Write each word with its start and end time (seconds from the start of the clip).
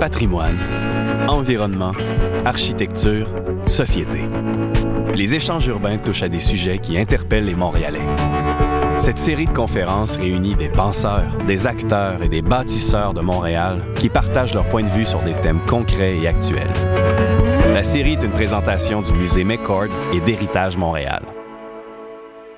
patrimoine, 0.00 0.58
environnement, 1.28 1.92
architecture, 2.44 3.28
société. 3.66 4.22
Les 5.14 5.36
échanges 5.36 5.66
urbains 5.68 5.96
touchent 5.96 6.24
à 6.24 6.28
des 6.28 6.40
sujets 6.40 6.78
qui 6.78 6.98
interpellent 6.98 7.44
les 7.44 7.54
Montréalais. 7.54 8.00
Cette 8.98 9.18
série 9.18 9.46
de 9.46 9.52
conférences 9.52 10.16
réunit 10.16 10.56
des 10.56 10.68
penseurs, 10.68 11.36
des 11.46 11.68
acteurs 11.68 12.22
et 12.22 12.28
des 12.28 12.42
bâtisseurs 12.42 13.14
de 13.14 13.20
Montréal 13.20 13.80
qui 13.98 14.08
partagent 14.08 14.54
leur 14.54 14.68
point 14.68 14.82
de 14.82 14.88
vue 14.88 15.04
sur 15.04 15.22
des 15.22 15.34
thèmes 15.34 15.60
concrets 15.66 16.18
et 16.18 16.26
actuels. 16.26 16.72
La 17.72 17.84
série 17.84 18.14
est 18.14 18.24
une 18.24 18.32
présentation 18.32 19.02
du 19.02 19.12
musée 19.12 19.44
McCord 19.44 19.88
et 20.12 20.20
d'Héritage 20.20 20.76
Montréal. 20.76 21.22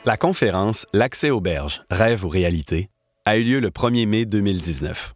La 0.06 0.16
conférence 0.16 0.86
L'accès 0.94 1.30
aux 1.30 1.40
berges, 1.40 1.82
rêve 1.90 2.24
ou 2.24 2.28
réalité 2.28 2.88
a 3.26 3.36
eu 3.36 3.42
lieu 3.42 3.60
le 3.60 3.70
1er 3.70 4.06
mai 4.06 4.26
2019. 4.26 5.14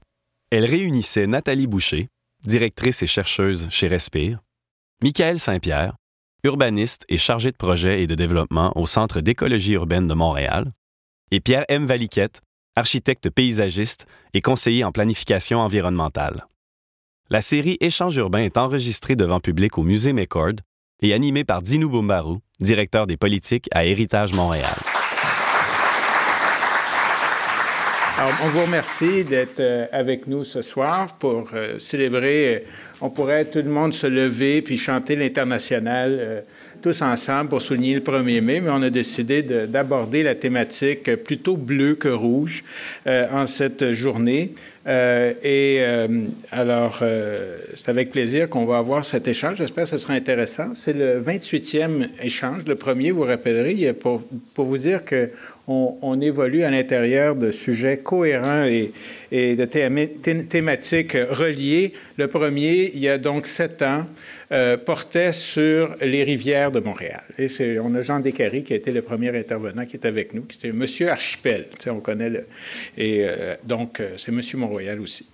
Elle 0.50 0.64
réunissait 0.64 1.26
Nathalie 1.26 1.66
Boucher, 1.66 2.08
directrice 2.46 3.02
et 3.02 3.06
chercheuse 3.06 3.68
chez 3.70 3.86
Respire, 3.86 4.40
Michael 5.02 5.38
Saint-Pierre, 5.38 5.96
urbaniste 6.42 7.04
et 7.10 7.18
chargé 7.18 7.50
de 7.50 7.56
projet 7.56 8.02
et 8.02 8.06
de 8.06 8.14
développement 8.14 8.72
au 8.74 8.86
Centre 8.86 9.20
d'écologie 9.20 9.74
urbaine 9.74 10.06
de 10.06 10.14
Montréal, 10.14 10.72
et 11.30 11.40
Pierre 11.40 11.66
M. 11.68 11.84
Valiquette, 11.84 12.40
architecte 12.76 13.28
paysagiste 13.28 14.06
et 14.32 14.40
conseiller 14.40 14.84
en 14.84 14.92
planification 14.92 15.58
environnementale. 15.58 16.46
La 17.28 17.42
série 17.42 17.76
Échange 17.80 18.16
urbain 18.16 18.38
est 18.38 18.56
enregistrée 18.56 19.16
devant 19.16 19.40
public 19.40 19.76
au 19.76 19.82
Musée 19.82 20.14
McCord 20.14 20.54
et 21.02 21.12
animée 21.12 21.44
par 21.44 21.60
Dinou 21.60 21.90
Boumbarou, 21.90 22.38
directeur 22.60 23.06
des 23.06 23.18
politiques 23.18 23.68
à 23.72 23.84
Héritage 23.84 24.32
Montréal. 24.32 24.74
Alors, 28.20 28.32
on 28.42 28.48
vous 28.48 28.62
remercie 28.62 29.22
d'être 29.22 29.60
euh, 29.60 29.86
avec 29.92 30.26
nous 30.26 30.42
ce 30.42 30.60
soir 30.60 31.06
pour 31.20 31.50
euh, 31.54 31.78
célébrer. 31.78 32.64
Euh, 33.02 33.06
on 33.06 33.10
pourrait 33.10 33.44
tout 33.44 33.60
le 33.60 33.70
monde 33.70 33.94
se 33.94 34.06
lever 34.06 34.62
puis 34.62 34.76
chanter 34.76 35.16
l'international 35.16 36.44
tous 36.82 37.02
ensemble 37.02 37.50
pour 37.50 37.60
souligner 37.60 37.94
le 37.94 38.00
1er 38.00 38.40
mai, 38.40 38.60
mais 38.60 38.70
on 38.70 38.82
a 38.82 38.90
décidé 38.90 39.42
d'aborder 39.42 40.22
la 40.22 40.34
thématique 40.34 41.16
plutôt 41.16 41.56
bleue 41.56 41.96
que 41.96 42.08
rouge 42.08 42.62
en 43.06 43.46
cette 43.46 43.92
journée. 43.92 44.52
Euh, 44.88 45.34
et 45.42 45.78
euh, 45.80 46.08
alors, 46.50 47.00
euh, 47.02 47.58
c'est 47.74 47.90
avec 47.90 48.10
plaisir 48.10 48.48
qu'on 48.48 48.64
va 48.64 48.78
avoir 48.78 49.04
cet 49.04 49.28
échange. 49.28 49.58
J'espère 49.58 49.84
que 49.84 49.90
ce 49.90 49.98
sera 49.98 50.14
intéressant. 50.14 50.72
C'est 50.74 50.94
le 50.94 51.20
28e 51.20 52.08
échange. 52.22 52.64
Le 52.66 52.74
premier, 52.74 53.10
vous 53.10 53.24
rappellerez, 53.24 53.92
pour, 53.92 54.22
vous 54.56 54.78
dire 54.78 55.02
qu'on 55.04 55.98
on 56.00 56.20
évolue 56.22 56.62
à 56.62 56.70
l'intérieur 56.70 57.34
de 57.36 57.50
sujets 57.50 57.98
cohérents 57.98 58.64
et, 58.64 58.92
et 59.30 59.56
de 59.56 59.66
thématiques 59.66 61.16
reliées. 61.30 61.92
Le 62.16 62.28
premier, 62.28 62.87
il 62.94 63.00
y 63.00 63.08
a 63.08 63.18
donc 63.18 63.46
sept 63.46 63.82
ans, 63.82 64.06
euh, 64.50 64.78
portait 64.78 65.32
sur 65.32 65.94
les 66.00 66.22
rivières 66.22 66.70
de 66.70 66.80
Montréal. 66.80 67.20
Et 67.38 67.78
on 67.80 67.94
a 67.94 68.00
Jean 68.00 68.18
Descaries 68.18 68.64
qui 68.64 68.72
a 68.72 68.76
été 68.76 68.90
le 68.90 69.02
premier 69.02 69.36
intervenant 69.36 69.84
qui 69.84 69.96
est 69.96 70.06
avec 70.06 70.32
nous, 70.32 70.40
qui 70.40 70.56
était 70.56 70.72
Monsieur 70.72 71.10
Archipel. 71.10 71.66
On 71.86 72.00
connaît 72.00 72.30
le. 72.30 72.46
Et 72.96 73.24
euh, 73.24 73.56
donc, 73.64 74.00
euh, 74.00 74.12
c'est 74.16 74.32
Monsieur 74.32 74.56
Mont-Royal 74.56 75.00
aussi. 75.00 75.26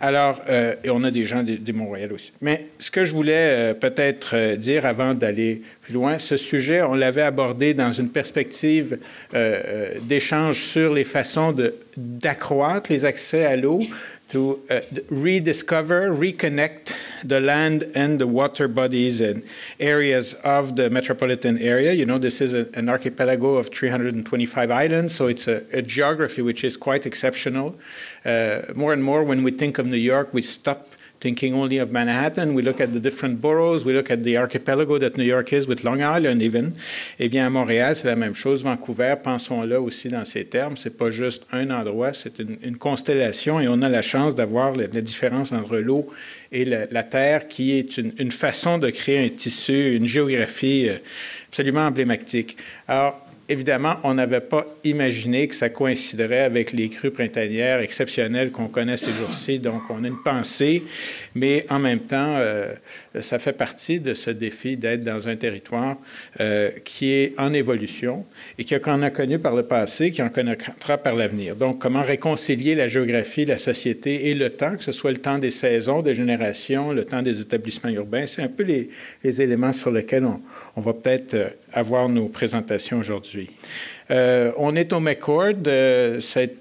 Alors, 0.00 0.40
et 0.48 0.90
on 0.90 1.02
a 1.02 1.10
des 1.10 1.24
gens 1.24 1.42
du 1.42 1.72
Mont-Royal 1.72 2.12
aussi. 2.12 2.32
Mais 2.40 2.66
ce 2.78 2.88
que 2.88 3.04
je 3.04 3.12
voulais 3.12 3.74
peut-être 3.80 4.54
dire 4.54 4.86
avant 4.86 5.12
d'aller 5.12 5.60
plus 5.82 5.92
loin, 5.92 6.18
ce 6.18 6.36
sujet, 6.36 6.82
on 6.82 6.94
l'avait 6.94 7.22
abordé 7.22 7.74
dans 7.74 7.90
une 7.90 8.08
perspective 8.08 8.98
d'échange 10.02 10.62
sur 10.62 10.94
les 10.94 11.02
façons 11.02 11.52
d'accroître 11.96 12.92
les 12.92 13.04
accès 13.04 13.44
à 13.44 13.56
l'eau, 13.56 13.82
to 14.28 14.60
uh, 14.70 14.80
rediscover, 15.08 16.10
reconnect 16.10 16.94
the 17.24 17.40
land 17.40 17.90
and 17.94 18.20
the 18.20 18.26
water 18.26 18.68
bodies 18.68 19.20
and 19.20 19.42
areas 19.80 20.34
of 20.44 20.76
the 20.76 20.90
metropolitan 20.90 21.58
area. 21.58 21.92
You 21.92 22.04
know, 22.04 22.18
this 22.18 22.40
is 22.40 22.52
a, 22.54 22.68
an 22.74 22.88
archipelago 22.88 23.56
of 23.56 23.68
325 23.68 24.70
islands, 24.70 25.14
so 25.14 25.26
it's 25.26 25.48
a, 25.48 25.64
a 25.72 25.82
geography 25.82 26.42
which 26.42 26.62
is 26.62 26.76
quite 26.76 27.06
exceptional. 27.06 27.76
Uh, 28.24 28.60
more 28.74 28.92
and 28.92 29.02
more, 29.02 29.24
when 29.24 29.42
we 29.42 29.50
think 29.50 29.78
of 29.78 29.86
New 29.86 29.96
York, 29.96 30.34
we 30.34 30.42
stop 30.42 30.88
thinking 31.20 31.54
only 31.54 31.78
of 31.78 31.90
Manhattan. 31.90 32.54
We 32.54 32.62
look 32.62 32.80
at 32.80 32.92
the 32.92 33.00
different 33.00 33.40
boroughs. 33.40 33.84
We 33.84 33.92
look 33.92 34.10
at 34.10 34.22
the 34.22 34.36
archipelago 34.36 34.98
that 34.98 35.16
New 35.16 35.24
York 35.24 35.52
is 35.52 35.66
with 35.66 35.84
Long 35.84 36.00
Island 36.02 36.42
even. 36.42 36.74
Eh 37.18 37.28
bien, 37.28 37.46
à 37.46 37.50
Montréal, 37.50 37.96
c'est 37.96 38.08
la 38.08 38.16
même 38.16 38.34
chose. 38.34 38.62
Vancouver, 38.62 39.16
pensons 39.22 39.62
là 39.62 39.80
aussi 39.80 40.08
dans 40.08 40.24
ces 40.24 40.44
termes. 40.44 40.76
C'est 40.76 40.96
pas 40.96 41.10
juste 41.10 41.46
un 41.52 41.70
endroit, 41.70 42.12
c'est 42.12 42.38
une, 42.38 42.76
constellation 42.78 43.60
et 43.60 43.66
on 43.66 43.82
a 43.82 43.88
la 43.88 44.02
chance 44.02 44.34
d'avoir 44.34 44.72
la, 44.74 44.86
différence 44.86 45.52
entre 45.52 45.78
l'eau 45.78 46.08
et 46.52 46.64
la, 46.64 46.86
la, 46.90 47.02
terre 47.02 47.48
qui 47.48 47.72
est 47.72 47.98
une, 47.98 48.12
une, 48.18 48.30
façon 48.30 48.78
de 48.78 48.90
créer 48.90 49.24
un 49.24 49.28
tissu, 49.28 49.96
une 49.96 50.06
géographie 50.06 50.88
euh, 50.88 50.98
absolument 51.48 51.86
emblématique. 51.86 52.56
Alors, 52.86 53.27
évidemment, 53.48 53.96
on 54.04 54.14
n'avait 54.14 54.40
pas 54.40 54.66
imaginé 54.84 55.48
que 55.48 55.54
ça 55.54 55.70
coïnciderait 55.70 56.40
avec 56.42 56.72
les 56.72 56.88
crues 56.88 57.10
printanières 57.10 57.80
exceptionnelles 57.80 58.50
qu'on 58.50 58.68
connaît 58.68 58.96
ces 58.96 59.12
jours-ci. 59.12 59.58
Donc, 59.58 59.82
on 59.90 60.04
a 60.04 60.08
une 60.08 60.22
pensée, 60.22 60.82
mais 61.34 61.64
en 61.70 61.78
même 61.78 62.00
temps, 62.00 62.36
euh, 62.38 62.74
ça 63.20 63.38
fait 63.38 63.52
partie 63.52 64.00
de 64.00 64.14
ce 64.14 64.30
défi 64.30 64.76
d'être 64.76 65.02
dans 65.02 65.28
un 65.28 65.36
territoire 65.36 65.96
euh, 66.40 66.70
qui 66.84 67.10
est 67.12 67.34
en 67.38 67.52
évolution 67.52 68.26
et 68.58 68.64
qu'on 68.64 69.02
a 69.02 69.10
connu 69.10 69.38
par 69.38 69.54
le 69.54 69.62
passé, 69.62 70.10
qui 70.10 70.22
en 70.22 70.28
connaîtra 70.28 70.98
par 70.98 71.14
l'avenir. 71.14 71.56
Donc, 71.56 71.78
comment 71.78 72.02
réconcilier 72.02 72.74
la 72.74 72.88
géographie, 72.88 73.46
la 73.46 73.58
société 73.58 74.28
et 74.28 74.34
le 74.34 74.50
temps, 74.50 74.76
que 74.76 74.82
ce 74.82 74.92
soit 74.92 75.12
le 75.12 75.18
temps 75.18 75.38
des 75.38 75.50
saisons, 75.50 76.02
des 76.02 76.14
générations, 76.14 76.92
le 76.92 77.04
temps 77.04 77.22
des 77.22 77.40
établissements 77.40 77.90
urbains, 77.90 78.26
c'est 78.26 78.42
un 78.42 78.48
peu 78.48 78.62
les, 78.62 78.90
éléments 79.40 79.72
sur 79.72 79.90
lesquels 79.90 80.24
on, 80.24 80.40
on 80.76 80.80
va 80.80 80.92
peut-être 80.92 81.34
euh, 81.34 81.48
avoir 81.72 82.08
nos 82.08 82.28
présentations 82.28 82.98
aujourd'hui. 82.98 83.37
Euh, 84.10 84.52
on 84.56 84.74
est 84.74 84.92
au 84.92 85.00
McCord. 85.00 85.54
Euh, 85.66 86.20
c'est 86.20 86.54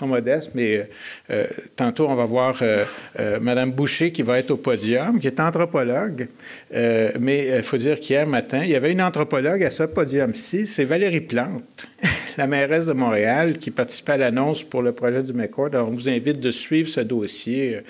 sont 0.00 0.06
modestes, 0.06 0.52
mais 0.54 0.88
euh, 1.30 1.46
tantôt, 1.76 2.08
on 2.08 2.14
va 2.14 2.24
voir 2.24 2.58
euh, 2.62 2.84
euh, 3.18 3.38
Mme 3.38 3.70
Boucher 3.70 4.12
qui 4.12 4.22
va 4.22 4.38
être 4.38 4.50
au 4.50 4.56
podium, 4.56 5.20
qui 5.20 5.26
est 5.26 5.38
anthropologue. 5.38 6.28
Mais 6.72 7.58
il 7.58 7.62
faut 7.62 7.76
dire 7.76 8.00
qu'hier 8.00 8.26
matin, 8.26 8.62
il 8.64 8.70
y 8.70 8.74
avait 8.74 8.92
une 8.92 9.02
anthropologue 9.02 9.62
à 9.62 9.70
ce 9.70 9.82
podium-ci, 9.82 10.66
c'est 10.66 10.84
Valérie 10.84 11.20
Plante, 11.20 11.88
la 12.38 12.46
mairesse 12.46 12.86
de 12.86 12.92
Montréal, 12.92 13.58
qui 13.58 13.70
participait 13.70 14.12
à 14.12 14.16
l'annonce 14.16 14.62
pour 14.62 14.82
le 14.82 14.92
projet 14.92 15.22
du 15.22 15.32
McCord. 15.34 15.68
Alors, 15.72 15.88
on 15.88 15.92
vous 15.92 16.08
invite 16.08 16.40
de 16.40 16.50
suivre 16.50 16.88
ce 16.88 17.00
dossier 17.00 17.80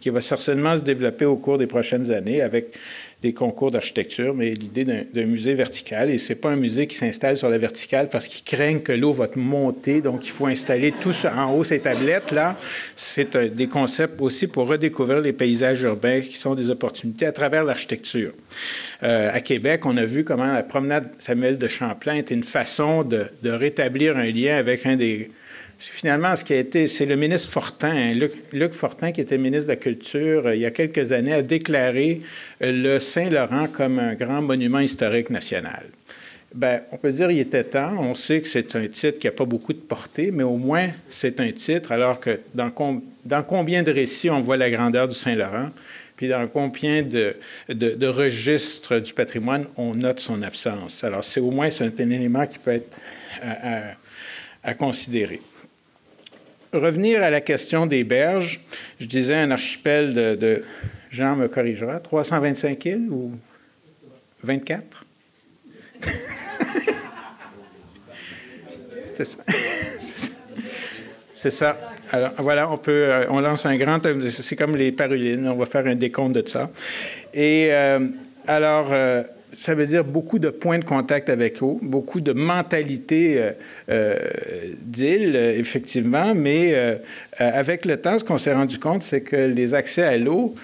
qui 0.00 0.10
va 0.10 0.20
certainement 0.20 0.76
se 0.76 0.82
développer 0.82 1.24
au 1.24 1.36
cours 1.36 1.58
des 1.58 1.68
prochaines 1.68 2.10
années 2.10 2.42
avec 2.42 2.74
des 3.22 3.32
concours 3.32 3.70
d'architecture, 3.70 4.34
mais 4.34 4.50
l'idée 4.50 4.84
d'un 4.84 5.24
musée 5.24 5.54
vertical. 5.54 6.10
Et 6.10 6.18
c'est 6.18 6.34
pas 6.34 6.50
un 6.50 6.56
musée 6.56 6.88
qui 6.88 6.96
s'installe 6.96 7.36
sur 7.36 7.48
la 7.48 7.58
verticale 7.58 8.08
parce 8.08 8.26
qu'ils 8.26 8.44
craignent 8.44 8.80
que 8.80 8.92
l'eau 8.92 9.12
va 9.12 9.28
monter, 9.36 10.00
donc 10.00 10.26
il 10.26 10.30
faut 10.30 10.46
installer 10.46 10.92
tout 10.92 11.14
en 11.24 11.54
haut, 11.54 11.62
ces 11.62 11.78
tablettes-là. 11.78 12.58
C'est 12.96 13.36
des 13.36 13.68
concepts 13.68 14.20
aussi 14.20 14.48
pour 14.48 14.66
redécouvrir 14.66 15.20
les 15.20 15.32
paysages 15.32 15.82
urbains 15.82 16.20
qui 16.20 16.36
sont 16.36 16.56
des 16.56 16.70
opportunités 16.70 17.26
à 17.26 17.32
travers 17.32 17.62
l'architecture. 17.62 18.32
Euh, 19.04 19.30
à 19.32 19.40
Québec, 19.40 19.86
on 19.86 19.96
a 19.96 20.04
vu 20.04 20.24
comment 20.24 20.52
la 20.52 20.64
promenade 20.64 21.10
Samuel 21.18 21.58
de 21.58 21.68
Champlain 21.68 22.16
était 22.16 22.34
une 22.34 22.42
façon 22.42 23.04
de 23.04 23.28
rétablir 23.44 24.16
un 24.16 24.30
lien 24.30 24.56
avec 24.56 24.84
un 24.84 24.96
des 24.96 25.30
Finalement, 25.90 26.36
ce 26.36 26.44
qui 26.44 26.52
a 26.52 26.58
été, 26.58 26.86
c'est 26.86 27.06
le 27.06 27.16
ministre 27.16 27.50
Fortin, 27.50 27.90
hein, 27.90 28.28
Luc, 28.52 28.72
Fortin, 28.72 29.10
qui 29.10 29.20
était 29.20 29.36
ministre 29.36 29.66
de 29.66 29.72
la 29.72 29.76
Culture 29.76 30.46
euh, 30.46 30.54
il 30.54 30.60
y 30.60 30.66
a 30.66 30.70
quelques 30.70 31.10
années, 31.10 31.32
a 31.32 31.42
déclaré 31.42 32.20
euh, 32.62 32.70
le 32.72 32.98
Saint-Laurent 33.00 33.66
comme 33.66 33.98
un 33.98 34.14
grand 34.14 34.42
monument 34.42 34.78
historique 34.78 35.30
national. 35.30 35.84
Bien, 36.54 36.82
on 36.92 36.98
peut 36.98 37.10
dire 37.10 37.28
qu'il 37.28 37.40
était 37.40 37.64
temps. 37.64 37.96
On 37.98 38.14
sait 38.14 38.40
que 38.40 38.46
c'est 38.46 38.76
un 38.76 38.86
titre 38.86 39.18
qui 39.18 39.26
n'a 39.26 39.32
pas 39.32 39.44
beaucoup 39.44 39.72
de 39.72 39.78
portée, 39.78 40.30
mais 40.30 40.44
au 40.44 40.56
moins 40.56 40.88
c'est 41.08 41.40
un 41.40 41.50
titre, 41.50 41.90
alors 41.90 42.20
que 42.20 42.38
dans, 42.54 42.70
combien 43.42 43.82
de 43.82 43.90
récits 43.90 44.30
on 44.30 44.40
voit 44.40 44.56
la 44.56 44.70
grandeur 44.70 45.08
du 45.08 45.16
Saint-Laurent, 45.16 45.70
puis 46.14 46.28
dans 46.28 46.46
combien 46.46 47.02
de, 47.02 47.34
registres 48.06 49.00
du 49.00 49.12
patrimoine 49.14 49.66
on 49.76 49.94
note 49.94 50.20
son 50.20 50.42
absence. 50.42 51.02
Alors, 51.02 51.24
c'est 51.24 51.40
au 51.40 51.50
moins 51.50 51.70
un, 51.80 52.10
élément 52.10 52.46
qui 52.46 52.58
peut 52.60 52.70
être 52.70 53.00
à 54.62 54.74
considérer 54.74 55.40
revenir 56.72 57.22
à 57.22 57.30
la 57.30 57.40
question 57.40 57.86
des 57.86 58.04
berges, 58.04 58.60
je 58.98 59.06
disais 59.06 59.34
un 59.34 59.50
archipel 59.50 60.14
de, 60.14 60.64
Jean 61.10 61.36
me 61.36 61.48
corrigera, 61.48 62.00
325 62.00 62.84
îles 62.86 63.08
ou 63.10 63.32
24? 64.42 65.04
C'est 69.14 69.26
ça. 69.26 69.38
C'est 71.34 71.50
ça. 71.50 71.76
Alors, 72.12 72.30
voilà, 72.38 72.70
on 72.70 72.78
peut, 72.78 72.92
euh, 72.92 73.26
on 73.28 73.40
lance 73.40 73.66
un 73.66 73.76
grand, 73.76 73.98
c'est 74.30 74.54
comme 74.54 74.76
les 74.76 74.92
parulines, 74.92 75.48
on 75.48 75.56
va 75.56 75.66
faire 75.66 75.84
un 75.86 75.96
décompte 75.96 76.36
de 76.36 76.48
ça. 76.48 76.70
Et 77.34 77.68
euh, 77.72 78.06
alors, 78.46 78.90
euh, 78.92 79.24
ça 79.56 79.74
veut 79.74 79.86
dire 79.86 80.04
beaucoup 80.04 80.38
de 80.38 80.50
points 80.50 80.78
de 80.78 80.84
contact 80.84 81.28
avec 81.28 81.60
l'eau, 81.60 81.78
beaucoup 81.82 82.20
de 82.20 82.32
mentalité 82.32 83.38
euh, 83.38 83.52
euh, 83.90 84.18
d'île, 84.80 85.36
effectivement, 85.36 86.34
mais 86.34 86.72
euh, 86.74 86.96
avec 87.38 87.84
le 87.84 87.98
temps, 87.98 88.18
ce 88.18 88.24
qu'on 88.24 88.38
s'est 88.38 88.54
rendu 88.54 88.78
compte, 88.78 89.02
c'est 89.02 89.22
que 89.22 89.36
les 89.36 89.74
accès 89.74 90.02
à 90.02 90.16
l'eau, 90.16 90.54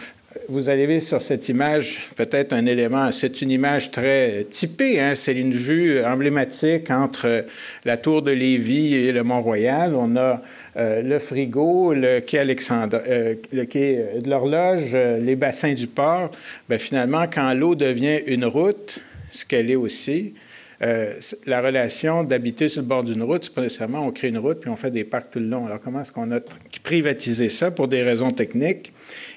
vous 0.48 0.68
allez 0.68 1.00
sur 1.00 1.20
cette 1.20 1.48
image 1.48 2.08
peut-être 2.16 2.52
un 2.52 2.64
élément, 2.66 3.12
c'est 3.12 3.42
une 3.42 3.50
image 3.50 3.90
très 3.90 4.44
typée, 4.44 5.00
hein? 5.00 5.14
c'est 5.14 5.34
une 5.34 5.52
vue 5.52 6.02
emblématique 6.04 6.90
entre 6.90 7.44
la 7.84 7.96
tour 7.96 8.22
de 8.22 8.30
Lévis 8.30 8.94
et 8.94 9.12
le 9.12 9.22
Mont-Royal. 9.24 9.94
On 9.94 10.16
a 10.16 10.40
euh, 10.76 11.02
le 11.02 11.18
frigo, 11.18 11.94
le 11.94 12.20
quai 12.20 12.38
Alexandre, 12.38 13.00
euh, 13.08 13.34
le 13.52 13.64
quai 13.64 14.20
de 14.22 14.28
l'horloge, 14.28 14.92
euh, 14.94 15.18
les 15.18 15.36
bassins 15.36 15.72
du 15.72 15.86
port. 15.86 16.30
Bien, 16.68 16.78
finalement, 16.78 17.24
quand 17.32 17.52
l'eau 17.54 17.74
devient 17.74 18.20
une 18.26 18.44
route, 18.44 19.00
ce 19.32 19.44
qu'elle 19.44 19.70
est 19.70 19.76
aussi, 19.76 20.34
la 20.80 21.60
relation 21.60 22.22
d'habiter 22.22 22.68
sur 22.68 22.82
le 22.82 22.86
bord 22.86 23.02
d'une 23.02 23.24
route, 23.24 23.42
c'est 23.42 23.54
pas 23.54 23.62
nécessairement 23.62 24.06
on 24.06 24.12
crée 24.12 24.28
une 24.28 24.38
route 24.38 24.60
puis 24.60 24.70
on 24.70 24.76
fait 24.76 24.92
des 24.92 25.02
parcs 25.02 25.32
tout 25.32 25.40
le 25.40 25.46
long. 25.46 25.66
Alors, 25.66 25.80
comment 25.80 26.02
est-ce 26.02 26.12
qu'on 26.12 26.30
a 26.30 26.38
privatisé 26.84 27.48
ça 27.48 27.72
pour 27.72 27.88
des 27.88 28.04
raisons 28.04 28.30
techniques? 28.30 28.92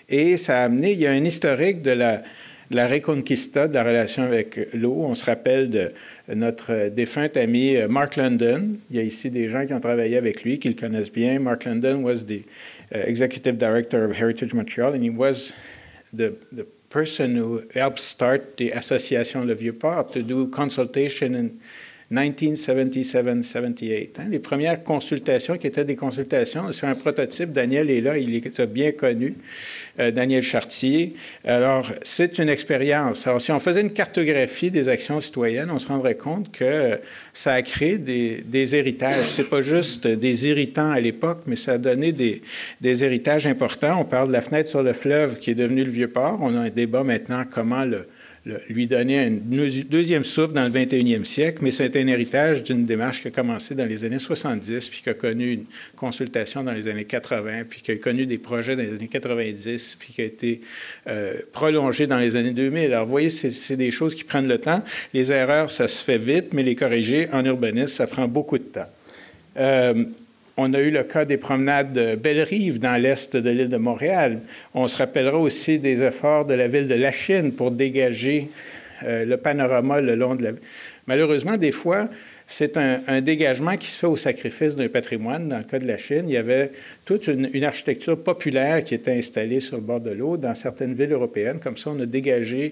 Et 0.08 0.38
ça 0.38 0.60
a 0.60 0.66
amené, 0.66 0.92
il 0.92 1.00
y 1.00 1.08
a 1.08 1.12
un 1.12 1.24
historique 1.26 1.82
de 1.82 1.92
la, 1.92 2.22
la 2.76 2.88
Reconquista, 2.88 3.68
de 3.68 3.74
la 3.74 3.84
relation 3.84 4.24
avec 4.24 4.70
l'eau. 4.74 5.04
On 5.04 5.14
se 5.14 5.26
rappelle 5.26 5.70
de 5.70 5.92
notre 6.34 6.90
défunt 6.90 7.30
ami 7.36 7.76
euh, 7.76 7.88
Mark 7.88 8.16
London. 8.16 8.78
Il 8.90 8.98
y 8.98 9.00
a 9.00 9.04
ici 9.04 9.30
des 9.30 9.48
gens 9.48 9.66
qui 9.66 9.74
ont 9.74 9.80
travaillé 9.80 10.18
avec 10.18 10.44
lui, 10.44 10.60
qui 10.60 10.70
le 10.70 10.76
connaissent 10.76 11.12
bien. 11.12 11.40
Mark 11.40 11.66
London 11.66 12.04
was 12.04 12.26
the 12.26 12.44
uh, 12.94 13.00
executive 13.06 13.58
director 13.58 14.04
of 14.04 14.12
Heritage 14.12 14.54
Montreal, 14.54 14.94
and 14.94 15.04
he 15.04 15.10
was 15.10 15.54
the, 16.14 16.34
the 16.52 16.66
person 16.90 17.36
who 17.36 17.62
helped 17.74 18.00
start 18.00 18.58
the 18.58 18.72
Association 18.72 19.46
Le 19.46 19.54
Vieux-Port 19.54 20.12
to 20.14 20.22
do 20.22 20.48
consultation 20.48 21.36
and 21.36 21.60
1977-78. 22.12 24.10
Hein, 24.20 24.24
les 24.30 24.40
premières 24.40 24.84
consultations 24.84 25.58
qui 25.58 25.68
étaient 25.68 25.86
des 25.86 25.96
consultations 25.96 26.72
sur 26.72 26.88
un 26.88 26.96
prototype, 26.96 27.54
Daniel 27.54 27.90
est 27.90 28.02
là, 28.02 28.18
il 28.18 28.36
est 28.36 28.62
bien 28.66 28.92
connu, 28.92 29.36
euh, 30.00 30.12
Daniel 30.12 30.44
Chartier. 30.44 31.16
Alors, 31.46 31.90
c'est 32.04 32.38
une 32.38 32.50
expérience. 32.50 33.26
Alors, 33.28 33.40
si 33.40 33.52
on 33.52 33.60
faisait 33.60 33.82
une 33.82 33.94
cartographie 33.94 34.72
des 34.72 34.90
actions 34.90 35.22
citoyennes, 35.22 35.72
on 35.72 35.80
se 35.80 35.88
rendrait 35.88 36.16
compte 36.16 36.52
que 36.52 37.00
ça 37.34 37.54
a 37.54 37.62
créé 37.62 37.98
des, 37.98 38.42
des 38.46 38.76
héritages. 38.76 39.28
C'est 39.28 39.50
pas 39.50 39.62
juste 39.62 40.08
des 40.08 40.48
irritants 40.48 40.92
à 40.92 41.00
l'époque, 41.00 41.44
mais 41.46 41.56
ça 41.56 41.74
a 41.74 41.78
donné 41.78 42.12
des, 42.12 42.42
des 42.82 43.04
héritages 43.06 43.48
importants. 43.48 44.00
On 44.00 44.06
parle 44.06 44.28
de 44.28 44.34
la 44.34 44.42
fenêtre 44.42 44.70
sur 44.70 44.84
le 44.84 44.94
fleuve 44.94 45.40
qui 45.40 45.52
est 45.52 45.56
devenue 45.56 45.86
le 45.86 45.92
Vieux-Port. 45.92 46.40
On 46.42 46.56
a 46.56 46.60
un 46.60 46.70
débat 46.70 47.04
maintenant 47.04 47.44
comment 47.50 47.86
le 47.86 48.08
lui 48.46 48.88
donner 48.88 49.20
un 49.20 49.32
deuxième 49.32 50.24
souffle 50.24 50.54
dans 50.54 50.64
le 50.64 50.72
21e 50.72 51.26
siècle, 51.26 51.60
mais 51.62 51.70
c'est 51.70 51.96
un 51.96 52.08
héritage 52.08 52.64
d'une 52.64 52.86
démarche 52.86 53.22
qui 53.22 53.28
a 53.28 53.32
commencé 53.32 53.76
dans 53.76 53.86
les 53.86 54.04
années 54.04 54.18
70, 54.18 54.90
puis 54.90 55.02
qui 55.04 55.10
a 55.10 55.14
connu 55.14 55.54
une 55.54 55.66
consultation 55.96 56.64
dans 56.64 56.72
les 56.72 56.88
années 56.88 57.06
80, 57.06 57.66
puis 57.70 57.82
qui 57.82 57.92
a 57.92 57.96
connu 57.98 58.26
des 58.26 58.40
projets 58.40 58.76
dans 58.76 58.82
les 58.82 58.94
années 58.96 59.08
90, 59.08 59.98
puis 60.00 60.14
qui 60.14 60.22
a 60.22 60.26
été 60.26 60.62
euh, 61.08 61.36
prolongé 61.52 62.08
dans 62.08 62.18
les 62.18 62.36
années 62.36 62.52
2000. 62.52 62.86
Alors, 62.94 63.06
vous 63.06 63.12
voyez, 63.12 63.30
c'est 63.30 63.78
des 63.78 63.92
choses 63.92 64.16
qui 64.16 64.24
prennent 64.24 64.48
le 64.48 64.58
temps. 64.58 64.84
Les 65.14 65.32
erreurs, 65.32 65.70
ça 65.70 65.88
se 65.88 66.04
fait 66.04 66.18
vite, 66.18 66.54
mais 66.54 66.64
les 66.64 66.76
corriger 66.76 67.28
en 67.32 67.46
urbanisme, 67.46 67.94
ça 67.94 68.08
prend 68.08 68.28
beaucoup 68.28 68.58
de 68.58 68.64
temps. 68.64 68.90
Euh, 69.58 70.06
on 70.62 70.74
a 70.74 70.80
eu 70.80 70.92
le 70.92 71.04
cas 71.04 71.26
des 71.26 71.38
promenades 71.38 71.94
de 71.94 72.16
Belle-Rive 72.16 72.80
dans 72.80 72.96
l'est 72.96 73.36
de 73.36 73.50
l'île 73.50 73.70
de 73.70 73.78
Montréal. 73.78 74.42
On 74.74 74.88
se 74.88 74.98
rappellera 74.98 75.38
aussi 75.38 75.80
des 75.80 76.04
efforts 76.04 76.46
de 76.46 76.54
la 76.54 76.68
ville 76.68 76.88
de 76.88 76.96
La 76.96 77.12
Chine 77.12 77.54
pour 77.54 77.72
dégager 77.72 78.50
euh, 79.04 79.26
le 79.26 79.38
panorama 79.38 80.02
le 80.02 80.16
long 80.16 80.36
de 80.36 80.44
la... 80.44 80.52
Malheureusement, 81.08 81.58
des 81.58 81.72
fois, 81.72 82.10
c'est 82.48 82.78
un, 82.78 83.22
dégagement 83.22 83.78
qui 83.78 83.88
se 83.88 84.00
fait 84.00 84.08
au 84.08 84.18
sacrifice 84.18 84.76
d'un 84.76 84.90
patrimoine. 84.90 85.48
Dans 85.48 85.58
le 85.58 85.64
cas 85.64 85.80
de 85.80 85.88
la 85.88 85.98
Chine, 85.98 86.26
il 86.28 86.34
y 86.34 86.38
avait 86.38 86.72
toute 87.06 87.28
une, 87.28 87.64
architecture 87.64 88.22
populaire 88.22 88.84
qui 88.84 88.94
était 88.94 89.14
installée 89.14 89.62
sur 89.62 89.78
le 89.78 89.82
bord 89.82 90.02
de 90.02 90.12
l'eau 90.12 90.38
dans 90.38 90.54
certaines 90.54 90.94
villes 90.94 91.14
européennes. 91.14 91.60
Comme 91.60 91.78
ça, 91.78 91.92
on 91.92 92.00
a 92.02 92.06
dégagé, 92.06 92.72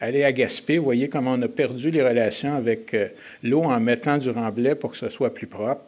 aller 0.00 0.24
à 0.24 0.32
Gaspé. 0.32 0.78
Vous 0.78 0.84
voyez 0.84 1.08
comment 1.08 1.34
on 1.34 1.42
a 1.42 1.48
perdu 1.48 1.90
les 1.90 2.02
relations 2.02 2.54
avec 2.54 2.92
euh, 2.92 3.08
l'eau 3.42 3.62
en 3.62 3.78
mettant 3.78 4.18
du 4.18 4.30
remblai 4.30 4.74
pour 4.74 4.90
que 4.90 4.96
ce 4.96 5.08
soit 5.08 5.32
plus 5.32 5.46
propre. 5.46 5.82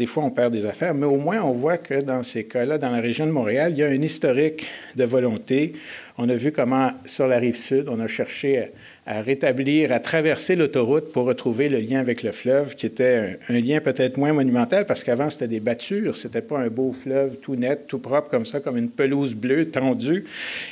Des 0.00 0.06
fois, 0.06 0.24
on 0.24 0.30
perd 0.30 0.54
des 0.54 0.64
affaires, 0.64 0.94
mais 0.94 1.04
au 1.04 1.18
moins, 1.18 1.42
on 1.42 1.52
voit 1.52 1.76
que 1.76 2.00
dans 2.00 2.22
ces 2.22 2.44
cas-là, 2.44 2.78
dans 2.78 2.88
la 2.88 3.02
région 3.02 3.26
de 3.26 3.32
Montréal, 3.32 3.72
il 3.72 3.80
y 3.80 3.82
a 3.82 3.88
un 3.88 4.00
historique 4.00 4.66
de 4.96 5.04
volonté. 5.04 5.74
On 6.16 6.26
a 6.30 6.36
vu 6.36 6.52
comment, 6.52 6.92
sur 7.04 7.28
la 7.28 7.36
rive 7.36 7.54
sud, 7.54 7.84
on 7.90 8.00
a 8.00 8.06
cherché 8.06 8.70
à, 9.04 9.20
rétablir, 9.20 9.92
à 9.92 10.00
traverser 10.00 10.56
l'autoroute 10.56 11.12
pour 11.12 11.26
retrouver 11.26 11.68
le 11.68 11.80
lien 11.80 12.00
avec 12.00 12.22
le 12.22 12.32
fleuve, 12.32 12.76
qui 12.76 12.86
était 12.86 13.38
un, 13.50 13.60
lien 13.60 13.80
peut-être 13.80 14.16
moins 14.16 14.32
monumental, 14.32 14.86
parce 14.86 15.04
qu'avant, 15.04 15.28
c'était 15.28 15.48
des 15.48 15.60
battures. 15.60 16.16
C'était 16.16 16.40
pas 16.40 16.60
un 16.60 16.68
beau 16.68 16.92
fleuve 16.92 17.36
tout 17.36 17.56
net, 17.56 17.86
tout 17.86 17.98
propre, 17.98 18.30
comme 18.30 18.46
ça, 18.46 18.60
comme 18.60 18.78
une 18.78 18.88
pelouse 18.88 19.34
bleue 19.34 19.68
tendue. 19.68 20.24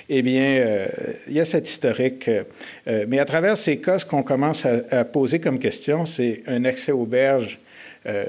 Eh 0.09 0.23
bien, 0.23 0.57
euh, 0.57 0.87
il 1.27 1.35
y 1.35 1.41
a 1.41 1.45
cet 1.45 1.69
historique. 1.69 2.31
Euh, 2.87 3.05
mais 3.07 3.19
à 3.19 3.27
travers 3.27 3.59
ces 3.59 3.77
cas, 3.77 3.99
ce 3.99 4.07
qu'on 4.07 4.23
commence 4.23 4.65
à, 4.65 5.05
poser 5.05 5.39
comme 5.39 5.59
question, 5.59 6.07
c'est 6.07 6.45
un 6.47 6.65
accès 6.65 6.93
aux 6.93 7.05
berges. 7.05 7.59
Euh, 8.07 8.25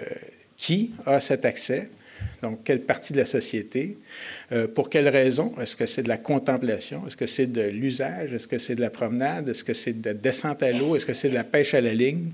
qui 0.59 0.91
a 1.05 1.19
cet 1.19 1.45
accès? 1.45 1.89
Donc, 2.41 2.65
quelle 2.65 2.81
partie 2.81 3.13
de 3.13 3.17
la 3.17 3.25
société? 3.25 3.97
Euh, 4.51 4.67
pour 4.67 4.89
quelles 4.89 5.07
raisons? 5.07 5.53
Est-ce 5.59 5.75
que 5.75 5.85
c'est 5.85 6.03
de 6.03 6.09
la 6.09 6.17
contemplation? 6.17 7.07
Est-ce 7.07 7.15
que 7.15 7.25
c'est 7.25 7.47
de 7.47 7.61
l'usage? 7.61 8.33
Est-ce 8.33 8.47
que 8.47 8.57
c'est 8.59 8.75
de 8.75 8.81
la 8.81 8.89
promenade? 8.89 9.47
Est-ce 9.47 9.63
que 9.63 9.73
c'est 9.73 10.01
de 10.01 10.09
la 10.09 10.13
descente 10.13 10.61
à 10.61 10.71
l'eau? 10.73 10.97
Est-ce 10.97 11.05
que 11.05 11.13
c'est 11.13 11.29
de 11.29 11.33
la 11.33 11.45
pêche 11.45 11.73
à 11.73 11.81
la 11.81 11.93
ligne? 11.93 12.31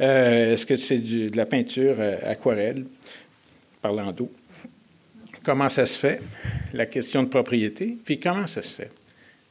Euh, 0.00 0.52
est-ce 0.52 0.66
que 0.66 0.76
c'est 0.76 0.98
de 0.98 1.36
la 1.36 1.46
peinture 1.46 1.96
euh, 1.98 2.18
aquarelle, 2.30 2.84
parlant 3.80 4.12
d'eau? 4.12 4.30
Comment 5.42 5.70
ça 5.70 5.86
se 5.86 5.98
fait? 5.98 6.20
La 6.74 6.84
question 6.84 7.22
de 7.22 7.28
propriété. 7.28 7.96
Puis 8.04 8.18
comment 8.18 8.46
ça 8.46 8.60
se 8.60 8.74
fait? 8.74 8.90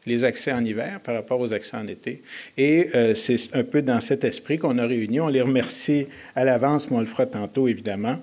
Les 0.05 0.23
accès 0.23 0.51
en 0.51 0.63
hiver 0.63 0.99
par 1.01 1.15
rapport 1.15 1.39
aux 1.39 1.53
accès 1.53 1.77
en 1.77 1.87
été. 1.87 2.21
Et 2.57 2.89
euh, 2.95 3.15
c'est 3.15 3.37
un 3.53 3.63
peu 3.63 3.81
dans 3.81 3.99
cet 3.99 4.23
esprit 4.23 4.57
qu'on 4.57 4.77
a 4.77 4.85
réuni. 4.85 5.19
On 5.19 5.27
les 5.27 5.41
remercie 5.41 6.07
à 6.35 6.43
l'avance, 6.43 6.89
mais 6.89 6.97
on 6.97 7.01
le 7.01 7.05
fera 7.05 7.25
tantôt, 7.25 7.67
évidemment. 7.67 8.19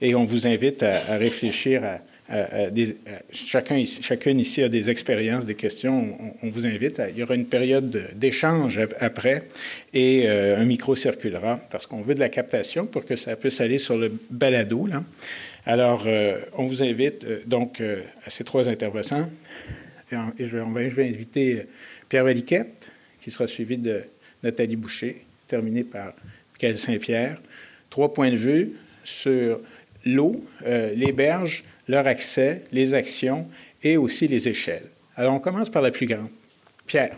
Et 0.00 0.14
on 0.14 0.24
vous 0.24 0.46
invite 0.46 0.82
à, 0.82 1.16
réfléchir 1.16 1.82
à, 1.84 2.70
des, 2.70 2.96
chacun 3.30 3.76
ici, 3.76 4.02
chacune 4.02 4.40
ici 4.40 4.62
a 4.62 4.68
des 4.68 4.88
expériences, 4.88 5.44
des 5.44 5.54
questions. 5.54 6.16
On, 6.42 6.48
vous 6.48 6.66
invite. 6.66 7.00
il 7.10 7.18
y 7.18 7.22
aura 7.22 7.34
une 7.34 7.46
période 7.46 8.10
d'échange 8.16 8.80
après 9.00 9.42
et 9.92 10.24
euh, 10.26 10.58
un 10.58 10.64
micro 10.64 10.96
circulera 10.96 11.60
parce 11.70 11.86
qu'on 11.86 12.00
veut 12.00 12.14
de 12.14 12.20
la 12.20 12.30
captation 12.30 12.86
pour 12.86 13.04
que 13.04 13.16
ça 13.16 13.36
puisse 13.36 13.60
aller 13.60 13.78
sur 13.78 13.98
le 13.98 14.10
balado. 14.30 14.88
Alors, 15.66 16.04
euh, 16.06 16.40
on 16.56 16.64
vous 16.64 16.82
invite 16.82 17.46
donc 17.46 17.80
à 17.80 18.30
ces 18.30 18.44
trois 18.44 18.68
intervenants 18.68 19.28
et 20.38 20.44
je, 20.44 20.58
vais, 20.58 20.88
je 20.88 20.96
vais 20.96 21.08
inviter 21.08 21.60
euh, 21.60 21.62
Pierre 22.08 22.24
Valiquette, 22.24 22.90
qui 23.20 23.30
sera 23.30 23.46
suivi 23.46 23.78
de 23.78 24.02
Nathalie 24.42 24.76
Boucher, 24.76 25.24
terminé 25.48 25.84
par 25.84 26.12
Michael 26.52 26.78
Saint-Pierre. 26.78 27.40
Trois 27.90 28.12
points 28.12 28.30
de 28.30 28.36
vue 28.36 28.72
sur 29.04 29.60
l'eau, 30.04 30.44
euh, 30.66 30.90
les 30.94 31.12
berges, 31.12 31.64
leur 31.88 32.06
accès, 32.06 32.62
les 32.72 32.94
actions 32.94 33.46
et 33.82 33.96
aussi 33.96 34.28
les 34.28 34.48
échelles. 34.48 34.86
Alors, 35.16 35.34
on 35.34 35.40
commence 35.40 35.70
par 35.70 35.82
la 35.82 35.90
plus 35.90 36.06
grande. 36.06 36.28
Pierre. 36.86 37.16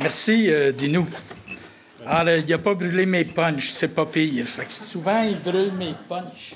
Merci, 0.00 0.50
euh, 0.50 0.72
Dinou. 0.72 1.06
Ah, 2.06 2.24
il 2.36 2.44
n'a 2.44 2.58
pas 2.58 2.74
brûlé 2.74 3.06
mes 3.06 3.24
punches, 3.24 3.70
c'est 3.70 3.88
pas 3.88 4.06
pire. 4.06 4.46
souvent, 4.68 5.22
il 5.22 5.38
brûle 5.38 5.72
mes 5.72 5.94
punches. 6.08 6.54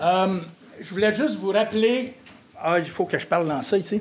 Euh, 0.00 0.38
je 0.80 0.90
voulais 0.90 1.14
juste 1.14 1.36
vous 1.36 1.50
rappeler. 1.50 2.14
Ah, 2.58 2.78
il 2.78 2.84
faut 2.84 3.04
que 3.04 3.18
je 3.18 3.26
parle 3.26 3.48
dans 3.48 3.62
ça 3.62 3.76
ici. 3.76 4.00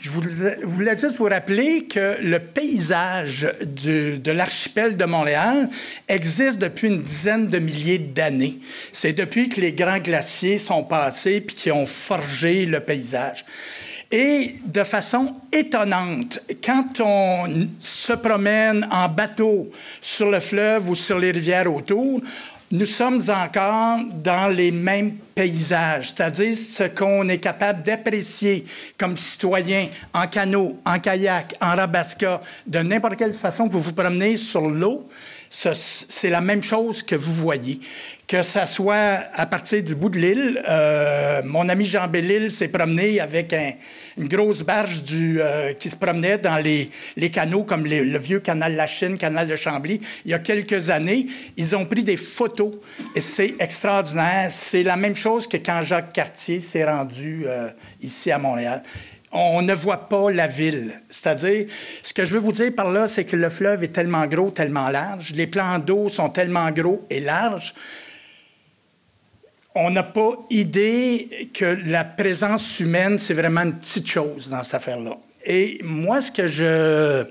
Je 0.00 0.10
voulais 0.10 0.96
juste 0.96 1.16
vous 1.16 1.24
rappeler 1.24 1.84
que 1.86 2.18
le 2.22 2.38
paysage 2.38 3.52
de 3.60 4.30
l'archipel 4.30 4.96
de 4.96 5.04
Montréal 5.04 5.68
existe 6.06 6.58
depuis 6.58 6.88
une 6.88 7.02
dizaine 7.02 7.48
de 7.48 7.58
milliers 7.58 7.98
d'années. 7.98 8.58
C'est 8.92 9.12
depuis 9.12 9.48
que 9.48 9.60
les 9.60 9.72
grands 9.72 9.98
glaciers 9.98 10.58
sont 10.58 10.84
passés 10.84 11.40
puis 11.40 11.56
qui 11.56 11.72
ont 11.72 11.86
forgé 11.86 12.64
le 12.64 12.80
paysage. 12.80 13.44
Et 14.10 14.56
de 14.64 14.84
façon 14.84 15.34
étonnante, 15.52 16.40
quand 16.64 17.00
on 17.00 17.68
se 17.78 18.14
promène 18.14 18.88
en 18.90 19.06
bateau 19.08 19.70
sur 20.00 20.30
le 20.30 20.40
fleuve 20.40 20.88
ou 20.88 20.94
sur 20.94 21.18
les 21.18 21.30
rivières 21.30 21.70
autour, 21.70 22.22
nous 22.70 22.86
sommes 22.86 23.22
encore 23.28 23.98
dans 24.22 24.48
les 24.48 24.70
mêmes 24.70 25.16
paysages, 25.34 26.14
c'est-à-dire 26.14 26.56
ce 26.56 26.84
qu'on 26.84 27.28
est 27.28 27.38
capable 27.38 27.82
d'apprécier 27.82 28.64
comme 28.96 29.16
citoyen 29.16 29.88
en 30.14 30.26
canot, 30.26 30.78
en 30.86 30.98
kayak, 30.98 31.54
en 31.60 31.76
rabasca, 31.76 32.40
de 32.66 32.78
n'importe 32.78 33.16
quelle 33.16 33.34
façon 33.34 33.68
que 33.68 33.72
vous 33.72 33.80
vous 33.80 33.92
promenez 33.92 34.38
sur 34.38 34.68
l'eau, 34.68 35.06
c'est 35.50 36.30
la 36.30 36.40
même 36.40 36.62
chose 36.62 37.02
que 37.02 37.14
vous 37.14 37.32
voyez. 37.32 37.80
Que 38.26 38.42
ça 38.42 38.66
soit 38.66 39.24
à 39.34 39.46
partir 39.46 39.82
du 39.82 39.94
bout 39.94 40.10
de 40.10 40.18
l'île, 40.18 40.62
euh, 40.68 41.40
mon 41.44 41.68
ami 41.68 41.86
Jean 41.86 42.08
Bellil 42.08 42.52
s'est 42.52 42.68
promené 42.68 43.20
avec 43.20 43.54
une 44.18 44.28
grosse 44.28 44.62
barge 44.62 45.02
euh, 45.12 45.72
qui 45.72 45.88
se 45.88 45.96
promenait 45.96 46.36
dans 46.36 46.62
les, 46.62 46.90
canaux 47.30 47.64
comme 47.64 47.86
le 47.86 48.18
vieux 48.18 48.40
canal 48.40 48.76
La 48.76 48.86
Chine, 48.86 49.16
canal 49.16 49.48
de 49.48 49.56
Chambly. 49.56 50.00
Il 50.26 50.30
y 50.30 50.34
a 50.34 50.38
quelques 50.40 50.90
années, 50.90 51.26
ils 51.56 51.74
ont 51.74 51.86
pris 51.86 52.04
des 52.04 52.18
photos 52.18 52.72
et 53.14 53.20
c'est 53.20 53.54
extraordinaire. 53.58 54.48
C'est 54.50 54.82
la 54.82 54.96
même 54.96 55.16
chose 55.16 55.46
que 55.46 55.56
quand 55.56 55.82
Jacques 55.82 56.12
Cartier 56.12 56.60
s'est 56.60 56.84
rendu 56.84 57.44
euh, 57.46 57.70
ici 58.02 58.30
à 58.30 58.38
Montréal 58.38 58.82
on 59.32 59.62
ne 59.62 59.74
voit 59.74 60.08
pas 60.08 60.30
la 60.30 60.46
ville. 60.46 61.02
C'est-à-dire, 61.10 61.66
ce 62.02 62.14
que 62.14 62.24
je 62.24 62.32
veux 62.32 62.40
vous 62.40 62.52
dire 62.52 62.74
par 62.74 62.90
là, 62.90 63.08
c'est 63.08 63.24
que 63.24 63.36
le 63.36 63.48
fleuve 63.48 63.84
est 63.84 63.88
tellement 63.92 64.26
gros, 64.26 64.50
tellement 64.50 64.88
large, 64.88 65.32
les 65.34 65.46
plans 65.46 65.78
d'eau 65.78 66.08
sont 66.08 66.30
tellement 66.30 66.70
gros 66.70 67.04
et 67.10 67.20
larges, 67.20 67.74
on 69.74 69.90
n'a 69.90 70.02
pas 70.02 70.32
idée 70.50 71.50
que 71.54 71.64
la 71.86 72.04
présence 72.04 72.80
humaine, 72.80 73.18
c'est 73.18 73.34
vraiment 73.34 73.62
une 73.62 73.78
petite 73.78 74.08
chose 74.08 74.48
dans 74.48 74.62
cette 74.62 74.74
affaire-là. 74.74 75.16
Et 75.44 75.78
moi, 75.84 76.20
ce 76.20 76.32
que 76.32 76.46
je, 76.46 77.24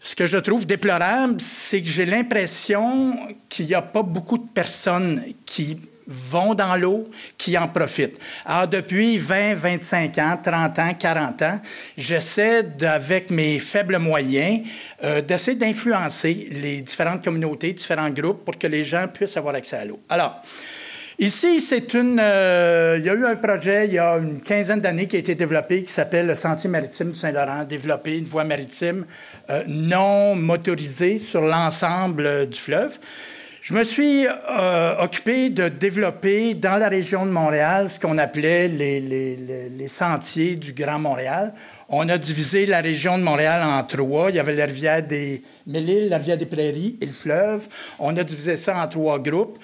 ce 0.00 0.14
que 0.14 0.26
je 0.26 0.36
trouve 0.36 0.66
déplorable, 0.66 1.40
c'est 1.40 1.80
que 1.80 1.88
j'ai 1.88 2.04
l'impression 2.04 3.16
qu'il 3.48 3.66
n'y 3.66 3.74
a 3.74 3.82
pas 3.82 4.02
beaucoup 4.02 4.36
de 4.36 4.46
personnes 4.46 5.22
qui 5.46 5.78
vont 6.08 6.54
dans 6.54 6.74
l'eau, 6.76 7.08
qui 7.36 7.56
en 7.56 7.68
profitent. 7.68 8.18
Alors, 8.46 8.66
depuis 8.66 9.18
20, 9.18 9.54
25 9.54 10.18
ans, 10.18 10.38
30 10.42 10.78
ans, 10.78 10.94
40 10.98 11.42
ans, 11.42 11.60
j'essaie, 11.96 12.66
avec 12.82 13.30
mes 13.30 13.58
faibles 13.58 13.98
moyens, 13.98 14.62
euh, 15.04 15.20
d'essayer 15.20 15.56
d'influencer 15.56 16.48
les 16.50 16.80
différentes 16.80 17.22
communautés, 17.22 17.72
différents 17.72 18.10
groupes, 18.10 18.44
pour 18.44 18.56
que 18.58 18.66
les 18.66 18.84
gens 18.84 19.06
puissent 19.08 19.36
avoir 19.36 19.54
accès 19.54 19.76
à 19.76 19.84
l'eau. 19.84 20.00
Alors, 20.08 20.42
Ici, 21.20 21.58
c'est 21.60 21.94
une. 21.94 22.20
Euh, 22.20 22.94
il 23.00 23.04
y 23.04 23.08
a 23.08 23.14
eu 23.14 23.26
un 23.26 23.34
projet 23.34 23.86
il 23.88 23.94
y 23.94 23.98
a 23.98 24.18
une 24.18 24.40
quinzaine 24.40 24.80
d'années 24.80 25.08
qui 25.08 25.16
a 25.16 25.18
été 25.18 25.34
développé 25.34 25.82
qui 25.82 25.90
s'appelle 25.90 26.28
le 26.28 26.36
Sentier 26.36 26.70
maritime 26.70 27.10
du 27.10 27.16
Saint-Laurent, 27.16 27.64
développer 27.64 28.18
une 28.18 28.24
voie 28.24 28.44
maritime 28.44 29.04
euh, 29.50 29.64
non 29.66 30.36
motorisée 30.36 31.18
sur 31.18 31.40
l'ensemble 31.40 32.48
du 32.48 32.60
fleuve. 32.60 33.00
Je 33.68 33.74
me 33.74 33.84
suis 33.84 34.26
euh, 34.26 34.94
occupé 34.98 35.50
de 35.50 35.68
développer 35.68 36.54
dans 36.54 36.78
la 36.78 36.88
région 36.88 37.26
de 37.26 37.30
Montréal 37.30 37.90
ce 37.90 38.00
qu'on 38.00 38.16
appelait 38.16 38.66
les, 38.66 39.88
sentiers 39.88 40.56
du 40.56 40.72
Grand 40.72 40.98
Montréal. 40.98 41.52
On 41.90 42.08
a 42.08 42.16
divisé 42.16 42.64
la 42.64 42.80
région 42.80 43.18
de 43.18 43.22
Montréal 43.22 43.62
en 43.62 43.84
trois. 43.84 44.30
Il 44.30 44.36
y 44.36 44.38
avait 44.38 44.54
la 44.54 44.64
rivière 44.64 45.06
des 45.06 45.42
Mille-Îles, 45.66 46.08
la 46.08 46.16
rivière 46.16 46.38
des 46.38 46.46
Prairies 46.46 46.96
et 47.02 47.04
le 47.04 47.12
fleuve. 47.12 47.68
On 47.98 48.16
a 48.16 48.24
divisé 48.24 48.56
ça 48.56 48.82
en 48.82 48.88
trois 48.88 49.18
groupes. 49.18 49.58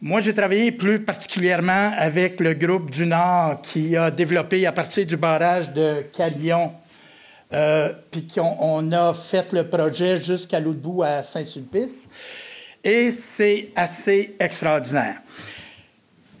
Moi, 0.00 0.20
j'ai 0.20 0.32
travaillé 0.32 0.70
plus 0.70 1.00
particulièrement 1.00 1.90
avec 1.98 2.38
le 2.38 2.54
groupe 2.54 2.88
du 2.90 3.04
Nord 3.04 3.62
qui 3.62 3.96
a 3.96 4.12
développé 4.12 4.64
à 4.64 4.70
partir 4.70 5.06
du 5.06 5.16
barrage 5.16 5.72
de 5.72 6.04
Calion, 6.16 6.70
euh, 7.52 7.92
puis 8.12 8.28
qu'on 8.28 8.56
on 8.60 8.92
a 8.92 9.12
fait 9.12 9.52
le 9.52 9.68
projet 9.68 10.18
jusqu'à 10.18 10.60
l'autre 10.60 10.78
bout 10.78 11.02
à 11.02 11.20
Saint-Sulpice. 11.24 12.08
Et 12.84 13.10
c'est 13.10 13.70
assez 13.74 14.36
extraordinaire. 14.38 15.22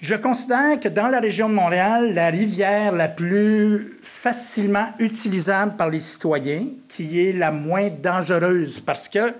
Je 0.04 0.14
considère 0.16 0.78
que 0.78 0.88
dans 0.88 1.08
la 1.08 1.18
région 1.18 1.48
de 1.48 1.54
Montréal, 1.54 2.12
la 2.12 2.28
rivière 2.28 2.92
la 2.92 3.08
plus 3.08 3.96
facilement 4.02 4.88
utilisable 4.98 5.76
par 5.76 5.88
les 5.88 5.98
citoyens, 5.98 6.66
qui 6.86 7.26
est 7.26 7.32
la 7.32 7.50
moins 7.50 7.88
dangereuse, 7.88 8.80
parce 8.80 9.08
qu'il 9.08 9.32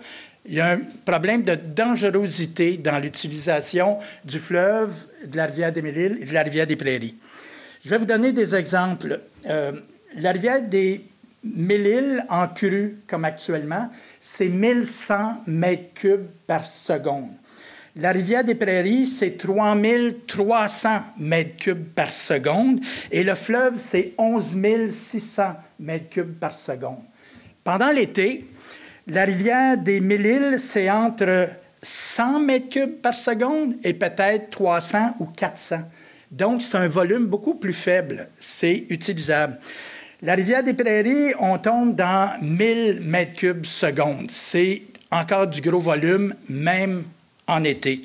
y 0.47 0.61
a 0.61 0.71
un 0.71 0.81
problème 1.05 1.43
de 1.43 1.55
dangerosité 1.55 2.79
dans 2.79 2.99
l'utilisation 2.99 3.99
du 4.25 4.39
fleuve, 4.39 4.91
de 5.27 5.37
la 5.37 5.45
rivière 5.45 5.71
des 5.71 5.83
Mille 5.83 6.17
et 6.19 6.25
de 6.25 6.33
la 6.33 6.43
rivière 6.43 6.67
des 6.67 6.77
Prairies. 6.77 7.17
Je 7.85 7.91
vais 7.91 7.99
vous 7.99 8.07
donner 8.07 8.33
des 8.33 8.55
exemples. 8.55 9.21
Euh, 9.47 9.73
la 10.17 10.33
rivière 10.33 10.63
des 10.63 11.05
Mille-Îles 11.45 12.25
en 12.31 12.49
crue, 12.49 12.99
comme 13.07 13.25
actuellement, 13.25 13.91
c'est 14.19 14.49
1100 14.49 15.43
mètres 15.47 15.95
cubes 15.95 16.27
par 16.47 16.65
seconde. 16.65 17.31
La 17.97 18.11
rivière 18.11 18.43
des 18.43 18.57
Prairies, 18.57 19.07
c'est 19.07 19.37
3300 19.37 20.89
mètres 21.19 21.57
cubes 21.57 21.85
par 21.95 22.11
seconde 22.11 22.81
et 23.13 23.23
le 23.23 23.37
fleuve, 23.37 23.75
c'est 23.77 24.15
11 24.19 24.89
600 24.89 25.43
mètres 25.79 26.09
cubes 26.09 26.35
par 26.35 26.55
seconde. 26.55 27.03
Pendant 27.63 27.91
l'été, 27.93 28.49
la 29.07 29.25
rivière 29.25 29.79
des 29.79 30.01
Mille-Îles, 30.01 30.59
c'est 30.59 30.91
entre 30.91 31.51
100 31.83 32.41
mètres 32.41 32.69
cubes 32.69 33.01
par 33.01 33.15
seconde 33.15 33.75
et 33.85 33.95
peut-être 33.95 34.51
300 34.51 35.17
ou 35.21 35.27
400. 35.27 35.83
Donc, 36.33 36.63
c'est 36.63 36.77
un 36.77 36.89
volume 36.89 37.27
beaucoup 37.27 37.55
plus 37.55 37.73
faible. 37.73 38.29
C'est 38.39 38.87
utilisable. 38.89 39.61
La 40.25 40.37
rivière 40.37 40.63
des 40.65 40.73
Prairies, 40.73 41.35
on 41.39 41.59
tombe 41.59 41.95
dans 41.95 42.31
1000 42.41 43.03
mètres 43.03 43.35
cubes 43.35 43.67
seconde. 43.67 44.31
C'est 44.31 44.81
encore 45.11 45.47
du 45.47 45.61
gros 45.61 45.81
volume, 45.81 46.35
même 46.49 47.05
en 47.47 47.63
été. 47.63 48.01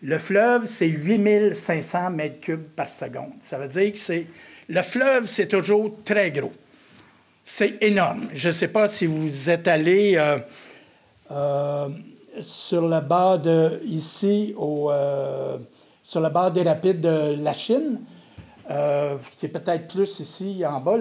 Le 0.00 0.16
fleuve, 0.16 0.64
c'est 0.64 0.88
8500 0.88 2.08
mètres 2.08 2.40
cubes 2.40 2.68
par 2.74 2.88
seconde. 2.88 3.34
Ça 3.42 3.58
veut 3.58 3.68
dire 3.68 3.92
que 3.92 3.98
c'est. 3.98 4.28
Le 4.70 4.80
fleuve, 4.80 5.26
c'est 5.26 5.48
toujours 5.48 5.94
très 6.06 6.30
gros. 6.30 6.54
C'est 7.44 7.76
énorme. 7.82 8.30
Je 8.32 8.48
ne 8.48 8.54
sais 8.54 8.68
pas 8.68 8.88
si 8.88 9.04
vous 9.04 9.50
êtes 9.50 9.68
allé 9.68 10.14
euh, 10.16 10.38
euh, 11.30 11.90
sur 12.40 12.88
la 12.88 13.02
barre 13.02 13.40
de. 13.40 13.78
ici, 13.84 14.54
euh, 14.58 15.58
sur 16.02 16.20
la 16.20 16.30
barre 16.30 16.50
des 16.50 16.62
rapides 16.62 17.02
de 17.02 17.36
la 17.38 17.52
Chine, 17.52 18.00
qui 19.36 19.46
est 19.46 19.50
peut-être 19.50 19.86
plus 19.86 20.18
ici 20.20 20.64
en 20.66 20.80
bas, 20.80 20.96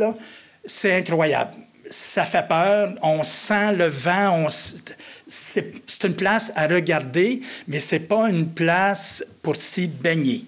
c'est 0.65 0.95
incroyable. 0.95 1.55
Ça 1.89 2.25
fait 2.25 2.45
peur, 2.47 2.95
on 3.01 3.23
sent 3.23 3.73
le 3.73 3.87
vent, 3.87 4.47
c'est 4.49 6.03
une 6.03 6.15
place 6.15 6.51
à 6.55 6.67
regarder, 6.67 7.41
mais 7.67 7.79
c'est 7.79 8.01
pas 8.01 8.29
une 8.29 8.49
place 8.49 9.23
pour 9.41 9.55
s'y 9.55 9.87
baigner. 9.87 10.43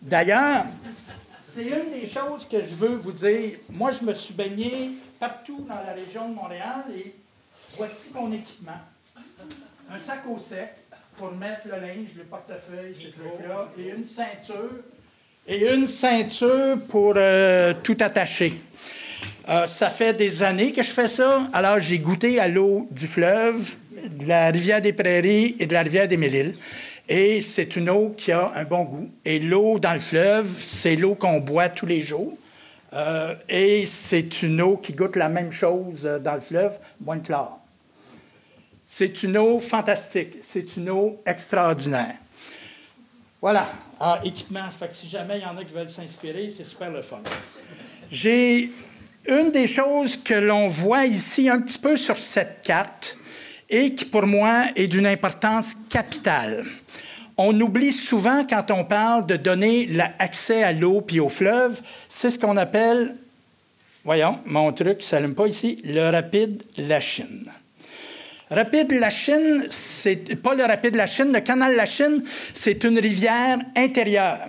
D'ailleurs, 0.00 0.66
c'est 1.36 1.64
une 1.64 2.00
des 2.00 2.06
choses 2.06 2.46
que 2.48 2.60
je 2.60 2.74
veux 2.74 2.94
vous 2.94 3.10
dire. 3.10 3.58
Moi, 3.70 3.90
je 3.90 4.04
me 4.04 4.14
suis 4.14 4.34
baigné 4.34 4.90
partout 5.18 5.66
dans 5.68 5.74
la 5.84 5.92
région 5.92 6.28
de 6.28 6.34
Montréal 6.34 6.84
et 6.96 7.12
voici 7.76 8.10
mon 8.14 8.30
équipement. 8.30 8.78
Un 9.90 9.98
sac 9.98 10.20
au 10.28 10.38
sec 10.38 10.74
pour 11.16 11.32
mettre 11.32 11.62
le 11.66 11.80
linge, 11.80 12.10
le 12.16 12.24
portefeuille, 12.24 12.94
ces 12.94 13.10
trucs-là, 13.10 13.68
et 13.76 13.90
une 13.90 14.04
ceinture. 14.04 14.70
Et 15.48 15.74
une 15.74 15.88
ceinture 15.88 16.78
pour 16.88 17.14
euh, 17.16 17.74
tout 17.82 17.96
attacher. 17.98 18.60
Euh, 19.48 19.66
ça 19.66 19.88
fait 19.88 20.12
des 20.12 20.42
années 20.42 20.72
que 20.72 20.82
je 20.82 20.90
fais 20.90 21.08
ça. 21.08 21.48
Alors, 21.54 21.80
j'ai 21.80 21.98
goûté 21.98 22.38
à 22.38 22.48
l'eau 22.48 22.86
du 22.90 23.06
fleuve, 23.06 23.76
de 24.10 24.26
la 24.26 24.50
rivière 24.50 24.82
des 24.82 24.92
Prairies 24.92 25.56
et 25.58 25.66
de 25.66 25.72
la 25.72 25.82
rivière 25.82 26.06
des 26.06 26.18
Mille-Îles. 26.18 26.56
Et 27.08 27.40
c'est 27.40 27.74
une 27.76 27.88
eau 27.88 28.14
qui 28.16 28.30
a 28.30 28.52
un 28.54 28.64
bon 28.64 28.84
goût. 28.84 29.10
Et 29.24 29.38
l'eau 29.38 29.78
dans 29.78 29.94
le 29.94 30.00
fleuve, 30.00 30.46
c'est 30.60 30.96
l'eau 30.96 31.14
qu'on 31.14 31.40
boit 31.40 31.70
tous 31.70 31.86
les 31.86 32.02
jours. 32.02 32.36
Euh, 32.92 33.34
et 33.48 33.86
c'est 33.86 34.42
une 34.42 34.60
eau 34.60 34.76
qui 34.76 34.92
goûte 34.92 35.16
la 35.16 35.30
même 35.30 35.50
chose 35.50 36.02
dans 36.22 36.34
le 36.34 36.40
fleuve, 36.40 36.78
moins 37.00 37.18
chlore. 37.18 37.58
C'est 38.86 39.22
une 39.22 39.38
eau 39.38 39.60
fantastique. 39.60 40.34
C'est 40.42 40.76
une 40.76 40.90
eau 40.90 41.22
extraordinaire. 41.24 42.16
Voilà. 43.40 43.66
Ah, 43.98 44.20
équipement. 44.22 44.68
Fait 44.68 44.88
que 44.88 44.94
si 44.94 45.08
jamais 45.08 45.38
il 45.38 45.42
y 45.42 45.46
en 45.46 45.56
a 45.56 45.64
qui 45.64 45.72
veulent 45.72 45.88
s'inspirer, 45.88 46.52
c'est 46.54 46.64
super 46.64 46.90
le 46.90 47.00
fun. 47.00 47.20
J'ai 48.10 48.70
une 49.28 49.50
des 49.50 49.66
choses 49.66 50.16
que 50.16 50.34
l'on 50.34 50.68
voit 50.68 51.04
ici 51.04 51.48
un 51.48 51.60
petit 51.60 51.78
peu 51.78 51.96
sur 51.96 52.16
cette 52.16 52.62
carte 52.62 53.16
et 53.68 53.94
qui 53.94 54.06
pour 54.06 54.26
moi 54.26 54.64
est 54.74 54.86
d'une 54.86 55.06
importance 55.06 55.74
capitale. 55.90 56.64
On 57.36 57.58
oublie 57.60 57.92
souvent 57.92 58.44
quand 58.48 58.70
on 58.70 58.84
parle 58.84 59.26
de 59.26 59.36
donner 59.36 59.86
l'accès 59.86 60.62
à 60.62 60.72
l'eau 60.72 61.02
puis 61.02 61.20
au 61.20 61.28
fleuve, 61.28 61.80
c'est 62.08 62.30
ce 62.30 62.38
qu'on 62.38 62.56
appelle, 62.56 63.14
voyons, 64.02 64.40
mon 64.46 64.72
truc 64.72 64.98
ne 64.98 65.02
s'allume 65.02 65.34
pas 65.34 65.46
ici, 65.46 65.80
le 65.84 66.10
rapide 66.10 66.62
La 66.78 67.00
Chine. 67.00 67.52
Rapide 68.50 68.92
La 68.92 69.10
Chine, 69.10 69.66
c'est 69.68 70.42
pas 70.42 70.54
le 70.54 70.64
rapide 70.64 70.96
La 70.96 71.06
Chine, 71.06 71.32
le 71.32 71.40
canal 71.40 71.76
La 71.76 71.84
Chine, 71.84 72.24
c'est 72.54 72.82
une 72.84 72.98
rivière 72.98 73.58
intérieure 73.76 74.48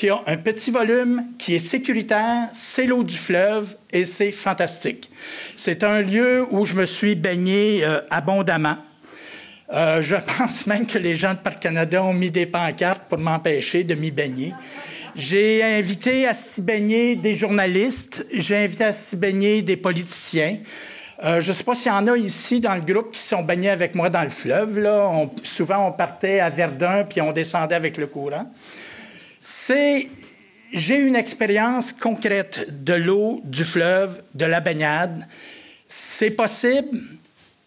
qui 0.00 0.08
a 0.08 0.22
un 0.26 0.38
petit 0.38 0.70
volume, 0.70 1.26
qui 1.36 1.56
est 1.56 1.58
sécuritaire, 1.58 2.48
c'est 2.54 2.86
l'eau 2.86 3.04
du 3.04 3.18
fleuve 3.18 3.76
et 3.92 4.06
c'est 4.06 4.32
fantastique. 4.32 5.10
C'est 5.56 5.84
un 5.84 6.00
lieu 6.00 6.46
où 6.50 6.64
je 6.64 6.74
me 6.74 6.86
suis 6.86 7.16
baigné 7.16 7.84
euh, 7.84 8.00
abondamment. 8.08 8.78
Euh, 9.74 10.00
je 10.00 10.16
pense 10.38 10.66
même 10.66 10.86
que 10.86 10.96
les 10.96 11.16
gens 11.16 11.34
de 11.34 11.38
Parc 11.40 11.60
Canada 11.60 12.02
ont 12.02 12.14
mis 12.14 12.30
des 12.30 12.46
pancartes 12.46 13.10
pour 13.10 13.18
m'empêcher 13.18 13.84
de 13.84 13.94
m'y 13.94 14.10
baigner. 14.10 14.54
J'ai 15.16 15.62
invité 15.62 16.26
à 16.26 16.32
s'y 16.32 16.62
baigner 16.62 17.14
des 17.14 17.34
journalistes, 17.34 18.24
j'ai 18.32 18.56
invité 18.56 18.84
à 18.84 18.94
s'y 18.94 19.18
baigner 19.18 19.60
des 19.60 19.76
politiciens. 19.76 20.56
Euh, 21.22 21.42
je 21.42 21.50
ne 21.50 21.54
sais 21.54 21.64
pas 21.64 21.74
s'il 21.74 21.92
y 21.92 21.94
en 21.94 22.06
a 22.06 22.16
ici 22.16 22.60
dans 22.60 22.74
le 22.74 22.80
groupe 22.80 23.10
qui 23.10 23.20
sont 23.20 23.42
baignés 23.42 23.68
avec 23.68 23.94
moi 23.94 24.08
dans 24.08 24.22
le 24.22 24.30
fleuve. 24.30 24.78
Là. 24.78 25.26
souvent, 25.42 25.88
on 25.88 25.92
partait 25.92 26.40
à 26.40 26.48
Verdun 26.48 27.04
puis 27.04 27.20
on 27.20 27.32
descendait 27.32 27.74
avec 27.74 27.98
le 27.98 28.06
courant. 28.06 28.50
J'ai 29.40 30.96
une 30.96 31.16
expérience 31.16 31.92
concrète 31.92 32.66
de 32.84 32.92
l'eau, 32.92 33.40
du 33.44 33.64
fleuve, 33.64 34.22
de 34.34 34.44
la 34.44 34.60
baignade. 34.60 35.26
C'est 35.86 36.30
possible, 36.30 37.00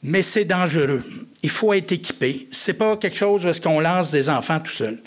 mais 0.01 0.21
c'est 0.21 0.45
dangereux. 0.45 1.03
Il 1.41 1.49
faut 1.49 1.73
être 1.73 1.91
équipé. 1.91 2.47
C'est 2.51 2.73
pas 2.73 2.95
quelque 2.97 3.17
chose 3.17 3.45
où 3.45 3.49
est-ce 3.49 3.61
qu'on 3.61 3.79
lance 3.79 4.11
des 4.11 4.29
enfants 4.29 4.59
tout 4.59 4.71
seul. 4.71 5.01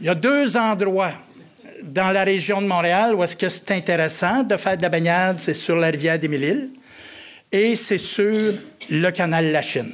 Il 0.00 0.06
y 0.06 0.10
a 0.10 0.14
deux 0.14 0.56
endroits 0.56 1.12
dans 1.82 2.12
la 2.12 2.24
région 2.24 2.62
de 2.62 2.66
Montréal 2.66 3.14
où 3.14 3.22
est-ce 3.22 3.36
que 3.36 3.48
c'est 3.48 3.72
intéressant 3.72 4.42
de 4.42 4.56
faire 4.56 4.76
de 4.76 4.82
la 4.82 4.88
baignade, 4.88 5.38
c'est 5.40 5.54
sur 5.54 5.76
la 5.76 5.88
rivière 5.88 6.18
des 6.18 6.28
Mille-Îles 6.28 6.70
et 7.50 7.76
c'est 7.76 7.98
sur 7.98 8.54
le 8.90 9.10
canal 9.10 9.50
La 9.52 9.62
Chine. 9.62 9.92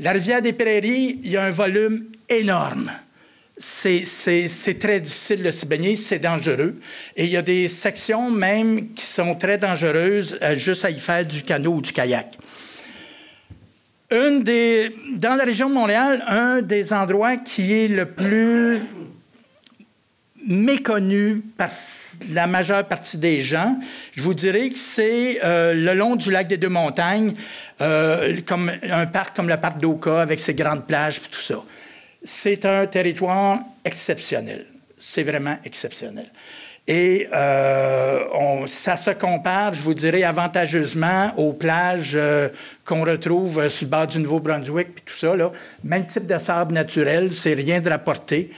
La 0.00 0.12
rivière 0.12 0.42
des 0.42 0.52
Prairies, 0.52 1.20
il 1.22 1.30
y 1.30 1.36
a 1.36 1.44
un 1.44 1.50
volume 1.50 2.06
énorme. 2.28 2.90
C'est 3.56 4.78
très 4.80 5.00
difficile 5.00 5.42
de 5.42 5.50
s'y 5.50 5.66
baigner, 5.66 5.94
c'est 5.94 6.18
dangereux. 6.18 6.80
Et 7.16 7.24
il 7.24 7.30
y 7.30 7.36
a 7.36 7.42
des 7.42 7.68
sections 7.68 8.30
même 8.30 8.92
qui 8.94 9.04
sont 9.04 9.34
très 9.34 9.58
dangereuses 9.58 10.38
euh, 10.42 10.54
juste 10.56 10.84
à 10.84 10.90
y 10.90 10.98
faire 10.98 11.24
du 11.26 11.42
canot 11.42 11.74
ou 11.74 11.80
du 11.82 11.92
kayak. 11.92 12.38
Une 14.10 14.42
des, 14.42 14.94
dans 15.16 15.34
la 15.34 15.44
région 15.44 15.68
de 15.68 15.74
Montréal, 15.74 16.22
un 16.26 16.60
des 16.60 16.92
endroits 16.92 17.36
qui 17.36 17.72
est 17.72 17.88
le 17.88 18.06
plus 18.06 18.80
méconnu 20.46 21.42
par 21.56 21.70
la 22.30 22.46
majeure 22.46 22.86
partie 22.86 23.18
des 23.18 23.40
gens. 23.40 23.78
Je 24.12 24.22
vous 24.22 24.34
dirais 24.34 24.70
que 24.70 24.78
c'est 24.78 25.40
euh, 25.44 25.74
le 25.74 25.94
long 25.94 26.16
du 26.16 26.30
lac 26.30 26.48
des 26.48 26.56
Deux-Montagnes, 26.56 27.34
euh, 27.80 28.38
comme 28.46 28.70
un 28.82 29.06
parc 29.06 29.36
comme 29.36 29.48
le 29.48 29.56
parc 29.56 29.78
d'Oka 29.78 30.20
avec 30.20 30.40
ses 30.40 30.54
grandes 30.54 30.86
plages 30.86 31.18
et 31.18 31.30
tout 31.30 31.40
ça. 31.40 31.62
C'est 32.24 32.64
un 32.64 32.86
territoire 32.86 33.58
exceptionnel. 33.84 34.66
C'est 34.98 35.22
vraiment 35.22 35.56
exceptionnel. 35.64 36.26
Et 36.86 37.28
euh, 37.32 38.66
ça 38.66 38.96
se 38.96 39.10
compare, 39.10 39.74
je 39.74 39.82
vous 39.82 39.94
dirais, 39.94 40.24
avantageusement 40.24 41.32
aux 41.36 41.52
plages 41.52 42.18
qu'on 42.84 43.04
retrouve 43.04 43.68
sur 43.68 43.86
le 43.86 43.90
bord 43.90 44.06
du 44.06 44.18
Nouveau-Brunswick 44.18 44.88
et 44.88 45.00
tout 45.04 45.16
ça. 45.16 45.36
Là. 45.36 45.52
Même 45.84 46.06
type 46.06 46.26
de 46.26 46.38
sable 46.38 46.74
naturel, 46.74 47.30
c'est 47.30 47.54
rien 47.54 47.80
de 47.80 47.88
rapporter. 47.88 48.50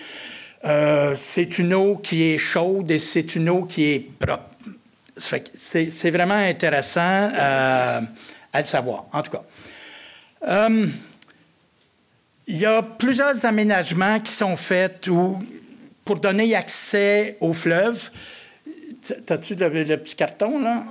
Euh, 0.64 1.14
c'est 1.16 1.58
une 1.58 1.74
eau 1.74 1.96
qui 1.96 2.32
est 2.32 2.38
chaude 2.38 2.90
et 2.90 2.98
c'est 2.98 3.34
une 3.34 3.50
eau 3.50 3.64
qui 3.64 3.84
est 3.84 4.08
propre. 4.18 4.44
C'est 5.16 6.10
vraiment 6.10 6.34
intéressant 6.34 7.00
euh, 7.00 8.00
à 8.52 8.58
le 8.58 8.64
savoir, 8.64 9.04
en 9.12 9.22
tout 9.22 9.30
cas. 9.30 9.42
Euh, 12.48 12.52
il 12.52 12.58
y 12.58 12.66
a 12.66 12.82
plusieurs 12.82 13.44
aménagements 13.44 14.20
qui 14.20 14.32
sont 14.32 14.56
faits 14.56 15.08
pour 16.04 16.18
donner 16.18 16.54
accès 16.54 17.36
au 17.40 17.52
fleuve. 17.52 18.10
T'as-tu 19.26 19.54
le, 19.54 19.96
petit 19.96 20.16
carton, 20.16 20.60
là? 20.60 20.84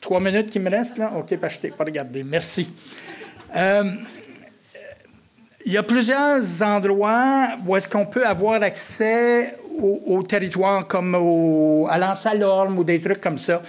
Trois 0.00 0.20
minutes 0.20 0.50
qui 0.50 0.58
me 0.58 0.70
restent, 0.70 0.98
là? 0.98 1.12
OK, 1.16 1.36
pas 1.38 1.48
je 1.48 1.68
pas 1.68 1.84
regardé. 1.84 2.22
Merci. 2.22 2.68
Il 5.66 5.72
y 5.72 5.78
a 5.78 5.82
plusieurs 5.82 6.42
endroits 6.60 7.48
où 7.66 7.74
est-ce 7.74 7.88
qu'on 7.88 8.04
peut 8.04 8.26
avoir 8.26 8.62
accès 8.62 9.56
au, 9.78 10.22
territoire, 10.22 10.86
comme 10.86 11.14
à 11.88 11.98
l'Ansalorme 11.98 12.78
ou 12.78 12.84
des 12.84 13.00
trucs 13.00 13.20
comme 13.20 13.38
ça. 13.38 13.62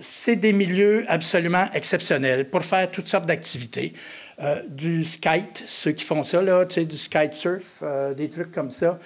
C'est 0.00 0.36
des 0.36 0.52
milieux 0.52 1.04
absolument 1.08 1.66
exceptionnels 1.74 2.48
pour 2.48 2.64
faire 2.64 2.90
toutes 2.90 3.08
sortes 3.08 3.26
d'activités. 3.26 3.94
Euh, 4.40 4.62
du 4.68 5.04
skate, 5.04 5.64
ceux 5.66 5.90
qui 5.90 6.04
font 6.04 6.22
ça, 6.22 6.40
là, 6.40 6.64
du 6.64 6.96
skate 6.96 7.34
surf, 7.34 7.80
euh, 7.82 8.14
des 8.14 8.30
trucs 8.30 8.52
comme 8.52 8.70
ça. 8.70 9.00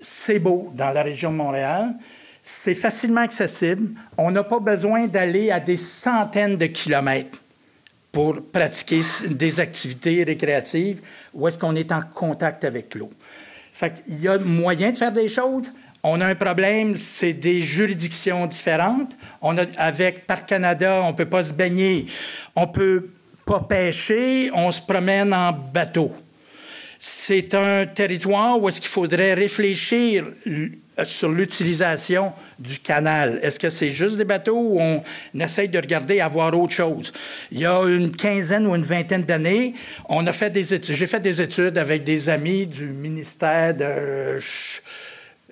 C'est 0.00 0.40
beau 0.40 0.72
dans 0.74 0.90
la 0.90 1.04
région 1.04 1.30
de 1.30 1.36
Montréal. 1.36 1.94
C'est 2.42 2.74
facilement 2.74 3.20
accessible. 3.20 3.90
On 4.18 4.32
n'a 4.32 4.42
pas 4.42 4.58
besoin 4.58 5.06
d'aller 5.06 5.52
à 5.52 5.60
des 5.60 5.76
centaines 5.76 6.56
de 6.56 6.66
kilomètres 6.66 7.38
pour 8.10 8.42
pratiquer 8.42 9.00
des 9.30 9.60
activités 9.60 10.24
récréatives 10.24 11.00
où 11.32 11.46
est-ce 11.46 11.56
qu'on 11.56 11.76
est 11.76 11.92
en 11.92 12.02
contact 12.02 12.64
avec 12.64 12.96
l'eau. 12.96 13.10
Il 14.08 14.20
y 14.20 14.28
a 14.28 14.38
moyen 14.38 14.90
de 14.90 14.98
faire 14.98 15.12
des 15.12 15.28
choses. 15.28 15.72
On 16.04 16.20
a 16.20 16.26
un 16.26 16.34
problème, 16.34 16.96
c'est 16.96 17.32
des 17.32 17.62
juridictions 17.62 18.46
différentes. 18.46 19.16
On 19.40 19.56
a, 19.56 19.62
avec 19.76 20.26
Parc 20.26 20.48
Canada, 20.48 21.00
on 21.04 21.12
ne 21.12 21.16
peut 21.16 21.26
pas 21.26 21.44
se 21.44 21.52
baigner, 21.52 22.06
on 22.56 22.62
ne 22.62 22.72
peut 22.72 23.08
pas 23.46 23.60
pêcher, 23.60 24.50
on 24.52 24.72
se 24.72 24.80
promène 24.80 25.32
en 25.32 25.52
bateau. 25.52 26.12
C'est 26.98 27.54
un 27.54 27.86
territoire 27.86 28.60
où 28.60 28.68
est-ce 28.68 28.80
qu'il 28.80 28.90
faudrait 28.90 29.34
réfléchir 29.34 30.24
sur 31.04 31.30
l'utilisation 31.30 32.32
du 32.58 32.78
canal. 32.78 33.38
Est-ce 33.42 33.58
que 33.58 33.70
c'est 33.70 33.90
juste 33.90 34.16
des 34.16 34.24
bateaux 34.24 34.58
ou 34.58 34.80
on 34.80 35.02
essaye 35.38 35.68
de 35.68 35.78
regarder 35.78 36.20
à 36.20 36.28
voir 36.28 36.56
autre 36.56 36.72
chose? 36.72 37.12
Il 37.50 37.60
y 37.60 37.66
a 37.66 37.80
une 37.82 38.10
quinzaine 38.10 38.66
ou 38.66 38.74
une 38.74 38.82
vingtaine 38.82 39.24
d'années, 39.24 39.74
on 40.08 40.26
a 40.26 40.32
fait 40.32 40.50
des 40.50 40.74
études. 40.74 40.94
J'ai 40.94 41.06
fait 41.06 41.20
des 41.20 41.40
études 41.40 41.78
avec 41.78 42.04
des 42.04 42.28
amis 42.28 42.66
du 42.66 42.86
ministère 42.86 43.74
de 43.74 44.38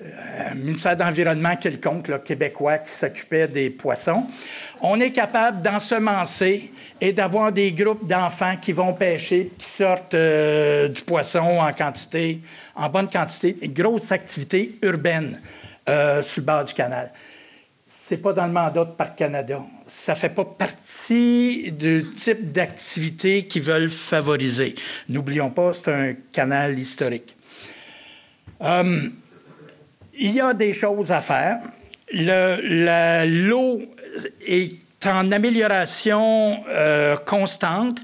euh, 0.03 0.55
ministère 0.55 0.97
d'Environnement 0.97 1.57
quelconque, 1.57 2.09
là, 2.09 2.19
québécois, 2.21 2.79
qui 2.79 2.91
s'occupait 2.91 3.49
des 3.49 3.69
poissons. 3.69 4.25
On 4.81 4.99
est 4.99 5.13
capable 5.13 5.61
d'ensemencer 5.61 6.73
et 7.03 7.13
d'avoir 7.13 7.53
des 7.53 7.73
groupes 7.73 8.07
d'enfants 8.07 8.57
qui 8.57 8.73
vont 8.73 8.95
pêcher, 8.95 9.51
qui 9.59 9.67
sortent 9.67 10.15
euh, 10.15 10.89
du 10.89 11.03
poisson 11.03 11.59
en 11.61 11.73
quantité 11.73 12.41
en 12.75 12.89
bonne 12.89 13.11
quantité, 13.11 13.59
une 13.61 13.75
grosse 13.75 14.11
activité 14.11 14.79
urbaine 14.81 15.39
euh, 15.89 16.23
sur 16.23 16.41
le 16.41 16.47
bord 16.47 16.65
du 16.65 16.73
canal. 16.73 17.13
C'est 17.85 18.23
pas 18.23 18.33
dans 18.33 18.47
le 18.47 18.53
mandat 18.53 18.87
de 18.87 18.93
Parc 18.93 19.19
Canada. 19.19 19.59
Ça 19.87 20.15
fait 20.15 20.31
pas 20.31 20.47
partie 20.47 21.73
du 21.73 22.09
type 22.09 22.53
d'activité 22.53 23.47
qu'ils 23.47 23.65
veulent 23.65 23.91
favoriser. 23.91 24.77
N'oublions 25.11 25.51
pas, 25.51 25.75
c'est 25.75 25.93
un 25.93 26.15
canal 26.33 26.79
historique. 26.79 27.37
Il 30.21 30.33
y 30.33 30.41
a 30.41 30.55
des 30.55 30.73
choses 30.73 31.11
à 31.11 31.21
faire. 31.21 31.59
L'eau 32.13 33.81
est 34.47 34.77
en 35.07 35.33
amélioration 35.33 36.63
euh, 36.69 37.17
constante. 37.17 37.99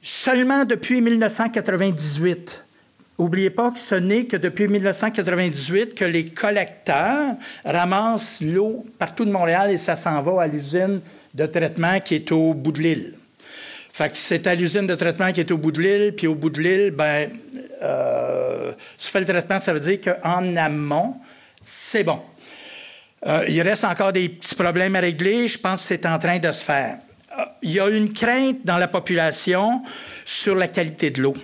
Seulement 0.00 0.64
depuis 0.64 1.00
1998, 1.00 2.64
N'oubliez 3.18 3.50
pas 3.50 3.70
que 3.70 3.78
ce 3.78 3.94
n'est 3.94 4.24
que 4.24 4.36
depuis 4.36 4.66
1998 4.66 5.94
que 5.94 6.04
les 6.04 6.24
collecteurs 6.24 7.36
ramassent 7.64 8.40
l'eau 8.40 8.84
partout 8.98 9.24
de 9.24 9.30
Montréal 9.30 9.70
et 9.70 9.78
ça 9.78 9.94
s'en 9.94 10.22
va 10.22 10.42
à 10.42 10.46
l'usine 10.48 11.00
de 11.32 11.46
traitement 11.46 12.00
qui 12.00 12.16
est 12.16 12.32
au 12.32 12.52
bout 12.52 12.72
de 12.72 12.80
l'île. 12.80 13.14
Fait 13.92 14.10
que 14.10 14.16
c'est 14.16 14.46
à 14.46 14.54
l'usine 14.54 14.86
de 14.86 14.94
traitement 14.94 15.32
qui 15.32 15.40
est 15.40 15.50
au 15.50 15.58
bout 15.58 15.70
de 15.70 15.82
l'île, 15.82 16.14
puis 16.16 16.26
au 16.26 16.34
bout 16.34 16.48
de 16.48 16.60
l'île, 16.60 16.92
ben, 16.92 17.30
euh, 17.82 18.72
se 18.96 19.10
fait 19.10 19.20
le 19.20 19.26
traitement, 19.26 19.60
ça 19.60 19.74
veut 19.74 19.80
dire 19.80 20.00
qu'en 20.00 20.56
amont, 20.56 21.16
c'est 21.62 22.02
bon. 22.02 22.20
Euh, 23.26 23.44
il 23.48 23.60
reste 23.60 23.84
encore 23.84 24.12
des 24.12 24.28
petits 24.30 24.54
problèmes 24.54 24.96
à 24.96 25.00
régler. 25.00 25.46
Je 25.46 25.58
pense 25.58 25.82
que 25.82 25.88
c'est 25.88 26.06
en 26.06 26.18
train 26.18 26.38
de 26.38 26.50
se 26.50 26.64
faire. 26.64 26.98
Euh, 27.38 27.44
il 27.62 27.72
y 27.72 27.80
a 27.80 27.88
une 27.88 28.12
crainte 28.12 28.64
dans 28.64 28.78
la 28.78 28.88
population 28.88 29.82
sur 30.24 30.54
la 30.54 30.68
qualité 30.68 31.10
de 31.10 31.22
l'eau. 31.22 31.34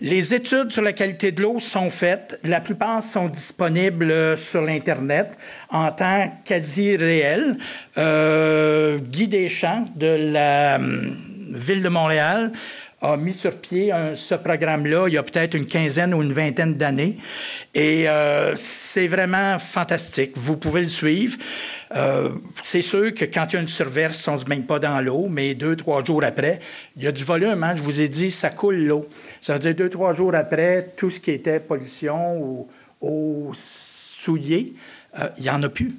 Les 0.00 0.34
études 0.34 0.70
sur 0.70 0.82
la 0.82 0.92
qualité 0.92 1.30
de 1.32 1.42
l'eau 1.42 1.60
sont 1.60 1.90
faites. 1.90 2.38
La 2.44 2.60
plupart 2.60 3.02
sont 3.02 3.28
disponibles 3.28 4.10
euh, 4.10 4.36
sur 4.36 4.62
l'Internet 4.62 5.38
en 5.70 5.90
temps 5.90 6.32
quasi 6.44 6.96
réel. 6.96 7.56
Euh, 7.98 8.98
Guy 8.98 9.28
Deschamps 9.28 9.86
de 9.94 10.32
la 10.32 10.76
hum, 10.76 11.16
Ville 11.52 11.82
de 11.82 11.88
Montréal 11.88 12.52
a 13.00 13.16
mis 13.16 13.32
sur 13.32 13.56
pied 13.56 13.92
ce 14.14 14.36
programme-là 14.36 15.08
il 15.08 15.14
y 15.14 15.18
a 15.18 15.22
peut-être 15.22 15.54
une 15.54 15.66
quinzaine 15.66 16.14
ou 16.14 16.22
une 16.22 16.32
vingtaine 16.32 16.76
d'années. 16.76 17.18
Et 17.74 18.08
euh, 18.08 18.54
c'est 18.56 19.08
vraiment 19.08 19.58
fantastique. 19.58 20.32
Vous 20.36 20.56
pouvez 20.56 20.82
le 20.82 20.88
suivre. 20.88 21.36
Euh, 21.94 22.30
c'est 22.64 22.82
sûr 22.82 23.12
que 23.12 23.24
quand 23.24 23.46
il 23.50 23.54
y 23.54 23.56
a 23.58 23.60
une 23.60 23.68
surverse, 23.68 24.26
on 24.28 24.34
ne 24.34 24.38
se 24.38 24.44
baigne 24.44 24.62
pas 24.62 24.78
dans 24.78 25.00
l'eau, 25.00 25.26
mais 25.28 25.54
deux, 25.54 25.76
trois 25.76 26.04
jours 26.04 26.22
après, 26.24 26.60
il 26.96 27.02
y 27.02 27.06
a 27.06 27.12
du 27.12 27.24
volume. 27.24 27.62
Hein? 27.64 27.74
Je 27.76 27.82
vous 27.82 28.00
ai 28.00 28.08
dit, 28.08 28.30
ça 28.30 28.50
coule 28.50 28.76
l'eau. 28.76 29.08
Ça 29.40 29.54
veut 29.54 29.58
dire 29.58 29.74
deux, 29.74 29.90
trois 29.90 30.12
jours 30.12 30.34
après, 30.34 30.92
tout 30.96 31.10
ce 31.10 31.20
qui 31.20 31.32
était 31.32 31.60
pollution 31.60 32.38
ou 32.38 32.68
eau 33.00 33.50
souillée, 33.52 34.74
euh, 35.18 35.28
il 35.38 35.42
n'y 35.42 35.50
en 35.50 35.62
a 35.62 35.68
plus. 35.68 35.92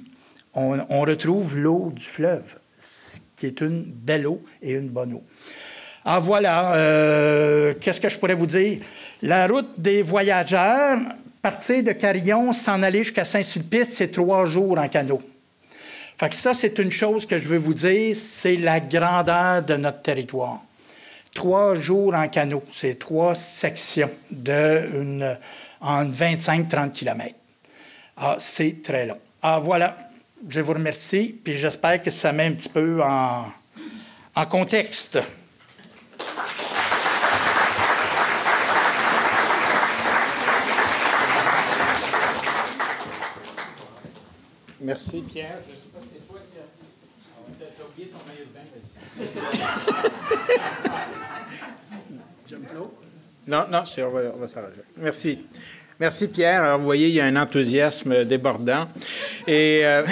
On, 0.54 0.78
on 0.88 1.00
retrouve 1.02 1.58
l'eau 1.58 1.92
du 1.94 2.04
fleuve, 2.04 2.56
qui 3.36 3.46
est 3.46 3.60
une 3.60 3.82
belle 3.84 4.26
eau 4.26 4.42
et 4.62 4.72
une 4.72 4.88
bonne 4.88 5.12
eau. 5.12 5.22
Ah 6.06 6.18
voilà, 6.18 6.74
euh, 6.74 7.72
qu'est-ce 7.80 7.98
que 7.98 8.10
je 8.10 8.18
pourrais 8.18 8.34
vous 8.34 8.46
dire? 8.46 8.80
La 9.22 9.46
route 9.46 9.70
des 9.78 10.02
voyageurs, 10.02 10.98
partir 11.40 11.82
de 11.82 11.92
Carillon, 11.92 12.52
s'en 12.52 12.82
aller 12.82 13.04
jusqu'à 13.04 13.24
Saint-Sulpice, 13.24 13.94
c'est 13.96 14.12
trois 14.12 14.44
jours 14.44 14.78
en 14.78 14.86
canot. 14.88 15.22
Fait 16.18 16.28
que 16.28 16.34
ça, 16.34 16.52
c'est 16.52 16.78
une 16.78 16.92
chose 16.92 17.26
que 17.26 17.38
je 17.38 17.48
veux 17.48 17.56
vous 17.56 17.72
dire, 17.72 18.14
c'est 18.20 18.56
la 18.56 18.80
grandeur 18.80 19.62
de 19.62 19.76
notre 19.76 20.02
territoire. 20.02 20.60
Trois 21.32 21.74
jours 21.74 22.14
en 22.14 22.28
canot, 22.28 22.62
c'est 22.70 22.98
trois 22.98 23.34
sections 23.34 24.10
de 24.30 24.90
une, 24.94 25.38
en 25.80 26.04
25-30 26.04 26.90
km. 26.90 27.34
Ah, 28.18 28.36
c'est 28.38 28.82
très 28.82 29.06
long. 29.06 29.18
Ah, 29.40 29.58
voilà. 29.58 29.96
Je 30.50 30.60
vous 30.60 30.74
remercie, 30.74 31.34
puis 31.42 31.56
j'espère 31.56 32.02
que 32.02 32.10
ça 32.10 32.30
met 32.32 32.44
un 32.44 32.52
petit 32.52 32.68
peu 32.68 33.02
en, 33.02 33.46
en 34.34 34.46
contexte. 34.46 35.18
Merci, 44.84 45.22
Pierre. 45.22 45.60
Je 45.66 45.72
sais 45.74 45.80
pas 45.94 46.00
si 46.02 46.08
c'est 46.12 46.28
toi 46.28 46.40
qui 46.52 46.58
as... 46.58 46.64
Ah, 47.38 47.84
oublié 47.90 48.10
ton 48.10 48.18
maillot 48.28 48.44
de 48.44 48.52
bain, 48.52 48.64
Non, 53.46 53.64
non, 53.70 53.84
on 53.98 54.10
va, 54.10 54.20
on 54.34 54.38
va 54.38 54.46
s'arranger. 54.46 54.82
Merci. 54.98 55.38
Merci, 55.98 56.28
Pierre. 56.28 56.64
Alors, 56.64 56.78
vous 56.78 56.84
voyez, 56.84 57.08
il 57.08 57.14
y 57.14 57.20
a 57.20 57.24
un 57.24 57.36
enthousiasme 57.36 58.26
débordant. 58.26 58.86
Et, 59.46 59.80
euh, 59.84 60.02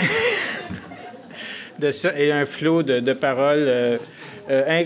de 1.79 1.93
ça, 1.93 2.19
et 2.19 2.33
un 2.33 2.47
flot 2.47 2.83
de, 2.83 3.01
de 3.01 3.13
paroles 3.13 3.67
euh, 3.69 3.99
euh, 4.49 4.85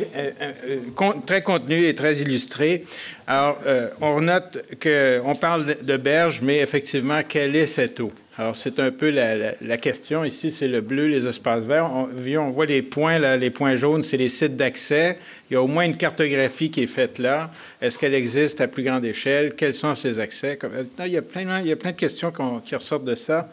très 1.26 1.42
contenu 1.42 1.86
et 1.86 1.94
très 1.94 2.16
illustré. 2.16 2.84
Alors, 3.28 3.58
on 4.00 4.20
note 4.20 4.64
qu'on 4.82 5.34
parle 5.36 5.76
de 5.80 5.96
berge, 5.96 6.40
mais 6.42 6.58
effectivement, 6.58 7.22
quelle 7.22 7.54
est 7.54 7.68
cette 7.68 8.00
eau? 8.00 8.10
Alors, 8.38 8.54
c'est 8.54 8.78
un 8.80 8.90
peu 8.90 9.08
la, 9.10 9.76
question. 9.78 10.22
Ici, 10.22 10.50
c'est 10.50 10.68
le 10.68 10.82
bleu, 10.82 11.06
les 11.06 11.26
espaces 11.26 11.64
verts. 11.64 11.90
On, 11.90 12.08
on 12.38 12.50
voit 12.50 12.66
les 12.66 12.82
points, 12.82 13.18
là, 13.18 13.36
les 13.38 13.48
points 13.48 13.76
jaunes, 13.76 14.02
c'est 14.02 14.18
les 14.18 14.28
sites 14.28 14.56
d'accès. 14.56 15.16
Il 15.50 15.54
y 15.54 15.56
a 15.56 15.62
au 15.62 15.66
moins 15.66 15.84
une 15.84 15.96
cartographie 15.96 16.70
qui 16.70 16.82
est 16.82 16.86
faite 16.86 17.18
là. 17.18 17.50
Est-ce 17.80 17.98
qu'elle 17.98 18.14
existe 18.14 18.60
à 18.60 18.68
plus 18.68 18.82
grande 18.82 19.06
échelle? 19.06 19.54
Quels 19.56 19.72
sont 19.72 19.94
ces 19.94 20.20
accès? 20.20 20.58
Il 21.06 21.12
y 21.12 21.16
a 21.16 21.22
plein, 21.22 21.60
il 21.60 21.68
y 21.68 21.72
a 21.72 21.76
plein 21.76 21.92
de 21.92 21.96
questions 21.96 22.30
qui 22.62 22.74
ressortent 22.74 23.06
de 23.06 23.14
ça. 23.14 23.48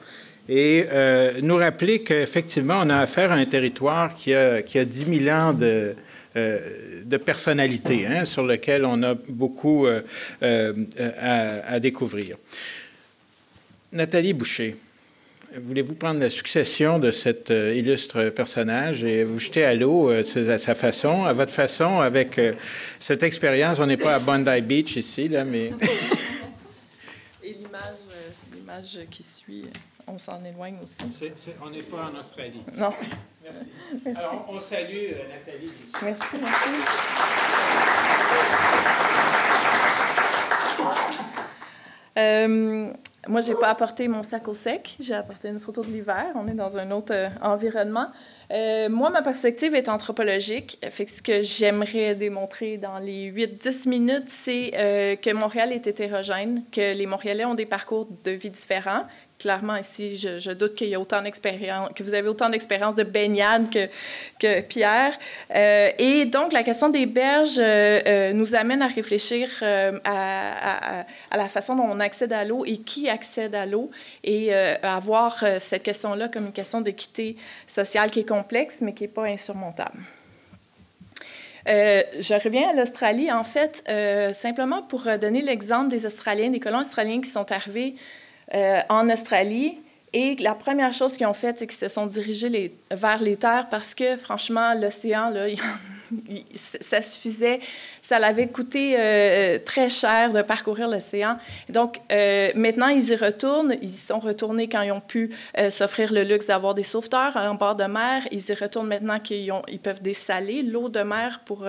Et 0.49 0.85
euh, 0.91 1.39
nous 1.41 1.55
rappeler 1.55 2.03
qu'effectivement, 2.03 2.81
on 2.83 2.89
a 2.89 2.97
affaire 2.97 3.31
à 3.31 3.35
un 3.35 3.45
territoire 3.45 4.13
qui 4.15 4.33
a, 4.33 4.61
qui 4.61 4.77
a 4.77 4.83
10 4.83 5.19
000 5.25 5.33
ans 5.33 5.53
de, 5.53 5.95
euh, 6.35 6.59
de 7.05 7.17
personnalité, 7.17 8.05
hein, 8.05 8.25
sur 8.25 8.43
lequel 8.43 8.83
on 8.83 9.01
a 9.03 9.13
beaucoup 9.29 9.87
euh, 9.87 10.01
à, 10.41 11.73
à 11.73 11.79
découvrir. 11.79 12.35
Nathalie 13.93 14.33
Boucher, 14.33 14.75
voulez-vous 15.55 15.93
prendre 15.93 16.19
la 16.19 16.31
succession 16.31 16.97
de 16.97 17.11
cet 17.11 17.51
euh, 17.51 17.75
illustre 17.75 18.29
personnage 18.29 19.03
et 19.03 19.23
vous 19.23 19.37
jeter 19.37 19.63
à 19.63 19.75
l'eau 19.75 20.09
euh, 20.09 20.23
à 20.49 20.57
sa 20.57 20.73
façon, 20.73 21.25
à 21.25 21.33
votre 21.33 21.51
façon, 21.51 21.99
avec 21.99 22.39
euh, 22.39 22.53
cette 22.99 23.21
expérience? 23.21 23.77
On 23.77 23.85
n'est 23.85 23.97
pas 23.97 24.15
à 24.15 24.19
Bondi 24.19 24.61
Beach 24.61 24.95
ici, 24.95 25.27
là, 25.29 25.43
mais... 25.43 25.67
et 27.43 27.55
l'image 28.55 29.01
qui 29.11 29.21
suit, 29.21 29.65
on 30.07 30.17
s'en 30.17 30.43
éloigne 30.43 30.77
aussi. 30.83 30.97
on 31.63 31.69
n'est 31.69 31.83
pas 31.83 32.11
en 32.11 32.17
Australie. 32.17 32.63
Non. 32.75 32.89
Merci. 34.03 34.19
Alors, 34.19 34.47
on 34.49 34.59
salue 34.59 35.11
Nathalie. 35.29 35.71
Merci, 36.01 36.23
merci. 36.41 36.69
Euh, 42.17 42.93
moi, 43.27 43.39
j'ai 43.39 43.55
pas 43.55 43.69
apporté 43.69 44.09
mon 44.09 44.21
sac 44.21 44.49
au 44.49 44.53
sec. 44.53 44.97
J'ai 44.99 45.13
apporté 45.13 45.47
une 45.47 45.59
photo 45.59 45.81
de 45.81 45.87
l'hiver. 45.87 46.25
On 46.35 46.45
est 46.47 46.53
dans 46.53 46.77
un 46.77 46.91
autre 46.91 47.13
euh, 47.13 47.29
environnement. 47.41 48.07
Euh, 48.51 48.89
moi, 48.89 49.09
ma 49.11 49.21
perspective 49.21 49.73
est 49.75 49.87
anthropologique. 49.87 50.77
Fait 50.89 51.05
que 51.05 51.11
ce 51.11 51.21
que 51.21 51.41
j'aimerais 51.41 52.15
démontrer 52.15 52.77
dans 52.77 52.99
les 52.99 53.31
8-10 53.31 53.87
minutes, 53.87 54.27
c'est 54.27 54.71
euh, 54.75 55.15
que 55.15 55.31
Montréal 55.33 55.71
est 55.71 55.87
hétérogène, 55.87 56.63
que 56.69 56.93
les 56.93 57.05
Montréalais 57.05 57.45
ont 57.45 57.55
des 57.55 57.65
parcours 57.65 58.09
de 58.25 58.31
vie 58.31 58.49
différents, 58.49 59.03
clairement 59.43 59.75
ici, 59.75 60.15
je, 60.15 60.51
doute 60.53 60.75
qu'il 60.75 60.87
y 60.87 60.95
a 60.95 60.99
autant 61.01 61.21
d'expérience, 61.21 61.89
que 61.93 62.01
vous 62.01 62.13
avez 62.13 62.29
autant 62.29 62.49
d'expérience 62.49 62.95
de 62.95 63.03
baignade 63.03 63.67
que, 64.39 64.61
Pierre. 64.61 65.19
Euh, 65.53 65.89
et 65.97 66.23
donc, 66.23 66.53
la 66.53 66.63
question 66.63 66.87
des 66.87 67.05
berges 67.05 67.59
euh, 67.59 67.99
euh, 68.07 68.31
nous 68.31 68.55
amène 68.55 68.81
à 68.81 68.87
réfléchir 68.87 69.49
à, 70.05 71.05
la 71.35 71.49
façon 71.49 71.75
dont 71.75 71.89
on 71.89 71.99
accède 71.99 72.31
à 72.31 72.45
l'eau 72.45 72.63
et 72.65 72.77
qui 72.77 73.09
accède 73.09 73.53
à 73.53 73.65
l'eau 73.65 73.91
et 74.23 74.53
à 74.53 74.99
voir 74.99 75.43
cette 75.59 75.83
question-là 75.83 76.29
comme 76.29 76.45
une 76.45 76.53
question 76.53 76.79
d'équité 76.79 77.35
sociale 77.67 78.11
qui 78.11 78.21
est 78.21 78.29
complexe, 78.37 78.79
mais 78.79 78.93
qui 78.93 79.03
n'est 79.03 79.09
pas 79.09 79.25
insurmontable. 79.25 79.99
je 81.65 82.43
reviens 82.43 82.69
à 82.69 82.73
l'Australie, 82.73 83.29
en 83.29 83.43
fait, 83.43 83.83
simplement 84.33 84.83
pour 84.83 85.01
donner 85.19 85.41
l'exemple 85.41 85.89
des 85.89 86.05
Australiens, 86.05 86.49
des 86.49 86.61
colons 86.61 86.81
australiens 86.81 87.19
qui 87.19 87.29
sont 87.29 87.51
arrivés 87.51 87.95
euh, 88.53 88.79
en 88.89 89.09
Australie. 89.09 89.79
Et 90.13 90.35
la 90.35 90.53
première 90.53 90.93
chose 90.93 91.17
qu'ils 91.17 91.25
ont 91.25 91.33
faite, 91.33 91.57
c'est 91.59 91.67
qu'ils 91.67 91.77
se 91.77 91.87
sont 91.87 92.05
dirigés 92.05 92.75
vers 92.91 93.19
les 93.19 93.35
terres 93.35 93.67
parce 93.69 93.95
que, 93.95 94.15
franchement, 94.15 94.73
l'océan, 94.75 95.31
là, 95.31 95.47
ça 96.55 97.01
suffisait 97.01 97.59
ça 98.03 98.19
l'avait 98.19 98.47
coûté 98.47 98.95
euh, 98.99 99.59
très 99.65 99.89
cher 99.89 100.33
de 100.33 100.41
parcourir 100.41 100.89
l'océan. 100.89 101.37
Donc, 101.69 102.01
euh, 102.11 102.49
maintenant, 102.53 102.89
ils 102.89 103.09
y 103.09 103.15
retournent. 103.15 103.75
Ils 103.81 103.95
sont 103.95 104.19
retournés 104.19 104.67
quand 104.67 104.81
ils 104.81 104.91
ont 104.91 104.99
pu 104.99 105.33
euh, 105.57 105.69
s'offrir 105.69 106.11
le 106.11 106.23
luxe 106.23 106.47
d'avoir 106.47 106.75
des 106.75 106.83
sauveteurs 106.83 107.37
en 107.37 107.55
bord 107.55 107.77
de 107.77 107.85
mer. 107.85 108.27
Ils 108.31 108.43
y 108.49 108.53
retournent 108.53 108.89
maintenant 108.89 109.19
qu'ils 109.19 109.51
ils 109.69 109.79
peuvent 109.79 110.01
dessaler 110.01 110.63
l'eau 110.63 110.89
de 110.89 110.99
mer 110.99 111.41
pour, 111.45 111.65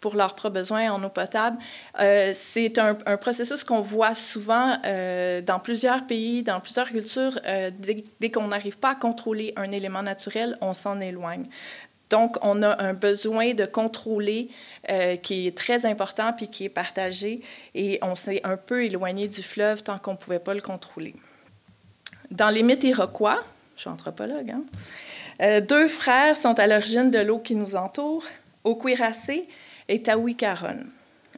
pour 0.00 0.16
leurs 0.16 0.34
propres 0.34 0.54
besoins 0.54 0.90
en 0.90 1.02
eau 1.04 1.08
potable. 1.08 1.58
C'est 1.98 2.78
un, 2.78 2.94
processus 3.16 3.64
qu'on 3.64 3.80
voit 3.80 4.14
souvent 4.14 4.76
dans 4.82 5.58
plusieurs 5.62 6.06
pays, 6.06 6.42
dans 6.42 6.60
plusieurs 6.60 6.88
cultures. 6.88 7.38
dès 8.20 8.30
qu'on 8.30 8.48
n'arrive 8.48 8.78
pas 8.78 8.90
à 8.90 8.94
contrôler 8.94 9.52
un 9.56 9.72
élément 9.72 10.02
naturel, 10.02 10.56
on 10.60 10.74
s'en 10.74 11.00
éloigne. 11.00 11.46
Donc, 12.10 12.36
on 12.42 12.62
a 12.62 12.80
un 12.82 12.94
besoin 12.94 13.54
de 13.54 13.66
contrôler 13.66 14.48
euh, 14.90 15.16
qui 15.16 15.46
est 15.46 15.56
très 15.56 15.86
important 15.86 16.32
puis 16.32 16.48
qui 16.48 16.64
est 16.64 16.70
partagé 16.70 17.40
et 17.74 17.98
on 18.02 18.14
s'est 18.14 18.40
un 18.44 18.56
peu 18.56 18.84
éloigné 18.84 19.28
du 19.28 19.42
fleuve 19.42 19.82
tant 19.82 19.98
qu'on 19.98 20.12
ne 20.12 20.16
pouvait 20.16 20.38
pas 20.38 20.54
le 20.54 20.60
contrôler. 20.60 21.14
Dans 22.30 22.50
les 22.50 22.62
mythes 22.62 22.84
iroquois, 22.84 23.42
je 23.74 23.82
suis 23.82 23.90
anthropologue, 23.90 24.50
hein, 24.50 24.62
euh, 25.42 25.60
deux 25.60 25.88
frères 25.88 26.36
sont 26.36 26.58
à 26.58 26.66
l'origine 26.66 27.10
de 27.10 27.18
l'eau 27.18 27.38
qui 27.38 27.54
nous 27.54 27.76
entoure, 27.76 28.24
Okwiracé 28.64 29.46
et. 29.88 30.02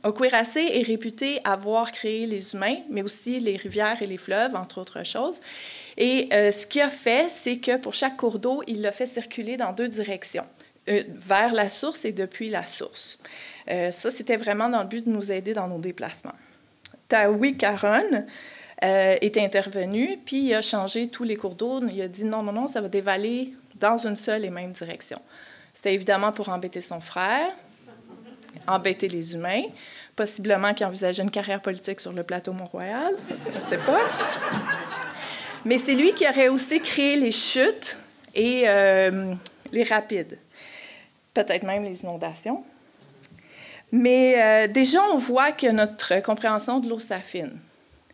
Okwiracé 0.04 0.60
est 0.60 0.82
réputé 0.82 1.40
avoir 1.44 1.90
créé 1.92 2.26
les 2.26 2.54
humains, 2.54 2.76
mais 2.88 3.02
aussi 3.02 3.40
les 3.40 3.56
rivières 3.56 4.00
et 4.00 4.06
les 4.06 4.16
fleuves, 4.16 4.54
entre 4.54 4.80
autres 4.80 5.04
choses. 5.04 5.40
Et 5.96 6.28
euh, 6.32 6.50
ce 6.52 6.66
qu'il 6.66 6.82
a 6.82 6.88
fait, 6.88 7.28
c'est 7.28 7.58
que 7.58 7.76
pour 7.76 7.94
chaque 7.94 8.16
cours 8.16 8.38
d'eau, 8.38 8.62
il 8.68 8.80
l'a 8.80 8.92
fait 8.92 9.06
circuler 9.06 9.56
dans 9.56 9.72
deux 9.72 9.88
directions. 9.88 10.46
Euh, 10.88 11.02
vers 11.08 11.52
la 11.52 11.68
source 11.68 12.04
et 12.04 12.12
depuis 12.12 12.48
la 12.48 12.64
source. 12.64 13.18
Euh, 13.68 13.90
ça, 13.90 14.10
c'était 14.10 14.36
vraiment 14.36 14.68
dans 14.68 14.80
le 14.80 14.88
but 14.88 15.04
de 15.04 15.10
nous 15.10 15.30
aider 15.30 15.52
dans 15.52 15.68
nos 15.68 15.78
déplacements. 15.78 16.32
Taoui 17.08 17.56
Caron 17.56 18.24
euh, 18.84 19.16
est 19.20 19.36
intervenu, 19.36 20.18
puis 20.24 20.46
il 20.46 20.54
a 20.54 20.62
changé 20.62 21.08
tous 21.08 21.24
les 21.24 21.36
cours 21.36 21.54
d'eau. 21.54 21.82
Il 21.88 22.00
a 22.00 22.08
dit 22.08 22.24
non, 22.24 22.42
non, 22.42 22.52
non, 22.52 22.68
ça 22.68 22.80
va 22.80 22.88
dévaler 22.88 23.52
dans 23.74 23.98
une 23.98 24.16
seule 24.16 24.44
et 24.44 24.50
même 24.50 24.72
direction. 24.72 25.20
C'était 25.74 25.92
évidemment 25.92 26.32
pour 26.32 26.48
embêter 26.48 26.80
son 26.80 27.00
frère, 27.00 27.50
embêter 28.66 29.08
les 29.08 29.34
humains, 29.34 29.64
possiblement 30.16 30.72
qu'il 30.72 30.86
envisageait 30.86 31.22
une 31.22 31.30
carrière 31.30 31.60
politique 31.60 32.00
sur 32.00 32.12
le 32.12 32.22
plateau 32.22 32.52
Mont-Royal, 32.52 33.14
je 33.28 33.54
ne 33.54 33.60
sais 33.60 33.78
pas. 33.78 34.00
Mais 35.64 35.78
c'est 35.84 35.94
lui 35.94 36.14
qui 36.14 36.26
aurait 36.26 36.48
aussi 36.48 36.80
créé 36.80 37.16
les 37.16 37.30
chutes 37.30 37.98
et 38.34 38.62
les 39.70 39.84
rapides 39.84 40.38
peut-être 41.44 41.62
même 41.62 41.84
les 41.84 42.02
inondations. 42.02 42.64
Mais 43.92 44.42
euh, 44.42 44.66
déjà, 44.68 45.00
on 45.12 45.16
voit 45.16 45.52
que 45.52 45.70
notre 45.70 46.20
compréhension 46.22 46.80
de 46.80 46.88
l'eau 46.88 46.98
s'affine. 46.98 47.58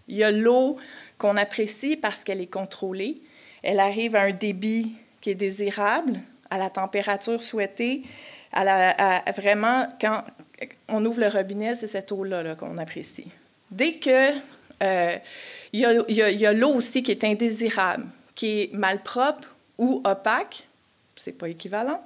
Il 0.09 0.17
y 0.17 0.25
a 0.25 0.31
l'eau 0.31 0.77
qu'on 1.19 1.37
apprécie 1.37 1.97
parce 1.97 2.23
qu'elle 2.23 2.41
est 2.41 2.53
contrôlée. 2.53 3.23
Elle 3.63 3.81
arrive 3.81 4.15
à 4.15 4.23
un 4.23 4.33
débit 4.33 4.95
qui 5.21 5.31
est 5.31 5.35
désirable, 5.35 6.21
à 6.51 6.59
la 6.59 6.71
température 6.71 7.43
souhaitée. 7.43 8.03
À, 8.53 9.23
vraiment, 9.33 9.89
quand 10.01 10.23
on 10.89 11.05
ouvre 11.05 11.21
le 11.21 11.29
robinet, 11.29 11.75
c'est 11.75 11.87
cette 11.87 12.13
eau-là 12.13 12.55
qu'on 12.55 12.79
apprécie. 12.79 13.27
Dès 13.71 13.95
que 13.95 14.31
euh, 14.83 15.17
il 15.73 15.81
y 15.81 16.47
a, 16.47 16.53
l'eau 16.53 16.75
aussi 16.75 17.03
qui 17.03 17.11
est 17.11 17.25
indésirable, 17.25 18.07
qui 18.35 18.61
est 18.61 18.75
malpropre 18.75 19.57
ou 19.79 20.03
opaque, 20.05 20.69
c'est 21.17 21.33
pas 21.33 21.49
équivalent, 21.49 22.05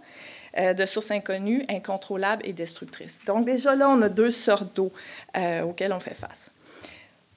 euh, 0.57 0.73
de 0.73 0.87
sources 0.87 1.11
inconnues, 1.11 1.65
incontrôlables 1.69 2.43
et 2.47 2.53
destructrices. 2.53 3.19
Donc 3.27 3.45
déjà 3.45 3.75
là, 3.75 3.89
on 3.89 4.01
a 4.03 4.09
deux 4.09 4.31
sortes 4.31 4.75
d'eau 4.75 4.93
euh, 5.37 5.63
auxquelles 5.63 5.93
on 5.93 6.01
fait 6.01 6.15
face. 6.15 6.51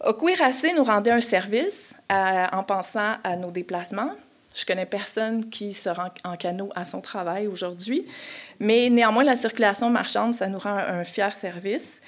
Okuiracé 0.03 0.73
nous 0.73 0.83
rendait 0.83 1.11
un 1.11 1.19
service 1.19 1.93
euh, 2.11 2.45
en 2.51 2.63
pensant 2.63 3.15
à 3.23 3.35
nos 3.35 3.51
déplacements. 3.51 4.11
Je 4.55 4.65
connais 4.65 4.85
personne 4.85 5.49
qui 5.49 5.73
se 5.73 5.89
rend 5.89 6.09
en 6.23 6.35
canot 6.35 6.69
à 6.75 6.85
son 6.85 7.01
travail 7.01 7.47
aujourd'hui, 7.47 8.05
mais 8.59 8.89
néanmoins, 8.89 9.23
la 9.23 9.35
circulation 9.35 9.89
marchande, 9.89 10.35
ça 10.35 10.47
nous 10.47 10.59
rend 10.59 10.75
un 10.75 11.03
fier 11.03 11.33
service. 11.33 12.01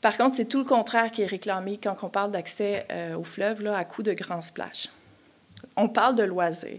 Par 0.00 0.16
contre, 0.16 0.36
c'est 0.36 0.44
tout 0.44 0.58
le 0.58 0.64
contraire 0.64 1.10
qui 1.10 1.22
est 1.22 1.26
réclamé 1.26 1.78
quand 1.82 1.96
on 2.02 2.08
parle 2.08 2.30
d'accès 2.30 2.86
au 3.18 3.24
fleuve 3.24 3.66
à 3.66 3.84
coup 3.84 4.04
de 4.04 4.12
grands 4.12 4.42
splashes. 4.42 4.90
On 5.76 5.88
parle 5.88 6.14
de 6.14 6.22
loisirs. 6.22 6.78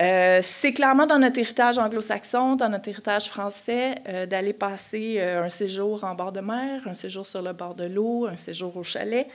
Euh, 0.00 0.40
c'est 0.42 0.72
clairement 0.72 1.06
dans 1.06 1.18
notre 1.18 1.38
héritage 1.38 1.78
anglo-saxon, 1.78 2.54
dans 2.54 2.68
notre 2.68 2.88
héritage 2.88 3.28
français, 3.28 3.96
euh, 4.06 4.26
d'aller 4.26 4.52
passer 4.52 5.20
un 5.20 5.48
séjour 5.48 6.04
en 6.04 6.14
bord 6.14 6.30
de 6.30 6.40
mer, 6.40 6.82
un 6.86 6.94
séjour 6.94 7.26
sur 7.26 7.42
le 7.42 7.52
bord 7.52 7.74
de 7.74 7.84
l'eau, 7.84 8.26
un 8.26 8.36
séjour 8.36 8.76
au 8.76 8.84
chalet. 8.84 9.26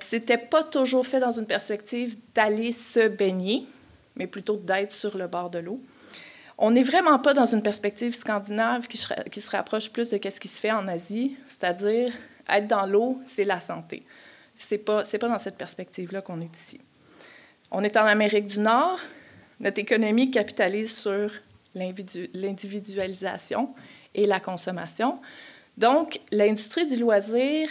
C'était 0.00 0.38
pas 0.38 0.64
toujours 0.64 1.06
fait 1.06 1.20
dans 1.20 1.32
une 1.32 1.46
perspective 1.46 2.16
d'aller 2.34 2.72
se 2.72 3.06
baigner, 3.06 3.66
mais 4.16 4.26
plutôt 4.26 4.56
d'être 4.56 4.92
sur 4.92 5.16
le 5.16 5.28
bord 5.28 5.50
de 5.50 5.60
l'eau. 5.60 5.80
On 6.58 6.70
n'est 6.70 6.82
vraiment 6.82 7.18
pas 7.18 7.34
dans 7.34 7.46
une 7.46 7.62
perspective 7.62 8.14
scandinave 8.14 8.86
qui, 8.86 9.04
qui 9.30 9.40
se 9.40 9.50
rapproche 9.50 9.90
plus 9.90 10.10
de 10.10 10.18
ce 10.22 10.40
qui 10.40 10.48
se 10.48 10.60
fait 10.60 10.72
en 10.72 10.86
Asie, 10.88 11.36
c'est-à-dire 11.46 12.12
être 12.48 12.66
dans 12.66 12.86
l'eau, 12.86 13.20
c'est 13.26 13.44
la 13.44 13.60
santé. 13.60 14.04
C'est 14.54 14.78
pas 14.78 15.02
pas 15.02 15.28
dans 15.28 15.38
cette 15.38 15.56
perspective-là 15.56 16.20
qu'on 16.20 16.40
est 16.40 16.56
ici. 16.56 16.80
On 17.70 17.82
est 17.82 17.96
en 17.96 18.04
Amérique 18.04 18.46
du 18.46 18.60
Nord. 18.60 18.98
Notre 19.62 19.78
économie 19.78 20.30
capitalise 20.30 20.94
sur 20.94 21.30
l'individualisation 21.74 23.70
et 24.14 24.26
la 24.26 24.40
consommation. 24.40 25.20
Donc, 25.78 26.20
l'industrie 26.32 26.86
du 26.86 26.96
loisir 26.96 27.70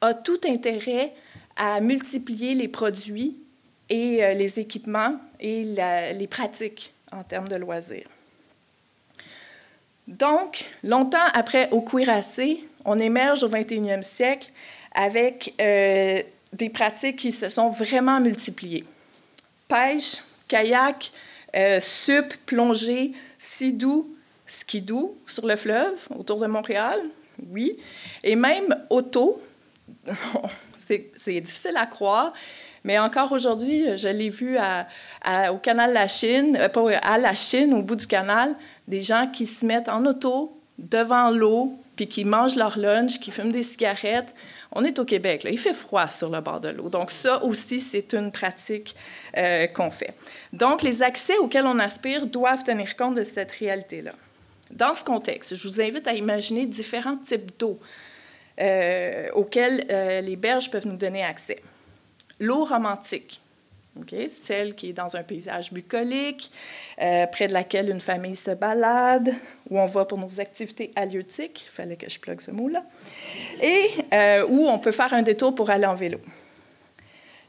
a 0.00 0.12
tout 0.12 0.40
intérêt 0.46 1.12
à 1.56 1.80
multiplier 1.80 2.54
les 2.54 2.66
produits 2.66 3.36
et 3.88 4.24
euh, 4.24 4.34
les 4.34 4.58
équipements 4.58 5.16
et 5.38 5.64
les 5.64 6.26
pratiques 6.26 6.92
en 7.12 7.22
termes 7.22 7.48
de 7.48 7.56
loisirs. 7.56 8.08
Donc, 10.08 10.66
longtemps 10.82 11.26
après 11.32 11.70
au 11.70 11.80
cuirassé, 11.80 12.64
on 12.84 12.98
émerge 12.98 13.44
au 13.44 13.48
21e 13.48 14.02
siècle 14.02 14.50
avec 14.92 15.54
euh, 15.60 16.20
des 16.52 16.70
pratiques 16.70 17.20
qui 17.20 17.30
se 17.30 17.48
sont 17.48 17.68
vraiment 17.68 18.20
multipliées. 18.20 18.84
Pêche, 19.68 20.18
kayak, 20.54 21.10
euh, 21.56 21.80
sup, 21.80 22.34
plongée, 22.46 23.12
sidou, 23.38 24.14
skidou 24.46 25.16
sur 25.26 25.46
le 25.46 25.56
fleuve 25.56 26.06
autour 26.16 26.38
de 26.38 26.46
Montréal, 26.46 27.00
oui, 27.50 27.76
et 28.22 28.36
même 28.36 28.76
auto. 28.88 29.42
c'est 30.86 31.40
difficile 31.40 31.76
à 31.76 31.86
croire, 31.86 32.32
mais 32.84 32.98
encore 32.98 33.32
aujourd'hui, 33.32 33.96
je 33.96 34.08
l'ai 34.08 34.28
vu 34.28 34.56
au 34.56 35.56
canal 35.56 35.92
La 35.92 36.06
Chine, 36.06 36.56
euh, 36.60 36.68
pas 36.68 36.98
à 36.98 37.18
la 37.18 37.34
Chine, 37.34 37.74
au 37.74 37.82
bout 37.82 37.96
du 37.96 38.06
canal, 38.06 38.54
des 38.86 39.00
gens 39.00 39.28
qui 39.32 39.46
se 39.46 39.66
mettent 39.66 39.88
en 39.88 40.06
auto 40.06 40.56
devant 40.78 41.30
l'eau, 41.30 41.76
puis 41.96 42.08
qui 42.08 42.24
mangent 42.24 42.56
leur 42.56 42.78
lunch, 42.78 43.20
qui 43.20 43.30
fument 43.30 43.52
des 43.52 43.62
cigarettes. 43.62 44.34
On 44.72 44.84
est 44.84 44.98
au 44.98 45.04
Québec, 45.04 45.44
là. 45.44 45.50
il 45.50 45.58
fait 45.58 45.74
froid 45.74 46.08
sur 46.08 46.30
le 46.30 46.40
bord 46.40 46.60
de 46.60 46.68
l'eau. 46.68 46.88
Donc 46.88 47.10
ça 47.10 47.42
aussi, 47.44 47.80
c'est 47.80 48.12
une 48.14 48.32
pratique 48.32 48.94
euh, 49.36 49.66
qu'on 49.68 49.90
fait. 49.90 50.14
Donc 50.52 50.82
les 50.82 51.02
accès 51.02 51.36
auxquels 51.38 51.66
on 51.66 51.78
aspire 51.78 52.26
doivent 52.26 52.64
tenir 52.64 52.96
compte 52.96 53.14
de 53.14 53.24
cette 53.24 53.52
réalité-là. 53.52 54.12
Dans 54.70 54.94
ce 54.94 55.04
contexte, 55.04 55.54
je 55.54 55.68
vous 55.68 55.80
invite 55.80 56.08
à 56.08 56.14
imaginer 56.14 56.66
différents 56.66 57.16
types 57.16 57.52
d'eau 57.58 57.78
euh, 58.60 59.28
auxquels 59.34 59.86
les 60.24 60.36
berges 60.36 60.70
peuvent 60.70 60.86
nous 60.86 60.96
donner 60.96 61.22
accès. 61.22 61.60
L'eau 62.40 62.64
romantique, 62.64 63.40
celle 64.28 64.74
qui 64.74 64.90
est 64.90 64.92
dans 64.92 65.16
un 65.16 65.22
paysage 65.22 65.72
bucolique, 65.72 66.50
euh, 67.00 67.26
près 67.26 67.46
de 67.46 67.52
laquelle 67.52 67.90
une 67.90 68.00
famille 68.00 68.36
se 68.36 68.50
balade, 68.50 69.32
où 69.70 69.78
on 69.78 69.86
va 69.86 70.04
pour 70.04 70.18
nos 70.18 70.40
activités 70.40 70.92
halieutiques, 70.96 71.66
il 71.66 71.74
fallait 71.74 71.96
que 71.96 72.08
je 72.08 72.18
plug 72.18 72.40
ce 72.40 72.50
mot-là, 72.50 72.84
et 73.62 73.90
euh, 74.12 74.46
où 74.48 74.68
on 74.68 74.78
peut 74.78 74.92
faire 74.92 75.12
un 75.14 75.22
détour 75.22 75.54
pour 75.54 75.70
aller 75.70 75.86
en 75.86 75.94
vélo. 75.94 76.18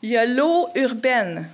Il 0.02 0.10
y 0.10 0.18
a 0.18 0.26
l'eau 0.26 0.70
urbaine, 0.76 1.50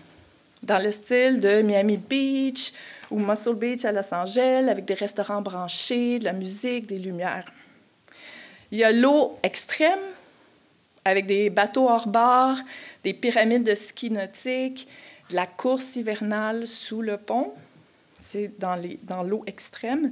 dans 0.64 0.82
le 0.82 0.92
style 0.92 1.40
de 1.40 1.62
Miami 1.62 1.98
Beach 1.98 2.74
ou 3.10 3.20
Muscle 3.20 3.56
Beach 3.56 3.84
à 3.86 3.92
Los 3.92 4.14
Angeles, 4.14 4.68
avec 4.70 4.86
des 4.86 4.94
restaurants 4.94 5.42
branchés, 5.42 6.20
de 6.20 6.26
la 6.26 6.34
musique, 6.34 6.86
des 6.86 7.00
lumières. 7.00 7.46
Il 8.72 8.78
y 8.78 8.84
a 8.84 8.92
l'eau 8.92 9.38
extrême, 9.44 10.00
avec 11.06 11.26
des 11.26 11.50
bateaux 11.50 11.90
hors 11.90 12.08
bord, 12.08 12.58
des 13.04 13.14
pyramides 13.14 13.64
de 13.64 13.76
ski 13.76 14.12
nautique, 14.12 14.88
de 15.30 15.36
la 15.36 15.46
course 15.46 15.96
hivernale 15.96 16.68
sous 16.68 17.02
le 17.02 17.18
pont. 17.18 17.54
C'est 18.22 18.60
dans, 18.60 18.80
dans 19.04 19.24
l'eau 19.24 19.44
extrême. 19.48 20.12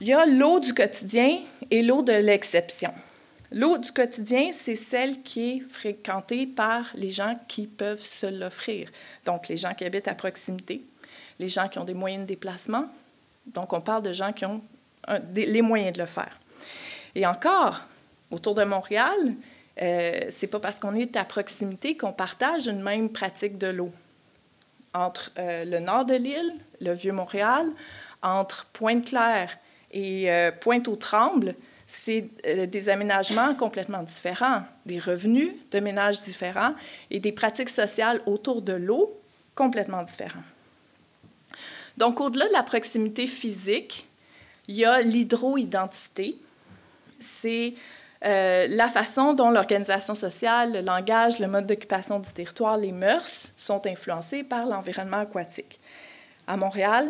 Il 0.00 0.06
y 0.06 0.12
a 0.12 0.26
l'eau 0.26 0.60
du 0.60 0.74
quotidien 0.74 1.38
et 1.70 1.82
l'eau 1.82 2.02
de 2.02 2.12
l'exception. 2.12 2.92
L'eau 3.52 3.78
du 3.78 3.92
quotidien, 3.92 4.50
c'est 4.52 4.76
celle 4.76 5.22
qui 5.22 5.50
est 5.50 5.60
fréquentée 5.60 6.46
par 6.46 6.90
les 6.94 7.10
gens 7.10 7.34
qui 7.46 7.66
peuvent 7.66 8.04
se 8.04 8.26
l'offrir. 8.26 8.90
Donc, 9.24 9.48
les 9.48 9.56
gens 9.56 9.72
qui 9.72 9.84
habitent 9.84 10.08
à 10.08 10.14
proximité, 10.14 10.82
les 11.38 11.48
gens 11.48 11.68
qui 11.68 11.78
ont 11.78 11.84
des 11.84 11.94
moyens 11.94 12.22
de 12.22 12.26
déplacement. 12.26 12.86
Donc, 13.46 13.72
on 13.72 13.80
parle 13.80 14.02
de 14.02 14.12
gens 14.12 14.32
qui 14.32 14.44
ont 14.44 14.60
les 15.34 15.62
moyens 15.62 15.92
de 15.92 16.00
le 16.00 16.06
faire. 16.06 16.40
Et 17.14 17.24
encore, 17.24 17.82
autour 18.30 18.54
de 18.54 18.64
Montréal, 18.64 19.34
euh, 19.82 20.20
c'est 20.30 20.46
pas 20.46 20.60
parce 20.60 20.78
qu'on 20.78 20.94
est 20.94 21.16
à 21.16 21.24
proximité 21.24 21.96
qu'on 21.96 22.12
partage 22.12 22.66
une 22.66 22.82
même 22.82 23.10
pratique 23.10 23.58
de 23.58 23.68
l'eau. 23.68 23.92
Entre 24.94 25.32
euh, 25.38 25.64
le 25.64 25.78
nord 25.78 26.04
de 26.04 26.14
l'île, 26.14 26.54
le 26.80 26.92
Vieux-Montréal, 26.92 27.70
entre 28.22 28.66
Pointe-Claire 28.72 29.58
et 29.92 30.30
euh, 30.30 30.50
Pointe-aux-Trembles, 30.50 31.54
c'est 31.86 32.28
euh, 32.46 32.66
des 32.66 32.88
aménagements 32.88 33.54
complètement 33.54 34.02
différents, 34.02 34.62
des 34.84 34.98
revenus 34.98 35.52
de 35.70 35.80
ménages 35.80 36.20
différents 36.22 36.74
et 37.10 37.20
des 37.20 37.32
pratiques 37.32 37.68
sociales 37.68 38.20
autour 38.26 38.62
de 38.62 38.72
l'eau 38.72 39.20
complètement 39.54 40.02
différents. 40.02 40.42
Donc, 41.96 42.20
au-delà 42.20 42.48
de 42.48 42.52
la 42.52 42.62
proximité 42.62 43.26
physique, 43.26 44.08
il 44.68 44.76
y 44.76 44.84
a 44.84 45.00
l'hydro-identité. 45.00 46.36
C'est 47.20 47.74
euh, 48.26 48.66
la 48.68 48.88
façon 48.88 49.34
dont 49.34 49.50
l'organisation 49.50 50.14
sociale, 50.14 50.72
le 50.72 50.80
langage, 50.80 51.38
le 51.38 51.46
mode 51.46 51.66
d'occupation 51.66 52.18
du 52.18 52.30
territoire, 52.32 52.76
les 52.76 52.90
mœurs 52.90 53.52
sont 53.56 53.86
influencés 53.86 54.42
par 54.42 54.66
l'environnement 54.66 55.18
aquatique. 55.18 55.78
À 56.48 56.56
Montréal, 56.56 57.08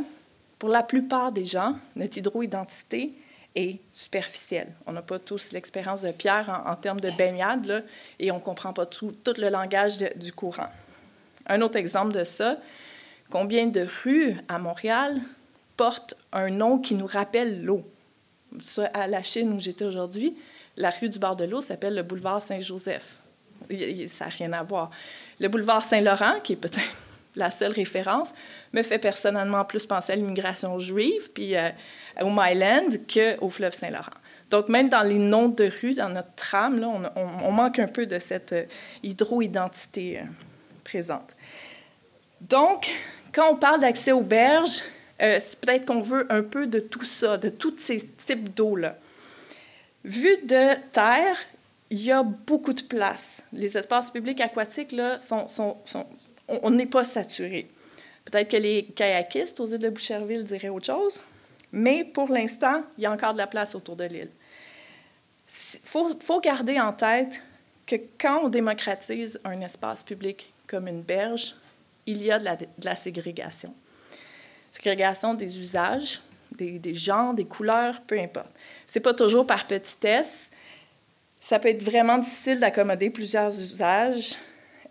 pour 0.59 0.69
la 0.69 0.83
plupart 0.83 1.33
des 1.33 1.45
gens, 1.45 1.75
notre 1.95 2.19
hydroidentité 2.19 3.15
est 3.55 3.79
superficielle. 3.95 4.73
On 4.87 4.93
n'a 4.93 5.03
pas 5.03 5.19
tous 5.19 5.53
l'expérience 5.53 6.03
de 6.03 6.13
Pierre 6.13 6.63
en, 6.67 6.77
termes 6.77 7.01
de 7.01 7.11
baignade 7.11 7.85
et 8.19 8.31
on 8.31 8.37
ne 8.37 8.41
comprend 8.41 8.73
pas 8.73 8.85
tout, 8.85 9.15
le 9.39 9.49
langage 9.49 9.99
du 10.17 10.33
courant. 10.33 10.69
Un 11.47 11.63
autre 11.63 11.77
exemple 11.77 12.13
de 12.13 12.25
ça, 12.25 12.59
combien 13.31 13.67
de 13.67 13.87
rues 14.05 14.37
à 14.49 14.59
Montréal 14.59 15.19
portent 15.77 16.15
un 16.33 16.51
nom 16.51 16.79
qui 16.79 16.95
nous 16.95 17.07
rappelle 17.07 17.65
l'eau? 17.65 17.83
À 18.95 19.07
la 19.07 19.23
Chine 19.23 19.53
où 19.53 19.61
j'étais 19.61 19.85
aujourd'hui, 19.85 20.37
la 20.77 20.91
rue 20.91 21.09
du 21.09 21.19
bord 21.19 21.37
de 21.37 21.45
l'eau 21.45 21.61
s'appelle 21.61 21.95
le 21.95 22.03
boulevard 22.03 22.43
Saint-Joseph. 22.43 23.19
Ça 24.09 24.27
n'a 24.27 24.31
rien 24.31 24.53
à 24.53 24.62
voir. 24.62 24.91
Le 25.41 25.49
boulevard 25.49 25.83
Saint-Laurent, 25.83 26.41
qui 26.43 26.53
est 26.55 26.57
peut-être 26.57 26.97
la 27.37 27.51
seule 27.51 27.73
référence, 27.73 28.33
me 28.73 28.83
fait 28.83 28.99
personnellement 28.99 29.65
plus 29.65 29.87
penser 29.87 30.12
à 30.12 30.17
l'immigration 30.17 30.79
juive 30.79 31.31
puis 31.33 31.57
euh, 31.57 31.71
au 32.21 32.31
Myland 32.31 32.89
qu'au 33.12 33.49
fleuve 33.49 33.75
Saint-Laurent. 33.75 34.12
Donc, 34.51 34.69
même 34.69 34.89
dans 34.89 35.03
les 35.03 35.19
noms 35.19 35.49
de 35.49 35.71
rues, 35.81 35.95
dans 35.95 36.09
notre 36.09 36.35
trame, 36.37 36.79
là, 36.79 36.89
on, 37.17 37.51
manque 37.51 37.81
un 37.81 37.89
peu 37.89 38.07
de 38.07 38.19
cette 38.19 38.53
euh, 38.53 38.65
hydro-identité 39.03 40.21
euh, 40.21 40.23
présente. 40.85 41.35
Donc, 42.43 42.89
quand 43.33 43.51
on 43.51 43.57
parle 43.57 43.81
d'accès 43.81 44.12
aux 44.12 44.21
berges, 44.21 44.83
c'est 45.19 45.59
peut-être 45.61 45.87
qu'on 45.87 46.01
veut 46.01 46.27
un 46.31 46.43
peu 46.43 46.67
de 46.67 46.79
tout 46.79 47.05
ça, 47.05 47.39
de 47.39 47.49
tous 47.49 47.75
ces 47.79 48.07
types 48.07 48.55
d'eau-là. 48.55 48.97
Vu 50.07 50.37
de 50.45 50.77
terre, 50.92 51.37
il 51.90 52.01
y 52.01 52.12
a 52.12 52.23
beaucoup 52.23 52.73
de 52.73 52.83
place. 52.83 53.42
Les 53.53 53.77
espaces 53.77 54.12
publics 54.12 54.40
aquatiques, 54.40 54.92
là, 54.92 55.19
on 56.49 56.71
n'est 56.71 56.87
pas 56.87 57.03
saturé. 57.03 57.69
Peut-être 58.25 58.49
que 58.49 58.57
les 58.57 58.85
kayakistes 58.85 59.59
aux 59.59 59.66
îles 59.66 59.81
de 59.81 59.88
Boucherville 59.88 60.45
diraient 60.45 60.69
autre 60.69 60.87
chose, 60.87 61.25
mais 61.73 62.05
pour 62.05 62.31
l'instant, 62.31 62.85
il 62.97 63.03
y 63.03 63.07
a 63.07 63.11
encore 63.11 63.33
de 63.33 63.38
la 63.38 63.49
place 63.49 63.75
autour 63.75 63.97
de 63.97 64.05
l'île. 64.05 64.31
Il 65.49 65.81
faut, 65.85 66.40
garder 66.40 66.79
en 66.79 66.92
tête 66.92 67.42
que 67.85 67.97
quand 68.16 68.45
on 68.45 68.49
démocratise 68.49 69.40
un 69.45 69.61
espace 69.61 70.05
public 70.05 70.53
comme 70.69 70.87
une 70.87 71.03
berge, 71.03 71.57
il 72.07 72.23
y 72.23 72.31
a 72.31 72.38
de 72.38 72.66
la 72.85 72.95
ségrégation. 72.95 73.75
Ségrégation 74.71 75.35
des 75.35 75.59
usages, 75.59 76.21
des, 76.57 76.79
des, 76.79 76.95
genres, 76.95 77.35
des 77.35 77.45
couleurs, 77.45 78.01
peu 78.07 78.19
importe. 78.19 78.55
C'est 78.87 79.01
pas 79.01 79.14
toujours 79.14 79.47
par 79.47 79.66
petitesse. 79.66 80.51
Ça 81.40 81.59
peut 81.59 81.69
être 81.69 81.83
vraiment 81.83 82.19
difficile 82.19 82.59
d'accommoder 82.59 83.11
plusieurs 83.11 83.53
usages. 83.53 84.37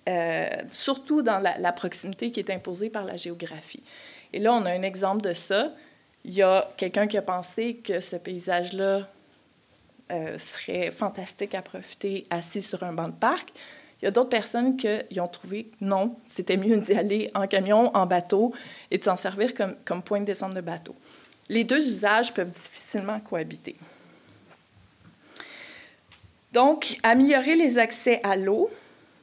euh, 0.08 0.48
surtout 0.72 1.22
dans 1.22 1.40
la, 1.40 1.72
proximité 1.72 2.32
qui 2.32 2.40
est 2.40 2.52
imposée 2.52 2.90
par 2.90 3.04
la 3.04 3.16
géographie. 3.16 3.84
Et 4.34 4.40
là, 4.40 4.54
on 4.54 4.66
a 4.66 4.72
un 4.72 4.84
exemple 4.84 5.22
de 5.22 5.34
ça. 5.34 5.74
Il 6.24 6.34
y 6.34 6.42
a 6.42 6.70
quelqu'un 6.78 7.08
qui 7.08 7.18
a 7.18 7.22
pensé 7.22 7.78
que 7.78 8.00
ce 8.00 8.16
paysage-là 8.16 9.08
euh, 10.12 10.38
serait 10.38 10.92
fantastique 10.92 11.56
à 11.56 11.62
profiter 11.62 12.26
assis 12.30 12.62
sur 12.62 12.84
un 12.84 12.94
banc 12.94 13.10
de 13.10 13.16
parc. 13.16 13.50
Il 14.02 14.06
y 14.06 14.08
a 14.08 14.12
d'autres 14.12 14.30
personnes 14.30 14.78
qui 14.78 15.20
ont 15.20 15.28
trouvé 15.28 15.66
que 15.66 15.76
non, 15.82 16.18
c'était 16.26 16.58
mieux 16.58 16.78
d'y 16.80 16.94
aller 16.94 17.32
en 17.34 17.48
camion, 17.48 17.96
en 17.96 18.06
bateau 18.06 18.54
et 18.92 18.98
de 18.98 19.04
s'en 19.04 19.16
servir 19.16 19.56
comme, 19.56 19.76
comme 19.86 20.04
point 20.04 20.20
de 20.20 20.26
descente 20.26 20.54
de 20.54 20.62
bateau. 20.62 20.96
Les 21.50 21.64
deux 21.64 21.86
usages 21.86 22.34
peuvent 22.34 22.52
difficilement 22.52 23.20
cohabiter. 23.20 23.76
Donc, 26.52 26.98
améliorer 27.04 27.56
les 27.56 27.78
accès 27.78 28.20
à 28.24 28.36
l'eau 28.36 28.70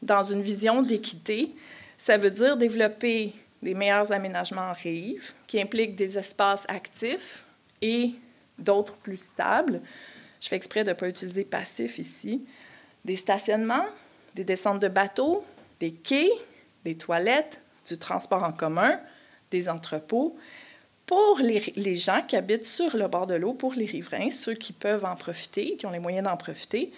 dans 0.02 0.22
une 0.22 0.42
vision 0.42 0.82
d'équité, 0.82 1.50
ça 1.96 2.16
veut 2.16 2.30
dire 2.30 2.56
développer 2.56 3.32
des 3.62 3.74
meilleurs 3.74 4.12
aménagements 4.12 4.62
en 4.62 4.72
rive 4.72 5.32
qui 5.46 5.60
impliquent 5.60 5.96
des 5.96 6.18
espaces 6.18 6.66
actifs 6.68 7.44
et 7.80 8.12
d'autres 8.58 8.96
plus 8.96 9.20
stables. 9.20 9.80
Je 10.40 10.48
fais 10.48 10.56
exprès 10.56 10.84
de 10.84 10.90
ne 10.90 10.94
pas 10.94 11.08
utiliser 11.08 11.44
passif 11.44 11.98
ici. 11.98 12.44
Des 13.04 13.16
stationnements, 13.16 13.86
des 14.34 14.44
descentes 14.44 14.80
de 14.80 14.88
bateaux, 14.88 15.44
des 15.80 15.92
quais, 15.92 16.30
des 16.84 16.96
toilettes, 16.96 17.60
du 17.86 17.96
transport 17.98 18.42
en 18.42 18.52
commun, 18.52 19.00
des 19.50 19.68
entrepôts. 19.68 20.36
Pour 21.12 21.40
les, 21.40 21.94
gens 21.94 22.22
qui 22.26 22.36
habitent 22.36 22.64
sur 22.64 22.96
le 22.96 23.06
bord 23.06 23.26
de 23.26 23.34
l'eau, 23.34 23.52
pour 23.52 23.74
les 23.74 23.84
riverains, 23.84 24.30
ceux 24.30 24.54
qui 24.54 24.72
peuvent 24.72 25.04
en 25.04 25.14
profiter, 25.14 25.76
qui 25.76 25.84
ont 25.84 25.90
les 25.90 25.98
moyens 25.98 26.24
d'en 26.24 26.38
profiter, 26.38 26.90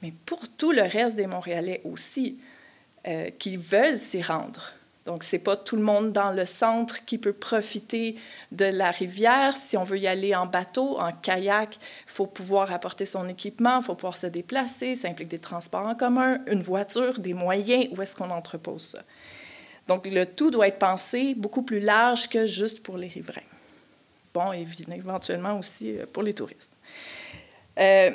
mais 0.00 0.12
pour 0.26 0.48
tout 0.48 0.70
le 0.70 0.82
reste 0.82 1.16
des 1.16 1.26
Montréalais 1.26 1.80
aussi, 1.82 2.38
euh, 3.08 3.30
qui 3.36 3.56
veulent 3.56 3.96
s'y 3.96 4.22
rendre. 4.22 4.74
Donc, 5.06 5.24
ce 5.24 5.34
n'est 5.34 5.42
pas 5.42 5.56
tout 5.56 5.74
le 5.74 5.82
monde 5.82 6.12
dans 6.12 6.30
le 6.30 6.44
centre 6.44 7.04
qui 7.04 7.18
peut 7.18 7.32
profiter 7.32 8.14
de 8.52 8.66
la 8.66 8.92
rivière. 8.92 9.56
Si 9.56 9.76
on 9.76 9.82
veut 9.82 9.98
y 9.98 10.06
aller 10.06 10.36
en 10.36 10.46
bateau, 10.46 10.96
en 11.00 11.10
kayak, 11.10 11.78
il 11.80 12.12
faut 12.12 12.26
pouvoir 12.26 12.70
apporter 12.70 13.06
son 13.06 13.28
équipement, 13.28 13.80
il 13.80 13.84
faut 13.84 13.96
pouvoir 13.96 14.18
se 14.18 14.28
déplacer. 14.28 14.94
Ça 14.94 15.08
implique 15.08 15.30
des 15.30 15.40
transports 15.40 15.84
en 15.84 15.96
commun, 15.96 16.38
une 16.46 16.62
voiture, 16.62 17.18
des 17.18 17.34
moyens. 17.34 17.88
Où 17.90 18.02
est-ce 18.02 18.14
qu'on 18.14 18.30
entrepose 18.30 18.90
ça? 18.90 19.00
Donc, 19.88 20.06
le 20.06 20.26
tout 20.26 20.50
doit 20.50 20.68
être 20.68 20.78
pensé 20.78 21.34
beaucoup 21.34 21.62
plus 21.62 21.80
large 21.80 22.28
que 22.28 22.46
juste 22.46 22.82
pour 22.82 22.98
les 22.98 23.08
riverains. 23.08 23.40
Bon, 24.34 24.52
éventuellement 24.52 25.58
aussi 25.58 25.96
euh, 25.96 26.06
pour 26.12 26.22
les 26.22 26.34
touristes. 26.34 26.74
Euh, 27.78 28.10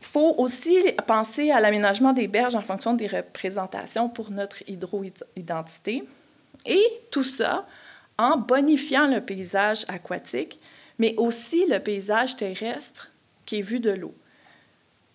faut 0.00 0.34
aussi 0.38 0.76
penser 1.06 1.50
à 1.50 1.60
l'aménagement 1.60 2.12
des 2.12 2.28
berges 2.28 2.54
en 2.54 2.62
fonction 2.62 2.92
des 2.92 3.06
représentations 3.06 4.08
pour 4.08 4.30
notre 4.30 4.62
hydro-identité. 4.68 6.04
Et 6.66 6.84
tout 7.10 7.24
ça 7.24 7.66
en 8.18 8.36
bonifiant 8.36 9.08
le 9.08 9.20
paysage 9.20 9.84
aquatique, 9.88 10.60
mais 10.98 11.14
aussi 11.16 11.66
le 11.66 11.80
paysage 11.80 12.36
terrestre 12.36 13.10
qui 13.44 13.58
est 13.58 13.62
vu 13.62 13.80
de 13.80 13.90
l'eau. 13.90 14.14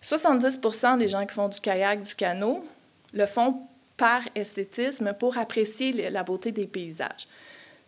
70% 0.02 0.98
des 0.98 1.08
gens 1.08 1.24
qui 1.24 1.34
font 1.34 1.48
du 1.48 1.60
kayak, 1.60 2.02
du 2.02 2.14
canot, 2.14 2.64
le 3.12 3.26
font 3.26 3.62
par 4.00 4.22
esthétisme 4.34 5.12
pour 5.12 5.36
apprécier 5.36 6.08
la 6.08 6.22
beauté 6.22 6.52
des 6.52 6.66
paysages. 6.66 7.28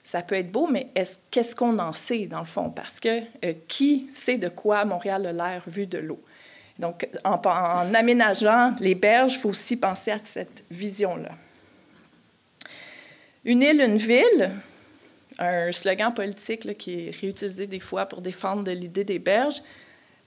Ça 0.04 0.20
peut 0.20 0.34
être 0.34 0.52
beau, 0.52 0.68
mais 0.70 0.88
qu'est-ce 1.30 1.56
qu'on 1.56 1.78
en 1.78 1.94
sait 1.94 2.26
dans 2.26 2.40
le 2.40 2.44
fond? 2.44 2.68
Parce 2.68 3.00
que 3.00 3.22
euh, 3.46 3.54
qui 3.66 4.08
sait 4.10 4.36
de 4.36 4.50
quoi 4.50 4.84
Montréal 4.84 5.24
a 5.26 5.32
l'air 5.32 5.62
vu 5.66 5.86
de 5.86 5.96
l'eau? 5.96 6.22
Donc, 6.78 7.08
en, 7.24 7.94
aménageant 7.94 8.74
les 8.78 8.94
berges, 8.94 9.34
il 9.34 9.38
faut 9.38 9.48
aussi 9.48 9.76
penser 9.76 10.10
à 10.10 10.18
cette 10.22 10.64
vision-là. 10.70 11.30
Une 13.46 13.62
île, 13.62 13.80
une 13.80 13.96
ville, 13.96 14.50
un 15.38 15.72
slogan 15.72 16.12
politique 16.12 16.76
qui 16.76 17.08
est 17.08 17.16
réutilisé 17.22 17.66
des 17.66 17.80
fois 17.80 18.04
pour 18.04 18.20
défendre 18.20 18.70
l'idée 18.70 19.04
des 19.04 19.18
berges. 19.18 19.62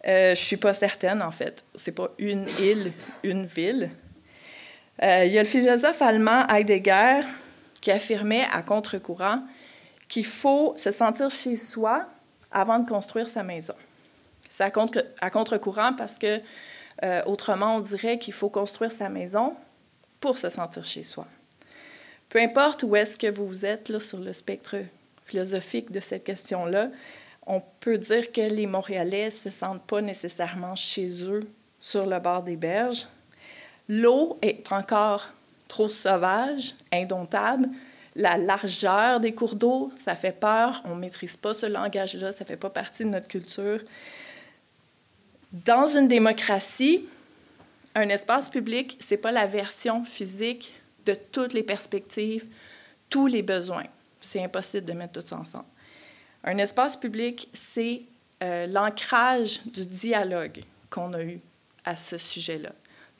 Euh, 0.07 0.33
je 0.33 0.41
suis 0.41 0.57
pas 0.57 0.73
certaine, 0.73 1.21
en 1.21 1.31
fait. 1.31 1.63
Ce 1.75 1.91
n'est 1.91 1.95
pas 1.95 2.09
une 2.17 2.47
île, 2.59 2.91
une 3.23 3.45
ville. 3.45 3.91
Euh, 5.03 5.25
il 5.25 5.33
y 5.33 5.37
a 5.37 5.43
le 5.43 5.47
philosophe 5.47 6.01
allemand 6.01 6.47
Heidegger 6.47 7.21
qui 7.81 7.91
affirmait 7.91 8.45
à 8.53 8.61
contre-courant 8.61 9.43
qu'il 10.07 10.25
faut 10.25 10.73
se 10.77 10.91
sentir 10.91 11.29
chez 11.29 11.55
soi 11.55 12.07
avant 12.51 12.79
de 12.79 12.87
construire 12.87 13.27
sa 13.27 13.43
maison. 13.43 13.75
C'est 14.47 14.63
à, 14.63 14.71
contre, 14.71 15.57
courant 15.57 15.93
parce 15.93 16.17
que, 16.17 16.39
euh, 17.03 17.21
autrement, 17.25 17.75
on 17.75 17.79
dirait 17.81 18.17
qu'il 18.17 18.33
faut 18.33 18.49
construire 18.49 18.91
sa 18.91 19.09
maison 19.09 19.55
pour 20.21 20.37
se 20.37 20.47
sentir 20.49 20.85
chez 20.85 21.03
soi. 21.03 21.27
Peu 22.29 22.39
importe 22.39 22.83
où 22.83 22.95
est-ce 22.95 23.17
que 23.17 23.27
vous 23.27 23.65
êtes 23.65 23.99
sur 23.99 24.19
le 24.19 24.31
spectre 24.31 24.77
philosophique 25.25 25.91
de 25.91 25.99
cette 25.99 26.23
question-là, 26.23 26.89
on 27.45 27.61
peut 27.79 27.97
dire 27.97 28.31
que 28.31 28.41
les 28.41 28.65
Montréalais 28.65 29.25
ne 29.25 29.29
se 29.29 29.49
sentent 29.49 29.85
pas 29.85 30.01
nécessairement 30.01 30.75
chez 30.75 31.23
eux 31.23 31.41
sur 31.79 32.05
le 32.05 32.19
bord 32.19 32.43
des 32.43 32.55
berges. 32.57 33.07
L'eau 33.87 34.37
est 34.41 34.71
encore 34.71 35.27
trop 35.67 35.89
sauvage, 35.89 36.75
indomptable. 36.91 37.69
La 38.15 38.37
largeur 38.37 39.19
des 39.19 39.33
cours 39.33 39.55
d'eau, 39.55 39.91
ça 39.95 40.15
fait 40.15 40.31
peur. 40.31 40.81
On 40.85 40.95
ne 40.95 40.99
maîtrise 41.01 41.35
pas 41.37 41.53
ce 41.53 41.65
langage-là, 41.65 42.31
ça 42.31 42.43
ne 42.43 42.47
fait 42.47 42.57
pas 42.57 42.69
partie 42.69 43.03
de 43.03 43.09
notre 43.09 43.27
culture. 43.27 43.81
Dans 45.51 45.87
une 45.87 46.07
démocratie, 46.07 47.05
un 47.93 48.09
espace 48.09 48.49
public, 48.49 48.97
ce 49.01 49.13
n'est 49.13 49.21
pas 49.21 49.31
la 49.31 49.45
version 49.45 50.03
physique 50.03 50.73
de 51.05 51.13
toutes 51.13 51.53
les 51.53 51.63
perspectives, 51.63 52.45
tous 53.09 53.27
les 53.27 53.41
besoins. 53.41 53.85
C'est 54.19 54.43
impossible 54.43 54.85
de 54.85 54.93
mettre 54.93 55.21
tout 55.21 55.27
ça 55.27 55.37
ensemble. 55.37 55.65
Un 56.43 56.57
espace 56.57 56.97
public, 56.97 57.49
c'est 57.53 58.01
euh, 58.43 58.67
l'ancrage 58.67 59.65
du 59.65 59.85
dialogue 59.85 60.63
qu'on 60.89 61.13
a 61.13 61.23
eu 61.23 61.39
à 61.83 61.95
ce 61.95 62.17
sujet-là. 62.17 62.71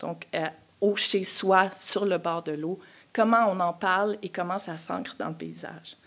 Donc, 0.06 0.28
euh, 0.36 0.46
au 0.82 0.96
chez-soi, 0.96 1.72
sur 1.80 2.06
le 2.06 2.20
bord 2.20 2.44
de 2.44 2.52
l'eau, 2.52 2.80
comment 3.12 3.48
on 3.50 3.60
en 3.60 3.74
parle 3.74 4.20
et 4.22 4.30
comment 4.30 4.60
ça 4.60 4.78
s'ancre 4.78 5.16
dans 5.18 5.30
le 5.30 5.34
paysage. 5.34 5.98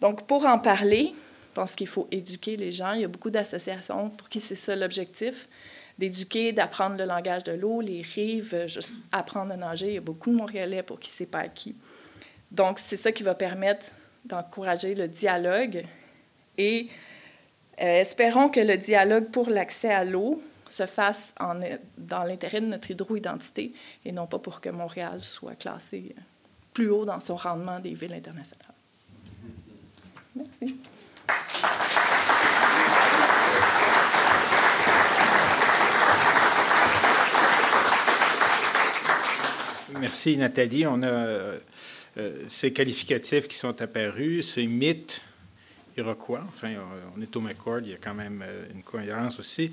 Donc, 0.00 0.26
pour 0.26 0.44
en 0.44 0.58
parler, 0.58 1.14
pense 1.54 1.76
qu'il 1.76 1.86
faut 1.86 2.08
éduquer 2.10 2.56
les 2.56 2.72
gens. 2.72 2.94
Il 2.94 3.02
y 3.02 3.04
a 3.04 3.08
beaucoup 3.08 3.30
d'associations 3.30 4.10
pour 4.10 4.28
qui 4.28 4.40
c'est 4.40 4.56
ça 4.56 4.74
l'objectif, 4.74 5.48
d'éduquer, 5.98 6.52
d'apprendre 6.52 6.96
le 6.96 7.04
langage 7.04 7.44
de 7.44 7.52
l'eau, 7.52 7.80
les 7.80 8.02
rives, 8.02 8.66
juste 8.66 8.92
apprendre 9.12 9.52
à 9.52 9.56
nager. 9.56 9.86
Il 9.86 9.94
y 9.94 9.98
a 9.98 10.00
beaucoup 10.00 10.30
de 10.30 10.36
Montréalais 10.36 10.82
pour 10.82 10.98
qui 10.98 11.10
c'est 11.10 11.26
pas 11.26 11.38
acquis. 11.38 11.76
Donc, 12.50 12.80
c'est 12.80 12.96
ça 12.96 13.12
qui 13.12 13.22
va 13.22 13.36
permettre 13.36 13.86
d'encourager 14.24 14.96
le 14.96 15.06
dialogue 15.06 15.84
et 16.58 16.88
euh, 17.80 18.00
espérons 18.00 18.48
que 18.48 18.60
le 18.60 18.76
dialogue 18.76 19.30
pour 19.30 19.48
l'accès 19.48 19.92
à 19.92 20.04
l'eau 20.04 20.42
se 20.72 20.86
fasse 20.86 21.34
dans 21.98 22.24
l'intérêt 22.24 22.60
de 22.60 22.66
notre 22.66 22.90
hydro-identité 22.90 23.72
et 24.04 24.12
non 24.12 24.26
pas 24.26 24.38
pour 24.38 24.60
que 24.60 24.68
Montréal 24.68 25.22
soit 25.22 25.54
classé 25.54 26.14
plus 26.72 26.90
haut 26.90 27.04
dans 27.04 27.20
son 27.20 27.36
rendement 27.36 27.80
des 27.80 27.94
villes 27.94 28.14
internationales. 28.14 28.74
Merci. 30.34 30.76
Merci 39.98 40.36
Nathalie. 40.36 40.86
On 40.86 41.02
a 41.02 41.06
euh, 41.06 41.58
ces 42.48 42.72
qualificatifs 42.72 43.48
qui 43.48 43.56
sont 43.56 43.80
apparus, 43.80 44.54
ces 44.54 44.66
mythes 44.66 45.20
iroquois. 45.96 46.44
Enfin, 46.48 46.74
on 47.16 47.22
est 47.22 47.36
au 47.36 47.40
McCord, 47.40 47.80
il 47.82 47.90
y 47.90 47.94
a 47.94 47.98
quand 47.98 48.14
même 48.14 48.42
euh, 48.44 48.66
une 48.74 48.82
cohérence 48.82 49.38
aussi. 49.38 49.70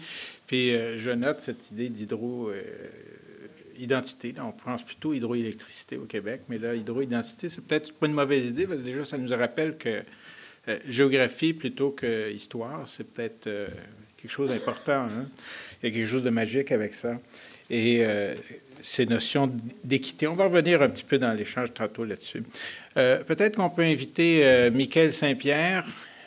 Puis 0.48 0.76
euh, 0.76 0.98
je 0.98 1.12
note 1.12 1.42
cette 1.42 1.72
idée 1.72 1.90
d'hydro-identité. 1.90 4.34
on 4.40 4.52
pense 4.52 4.84
plutôt 4.84 5.14
hydroélectricité 5.14 5.98
au 5.98 6.06
Québec, 6.06 6.42
mais 6.50 6.58
là, 6.58 6.76
hydro-identité, 6.76 7.50
c'est 7.50 7.62
peut-être 7.62 7.94
pas 7.94 8.08
une 8.08 8.14
mauvaise 8.14 8.46
idée, 8.46 8.68
parce 8.68 8.80
que 8.80 8.86
déjà, 8.86 9.06
ça 9.06 9.18
nous 9.18 9.34
rappelle 9.36 9.78
que 9.78 10.04
euh, 10.70 10.80
géographie 10.88 11.52
plutôt 11.52 11.92
que 11.92 12.32
histoire, 12.32 12.88
c'est 12.88 13.04
peut-être 13.04 13.48
euh, 13.48 13.68
quelque 14.16 14.32
chose 14.32 14.50
d'important. 14.50 15.04
Hein. 15.04 15.28
Il 15.82 15.90
y 15.90 15.92
a 15.92 15.96
quelque 15.96 16.08
chose 16.08 16.24
de 16.24 16.30
magique 16.30 16.72
avec 16.72 16.94
ça. 16.94 17.20
Et 17.70 18.06
euh, 18.06 18.34
ces 18.82 19.06
notions 19.06 19.52
d'équité, 19.84 20.26
on 20.28 20.36
va 20.36 20.46
revenir 20.46 20.82
un 20.82 20.88
petit 20.88 21.04
peu 21.04 21.18
dans 21.18 21.34
l'échange 21.34 21.74
tantôt 21.74 22.06
là-dessus. 22.06 22.44
peut-être 22.96 23.58
qu'on 23.58 23.70
peut 23.70 23.82
inviter 23.82 24.70
Michael 24.74 25.14
Saint-Pierre. 25.14 25.86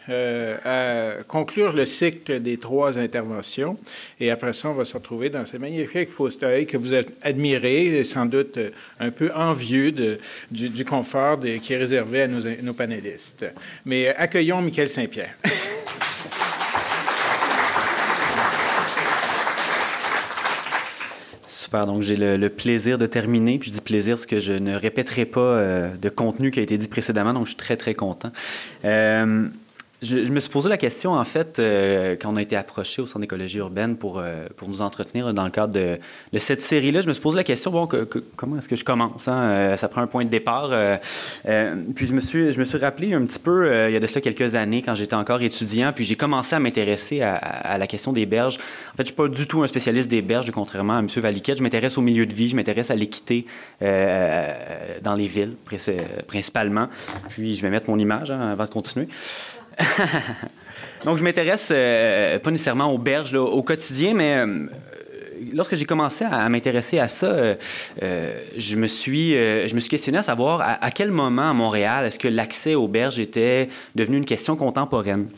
À 0.09 1.23
conclure 1.27 1.73
le 1.73 1.87
cycle 1.87 2.41
des 2.41 2.59
trois 2.59 2.99
interventions. 2.99 3.79
Et 4.21 4.31
après 4.31 4.53
ça, 4.53 4.69
on 4.69 4.75
va 4.75 4.85
se 4.85 4.95
retrouver 4.95 5.31
dans 5.31 5.45
ces 5.47 5.59
magnifiques 5.59 6.11
fauteuils 6.11 6.67
que 6.67 6.77
vous 6.77 6.95
admirez 7.23 7.99
et 7.99 8.05
sans 8.05 8.27
doute 8.27 8.59
un 9.01 9.11
peu 9.11 9.33
envieux 9.35 9.93
du, 10.51 10.85
confort 10.85 11.39
qui 11.63 11.73
est 11.73 11.77
réservé 11.77 12.23
à 12.23 12.29
nos, 12.29 12.73
panélistes. 12.73 13.47
Mais 13.85 14.09
accueillons 14.09 14.63
Michael 14.63 14.89
Saint-Pierre. 14.89 15.35
Super. 21.49 21.87
Donc, 21.87 22.03
j'ai 22.03 22.17
le, 22.17 22.49
plaisir 22.49 22.97
de 22.97 23.07
terminer. 23.07 23.59
Puis 23.59 23.71
je 23.71 23.75
dis 23.75 23.81
plaisir 23.81 24.17
parce 24.17 24.27
que 24.27 24.39
je 24.39 24.53
ne 24.53 24.77
répéterai 24.77 25.25
pas 25.25 25.89
de 26.01 26.09
contenu 26.09 26.51
qui 26.51 26.61
a 26.61 26.63
été 26.63 26.79
dit 26.79 26.87
précédemment. 26.87 27.33
Donc, 27.33 27.47
je 27.47 27.51
suis 27.51 27.57
très, 27.57 27.77
très 27.77 27.95
content. 27.95 28.31
Je, 30.03 30.31
me 30.31 30.41
suis 30.41 30.51
posé 30.51 30.69
la 30.69 30.77
question, 30.77 31.15
en 31.15 31.25
fait, 31.25 31.59
euh, 31.59 32.17
quand 32.21 32.31
on 32.31 32.37
a 32.37 32.43
été 32.43 32.55
approché 32.55 33.01
au 33.01 33.07
Centre 33.07 33.21
d'écologie 33.21 33.57
urbaine 33.59 33.97
pour, 33.97 34.19
euh, 34.19 34.47
pour 34.55 34.69
nous 34.69 34.83
entretenir 34.83 35.33
dans 35.33 35.45
le 35.45 35.51
cadre 35.51 35.73
de, 35.73 35.99
cette 36.39 36.61
série-là, 36.61 37.01
je 37.01 37.09
me 37.09 37.15
suis 37.15 37.23
posé 37.23 37.37
la 37.37 37.45
question, 37.45 37.71
bon, 37.71 37.89
comment 38.37 38.59
est-ce 38.59 38.69
que 38.69 38.77
je 38.77 38.85
commence? 38.85 39.27
Hein? 39.27 39.43
Euh, 39.43 39.77
ça 39.79 39.89
prend 39.89 40.03
un 40.03 40.07
point 40.07 40.25
de 40.25 40.29
départ. 40.29 40.71
puis 41.95 42.07
je 42.07 42.13
me, 42.13 42.21
suis, 42.21 42.53
je 42.53 42.59
me 42.59 42.65
suis 42.65 42.77
rappelé 42.77 43.15
un 43.15 43.25
petit 43.25 43.39
peu, 43.39 43.89
il 43.89 43.95
y 43.95 43.97
a 43.97 44.01
de 44.01 44.07
cela 44.07 44.21
quelques 44.21 44.55
années, 44.55 44.83
quand 44.83 44.95
j'étais 44.95 45.15
encore 45.15 45.41
étudiant, 45.41 45.93
puis 45.95 46.05
j'ai 46.05 46.17
commencé 46.17 46.55
à 46.55 46.59
m'intéresser 46.59 47.23
à, 47.23 47.79
la 47.79 47.87
question 47.87 48.13
des 48.13 48.27
berges. 48.27 48.59
En 48.93 48.97
fait, 48.97 49.05
je 49.05 49.07
suis 49.07 49.17
pas 49.17 49.29
du 49.29 49.47
tout 49.47 49.63
un 49.63 49.67
spécialiste 49.67 50.11
des 50.11 50.21
berges, 50.21 50.51
contrairement 50.51 50.97
à 50.97 50.99
M. 50.99 51.09
Valiquette. 51.17 51.59
Je 51.59 51.63
m'intéresse 51.63 51.97
au 51.97 52.03
milieu 52.03 52.27
de 52.27 52.35
vie, 52.35 52.51
je 52.51 52.57
m'intéresse 52.57 52.91
à 52.91 52.95
l'équité 52.95 53.47
dans 53.81 55.15
les 55.17 55.27
villes, 55.27 55.55
principalement. 56.27 56.89
Puis 57.31 57.55
je 57.55 57.63
vais 57.63 57.71
mettre 57.71 57.89
mon 57.89 57.99
image 57.99 58.31
hein, 58.31 58.51
avant 58.51 58.65
de 58.65 58.71
continuer. 58.71 59.09
Donc, 61.05 61.19
je 61.19 61.23
m'intéresse 61.23 61.69
euh, 61.71 62.39
pas 62.39 62.51
nécessairement 62.51 62.93
aux 62.93 62.99
berges 62.99 63.35
au 63.35 63.63
quotidien, 63.63 64.15
mais 64.15 64.37
euh, 64.37 64.67
lorsque 65.53 65.75
j'ai 65.75 65.85
commencé 65.85 66.25
à, 66.25 66.49
m'intéresser 66.49 66.99
à 66.99 67.09
ça, 67.09 67.27
euh, 67.27 68.41
je, 68.57 68.77
me 68.77 68.87
suis, 68.87 69.33
je 69.33 69.75
me 69.75 69.81
suis 69.81 69.89
questionné 69.89 70.19
à 70.19 70.23
savoir 70.23 70.79
à, 70.81 70.91
quel 70.91 71.11
moment 71.11 71.51
à 71.51 71.53
Montréal 71.53 72.07
est-ce 72.07 72.19
que 72.19 72.29
l'accès 72.29 72.75
aux 72.75 72.89
berges 72.89 73.19
était 73.19 73.69
devenu 73.95 74.17
une 74.17 74.25
question 74.25 74.57
contemporaine. 74.57 75.29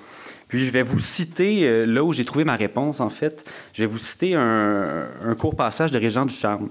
Puis 0.49 0.65
je 0.65 0.71
vais 0.71 0.83
vous 0.83 0.99
citer 0.99 1.85
là 1.85 2.03
où 2.03 2.15
j'ai 2.15 2.25
trouvé 2.25 2.45
ma 2.45 2.57
réponse, 2.57 3.01
en 3.01 3.11
fait. 3.11 3.45
Je 3.75 3.83
vais 3.83 3.87
vous 3.87 3.99
citer 3.99 4.35
un, 4.35 5.07
un 5.23 5.35
court 5.35 5.55
passage 5.55 5.91
de 5.91 5.99
Régent 5.99 6.25
du 6.25 6.33
Charme. 6.33 6.71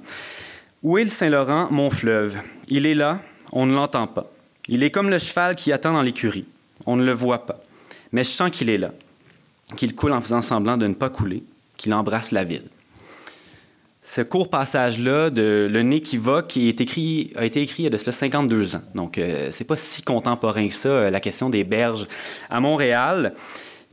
Où 0.82 0.98
est 0.98 1.04
le 1.04 1.10
Saint-Laurent, 1.10 1.68
mon 1.70 1.92
fleuve 1.92 2.38
Il 2.70 2.88
est 2.88 2.96
là, 2.96 3.20
on 3.52 3.68
ne 3.68 3.76
l'entend 3.76 4.08
pas. 4.08 4.32
Il 4.68 4.82
est 4.82 4.90
comme 4.90 5.12
le 5.12 5.20
cheval 5.20 5.56
qui 5.56 5.72
attend 5.72 5.94
dans 5.94 6.02
l'écurie. 6.02 6.46
On 6.88 6.96
ne 6.96 7.04
le 7.04 7.12
voit 7.12 7.46
pas. 7.46 7.62
Mais 8.12 8.24
je 8.24 8.30
sens 8.30 8.50
qu'il 8.50 8.70
est 8.72 8.80
là, 8.80 8.92
qu'il 9.76 9.94
coule 9.94 10.14
en 10.14 10.22
faisant 10.22 10.42
semblant 10.42 10.78
de 10.78 10.88
ne 10.88 10.96
pas 10.96 11.10
couler, 11.10 11.44
qu'il 11.76 11.94
embrasse 11.94 12.32
la 12.32 12.44
ville. 12.44 12.64
Ce 14.02 14.22
court 14.22 14.50
passage-là 14.50 15.30
de 15.30 15.68
Le 15.70 15.82
nez 15.84 16.00
qui 16.00 16.16
va, 16.18 16.42
qui 16.42 16.66
a 16.66 16.70
été 16.70 16.84
écrit 16.84 17.34
il 17.36 17.84
y 17.84 17.88
a 17.88 17.90
de 17.90 17.98
cela 17.98 18.14
52 18.14 18.78
ans. 18.78 18.82
Donc, 18.96 19.18
euh, 19.18 19.50
c'est 19.52 19.66
pas 19.66 19.76
si 19.76 20.02
contemporain 20.02 20.66
que 20.70 20.74
ça, 20.74 20.88
euh, 20.88 21.10
la 21.10 21.20
question 21.20 21.50
des 21.50 21.66
berges 21.66 22.08
à 22.50 22.62
Montréal. 22.62 23.34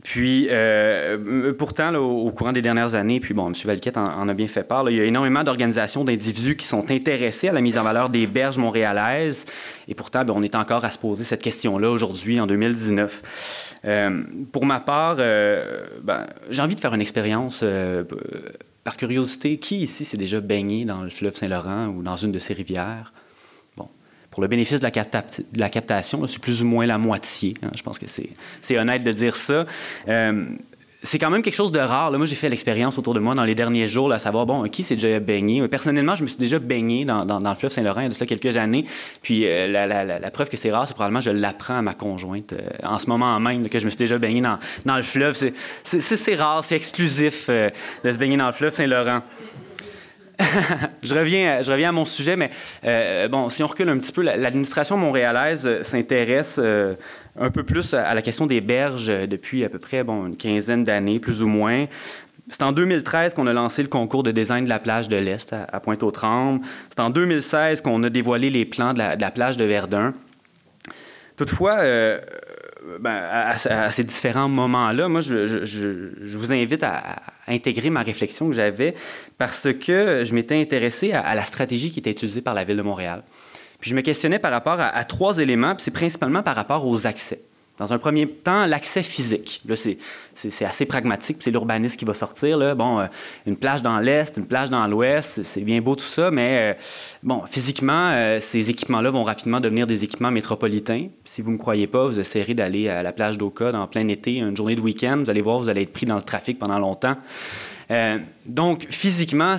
Puis, 0.05 0.49
euh, 0.51 1.55
pourtant, 1.55 1.95
au, 1.95 2.31
courant 2.31 2.53
des 2.53 2.61
dernières 2.61 2.95
années, 2.95 3.21
puis 3.21 3.33
bon, 3.33 3.47
M. 3.49 3.55
Valquette 3.65 3.97
en, 3.97 4.29
a 4.29 4.35
bien 4.35 4.49
fait 4.49 4.63
part, 4.63 4.89
il 4.91 4.99
y 4.99 5.01
a 5.01 5.05
énormément 5.05 5.43
d'organisations, 5.43 6.05
d'individus 6.05 6.57
qui 6.57 6.67
sont 6.67 6.91
intéressés 6.91 7.49
à 7.49 7.53
la 7.53 7.63
mise 7.63 7.79
en 7.79 7.83
valeur 7.83 8.11
des 8.11 8.27
berges 8.27 8.59
montréalaises. 8.59 9.47
Et 9.89 9.95
pourtant, 9.95 10.23
ben, 10.23 10.35
on 10.37 10.43
est 10.43 10.57
encore 10.57 10.85
à 10.85 10.91
se 10.91 10.99
poser 10.99 11.25
cette 11.25 11.41
question-là 11.41 11.91
aujourd'hui, 11.91 12.39
en 12.39 12.47
2019. 12.47 13.79
Euh, 13.87 14.23
pour 14.53 14.67
ma 14.67 14.79
part, 14.79 15.17
euh, 15.21 15.83
ben, 16.03 16.27
j'ai 16.51 16.61
envie 16.61 16.77
de 16.77 16.81
faire 16.81 16.93
une 16.93 17.01
expérience. 17.01 17.65
par 18.85 18.99
curiosité, 18.99 19.57
qui 19.57 19.79
ici 19.79 20.05
s'est 20.05 20.19
déjà 20.19 20.43
baigné 20.43 20.85
dans 20.85 21.01
le 21.01 21.09
fleuve 21.09 21.35
Saint-Laurent 21.35 21.87
ou 21.87 22.03
dans 22.03 22.17
une 22.17 22.31
de 22.31 22.39
ses 22.39 22.53
rivières? 22.53 23.15
Pour 24.35 24.43
le 24.43 24.49
bénéfice 24.49 24.81
de 24.81 24.89
la, 25.57 25.69
captation, 25.69 26.27
c'est 26.27 26.41
plus 26.41 26.61
ou 26.63 26.67
moins 26.67 26.87
la 26.87 26.99
moitié. 26.99 27.55
Hein. 27.63 27.71
je 27.77 27.85
pense 27.85 28.01
que 28.01 28.07
c'est 28.09 28.79
honnête 28.79 29.05
de 29.05 29.13
dire 29.13 29.37
ça. 29.37 29.65
Euh, 30.09 30.45
c'est 31.05 31.21
quand 31.21 31.31
même 31.31 31.43
quelque 31.43 31.55
chose 31.55 31.71
de 31.71 31.79
rare. 31.79 32.11
moi, 32.11 32.27
j'ai 32.27 32.35
fait 32.35 32.49
l'expérience 32.49 32.99
autour 32.99 33.15
de 33.15 33.21
moi 33.21 33.37
dans 33.37 33.45
les 33.45 33.55
derniers 33.55 33.87
jours, 33.87 34.13
à 34.13 34.19
savoir, 34.19 34.45
bon, 34.45 34.65
qui 34.65 34.83
s'est 34.83 34.97
déjà 34.97 35.21
baigné? 35.21 35.69
Personnellement, 35.69 36.17
je 36.17 36.25
me 36.25 36.29
suis 36.29 36.39
déjà 36.39 36.59
baigné 36.59 37.05
dans, 37.05 37.25
le 37.25 37.55
fleuve 37.55 37.71
Saint-Laurent 37.71 38.01
il 38.01 38.03
y 38.03 38.07
a 38.07 38.09
de 38.09 38.15
cela 38.15 38.27
quelques 38.27 38.57
années. 38.57 38.85
Puis 39.23 39.47
euh, 39.47 39.69
la, 39.69 40.31
preuve 40.33 40.49
que 40.49 40.57
c'est 40.57 40.73
rare, 40.73 40.89
c'est 40.89 40.95
probablement 40.95 41.21
je 41.21 41.31
l'apprends 41.31 41.77
à 41.77 41.83
ma 41.83 41.95
conjointe 41.95 42.55
euh, 42.55 42.69
en 42.83 42.99
ce 42.99 43.07
moment 43.07 43.39
même, 43.39 43.69
que 43.69 43.79
je 43.79 43.85
me 43.85 43.91
suis 43.91 43.99
déjà 43.99 44.19
baigné 44.19 44.43
dans 44.85 44.97
le 44.97 45.05
fleuve. 45.05 45.39
C'est 45.85 46.35
rare, 46.35 46.65
c'est 46.65 46.75
exclusif 46.75 47.49
de 47.49 47.71
se 48.11 48.17
baigner 48.17 48.37
dans 48.37 48.47
le 48.47 48.53
fleuve 48.53 48.75
Saint-Laurent. 48.75 49.23
je, 51.07 51.15
reviens, 51.15 51.89
à 51.89 51.93
mon 51.93 52.05
sujet, 52.05 52.37
mais 52.37 52.51
euh, 52.85 53.29
bon, 53.29 53.49
si 53.51 53.63
on 53.63 53.67
recule 53.67 53.89
un 53.89 53.99
petit 53.99 54.13
peu, 54.13 54.23
l'administration 54.23 54.97
montréalaise 54.97 55.63
euh, 55.65 55.83
s'intéresse 55.83 56.59
euh, 56.63 56.95
un 57.39 57.51
peu 57.51 57.63
plus 57.63 57.95
à 57.95 58.15
la 58.15 58.23
question 58.23 58.47
des 58.47 58.61
berges 58.61 59.07
depuis 59.07 59.65
à 59.65 59.69
peu 59.69 59.79
près 59.79 60.01
une 60.01 60.37
quinzaine 60.37 60.85
d'années, 60.85 61.19
plus 61.19 61.43
ou 61.43 61.47
moins. 61.47 61.87
C'est 62.49 62.63
en 62.63 62.73
2013 62.73 63.35
qu'on 63.35 63.47
a 63.47 63.53
lancé 63.53 63.83
le 63.83 63.89
concours 63.89 64.23
de 64.23 64.31
design 64.31 64.65
de 64.65 64.69
la 64.69 64.79
plage 64.79 65.09
de 65.09 65.17
l'Est 65.17 65.53
à, 65.53 65.81
Pointe-aux-Trembles. 65.81 66.65
C'est 66.91 67.01
en 67.01 67.11
2016 67.11 67.81
qu'on 67.81 68.03
a 68.03 68.11
dévoilé 68.11 68.51
les 68.51 68.65
plans 68.65 68.93
de 68.93 68.99
la, 68.99 69.31
plage 69.31 69.57
de 69.57 69.65
Verdun. 69.65 70.13
Toutefois, 71.37 71.79
ben, 73.01 73.11
à, 73.11 73.89
ces 73.91 74.05
différents 74.05 74.49
moments-là, 74.49 75.09
moi, 75.09 75.21
je, 75.21 76.37
vous 76.37 76.53
invite 76.53 76.83
à, 76.83 77.23
intégrer 77.49 77.91
ma 77.91 78.03
réflexion 78.03 78.49
que 78.49 78.55
j'avais 78.55 78.95
parce 79.39 79.69
que 79.73 80.25
je 80.25 80.35
m'étais 80.35 80.61
intéressé 80.61 81.13
à, 81.13 81.35
la 81.35 81.45
stratégie 81.45 81.91
qui 81.91 81.99
était 82.01 82.11
utilisée 82.11 82.43
par 82.43 82.55
la 82.55 82.65
Ville 82.65 82.77
de 82.77 82.83
Montréal. 82.83 83.23
Puis 83.81 83.91
je 83.91 83.97
me 83.97 84.03
questionnais 84.03 84.39
par 84.39 84.51
rapport 84.51 84.79
à, 84.79 85.05
trois 85.05 85.39
éléments, 85.39 85.75
puis 85.75 85.85
c'est 85.85 85.91
principalement 85.91 86.43
par 86.43 86.57
rapport 86.57 86.87
aux 86.87 87.07
accès. 87.07 87.41
Dans 87.77 87.93
un 87.93 87.99
premier 87.99 88.29
temps, 88.29 88.67
l'accès 88.67 89.03
physique. 89.03 89.61
Là, 89.67 89.75
c'est, 89.75 90.65
assez 90.65 90.87
pragmatique, 90.87 91.39
c'est 91.41 91.51
l'urbanisme 91.51 91.97
qui 91.97 92.05
va 92.05 92.15
sortir. 92.15 92.77
Bon, 92.77 93.01
euh, 93.01 93.07
une 93.47 93.57
plage 93.57 93.83
dans 93.83 93.99
l'est, 93.99 94.37
une 94.37 94.47
plage 94.47 94.71
dans 94.71 94.87
l'ouest, 94.87 95.43
c'est 95.43 95.63
bien 95.63 95.81
beau 95.81 95.97
tout 95.97 96.05
ça, 96.05 96.31
mais 96.31 96.77
euh, 96.77 96.81
bon, 97.25 97.43
physiquement, 97.47 98.11
euh, 98.13 98.39
ces 98.39 98.71
équipements-là 98.71 99.11
vont 99.11 99.25
rapidement 99.25 99.59
devenir 99.59 99.89
des 99.89 100.05
équipements 100.05 100.31
métropolitains. 100.31 101.09
Si 101.25 101.43
vous 101.43 101.51
ne 101.51 101.55
me 101.57 101.59
croyez 101.59 101.89
pas, 101.89 102.07
vous 102.07 102.21
essayerez 102.21 102.55
d'aller 102.55 102.89
à 102.89 103.03
la 103.03 103.13
plage 103.13 103.39
d'Oka 103.39 103.73
dans 103.73 103.89
plein 103.89 104.07
été, 104.07 104.37
une 104.37 104.57
journée 104.57 104.77
de 104.77 104.81
week-end, 104.81 105.23
vous 105.25 105.31
allez 105.31 105.43
voir, 105.43 105.59
vous 105.59 105.69
allez 105.69 105.83
être 105.83 105.93
pris 105.93 106.07
dans 106.07 106.17
le 106.17 106.23
trafic 106.23 106.61
pendant 106.61 106.79
longtemps. 106.79 107.17
donc, 108.47 108.87
physiquement, 108.89 109.57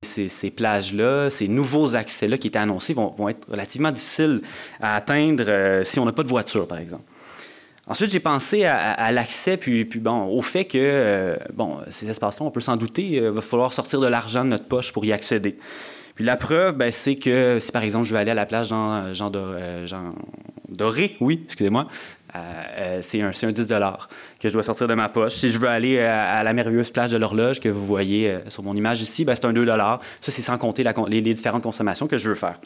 ces, 0.00 0.50
plages-là, 0.50 1.28
ces 1.28 1.48
nouveaux 1.48 1.96
accès-là 1.96 2.38
qui 2.38 2.46
étaient 2.46 2.60
annoncés 2.60 2.94
vont, 2.94 3.28
être 3.28 3.50
relativement 3.50 3.90
difficiles 3.90 4.42
à 4.80 4.94
atteindre 4.94 5.82
si 5.84 5.98
on 5.98 6.04
n'a 6.04 6.12
pas 6.12 6.22
de 6.22 6.28
voiture, 6.28 6.68
par 6.68 6.78
exemple. 6.78 7.02
Ensuite, 7.92 8.10
j'ai 8.10 8.20
pensé 8.20 8.64
à, 8.64 9.12
l'accès, 9.12 9.58
puis, 9.58 9.84
bon, 9.96 10.24
au 10.24 10.40
fait 10.40 10.64
que, 10.64 10.78
euh, 10.80 11.36
bon, 11.52 11.76
ces 11.90 12.08
espaces-là, 12.08 12.46
on 12.46 12.50
peut 12.50 12.62
s'en 12.62 12.78
douter, 12.78 13.02
il 13.02 13.18
euh, 13.18 13.30
va 13.30 13.42
falloir 13.42 13.74
sortir 13.74 14.00
de 14.00 14.06
l'argent 14.06 14.44
de 14.44 14.48
notre 14.48 14.64
poche 14.64 14.94
pour 14.94 15.04
y 15.04 15.12
accéder. 15.12 15.58
Puis 16.14 16.24
la 16.24 16.38
preuve, 16.38 16.74
ben, 16.74 16.90
c'est 16.90 17.16
que 17.16 17.58
si 17.60 17.70
par 17.70 17.82
exemple 17.82 18.06
je 18.06 18.14
veux 18.14 18.18
aller 18.18 18.30
à 18.30 18.34
la 18.34 18.46
plage 18.46 18.68
Jean, 18.68 19.30
euh, 19.34 19.84
Doré, 20.70 21.18
oui, 21.20 21.42
excusez-moi, 21.44 21.86
c'est 23.02 23.20
un, 23.20 23.28
un, 23.28 23.52
10 23.52 23.68
que 24.40 24.48
je 24.48 24.54
dois 24.54 24.62
sortir 24.62 24.88
de 24.88 24.94
ma 24.94 25.10
poche. 25.10 25.34
Si 25.34 25.50
je 25.50 25.58
veux 25.58 25.68
aller 25.68 26.00
à, 26.00 26.42
la 26.42 26.54
merveilleuse 26.54 26.92
plage 26.92 27.10
de 27.10 27.18
l'horloge 27.18 27.60
que 27.60 27.68
vous 27.68 27.84
voyez 27.84 28.38
sur 28.48 28.62
mon 28.62 28.74
image 28.74 29.02
ici, 29.02 29.26
ben, 29.26 29.34
c'est 29.34 29.44
un 29.44 29.52
2 29.52 29.66
Ça, 29.66 29.98
c'est 30.22 30.40
sans 30.40 30.56
compter 30.56 30.82
les 31.08 31.20
différentes 31.20 31.62
consommations 31.62 32.06
que 32.06 32.16
je 32.16 32.30
veux 32.30 32.36
faire. 32.36 32.58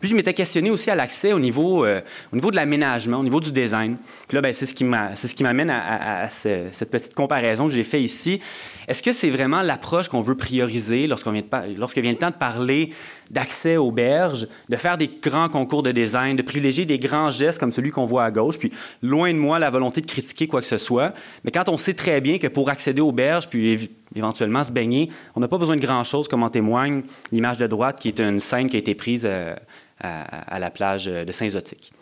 Puis 0.00 0.08
je 0.10 0.14
m'étais 0.14 0.34
questionné 0.34 0.70
aussi 0.70 0.90
à 0.90 0.94
l'accès 0.94 1.32
au 1.32 1.38
niveau, 1.38 1.84
euh, 1.84 2.00
au 2.32 2.36
niveau 2.36 2.50
de 2.50 2.56
l'aménagement, 2.56 3.18
au 3.18 3.24
niveau 3.24 3.40
du 3.40 3.52
design. 3.52 3.96
Puis 4.28 4.36
là, 4.36 4.40
ben, 4.40 4.52
c'est 4.52 4.66
ce 4.66 4.74
qui 4.74 4.84
m'amène 4.84 5.70
à, 5.70 6.28
cette 6.30 6.90
petite 6.90 7.14
comparaison 7.14 7.68
que 7.68 7.74
j'ai 7.74 7.84
fait 7.84 8.02
ici. 8.02 8.40
Est-ce 8.88 9.02
que 9.02 9.12
c'est 9.12 9.30
vraiment 9.30 9.62
l'approche 9.62 10.08
qu'on 10.08 10.20
veut 10.20 10.36
prioriser 10.36 11.06
lorsqu'on 11.06 11.32
vient, 11.32 11.42
lorsque 11.76 11.98
vient 11.98 12.12
le 12.12 12.18
temps 12.18 12.30
de 12.30 12.36
parler 12.36 12.90
d'accès 13.30 13.76
aux 13.76 13.90
berges, 13.90 14.46
de 14.68 14.76
faire 14.76 14.96
des 14.96 15.08
grands 15.08 15.48
concours 15.48 15.82
de 15.82 15.92
design, 15.92 16.36
de 16.36 16.42
privilégier 16.42 16.84
des 16.84 16.98
grands 16.98 17.30
gestes 17.30 17.58
comme 17.58 17.72
celui 17.72 17.90
qu'on 17.90 18.04
voit 18.04 18.24
à 18.24 18.30
gauche, 18.30 18.58
puis 18.58 18.72
loin 19.02 19.32
de 19.32 19.38
moi 19.38 19.58
la 19.58 19.70
volonté 19.70 20.00
de 20.00 20.06
critiquer 20.06 20.46
quoi 20.46 20.60
que 20.60 20.66
ce 20.66 20.78
soit. 20.78 21.12
Mais 21.44 21.50
quand 21.50 21.68
on 21.68 21.76
sait 21.76 21.94
très 21.94 22.20
bien 22.20 22.38
que 22.38 22.46
pour 22.46 22.68
accéder 22.68 23.00
aux 23.00 23.12
berges, 23.12 23.48
puis 23.48 23.90
éventuellement 24.14 24.62
se 24.62 24.72
baigner, 24.72 25.10
on 25.34 25.40
n'a 25.40 25.48
pas 25.48 25.58
besoin 25.58 25.76
de 25.76 25.80
grand-chose, 25.80 26.28
comme 26.28 26.42
en 26.42 26.50
témoigne 26.50 27.02
l'image 27.32 27.58
de 27.58 27.66
droite 27.66 28.00
qui 28.00 28.08
est 28.08 28.20
une 28.20 28.40
scène 28.40 28.68
qui 28.68 28.76
a 28.76 28.78
été 28.78 28.94
prise 28.94 29.26
euh, 29.28 29.54
à, 30.00 30.58
la 30.58 30.70
plage 30.70 31.06
de 31.06 31.32
Saint-Zotique. 31.32 31.92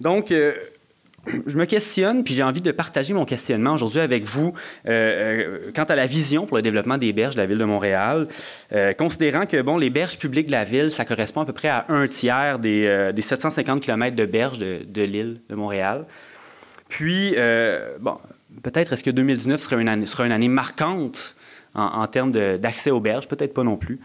Donc, 0.00 0.30
euh, 0.30 0.52
je 1.46 1.58
me 1.58 1.64
questionne, 1.64 2.24
puis 2.24 2.34
j'ai 2.34 2.42
envie 2.42 2.60
de 2.60 2.72
partager 2.72 3.14
mon 3.14 3.24
questionnement 3.24 3.74
aujourd'hui 3.74 4.00
avec 4.00 4.24
vous 4.24 4.52
euh, 4.86 4.90
euh, 4.90 5.70
quant 5.74 5.84
à 5.84 5.94
la 5.94 6.06
vision 6.06 6.46
pour 6.46 6.56
le 6.56 6.62
développement 6.62 6.98
des 6.98 7.12
berges 7.12 7.34
de 7.34 7.40
la 7.40 7.46
ville 7.46 7.58
de 7.58 7.64
Montréal, 7.64 8.28
considérant 8.98 9.46
que 9.46 9.60
bon, 9.62 9.78
les 9.78 9.90
berges 9.90 10.18
publiques 10.18 10.46
de 10.46 10.52
la 10.52 10.64
ville, 10.64 10.90
ça 10.90 11.04
correspond 11.04 11.42
à 11.42 11.44
peu 11.44 11.52
près 11.52 11.68
à 11.68 11.86
un 11.88 12.06
tiers 12.06 12.58
des, 12.58 13.12
750 13.18 13.80
km 13.80 14.16
de 14.16 14.24
berges 14.24 14.58
de, 14.58 15.02
l'île 15.02 15.40
de 15.48 15.54
Montréal. 15.54 16.06
Puis, 16.88 17.34
bon, 18.00 18.18
peut-être 18.62 18.92
est-ce 18.92 19.04
que 19.04 19.10
2019 19.10 19.60
sera 19.60 19.76
une 20.24 20.32
année, 20.32 20.48
marquante 20.48 21.34
en 21.74 22.06
termes 22.06 22.32
d'accès 22.32 22.90
aux 22.90 23.00
berges, 23.00 23.28
peut-être 23.28 23.52
pas 23.52 23.64
non 23.64 23.76
plus. 23.76 24.00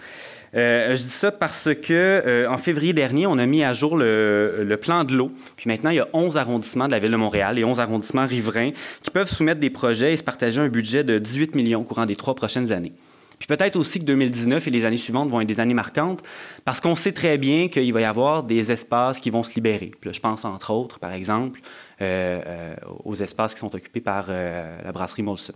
Euh, 0.54 0.96
je 0.96 1.04
dis 1.04 1.10
ça 1.10 1.32
parce 1.32 1.70
que 1.74 1.94
euh, 1.94 2.50
en 2.50 2.58
février 2.58 2.92
dernier, 2.94 3.26
on 3.26 3.38
a 3.38 3.46
mis 3.46 3.64
à 3.64 3.72
jour 3.74 3.98
le, 3.98 4.78
plan 4.82 5.04
de 5.04 5.16
l'eau. 5.16 5.32
Puis 5.56 5.70
maintenant, 5.70 5.92
il 5.92 5.98
y 5.98 6.00
a 6.00 6.08
11 6.14 6.38
arrondissements 6.38 6.88
de 6.88 6.92
la 6.92 7.00
ville 7.00 7.12
de 7.12 7.18
Montréal 7.18 7.58
et 7.58 7.64
11 7.64 7.80
arrondissements 7.80 8.26
riverains 8.26 8.72
qui 9.02 9.12
peuvent 9.12 9.30
soumettre 9.30 9.60
des 9.60 9.70
projets 9.70 10.14
et 10.14 10.18
se 10.18 10.24
partager 10.24 10.60
un 10.60 10.68
budget 10.68 11.04
de 11.04 11.20
18 11.20 11.56
millions 11.56 11.82
au 11.82 11.84
courant 11.84 12.06
des 12.06 12.16
trois 12.16 12.36
prochaines 12.36 12.72
années. 12.72 12.92
Puis 13.40 13.48
peut-être 13.48 13.76
aussi 13.76 14.00
que 14.00 14.06
2019 14.06 14.68
et 14.68 14.70
les 14.70 14.86
années 14.86 14.98
suivantes 14.98 15.30
vont 15.30 15.42
être 15.42 15.48
des 15.48 15.60
années 15.60 15.74
marquantes 15.74 16.22
parce 16.64 16.80
qu'on 16.80 16.96
sait 16.96 17.12
très 17.12 17.40
bien 17.40 17.70
qu'il 17.70 17.92
va 17.92 18.02
y 18.02 18.04
avoir 18.04 18.44
des 18.44 18.72
espaces 18.72 19.20
qui 19.20 19.32
vont 19.32 19.42
se 19.42 19.56
libérer. 19.56 19.92
Puis 20.00 20.10
là, 20.10 20.14
je 20.14 20.20
pense 20.20 20.46
entre 20.46 20.72
autres, 20.72 21.00
par 21.00 21.12
exemple, 21.12 21.60
euh, 22.02 22.76
aux 23.04 23.16
espaces 23.16 23.56
qui 23.56 23.60
sont 23.60 23.74
occupés 23.74 24.02
par 24.02 24.28
la 24.28 24.92
brasserie 24.92 25.24
Molson. 25.24 25.54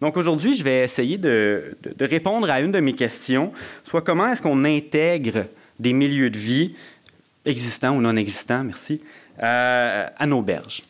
Donc 0.00 0.16
aujourd'hui, 0.16 0.54
je 0.54 0.62
vais 0.62 0.84
essayer 0.84 1.18
de, 1.18 1.76
répondre 2.00 2.50
à 2.50 2.60
une 2.60 2.72
de 2.72 2.80
mes 2.80 2.94
questions, 2.94 3.52
soit 3.84 4.02
comment 4.02 4.28
est-ce 4.28 4.42
qu'on 4.42 4.64
intègre 4.64 5.46
des 5.78 5.92
milieux 5.92 6.30
de 6.30 6.38
vie 6.38 6.74
existants 7.46 7.96
ou 7.96 8.00
non 8.00 8.16
existants, 8.16 8.64
merci, 8.64 9.00
à 9.38 10.26
nos 10.26 10.42
berges? 10.42 10.82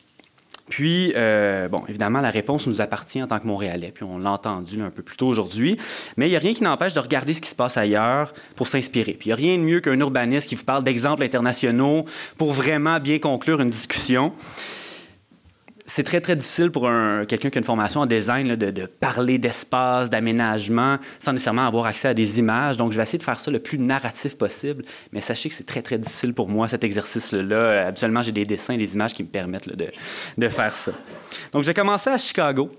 Puis, 0.69 1.13
euh, 1.15 1.69
bon, 1.69 1.83
évidemment, 1.89 2.21
la 2.21 2.31
réponse 2.31 2.67
nous 2.67 2.81
appartient 2.81 3.23
en 3.23 3.27
tant 3.27 3.39
que 3.39 3.47
Montréalais, 3.47 3.93
puis 3.95 4.05
on 4.05 4.19
l'a 4.19 4.33
entendu 4.33 4.81
un 4.81 4.91
peu 4.91 5.03
plus 5.03 5.17
tôt 5.17 5.27
aujourd'hui, 5.27 5.79
mais 6.17 6.27
il 6.27 6.31
n'y 6.31 6.37
a 6.37 6.41
rien 6.41 6.55
qui 6.55 6.63
n'empêche 6.63 6.95
de 6.95 7.01
regarder 7.01 7.35
ce 7.35 7.43
qui 7.43 7.51
se 7.51 7.55
passe 7.55 7.77
ailleurs 7.77 8.33
pour 8.57 8.67
s'inspirer. 8.67 9.13
Puis 9.13 9.27
il 9.27 9.29
n'y 9.29 9.33
a 9.35 9.37
rien 9.37 9.59
de 9.59 9.63
mieux 9.63 9.81
qu'un 9.81 9.99
urbaniste 10.01 10.49
qui 10.49 10.55
vous 10.55 10.65
parle 10.65 10.83
d'exemples 10.83 11.23
internationaux 11.23 12.07
pour 12.39 12.53
vraiment 12.53 12.99
bien 12.99 13.19
conclure 13.19 13.61
une 13.61 13.71
discussion 13.71 14.33
c'est 15.95 16.03
très, 16.03 16.21
très 16.21 16.35
difficile 16.35 16.73
pour 16.73 16.91
quelqu'un 17.29 17.51
qui 17.51 17.59
a 17.59 17.61
une 17.61 17.65
formation 17.65 18.01
en 18.01 18.07
design 18.07 18.57
de, 18.57 18.87
parler 18.87 19.39
d'espace, 19.39 20.11
d'aménagement, 20.11 20.99
sans 21.25 21.31
nécessairement 21.31 21.69
avoir 21.69 21.87
accès 21.87 22.09
à 22.09 22.15
des 22.15 22.41
images. 22.41 22.77
Donc, 22.77 22.91
je 22.91 22.97
vais 22.97 23.05
essayer 23.05 23.19
de 23.21 23.23
faire 23.23 23.39
ça 23.39 23.53
le 23.53 23.61
plus 23.61 23.79
narratif 23.79 24.37
possible. 24.37 24.85
Mais 25.13 25.21
sachez 25.21 25.49
que 25.51 25.55
c'est 25.55 25.67
très, 25.67 25.83
très 25.83 25.97
difficile 25.99 26.35
pour 26.35 26.49
moi, 26.49 26.67
cet 26.67 26.83
exercice-là. 26.83 27.87
Habituellement, 27.87 28.23
j'ai 28.23 28.33
des 28.33 28.45
dessins, 28.45 28.77
des 28.77 28.93
images 28.95 29.15
qui 29.15 29.23
me 29.23 29.29
permettent 29.29 29.69
de, 29.69 29.87
de 30.37 30.49
faire 30.49 30.75
ça. 30.75 30.91
Donc, 31.53 31.63
je 31.63 31.69
vais 31.69 31.75
commencer 31.75 32.11
à 32.11 32.19
Chicago 32.19 32.73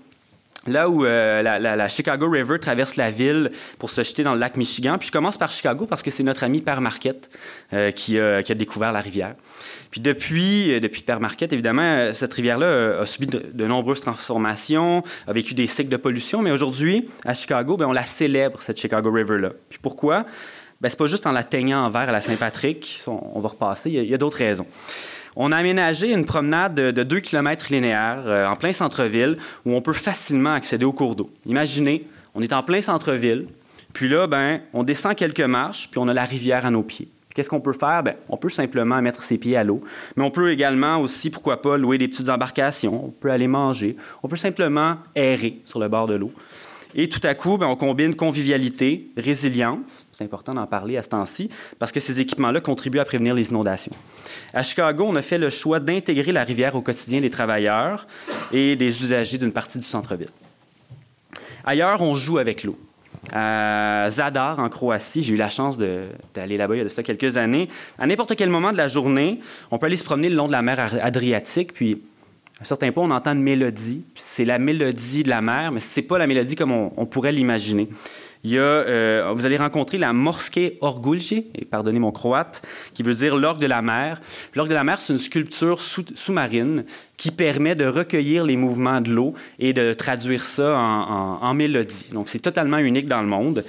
là 0.68 0.90
où 0.90 1.06
euh, 1.06 1.42
la, 1.42 1.88
Chicago 1.88 2.30
River 2.30 2.60
traverse 2.60 2.96
la 2.96 3.12
ville 3.12 3.52
pour 3.80 3.90
se 3.90 4.04
jeter 4.04 4.24
dans 4.24 4.34
le 4.34 4.40
lac 4.40 4.58
Michigan. 4.58 4.98
Puis 4.98 5.08
je 5.08 5.12
commence 5.12 5.38
par 5.38 5.52
Chicago 5.52 5.86
parce 5.86 6.02
que 6.02 6.12
c'est 6.12 6.24
notre 6.24 6.44
ami 6.44 6.62
Père 6.62 6.82
Marquette 6.82 7.30
euh, 7.74 7.92
qui, 7.92 8.20
a 8.20 8.42
découvert 8.42 8.92
la 8.92 9.02
rivière. 9.02 9.36
Puis 9.92 10.02
depuis, 10.02 10.74
euh, 10.74 10.80
depuis 10.80 11.02
Père 11.02 11.20
Marquette, 11.20 11.54
évidemment, 11.54 12.14
cette 12.14 12.34
rivière-là 12.34 13.00
a 13.02 13.06
subi 13.06 13.28
de, 13.28 13.66
nombreuses 13.66 14.02
transformations, 14.02 15.04
a 15.28 15.34
vécu 15.34 15.54
des 15.54 15.68
cycles 15.68 15.90
de 15.90 15.98
pollution, 15.98 16.42
mais 16.42 16.52
aujourd'hui, 16.52 17.08
à 17.26 17.34
Chicago, 17.34 17.78
bien, 17.78 17.88
on 17.88 17.94
la 17.94 18.04
célèbre, 18.04 18.62
cette 18.62 18.80
Chicago 18.80 19.12
River-là. 19.12 19.52
Puis 19.70 19.80
pourquoi? 19.82 20.26
Ben, 20.82 20.90
c'est 20.90 20.98
pas 20.98 21.08
juste 21.08 21.26
en 21.26 21.32
la 21.32 21.44
teignant 21.44 21.86
en 21.86 21.90
vert 21.90 22.10
à 22.10 22.12
la 22.12 22.22
Saint-Patrick, 22.22 23.02
on, 23.08 23.40
va 23.40 23.50
repasser, 23.50 23.90
il 23.90 24.10
y 24.10 24.14
a 24.14 24.18
d'autres 24.18 24.38
raisons. 24.38 24.68
On 25.36 25.52
a 25.52 25.58
aménagé 25.58 26.12
une 26.12 26.26
promenade 26.26 26.76
de, 26.76 27.04
2 27.04 27.20
km 27.20 27.68
linéaires 27.70 28.24
euh, 28.26 28.48
en 28.48 28.56
plein 28.56 28.72
centre-ville 28.72 29.38
où 29.66 29.74
on 29.74 29.82
peut 29.82 29.94
facilement 29.94 30.54
accéder 30.54 30.86
au 30.86 30.94
cours 30.94 31.16
d'eau. 31.16 31.30
Imaginez, 31.46 32.08
on 32.36 32.42
est 32.42 32.54
en 32.54 32.64
plein 32.64 32.82
centre-ville, 32.82 33.48
puis 33.94 34.08
là, 34.08 34.28
ben, 34.28 34.62
on 34.74 34.84
descend 34.84 35.16
quelques 35.16 35.42
marches, 35.42 35.90
puis 35.90 36.00
on 36.00 36.08
a 36.08 36.14
la 36.14 36.26
rivière 36.26 36.66
à 36.66 36.72
nos 36.72 36.84
pieds. 36.84 37.10
Qu'est-ce 37.34 37.50
qu'on 37.50 37.60
peut 37.60 37.74
faire? 37.74 38.02
Ben, 38.02 38.16
on 38.30 38.38
peut 38.38 38.50
simplement 38.50 39.02
mettre 39.02 39.22
ses 39.22 39.38
pieds 39.38 39.58
à 39.58 39.66
l'eau, 39.66 39.82
mais 40.16 40.24
on 40.24 40.32
peut 40.32 40.52
également 40.52 41.00
aussi, 41.00 41.30
pourquoi 41.30 41.62
pas, 41.62 41.78
louer 41.78 41.98
des 41.98 42.08
petites 42.08 42.30
embarcations, 42.30 43.08
on 43.08 43.12
peut 43.12 43.30
aller 43.30 43.48
manger, 43.48 43.98
on 44.24 44.30
peut 44.30 44.38
simplement 44.38 44.98
errer 45.16 45.60
sur 45.66 45.80
le 45.80 45.90
bord 45.90 46.08
de 46.08 46.16
l'eau. 46.16 46.32
Et 46.96 47.10
tout 47.10 47.20
à 47.24 47.36
coup, 47.36 47.58
ben, 47.58 47.68
on 47.68 47.76
combine 47.76 48.16
convivialité, 48.16 49.10
résilience, 49.18 50.08
c'est 50.14 50.24
important 50.24 50.54
d'en 50.54 50.66
parler 50.66 50.96
à 50.96 51.04
ce 51.04 51.10
temps-ci, 51.10 51.50
parce 51.78 51.92
que 51.92 52.00
ces 52.00 52.22
équipements-là 52.22 52.62
contribuent 52.62 53.00
à 53.00 53.06
prévenir 53.06 53.34
les 53.34 53.50
inondations. 53.50 53.92
À 54.54 54.64
Chicago, 54.64 55.06
on 55.08 55.16
a 55.18 55.22
fait 55.22 55.38
le 55.38 55.50
choix 55.50 55.82
d'intégrer 55.82 56.32
la 56.32 56.46
rivière 56.46 56.76
au 56.76 56.82
quotidien 56.82 57.20
des 57.20 57.30
travailleurs 57.30 58.08
et 58.54 58.78
des 58.78 59.04
usagers 59.04 59.38
d'une 59.38 59.52
partie 59.52 59.78
du 59.78 59.86
centre-ville. 59.86 60.30
Ailleurs, 61.66 62.02
on 62.02 62.16
joue 62.16 62.38
avec 62.38 62.64
l'eau. 62.64 62.80
À 63.34 64.08
Zadar, 64.10 64.60
en 64.60 64.70
Croatie, 64.70 65.24
j'ai 65.24 65.34
eu 65.34 65.38
la 65.38 65.50
chance 65.50 65.78
d'aller 65.78 66.58
là-bas 66.58 66.76
il 66.76 66.78
y 66.78 66.82
a 66.82 66.84
de 66.86 67.02
quelques 67.02 67.38
années. 67.38 67.68
À 67.98 68.06
n'importe 68.06 68.36
quel 68.36 68.50
moment 68.50 68.72
de 68.72 68.78
la 68.78 68.88
journée, 68.88 69.40
on 69.72 69.78
peut 69.80 69.88
aller 69.88 69.98
se 69.98 70.04
promener 70.04 70.30
le 70.30 70.36
long 70.36 70.48
de 70.48 70.52
la 70.52 70.62
mer 70.62 70.94
Adriatique, 71.02 71.74
puis 71.74 72.04
à 72.60 72.62
un 72.62 72.64
certain 72.64 72.92
point, 72.92 73.04
on 73.04 73.12
entend 73.12 73.34
une 73.34 73.42
mélodie. 73.42 74.06
C'est 74.16 74.46
la 74.46 74.60
mélodie 74.60 75.24
de 75.24 75.30
la 75.30 75.42
mer, 75.42 75.72
mais 75.72 75.82
ce 75.82 76.00
n'est 76.00 76.06
pas 76.06 76.18
la 76.18 76.26
mélodie 76.26 76.56
comme 76.56 76.72
on, 76.72 77.06
pourrait 77.06 77.34
l'imaginer. 77.34 77.90
Il 78.46 78.52
y 78.52 78.58
a, 78.58 78.62
euh, 78.62 79.32
vous 79.34 79.46
allez 79.46 79.58
rencontrer 79.58 79.98
la 79.98 80.14
Morske 80.14 80.74
Orgulje, 80.80 81.34
et 81.34 81.66
pardonnez 81.66 82.00
mon 82.00 82.12
croate, 82.12 82.62
qui 82.94 83.04
veut 83.04 83.14
dire 83.14 83.36
l'orgue 83.36 83.60
de 83.60 83.66
la 83.66 83.82
mer. 83.82 84.22
L'orgue 84.54 84.70
de 84.70 84.76
la 84.76 84.86
mer, 84.86 85.02
c'est 85.02 85.12
une 85.12 85.20
sculpture 85.20 85.82
sous-marine 85.82 86.86
qui 87.18 87.32
permet 87.32 87.76
de 87.76 87.88
recueillir 87.88 88.46
les 88.46 88.56
mouvements 88.56 89.02
de 89.02 89.12
l'eau 89.12 89.34
et 89.60 89.74
de 89.74 89.92
traduire 89.94 90.44
ça 90.44 90.78
en, 90.78 91.40
en 91.42 91.54
mélodie. 91.54 92.08
Donc, 92.14 92.30
c'est 92.30 92.40
totalement 92.40 92.78
unique 92.78 93.08
dans 93.08 93.22
le 93.22 93.28
monde. 93.28 93.66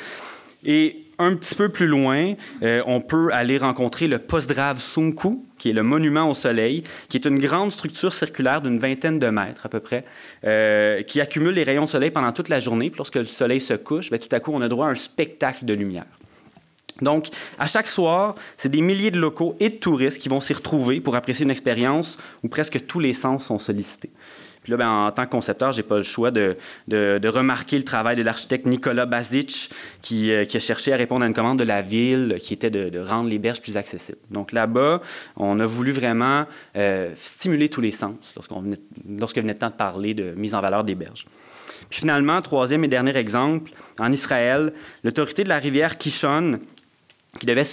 Et 0.64 1.05
un 1.18 1.34
petit 1.34 1.54
peu 1.54 1.68
plus 1.68 1.86
loin, 1.86 2.34
euh, 2.62 2.82
on 2.86 3.00
peut 3.00 3.30
aller 3.32 3.58
rencontrer 3.58 4.08
le 4.08 4.18
Postdrav 4.18 4.80
Sunku, 4.80 5.44
qui 5.58 5.70
est 5.70 5.72
le 5.72 5.82
monument 5.82 6.30
au 6.30 6.34
soleil, 6.34 6.82
qui 7.08 7.16
est 7.16 7.24
une 7.26 7.38
grande 7.38 7.72
structure 7.72 8.12
circulaire 8.12 8.60
d'une 8.60 8.78
vingtaine 8.78 9.18
de 9.18 9.28
mètres 9.28 9.66
à 9.66 9.68
peu 9.68 9.80
près, 9.80 10.04
euh, 10.44 11.02
qui 11.02 11.20
accumule 11.20 11.54
les 11.54 11.62
rayons 11.62 11.84
de 11.84 11.88
soleil 11.88 12.10
pendant 12.10 12.32
toute 12.32 12.48
la 12.48 12.60
journée. 12.60 12.90
Puis 12.90 12.98
lorsque 12.98 13.16
le 13.16 13.24
soleil 13.24 13.60
se 13.60 13.74
couche, 13.74 14.10
bien, 14.10 14.18
tout 14.18 14.34
à 14.34 14.40
coup, 14.40 14.52
on 14.54 14.60
a 14.60 14.68
droit 14.68 14.86
à 14.86 14.90
un 14.90 14.94
spectacle 14.94 15.64
de 15.64 15.72
lumière. 15.72 16.06
Donc, 17.02 17.28
à 17.58 17.66
chaque 17.66 17.88
soir, 17.88 18.36
c'est 18.56 18.70
des 18.70 18.80
milliers 18.80 19.10
de 19.10 19.18
locaux 19.18 19.54
et 19.60 19.68
de 19.68 19.74
touristes 19.74 20.18
qui 20.18 20.30
vont 20.30 20.40
s'y 20.40 20.54
retrouver 20.54 21.00
pour 21.00 21.14
apprécier 21.14 21.44
une 21.44 21.50
expérience 21.50 22.18
où 22.42 22.48
presque 22.48 22.86
tous 22.86 23.00
les 23.00 23.12
sens 23.12 23.44
sont 23.44 23.58
sollicités. 23.58 24.10
Là, 24.68 24.76
ben, 24.76 24.88
en 24.88 25.12
tant 25.12 25.24
que 25.24 25.30
concepteur, 25.30 25.72
j'ai 25.72 25.82
pas 25.82 25.96
le 25.96 26.02
choix 26.02 26.30
de, 26.30 26.56
remarquer 27.28 27.78
le 27.78 27.84
travail 27.84 28.16
de 28.16 28.22
l'architecte 28.22 28.66
Nicolas 28.66 29.06
Bazic, 29.06 29.70
qui, 30.02 30.32
euh, 30.32 30.44
qui, 30.44 30.56
a 30.56 30.60
cherché 30.60 30.92
à 30.92 30.96
répondre 30.96 31.22
à 31.22 31.26
une 31.26 31.34
commande 31.34 31.58
de 31.58 31.64
la 31.64 31.82
ville, 31.82 32.36
qui 32.40 32.54
était 32.54 32.70
de, 32.70 32.98
rendre 33.00 33.28
les 33.28 33.38
berges 33.38 33.60
plus 33.60 33.76
accessibles. 33.76 34.18
Donc 34.30 34.52
là-bas, 34.52 35.00
on 35.36 35.60
a 35.60 35.66
voulu 35.66 35.92
vraiment 35.92 36.46
euh, 36.76 37.10
stimuler 37.16 37.68
tous 37.68 37.80
les 37.80 37.92
sens 37.92 38.32
lorsqu'on 38.34 38.60
venait, 38.60 38.78
lorsque 39.18 39.36
venait 39.36 39.52
le 39.52 39.58
temps 39.58 39.70
de 39.70 39.74
parler 39.74 40.14
de 40.14 40.32
mise 40.36 40.54
en 40.54 40.60
valeur 40.60 40.84
des 40.84 40.94
berges. 40.94 41.26
Puis 41.88 42.00
finalement, 42.00 42.40
troisième 42.42 42.84
et 42.84 42.88
dernier 42.88 43.16
exemple, 43.16 43.70
en 43.98 44.10
Israël, 44.10 44.72
l'autorité 45.04 45.44
de 45.44 45.48
la 45.48 45.58
rivière 45.58 45.98
Kishon 45.98 46.58
qui 47.38 47.46
devait 47.46 47.64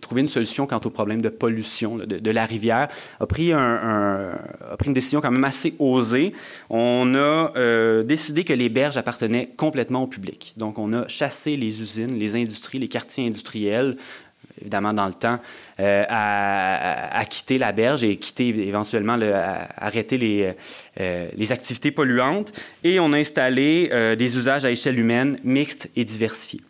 trouver 0.00 0.22
une 0.22 0.28
solution 0.28 0.66
quant 0.66 0.80
au 0.84 0.90
problème 0.90 1.22
de 1.22 1.28
pollution 1.28 1.96
de, 1.96 2.30
la 2.30 2.46
rivière, 2.46 2.88
a 3.20 3.26
pris, 3.26 3.52
un, 3.52 4.38
pris, 4.78 4.88
une 4.88 4.94
décision 4.94 5.20
quand 5.20 5.30
même 5.30 5.44
assez 5.44 5.74
osée. 5.78 6.32
On 6.70 7.14
a 7.14 7.52
euh, 7.56 8.02
décidé 8.02 8.44
que 8.44 8.52
les 8.52 8.68
berges 8.68 8.96
appartenaient 8.96 9.50
complètement 9.56 10.02
au 10.02 10.06
public. 10.06 10.54
Donc, 10.56 10.78
on 10.78 10.92
a 10.92 11.08
chassé 11.08 11.56
les 11.56 11.80
usines, 11.80 12.18
les 12.18 12.36
industries, 12.36 12.78
les 12.78 12.88
quartiers 12.88 13.26
industriels, 13.26 13.96
évidemment 14.60 14.92
dans 14.92 15.06
le 15.06 15.14
temps, 15.14 15.38
euh, 15.80 16.04
à, 16.08 17.24
quitter 17.28 17.58
la 17.58 17.72
berge 17.72 18.04
et 18.04 18.16
quitter 18.16 18.48
éventuellement, 18.48 19.16
le, 19.16 19.32
arrêter 19.34 20.18
les, 20.18 20.54
euh, 21.00 21.28
les, 21.36 21.52
activités 21.52 21.90
polluantes. 21.90 22.52
Et 22.84 23.00
on 23.00 23.12
a 23.12 23.18
installé 23.18 23.90
des 24.16 24.36
usages 24.36 24.64
à 24.64 24.70
échelle 24.70 24.98
humaine 24.98 25.38
mixtes 25.44 25.90
et 25.96 26.04
diversifiés. 26.04 26.60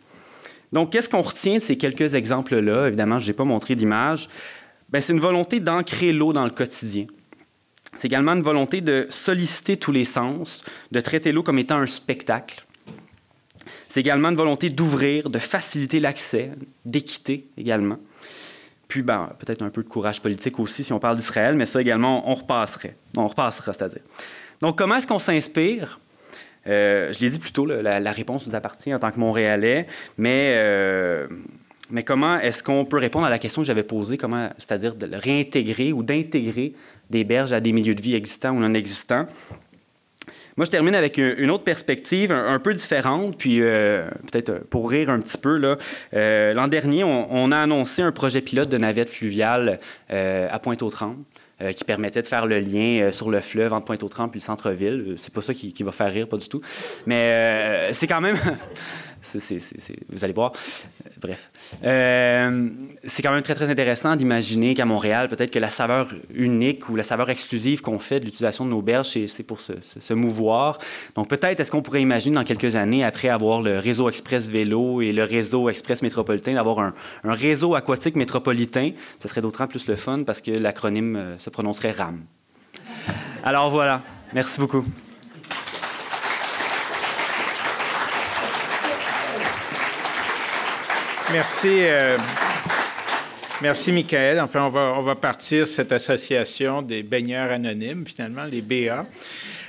Donc, 0.73 0.91
qu'est-ce 0.91 1.07
qu'on 1.07 1.21
retient 1.21 1.59
de 1.59 1.63
ces 1.63 1.77
quelques 1.77 2.15
exemples-là? 2.15 2.87
Évidemment, 2.87 3.19
je 3.19 3.27
n'ai 3.27 3.33
pas 3.33 3.43
montré 3.45 3.75
d'image. 3.75 4.27
Ben, 4.89 4.99
c'est 4.99 5.13
une 5.13 5.19
volonté 5.19 5.59
d'ancrer 5.59 6.11
l'eau 6.11 6.33
dans 6.33 6.43
le 6.43 6.49
quotidien. 6.49 7.05
C'est 7.97 8.07
également 8.07 8.33
une 8.33 8.41
volonté 8.41 8.81
de 8.81 9.05
solliciter 9.11 9.77
tous 9.77 9.91
les 9.91 10.03
sens, 10.03 10.63
de 10.91 10.99
traiter 10.99 11.31
l'eau 11.31 11.43
comme 11.43 11.59
étant 11.59 11.77
un 11.77 11.85
spectacle. 11.85 12.65
C'est 13.87 13.99
également 13.99 14.29
une 14.29 14.35
volonté 14.35 14.71
d'ouvrir, 14.71 15.29
de 15.29 15.37
faciliter 15.37 15.99
l'accès, 15.99 16.51
d'équité 16.85 17.45
également. 17.55 17.99
Puis, 18.87 19.03
ben, 19.03 19.29
peut-être 19.37 19.61
un 19.61 19.69
peu 19.69 19.83
de 19.83 19.87
courage 19.87 20.21
politique 20.21 20.59
aussi 20.59 20.83
si 20.83 20.91
on 20.91 20.99
parle 20.99 21.17
d'Israël, 21.17 21.55
mais 21.55 21.67
ça 21.67 21.79
également, 21.79 22.27
on 22.29 22.33
repasserait. 22.33 22.95
On 23.15 23.27
repassera, 23.27 23.73
c'est-à-dire. 23.73 24.01
Donc, 24.59 24.77
comment 24.77 24.95
est-ce 24.95 25.07
qu'on 25.07 25.19
s'inspire? 25.19 25.99
Euh, 26.67 27.11
je 27.13 27.19
l'ai 27.19 27.29
dit 27.29 27.39
plus 27.39 27.51
tôt, 27.51 27.65
la, 27.65 28.11
réponse 28.11 28.47
nous 28.47 28.55
appartient 28.55 28.93
en 28.93 28.99
tant 28.99 29.11
que 29.11 29.19
Montréalais, 29.19 29.87
mais, 30.17 30.53
euh, 30.55 31.27
mais 31.89 32.03
comment 32.03 32.39
est-ce 32.39 32.63
qu'on 32.63 32.85
peut 32.85 32.97
répondre 32.97 33.25
à 33.25 33.29
la 33.29 33.39
question 33.39 33.61
que 33.61 33.67
j'avais 33.67 33.83
posée, 33.83 34.17
comment, 34.17 34.49
c'est-à-dire 34.57 34.95
de 34.95 35.09
réintégrer 35.13 35.91
ou 35.91 36.03
d'intégrer 36.03 36.73
des 37.09 37.23
berges 37.23 37.53
à 37.53 37.59
des 37.59 37.73
milieux 37.73 37.95
de 37.95 38.01
vie 38.01 38.15
existants 38.15 38.51
ou 38.51 38.59
non 38.59 38.73
existants? 38.73 39.27
Moi, 40.55 40.65
je 40.65 40.69
termine 40.69 40.93
avec 40.93 41.17
une 41.17 41.49
autre 41.49 41.63
perspective 41.63 42.31
un, 42.31 42.59
peu 42.59 42.75
différente, 42.75 43.35
puis 43.39 43.59
euh, 43.59 44.07
peut-être 44.31 44.59
pour 44.69 44.91
rire 44.91 45.09
un 45.09 45.19
petit 45.19 45.39
peu. 45.39 45.57
l'an 45.57 46.67
dernier, 46.67 47.03
on, 47.03 47.27
on, 47.33 47.51
a 47.51 47.57
annoncé 47.57 48.03
un 48.03 48.11
projet 48.11 48.39
pilote 48.39 48.69
de 48.69 48.77
navette 48.77 49.09
fluviale 49.09 49.79
à 50.09 50.59
Pointe-aux-Trembles. 50.59 51.23
Euh, 51.61 51.71
qui 51.71 51.83
permettait 51.83 52.23
de 52.23 52.27
faire 52.27 52.47
le 52.47 52.59
lien 52.59 53.01
euh, 53.03 53.11
sur 53.11 53.29
le 53.29 53.39
fleuve 53.39 53.73
entre 53.73 53.85
Pointe-aux-Trembles 53.85 54.31
et 54.33 54.39
le 54.39 54.41
centre-ville. 54.41 55.05
Euh, 55.07 55.15
c'est 55.17 55.31
pas 55.31 55.43
ça 55.43 55.53
qui, 55.53 55.83
va 55.83 55.91
faire 55.91 56.11
rire, 56.11 56.27
pas 56.27 56.37
du 56.37 56.49
tout. 56.49 56.59
Mais 57.05 57.91
c'est 57.93 58.07
quand 58.07 58.21
même... 58.21 58.37
vous 60.09 60.23
allez 60.23 60.33
voir. 60.33 60.53
Bref. 61.21 61.51
Euh, 61.83 62.69
c'est 63.05 63.21
quand 63.21 63.31
même 63.31 63.41
très, 63.41 63.55
très 63.55 63.69
intéressant 63.69 64.15
d'imaginer 64.15 64.75
qu'à 64.75 64.85
Montréal, 64.85 65.27
peut-être 65.27 65.51
que 65.51 65.59
la 65.59 65.69
saveur 65.69 66.09
unique 66.33 66.89
ou 66.89 66.95
la 66.95 67.03
saveur 67.03 67.29
exclusive 67.29 67.81
qu'on 67.81 67.99
fait 67.99 68.19
de 68.19 68.25
l'utilisation 68.25 68.65
de 68.65 68.69
nos 68.69 68.81
berges, 68.81 69.07
c'est 69.27 69.43
pour 69.43 69.61
se, 69.61 70.13
mouvoir. 70.13 70.79
Donc, 71.15 71.29
peut-être, 71.29 71.59
est-ce 71.59 71.71
qu'on 71.71 71.81
pourrait 71.81 72.01
imaginer 72.01 72.35
dans 72.35 72.43
quelques 72.43 72.75
années, 72.75 73.03
après 73.03 73.29
avoir 73.29 73.61
le 73.61 73.77
réseau 73.77 74.09
express 74.09 74.49
vélo 74.49 75.01
et 75.01 75.11
le 75.11 75.23
réseau 75.23 75.69
express 75.69 76.01
métropolitain, 76.01 76.53
d'avoir 76.53 76.79
un, 76.79 76.93
un, 77.23 77.33
réseau 77.33 77.75
aquatique 77.75 78.15
métropolitain? 78.15 78.91
Ce 79.21 79.27
serait 79.27 79.41
d'autant 79.41 79.67
plus 79.67 79.87
le 79.87 79.95
fun 79.95 80.23
parce 80.23 80.41
que 80.41 80.51
l'acronyme 80.51 81.15
euh, 81.15 81.37
se 81.37 81.49
prononcerait 81.49 81.91
RAM. 81.91 82.21
Alors 83.43 83.69
voilà. 83.69 84.01
Merci 84.33 84.59
beaucoup. 84.59 84.83
Merci. 91.33 91.85
Euh, 91.85 92.15
merci, 93.59 93.91
Michael. 93.91 94.39
Enfin, 94.39 94.67
on 94.67 94.69
va, 94.69 94.93
on 94.95 95.01
va 95.01 95.15
partir 95.15 95.67
cette 95.67 95.91
association 95.91 96.83
des 96.83 97.01
baigneurs 97.01 97.49
anonymes, 97.49 98.05
finalement, 98.05 98.43
les 98.43 98.61
BA. 98.61 99.07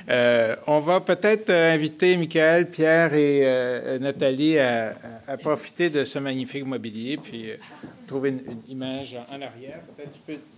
Euh, 0.07 0.55
on 0.67 0.79
va 0.79 0.99
peut-être 0.99 1.49
euh, 1.49 1.73
inviter 1.73 2.15
Michael, 2.17 2.69
Pierre 2.69 3.15
et 3.15 3.97
Nathalie 3.99 4.59
à, 4.59 4.93
profiter 5.41 5.89
de 5.89 6.05
ce 6.05 6.19
magnifique 6.19 6.67
mobilier, 6.67 7.17
puis 7.17 7.49
trouver 8.05 8.29
une, 8.29 8.61
image 8.69 9.17
en, 9.27 9.41
arrière. 9.41 9.79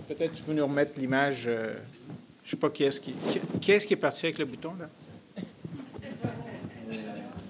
Peut-être 0.09 0.33
tu, 0.33 0.39
tu 0.39 0.43
peux 0.43 0.51
nous 0.51 0.67
remettre 0.67 0.99
l'image. 0.99 1.43
je 1.43 1.49
ne 1.49 2.49
sais 2.49 2.57
pas 2.57 2.69
qui 2.69 2.83
est-ce 2.83 2.99
qui, 2.99 3.13
qui, 3.61 3.71
est, 3.71 3.85
qui 3.85 3.93
est 3.93 3.95
parti 3.95 4.25
avec 4.25 4.39
le 4.39 4.45
bouton, 4.45 4.73
là? 4.77 4.89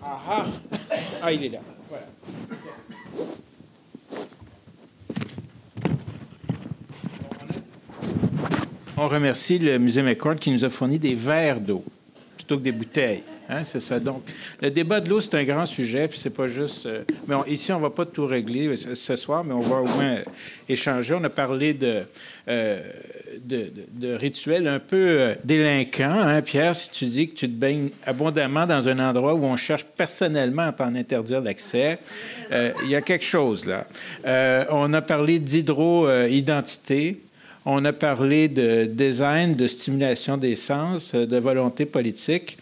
Ah, 0.03 0.22
ah, 0.30 0.45
ah 1.24 1.32
il 1.32 1.43
est 1.43 1.49
là. 1.49 1.60
Voilà. 1.89 2.05
On 9.00 9.08
remercie 9.08 9.60
le 9.60 9.78
musée 9.78 10.02
McCord 10.02 10.38
qui 10.38 10.50
nous 10.50 10.66
a 10.66 10.70
fourni 10.70 10.98
des 10.98 11.14
verres 11.14 11.62
d'eau 11.62 11.84
plutôt 12.36 12.58
que 12.58 12.64
des 12.64 12.72
bouteilles. 12.72 13.24
Hein, 13.48 13.64
c'est 13.64 13.80
ça. 13.80 14.00
Donc, 14.00 14.24
le 14.60 14.72
débat 14.72 15.00
de 15.00 15.10
l'eau, 15.10 15.22
c'est 15.22 15.36
un 15.36 15.43
grand 15.43 15.68
sujet, 15.68 16.08
puis 16.08 16.18
c'est 16.18 16.36
pas 16.36 16.48
juste. 16.48 16.88
Euh, 16.88 17.04
mais 17.28 17.36
ici, 17.48 17.72
on 17.72 17.80
va 17.80 17.91
pas 17.91 18.06
tout 18.06 18.26
régler 18.26 18.76
ce, 18.76 19.16
soir, 19.16 19.43
mais 19.43 19.54
on 19.54 19.62
va 19.62 19.78
au 19.78 19.86
moins 19.86 20.18
échanger. 20.68 21.14
On 21.14 21.24
a 21.24 21.30
parlé 21.30 21.74
de, 21.74 22.02
euh, 22.50 22.82
de, 23.45 24.16
rituels 24.16 24.68
un 24.68 24.80
peu 24.80 24.98
euh, 24.98 25.36
délinquants. 25.43 26.20
Hein, 26.20 26.41
Pierre, 26.41 26.76
si 26.76 26.89
tu 26.89 27.06
dis 27.06 27.30
que 27.30 27.36
tu 27.36 27.48
te 27.48 27.56
baignes 27.56 27.89
abondamment 28.06 28.66
dans 28.66 28.89
un 28.89 29.00
endroit 29.00 29.36
où 29.36 29.45
on 29.45 29.56
cherche 29.56 29.86
personnellement 29.86 30.64
à 30.64 30.72
t'en 30.74 30.95
interdire 30.95 31.39
l'accès, 31.39 32.00
il 32.52 32.89
y 32.89 32.95
a 32.95 33.02
quelque 33.02 33.26
chose 33.26 33.66
là. 33.66 33.86
on 34.72 34.91
a 34.93 35.02
parlé 35.02 35.39
d'hydro-identité. 35.39 37.22
On 37.70 37.84
a 37.84 37.91
parlé 37.91 38.47
de 38.47 38.86
design, 38.86 39.57
de 39.57 39.68
stimulation 39.68 40.38
des 40.38 40.55
sens, 40.55 41.13
euh, 41.13 41.26
de 41.26 41.36
volonté 41.36 41.86
politique. 41.86 42.57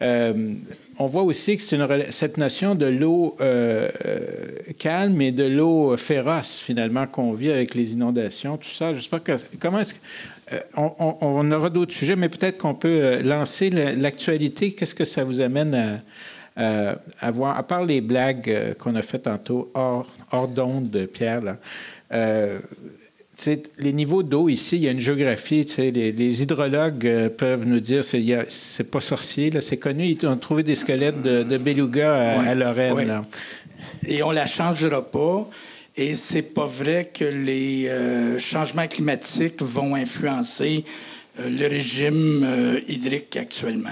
Euh, 0.00 0.52
on 0.96 1.06
voit 1.06 1.24
aussi 1.24 1.56
que 1.56 1.62
c'est 1.62 1.76
cette 2.12 2.36
notion 2.36 2.76
de 2.76 2.86
l'eau 2.86 3.36
euh, 3.40 3.88
calme 4.78 5.20
et 5.22 5.32
de 5.32 5.42
l'eau 5.42 5.96
féroce, 5.96 6.60
finalement, 6.60 7.08
qu'on 7.08 7.32
vit 7.32 7.50
avec 7.50 7.74
les 7.74 7.94
inondations, 7.94 8.56
tout 8.56 8.70
ça. 8.70 8.94
J'espère 8.94 9.24
que. 9.24 9.32
Comment 9.58 9.80
est-ce 9.80 9.94
on, 10.76 11.16
on, 11.20 11.50
aura 11.50 11.68
d'autres 11.68 11.92
sujets, 11.92 12.14
mais 12.14 12.28
peut-être 12.28 12.58
qu'on 12.58 12.74
peut 12.74 13.22
lancer 13.22 13.70
l'actualité. 13.70 14.72
Qu'est-ce 14.72 14.94
que 14.94 15.04
ça 15.04 15.24
vous 15.24 15.40
amène 15.40 16.00
à, 16.56 17.30
voir, 17.32 17.58
à 17.58 17.62
part 17.64 17.84
les 17.84 18.00
blagues 18.00 18.76
qu'on 18.78 18.94
a 18.94 19.02
faites 19.02 19.22
tantôt 19.22 19.72
hors, 19.74 20.06
hors 20.30 20.46
d'onde 20.46 20.90
de 20.90 21.06
Pierre, 21.06 21.56
les 23.78 23.92
niveaux 23.92 24.22
d'eau 24.22 24.48
ici, 24.48 24.76
il 24.76 24.82
y 24.82 24.88
a 24.88 24.90
une 24.90 25.00
géographie. 25.00 25.66
Les, 25.78 26.12
les 26.12 26.42
hydrologues 26.42 27.06
euh, 27.06 27.28
peuvent 27.28 27.64
nous 27.64 27.80
dire 27.80 28.04
c'est 28.04 28.22
c'est 28.48 28.90
pas 28.90 29.00
sorcier, 29.00 29.52
c'est 29.60 29.76
connu. 29.76 30.06
Ils 30.06 30.26
ont 30.26 30.36
trouvé 30.36 30.62
des 30.62 30.74
squelettes 30.74 31.22
de, 31.22 31.58
beluga 31.58 32.40
à, 32.40 32.54
Lorraine. 32.54 33.24
Et 34.06 34.22
on 34.22 34.30
la 34.30 34.46
changera 34.46 35.02
pas. 35.10 35.48
Et 35.96 36.14
c'est 36.14 36.54
pas 36.54 36.66
vrai 36.66 37.10
que 37.14 37.24
les 37.24 37.86
euh, 37.88 38.38
changements 38.38 38.88
climatiques 38.88 39.62
vont 39.62 39.94
influencer 39.94 40.84
euh, 41.38 41.48
le 41.48 41.68
régime 41.68 42.44
hydrique 42.88 43.36
actuellement. 43.36 43.90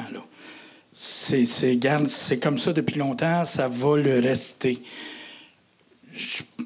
C'est, 0.95 1.45
c'est 1.45 2.39
comme 2.39 2.59
ça 2.59 2.73
depuis 2.73 2.99
longtemps, 2.99 3.45
ça 3.45 3.69
va 3.69 3.97
le 3.97 4.19
rester. 4.19 4.79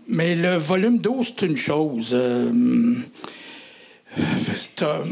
Mais 0.08 0.34
le 0.34 0.56
volume 0.56 0.98
d'eau, 0.98 1.22
c'est 1.24 1.46
une 1.46 1.56
chose. 1.56 2.10
Euh, 2.12 2.52
euh, 4.82 5.04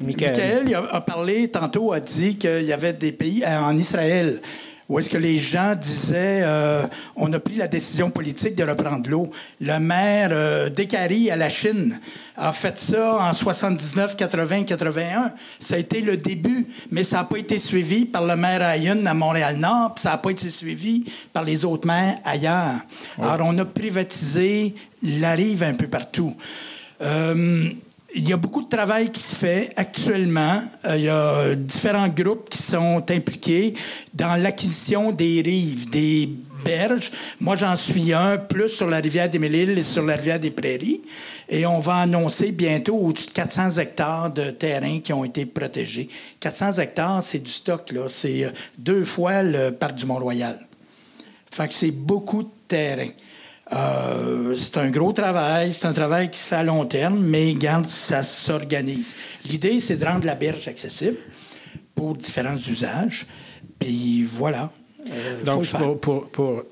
Michael, 0.00 0.74
a, 0.74 1.00
parlé 1.00 1.48
tantôt, 1.48 1.92
a 1.92 2.00
dit 2.00 2.36
qu'il 2.36 2.62
y 2.62 2.72
avait 2.72 2.92
des 2.92 3.12
pays 3.12 3.44
en 3.46 3.76
Israël 3.76 4.40
où 4.90 4.98
est-ce 4.98 5.08
que 5.08 5.16
les 5.16 5.38
gens 5.38 5.76
disaient 5.76 6.42
euh, 6.42 6.82
on 7.14 7.32
a 7.32 7.38
pris 7.38 7.54
la 7.54 7.68
décision 7.68 8.10
politique 8.10 8.56
de 8.56 8.64
reprendre 8.64 9.08
l'eau. 9.08 9.30
Le 9.60 9.78
maire 9.78 10.30
euh, 10.32 10.68
à 10.68 11.36
la 11.36 11.48
Chine 11.48 12.00
a 12.36 12.50
fait 12.50 12.76
ça 12.76 13.18
en 13.20 13.32
79, 13.32 14.16
80, 14.16 14.64
81. 14.64 15.32
Ça 15.60 15.76
a 15.76 15.78
été 15.78 16.00
le 16.00 16.16
début, 16.16 16.66
mais 16.90 17.04
ça 17.04 17.18
n'a 17.18 17.24
pas 17.24 17.38
été 17.38 17.60
suivi 17.60 18.04
par 18.04 18.26
le 18.26 18.34
maire 18.34 18.62
Ayun 18.62 19.06
à 19.06 19.14
Montréal-Nord, 19.14 19.94
ça 19.96 20.10
n'a 20.10 20.18
pas 20.18 20.30
été 20.30 20.50
suivi 20.50 21.04
par 21.32 21.44
les 21.44 21.64
autres 21.64 21.86
maires 21.86 22.18
ailleurs. 22.24 22.80
Alors, 23.22 23.46
on 23.48 23.58
a 23.58 23.64
privatisé 23.64 24.74
la 25.04 25.34
rive 25.36 25.62
un 25.62 25.74
peu 25.74 25.86
partout. 25.86 26.34
Euh, 27.00 27.70
il 28.14 28.28
y 28.28 28.32
a 28.32 28.36
beaucoup 28.36 28.62
de 28.62 28.68
travail 28.68 29.10
qui 29.10 29.20
se 29.20 29.36
fait 29.36 29.72
actuellement. 29.76 30.62
Euh, 30.84 30.96
il 30.96 31.04
y 31.04 31.08
a 31.08 31.54
différents 31.54 32.08
groupes 32.08 32.50
qui 32.50 32.62
sont 32.62 33.04
impliqués 33.08 33.74
dans 34.14 34.40
l'acquisition 34.40 35.12
des 35.12 35.42
rives, 35.44 35.88
des 35.90 36.28
berges. 36.64 37.12
Moi, 37.40 37.56
j'en 37.56 37.76
suis 37.76 38.12
un, 38.12 38.38
plus 38.38 38.68
sur 38.68 38.88
la 38.88 38.98
rivière 38.98 39.30
des 39.30 39.38
mille 39.38 39.78
et 39.78 39.82
sur 39.82 40.02
la 40.04 40.16
rivière 40.16 40.40
des 40.40 40.50
Prairies. 40.50 41.02
Et 41.48 41.66
on 41.66 41.80
va 41.80 41.96
annoncer 41.96 42.52
bientôt 42.52 42.96
au-dessus 42.96 43.26
de 43.26 43.32
400 43.32 43.78
hectares 43.78 44.32
de 44.32 44.50
terrain 44.50 45.00
qui 45.00 45.12
ont 45.12 45.24
été 45.24 45.46
protégés. 45.46 46.08
400 46.40 46.78
hectares, 46.78 47.22
c'est 47.22 47.38
du 47.38 47.50
stock, 47.50 47.92
là. 47.92 48.08
C'est 48.08 48.44
euh, 48.44 48.50
deux 48.78 49.04
fois 49.04 49.42
le 49.42 49.70
parc 49.70 49.94
du 49.94 50.06
Mont-Royal. 50.06 50.58
Fait 51.50 51.68
que 51.68 51.74
c'est 51.74 51.90
beaucoup 51.90 52.42
de 52.42 52.50
terrain. 52.68 53.08
Euh, 53.72 54.54
c'est 54.56 54.78
un 54.78 54.90
gros 54.90 55.12
travail, 55.12 55.72
c'est 55.72 55.86
un 55.86 55.92
travail 55.92 56.30
qui 56.30 56.38
se 56.38 56.48
fait 56.48 56.56
à 56.56 56.62
long 56.64 56.84
terme, 56.86 57.20
mais 57.20 57.54
garde, 57.54 57.86
ça 57.86 58.22
s'organise. 58.22 59.14
L'idée, 59.48 59.78
c'est 59.80 59.96
de 59.96 60.04
rendre 60.04 60.26
la 60.26 60.34
berge 60.34 60.66
accessible 60.66 61.16
pour 61.94 62.14
différents 62.14 62.56
usages. 62.56 63.26
Puis 63.78 64.24
voilà. 64.24 64.72
Euh, 65.08 65.42
Donc, 65.44 65.66
pour, 66.00 66.28
pour, 66.28 66.64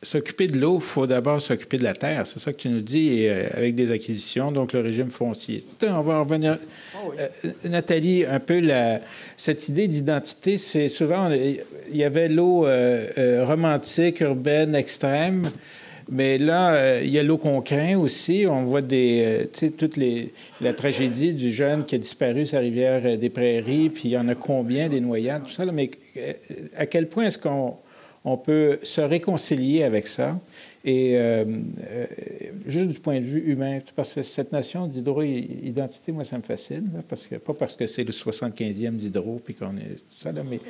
s'occuper 0.00 0.48
de 0.48 0.58
l'eau, 0.58 0.76
il 0.76 0.84
faut 0.84 1.06
d'abord 1.06 1.40
s'occuper 1.40 1.78
de 1.78 1.82
la 1.82 1.94
terre. 1.94 2.26
C'est 2.26 2.38
ça 2.38 2.52
que 2.52 2.58
tu 2.58 2.68
nous 2.68 2.82
dis, 2.82 3.26
euh, 3.26 3.48
avec 3.54 3.74
des 3.74 3.90
acquisitions, 3.90 4.52
donc 4.52 4.74
le 4.74 4.80
régime 4.80 5.08
foncier. 5.08 5.64
On 5.82 6.02
va 6.02 6.20
revenir. 6.20 6.58
Ah 6.94 7.28
Nathalie, 7.64 8.26
un 8.26 8.38
peu 8.38 8.60
la, 8.60 9.00
cette 9.38 9.66
idée 9.70 9.88
d'identité, 9.88 10.58
c'est 10.58 10.90
souvent, 10.90 11.30
il 11.32 11.96
y 11.96 12.04
avait 12.04 12.28
l'eau 12.28 12.66
romantique, 13.46 14.20
urbaine, 14.20 14.74
extrême. 14.74 15.48
Mais 16.08 16.38
là, 16.38 16.74
euh, 16.74 17.00
il 17.02 17.10
y 17.10 17.18
a 17.18 17.22
l'eau 17.22 17.38
qu'on 17.38 17.60
craint 17.60 17.96
aussi. 17.96 18.46
On 18.48 18.62
voit 18.64 18.82
des, 18.82 19.22
euh, 19.24 19.44
tu 19.52 19.72
toute 19.72 19.96
les, 19.96 20.32
la 20.60 20.72
tragédie 20.72 21.32
du 21.32 21.50
jeune 21.50 21.84
qui 21.84 21.94
a 21.94 21.98
disparu 21.98 22.46
sa 22.46 22.58
rivière 22.58 23.02
euh, 23.04 23.16
des 23.16 23.30
Prairies, 23.30 23.88
puis 23.88 24.02
il 24.06 24.10
y 24.10 24.18
en 24.18 24.28
a 24.28 24.34
combien 24.34 24.88
des 24.88 25.00
noyades, 25.00 25.44
tout 25.44 25.52
ça. 25.52 25.64
mais 25.66 25.90
à 26.76 26.86
quel 26.86 27.08
point 27.08 27.24
est-ce 27.24 27.38
qu'on 27.38 27.74
on 28.24 28.36
peut 28.36 28.78
se 28.82 29.00
réconcilier 29.00 29.82
avec 29.82 30.06
ça? 30.06 30.38
Et 30.86 31.18
juste 32.66 32.88
du 32.88 33.00
point 33.00 33.18
de 33.18 33.24
vue 33.24 33.50
humain, 33.50 33.78
parce 33.96 34.12
que 34.12 34.22
cette 34.22 34.52
notion 34.52 34.86
d'hydro-identité, 34.86 36.12
moi, 36.12 36.24
ça 36.24 36.36
me 36.36 36.42
fascine, 36.42 36.90
parce 37.08 37.26
que, 37.26 37.36
pas 37.36 37.54
parce 37.54 37.74
que 37.74 37.86
c'est 37.86 38.04
le 38.04 38.12
75e 38.12 38.90
d'hydro, 38.92 39.40
puis 39.42 39.54
qu'on 39.54 39.76
est 39.78 39.96
tout 39.96 40.18
ça, 40.22 40.30
là, 40.30 40.42
mais 40.48 40.60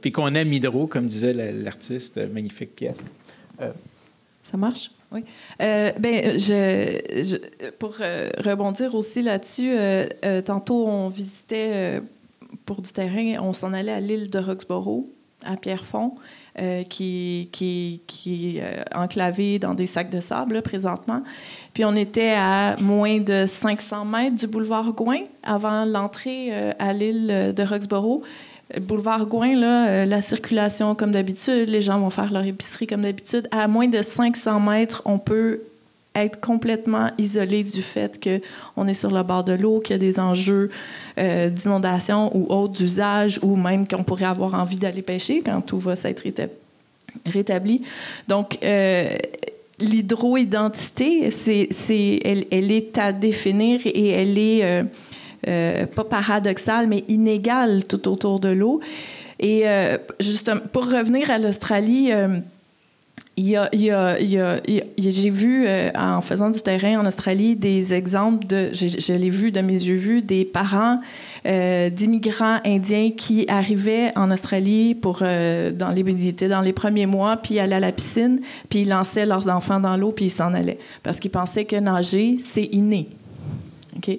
puis 0.00 0.10
qu'on 0.10 0.34
aime 0.34 0.52
hydro, 0.52 0.86
comme 0.86 1.06
disait 1.06 1.34
l'artiste, 1.34 2.18
magnifique 2.32 2.74
pièce. 2.74 2.98
Ça 4.50 4.56
marche? 4.56 4.90
Oui. 5.12 5.24
Euh, 5.60 5.92
ben, 5.98 6.38
je, 6.38 7.36
pour 7.78 7.94
euh, 8.00 8.30
rebondir 8.38 8.94
aussi 8.94 9.22
là-dessus, 9.22 9.70
euh, 9.72 10.42
tantôt 10.42 10.86
on 10.86 11.08
visitait 11.08 12.00
pour 12.66 12.82
du 12.82 12.92
terrain, 12.92 13.40
on 13.40 13.52
s'en 13.52 13.72
allait 13.72 13.92
à 13.92 14.00
l'île 14.00 14.30
de 14.30 14.38
Roxborough. 14.38 15.06
à 15.44 15.56
Pierrefonds, 15.56 16.16
qui, 16.88 17.48
qui, 17.52 18.00
qui 18.08 18.58
est 18.58 18.84
enclavé 18.92 19.60
dans 19.60 19.74
des 19.74 19.86
sacs 19.86 20.10
de 20.10 20.18
sable 20.18 20.62
présentement. 20.62 21.22
Puis 21.74 21.84
on 21.84 21.94
était 21.94 22.34
à 22.36 22.76
moins 22.80 23.20
de 23.20 23.46
500 23.46 24.04
mètres 24.04 24.36
du 24.36 24.48
boulevard 24.48 24.92
Gouin 24.92 25.20
avant 25.44 25.84
l'entrée 25.84 26.72
à 26.78 26.92
l'île 26.92 27.52
de 27.54 27.62
Roxborough. 27.62 28.24
Boulevard 28.80 29.26
Gouin, 29.26 29.54
là, 29.58 30.04
la 30.04 30.20
circulation 30.20 30.94
comme 30.94 31.12
d'habitude, 31.12 31.68
les 31.68 31.80
gens 31.80 31.98
vont 32.00 32.10
faire 32.10 32.32
leur 32.32 32.44
épicerie 32.44 32.86
comme 32.86 33.00
d'habitude. 33.00 33.48
À 33.50 33.66
moins 33.66 33.88
de 33.88 34.02
500 34.02 34.60
mètres, 34.60 35.02
on 35.06 35.18
peut 35.18 35.60
être 36.14 36.40
complètement 36.40 37.10
isolé 37.18 37.62
du 37.62 37.82
fait 37.82 38.20
qu'on 38.22 38.88
est 38.88 38.94
sur 38.94 39.10
le 39.10 39.22
bord 39.22 39.44
de 39.44 39.52
l'eau, 39.52 39.80
qu'il 39.80 39.94
y 39.94 39.94
a 39.94 39.98
des 39.98 40.18
enjeux 40.18 40.70
euh, 41.18 41.48
d'inondation 41.48 42.36
ou 42.36 42.52
autres 42.52 42.82
usages, 42.82 43.38
ou 43.42 43.56
même 43.56 43.86
qu'on 43.86 44.04
pourrait 44.04 44.26
avoir 44.26 44.54
envie 44.54 44.76
d'aller 44.76 45.02
pêcher 45.02 45.42
quand 45.44 45.60
tout 45.60 45.78
va 45.78 45.96
s'être 45.96 46.22
rétabli. 47.26 47.82
Donc, 48.26 48.58
euh, 48.62 49.10
l'hydroidentité, 49.78 51.30
c'est, 51.30 52.20
elle, 52.24 52.46
elle, 52.50 52.70
est 52.72 52.98
à 52.98 53.12
définir 53.12 53.80
et 53.84 54.08
elle 54.08 54.38
est 54.38 54.84
euh, 55.46 55.82
euh 55.82 55.86
pas 55.86 56.04
paradoxale, 56.04 56.86
mais 56.86 57.04
inégale 57.08 57.84
tout 57.84 58.08
autour 58.08 58.40
de 58.40 58.48
l'eau. 58.48 58.80
Et 59.40 59.62
euh, 59.68 59.98
justement, 60.20 60.60
pour 60.72 60.90
revenir 60.90 61.30
à 61.30 61.38
l'Australie, 61.38 62.12
j'ai 64.98 65.30
vu 65.30 65.64
euh, 65.66 65.90
en 65.96 66.20
faisant 66.20 66.50
du 66.50 66.60
terrain 66.60 66.98
en 67.00 67.06
Australie 67.06 67.54
des 67.56 67.94
exemples 67.94 68.46
de, 68.46 68.70
je, 68.72 69.12
l'ai 69.12 69.30
vu 69.30 69.52
de 69.52 69.60
mes 69.60 69.74
yeux 69.74 69.94
vus, 69.94 70.22
des 70.22 70.44
parents 70.44 71.00
euh, 71.46 71.90
d'immigrants 71.90 72.58
indiens 72.64 73.10
qui 73.16 73.44
arrivaient 73.48 74.12
en 74.16 74.30
Australie 74.30 74.94
pour 74.94 75.20
euh, 75.22 75.70
dans 75.70 75.90
les 75.90 76.02
dans 76.48 76.60
les 76.60 76.72
premiers 76.72 77.06
mois, 77.06 77.36
puis 77.36 77.58
allaient 77.60 77.76
à 77.76 77.80
la 77.80 77.92
piscine, 77.92 78.40
puis 78.68 78.80
ils 78.80 78.88
lançaient 78.88 79.26
leurs 79.26 79.48
enfants 79.48 79.78
dans 79.78 79.96
l'eau, 79.96 80.12
puis 80.12 80.26
ils 80.26 80.30
s'en 80.30 80.54
allaient 80.54 80.78
parce 81.02 81.20
qu'ils 81.20 81.30
pensaient 81.30 81.64
que 81.64 81.76
nager 81.76 82.38
c'est 82.38 82.68
inné. 82.72 83.08
OK? 83.96 84.18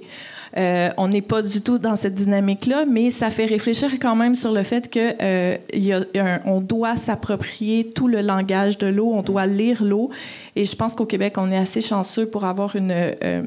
Euh, 0.57 0.89
on 0.97 1.07
n'est 1.07 1.21
pas 1.21 1.41
du 1.41 1.61
tout 1.61 1.77
dans 1.77 1.95
cette 1.95 2.15
dynamique-là, 2.15 2.85
mais 2.85 3.11
ça 3.11 3.29
fait 3.29 3.45
réfléchir 3.45 3.91
quand 4.01 4.15
même 4.15 4.35
sur 4.35 4.51
le 4.51 4.63
fait 4.63 4.91
qu'on 4.91 4.99
euh, 5.21 6.59
doit 6.61 6.95
s'approprier 6.95 7.89
tout 7.91 8.07
le 8.07 8.21
langage 8.21 8.77
de 8.77 8.87
l'eau, 8.87 9.11
on 9.13 9.21
doit 9.21 9.45
lire 9.45 9.83
l'eau. 9.83 10.09
Et 10.55 10.65
je 10.65 10.75
pense 10.75 10.95
qu'au 10.95 11.05
Québec, 11.05 11.35
on 11.37 11.51
est 11.51 11.57
assez 11.57 11.81
chanceux 11.81 12.25
pour 12.25 12.45
avoir 12.45 12.75
une 12.75 12.91
euh, 12.91 13.43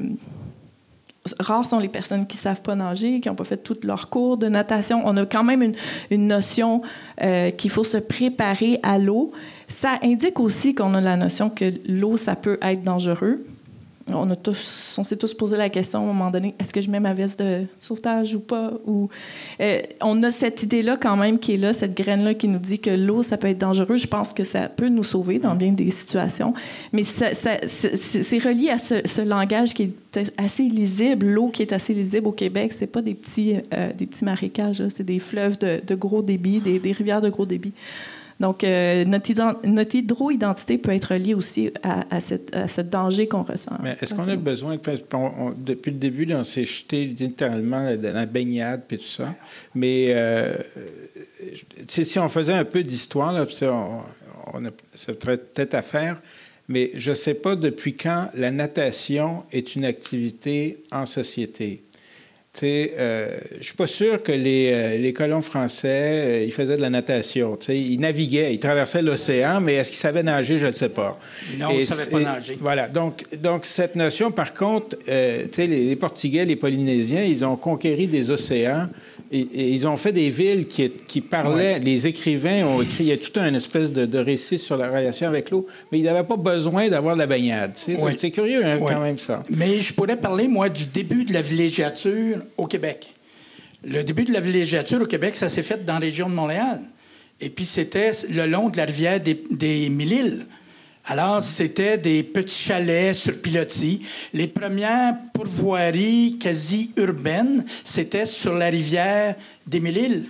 rares 1.39 1.63
sont 1.63 1.79
les 1.79 1.87
personnes 1.87 2.27
qui 2.27 2.35
savent 2.35 2.61
pas 2.61 2.75
nager, 2.75 3.21
qui 3.21 3.29
n'ont 3.29 3.35
pas 3.35 3.45
fait 3.45 3.57
tout 3.57 3.77
leur 3.83 4.09
cours 4.09 4.37
de 4.37 4.47
natation. 4.47 5.01
On 5.05 5.15
a 5.15 5.25
quand 5.25 5.45
même 5.45 5.73
une 6.11 6.27
notion 6.27 6.81
qu'il 7.57 7.69
faut 7.69 7.85
se 7.85 7.97
préparer 7.97 8.81
à 8.83 8.97
l'eau. 8.97 9.31
Ça 9.69 9.99
indique 10.03 10.41
aussi 10.41 10.75
qu'on 10.75 10.93
a 10.93 10.99
la 10.99 11.15
notion 11.15 11.49
que 11.49 11.71
l'eau, 11.87 12.17
ça 12.17 12.35
peut 12.35 12.59
être 12.61 12.83
dangereux 12.83 13.45
on, 14.11 14.29
a 14.29 14.35
tous, 14.35 14.95
on 14.97 15.03
s'est 15.03 15.15
tous 15.15 15.33
posé 15.33 15.55
la 15.55 15.69
question 15.69 15.99
à 15.99 16.03
un 16.03 16.05
moment 16.05 16.29
donné 16.29 16.55
est-ce 16.59 16.73
que 16.73 16.81
je 16.81 16.89
mets 16.89 16.99
ma 16.99 17.13
veste 17.13 17.39
de 17.39 17.65
sauvetage 17.79 18.35
ou 18.35 18.39
pas? 18.39 18.73
Euh, 19.61 19.81
On 20.01 20.21
a 20.23 20.31
cette 20.31 20.63
idée-là 20.63 20.97
quand 20.97 21.15
même 21.15 21.39
qui 21.39 21.53
est 21.53 21.57
là, 21.57 21.73
cette 21.73 21.95
graine-là 21.95 22.33
qui 22.33 22.47
nous 22.47 22.59
dit 22.59 22.79
que 22.79 22.89
l'eau, 22.89 23.23
ça 23.23 23.37
peut 23.37 23.47
être 23.47 23.57
dangereux. 23.57 23.97
Je 23.97 24.07
pense 24.07 24.33
que 24.33 24.43
ça 24.43 24.67
peut 24.67 24.89
nous 24.89 25.03
sauver 25.03 25.39
dans 25.39 25.55
bien 25.55 25.71
des 25.71 25.91
situations. 25.91 26.53
Mais 26.91 27.03
c'est 27.03 28.37
relié 28.39 28.69
à 28.69 28.77
ce, 28.77 29.21
langage 29.21 29.73
qui 29.73 29.93
est 30.13 30.31
assez 30.37 30.63
lisible. 30.63 31.25
L'eau 31.27 31.47
qui 31.47 31.61
est 31.61 31.71
assez 31.71 31.93
lisible 31.93 32.27
au 32.27 32.31
Québec, 32.31 32.73
c'est 32.73 32.87
pas 32.87 33.01
des 33.01 33.13
petits, 33.13 33.55
euh, 33.73 33.93
des 33.93 34.05
petits 34.05 34.25
marécages, 34.25 34.83
c'est 34.89 35.03
des 35.03 35.19
fleuves 35.19 35.57
de, 35.57 35.95
gros 35.95 36.21
débit, 36.21 36.59
des, 36.59 36.79
des 36.79 36.91
rivières 36.91 37.21
de 37.21 37.29
gros 37.29 37.45
débit. 37.45 37.73
Donc, 38.39 38.63
euh, 38.63 39.05
notre, 39.05 39.95
hydro-identité 39.95 40.77
peut 40.77 40.91
être 40.91 41.15
liée 41.15 41.33
aussi 41.33 41.71
à, 41.83 42.19
ce 42.19 42.81
danger 42.81 43.27
qu'on 43.27 43.43
ressent. 43.43 43.77
Mais 43.81 43.95
est-ce 44.01 44.13
qu'on 44.13 44.27
a 44.27 44.35
besoin, 44.35 44.77
depuis 45.57 45.91
le 45.91 45.97
début, 45.97 46.33
on 46.33 46.43
s'est 46.43 46.65
jeté 46.65 47.05
littéralement 47.05 47.95
dans 47.95 48.13
la 48.13 48.25
baignade 48.25 48.81
et 48.91 48.97
tout 48.97 49.03
ça, 49.03 49.33
mais 49.75 50.07
euh, 50.09 50.55
si 51.87 52.19
on 52.19 52.29
faisait 52.29 52.53
un 52.53 52.65
peu 52.65 52.83
d'histoire, 52.83 53.33
on, 53.61 54.01
on 54.53 54.65
a, 54.65 54.69
ça 54.93 55.13
peut-être 55.13 55.73
à 55.73 55.81
faire, 55.81 56.21
mais 56.67 56.91
je 56.95 57.11
ne 57.11 57.15
sais 57.15 57.33
pas 57.33 57.55
depuis 57.55 57.95
quand 57.95 58.29
la 58.35 58.51
natation 58.51 59.43
est 59.51 59.75
une 59.75 59.85
activité 59.85 60.83
en 60.91 61.05
société. 61.05 61.83
Euh, 62.61 63.37
je 63.51 63.57
ne 63.57 63.63
suis 63.63 63.75
pas 63.75 63.87
sûr 63.87 64.21
que 64.21 64.31
les, 64.31 64.71
euh, 64.71 64.97
les 64.97 65.11
colons 65.11 65.41
français, 65.41 65.87
euh, 65.89 66.43
ils 66.45 66.53
faisaient 66.53 66.75
de 66.75 66.81
la 66.81 66.89
natation. 66.91 67.57
Ils 67.67 67.99
naviguaient, 67.99 68.53
ils 68.53 68.59
traversaient 68.59 69.01
l'océan, 69.01 69.59
mais 69.59 69.75
est-ce 69.75 69.89
qu'ils 69.89 69.99
savaient 69.99 70.23
nager? 70.23 70.59
Je 70.59 70.67
ne 70.67 70.71
sais 70.71 70.89
pas. 70.89 71.19
Non, 71.57 71.69
ils 71.71 71.79
ne 71.79 71.83
savaient 71.83 72.11
pas 72.11 72.19
nager. 72.19 72.57
Voilà. 72.59 72.87
Donc, 72.87 73.25
donc, 73.41 73.65
cette 73.65 73.95
notion, 73.95 74.31
par 74.31 74.53
contre, 74.53 74.95
euh, 75.09 75.45
les, 75.57 75.67
les 75.67 75.95
Portugais, 75.95 76.45
les 76.45 76.55
Polynésiens, 76.55 77.23
ils 77.23 77.43
ont 77.43 77.55
conquéri 77.55 78.07
des 78.07 78.29
océans 78.29 78.87
et, 79.33 79.71
ils 79.71 79.87
ont 79.87 79.97
fait 79.97 80.11
des 80.11 80.29
villes 80.29 80.67
qui, 80.67 80.89
qui 80.91 81.21
parlaient, 81.21 81.79
les 81.79 82.05
écrivains 82.05 82.65
ont 82.65 82.81
écrit, 82.81 83.05
il 83.05 83.07
y 83.07 83.11
a 83.11 83.17
tout 83.17 83.31
un 83.39 83.53
espèce 83.55 83.91
de, 83.91 84.17
récit 84.19 84.59
sur 84.59 84.77
la 84.77 84.89
relation 84.89 85.27
avec 85.27 85.49
l'eau, 85.49 85.65
mais 85.91 85.99
ils 85.99 86.03
n'avaient 86.03 86.23
pas 86.23 86.37
besoin 86.37 86.87
d'avoir 86.87 87.15
de 87.15 87.19
la 87.19 87.27
baignade. 87.27 87.71
C'est 87.75 88.31
curieux 88.31 88.63
hein, 88.63 88.77
quand 88.79 88.99
même 88.99 89.17
ça. 89.17 89.39
Mais 89.49 89.81
je 89.81 89.93
pourrais 89.93 90.15
parler, 90.15 90.47
moi, 90.47 90.69
du 90.69 90.85
début 90.85 91.25
de 91.25 91.33
la 91.33 91.41
villégiature 91.41 92.37
au 92.57 92.67
Québec. 92.67 93.13
Le 93.83 94.03
début 94.03 94.23
de 94.23 94.31
la 94.31 94.39
villégiature 94.39 95.01
au 95.01 95.05
Québec, 95.05 95.35
ça 95.35 95.49
s'est 95.49 95.63
fait 95.63 95.83
dans 95.83 95.93
la 95.93 95.99
région 95.99 96.29
de 96.29 96.33
Montréal. 96.33 96.79
Et 97.41 97.49
puis 97.49 97.65
c'était 97.65 98.11
le 98.29 98.45
long 98.45 98.69
de 98.69 98.77
la 98.77 98.85
rivière 98.85 99.19
des, 99.19 99.89
Mille-Îles. 99.89 100.45
Alors, 101.05 101.43
c'était 101.43 101.97
des 101.97 102.23
petits 102.23 102.57
chalets 102.57 103.13
sur 103.13 103.41
pilotis. 103.41 104.05
Les 104.33 104.47
premières 104.47 105.17
pourvoiries 105.33 106.37
quasi 106.39 106.91
urbaines, 106.95 107.65
c'était 107.83 108.25
sur 108.25 108.53
la 108.53 108.67
rivière 108.67 109.35
des 109.67 109.81
Mille-Îles. 109.81 110.29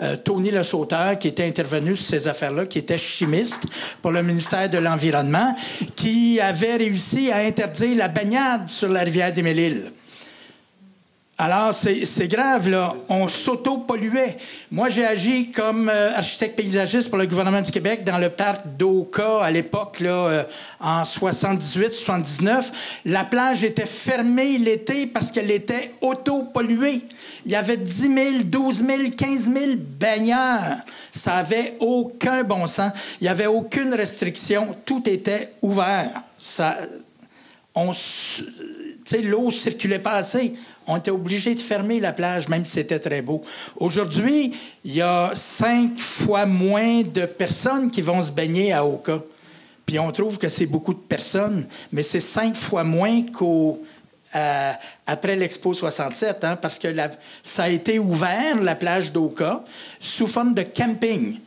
euh, 0.00 0.16
Tony 0.16 0.50
Le 0.50 0.62
Sauteur, 0.62 1.18
qui 1.18 1.28
était 1.28 1.46
intervenu 1.46 1.96
sur 1.96 2.06
ces 2.06 2.28
affaires-là, 2.28 2.66
qui 2.66 2.78
était 2.78 2.98
chimiste 2.98 3.64
pour 4.00 4.12
le 4.12 4.22
ministère 4.22 4.70
de 4.70 4.78
l'Environnement, 4.78 5.56
qui 5.96 6.40
avait 6.40 6.76
réussi 6.76 7.30
à 7.30 7.38
interdire 7.38 7.96
la 7.96 8.08
baignade 8.08 8.68
sur 8.68 8.88
la 8.88 9.00
rivière 9.00 9.32
des 9.32 9.42
Mille-Îles. 9.42 9.92
Alors, 11.40 11.72
c'est 11.72 12.26
grave, 12.26 12.68
là. 12.68 12.96
On 13.08 13.28
s'auto-polluait. 13.28 14.36
Moi, 14.72 14.88
j'ai 14.88 15.04
agi 15.06 15.52
comme 15.52 15.88
euh, 15.88 16.12
architecte 16.16 16.56
paysagiste 16.56 17.10
pour 17.10 17.18
le 17.18 17.28
gouvernement 17.28 17.62
du 17.62 17.70
Québec 17.70 18.02
dans 18.02 18.18
le 18.18 18.28
parc 18.28 18.62
d'Oka 18.76 19.44
à 19.44 19.48
l'époque, 19.52 20.00
là, 20.00 20.10
euh, 20.10 20.42
en 20.80 21.04
78-79. 21.04 22.72
La 23.04 23.24
plage 23.24 23.62
était 23.62 23.86
fermée 23.86 24.58
l'été 24.58 25.06
parce 25.06 25.30
qu'elle 25.30 25.52
était 25.52 25.92
auto-polluée. 26.00 27.02
Il 27.46 27.52
y 27.52 27.54
avait 27.54 27.76
10 27.76 28.14
000, 28.14 28.42
12 28.46 28.84
000, 28.84 29.02
15 29.16 29.52
000 29.52 29.66
baigneurs. 29.78 30.78
Ça 31.12 31.34
avait 31.34 31.76
aucun 31.78 32.42
bon 32.42 32.66
sens. 32.66 32.90
Il 33.20 33.24
n'y 33.24 33.30
avait 33.30 33.46
aucune 33.46 33.94
restriction. 33.94 34.74
Tout 34.84 35.08
était 35.08 35.52
ouvert. 35.62 36.10
Ça, 36.36 36.76
on, 37.76 37.92
l'eau 39.22 39.50
circulait 39.52 40.00
pas 40.00 40.14
assez. 40.14 40.54
On 40.88 40.96
était 40.96 41.10
obligé 41.10 41.54
de 41.54 41.60
fermer 41.60 42.00
la 42.00 42.12
plage, 42.12 42.48
même 42.48 42.64
si 42.64 42.72
c'était 42.72 42.98
très 42.98 43.20
beau. 43.20 43.42
Aujourd'hui, 43.76 44.54
il 44.84 44.94
y 44.94 45.02
a 45.02 45.32
cinq 45.34 45.98
fois 45.98 46.46
moins 46.46 47.02
de 47.02 47.26
personnes 47.26 47.90
qui 47.90 48.00
vont 48.00 48.22
se 48.22 48.32
baigner 48.32 48.72
à 48.72 48.86
Oka. 48.86 49.18
Puis 49.84 49.98
on 49.98 50.10
trouve 50.12 50.38
que 50.38 50.48
c'est 50.48 50.66
beaucoup 50.66 50.94
de 50.94 50.98
personnes, 50.98 51.66
mais 51.92 52.02
c'est 52.02 52.20
cinq 52.20 52.56
fois 52.56 52.84
moins 52.84 53.22
qu'au 53.22 53.82
euh, 54.34 54.72
après 55.06 55.36
l'Expo 55.36 55.72
67, 55.72 56.44
hein, 56.44 56.56
parce 56.56 56.78
que 56.78 56.88
ça 57.42 57.64
a 57.64 57.68
été 57.68 57.98
ouvert, 57.98 58.62
la 58.62 58.74
plage 58.74 59.12
d'Oka, 59.12 59.64
sous 60.00 60.26
forme 60.26 60.54
de 60.54 60.62
camping 60.62 61.38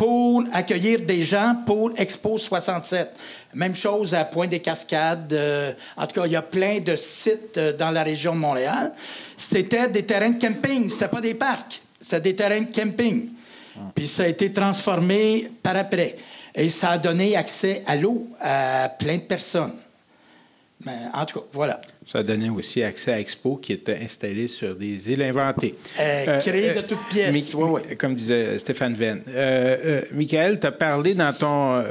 pour 0.00 0.44
accueillir 0.54 1.02
des 1.02 1.20
gens 1.20 1.56
pour 1.66 1.90
Expo 1.94 2.38
67. 2.38 3.20
Même 3.52 3.74
chose 3.74 4.14
à 4.14 4.24
Point-des-Cascades. 4.24 5.30
Euh, 5.34 5.74
en 5.94 6.06
tout 6.06 6.18
cas, 6.18 6.26
il 6.26 6.32
y 6.32 6.36
a 6.36 6.40
plein 6.40 6.80
de 6.80 6.96
sites 6.96 7.58
euh, 7.58 7.76
dans 7.76 7.90
la 7.90 8.02
région 8.02 8.34
de 8.34 8.38
Montréal. 8.40 8.94
C'était 9.36 9.88
des 9.88 10.06
terrains 10.06 10.30
de 10.30 10.40
camping, 10.40 10.88
c'était 10.88 11.08
pas 11.08 11.20
des 11.20 11.34
parcs, 11.34 11.82
c'était 12.00 12.22
des 12.22 12.34
terrains 12.34 12.62
de 12.62 12.72
camping. 12.74 13.28
Puis 13.94 14.08
ça 14.08 14.22
a 14.22 14.28
été 14.28 14.50
transformé 14.50 15.50
par 15.62 15.76
après. 15.76 16.16
Et 16.54 16.70
ça 16.70 16.92
a 16.92 16.98
donné 16.98 17.36
accès 17.36 17.82
à 17.86 17.94
l'eau 17.94 18.26
à 18.40 18.88
plein 18.98 19.16
de 19.16 19.24
personnes. 19.24 19.76
Mais 20.82 20.96
en 21.12 21.26
tout 21.26 21.40
cas, 21.40 21.46
voilà. 21.52 21.78
Ça 22.10 22.24
donné 22.24 22.50
aussi 22.50 22.82
accès 22.82 23.12
à 23.12 23.20
Expo 23.20 23.54
qui 23.54 23.72
était 23.72 23.96
installé 24.02 24.48
sur 24.48 24.74
des 24.74 25.12
îles 25.12 25.22
inventées. 25.22 25.76
Euh, 26.00 26.24
euh 26.26 26.40
créé 26.40 26.72
de 26.72 26.78
euh, 26.78 26.82
toutes 26.82 27.06
pièces. 27.08 27.54
Comme 27.98 28.16
disait 28.16 28.58
Stéphane 28.58 28.94
Venn. 28.94 29.22
Euh, 29.28 30.00
Michael, 30.10 30.58
tu 30.58 30.66
as 30.66 30.72
parlé 30.72 31.14
dans 31.14 31.32
ton, 31.32 31.84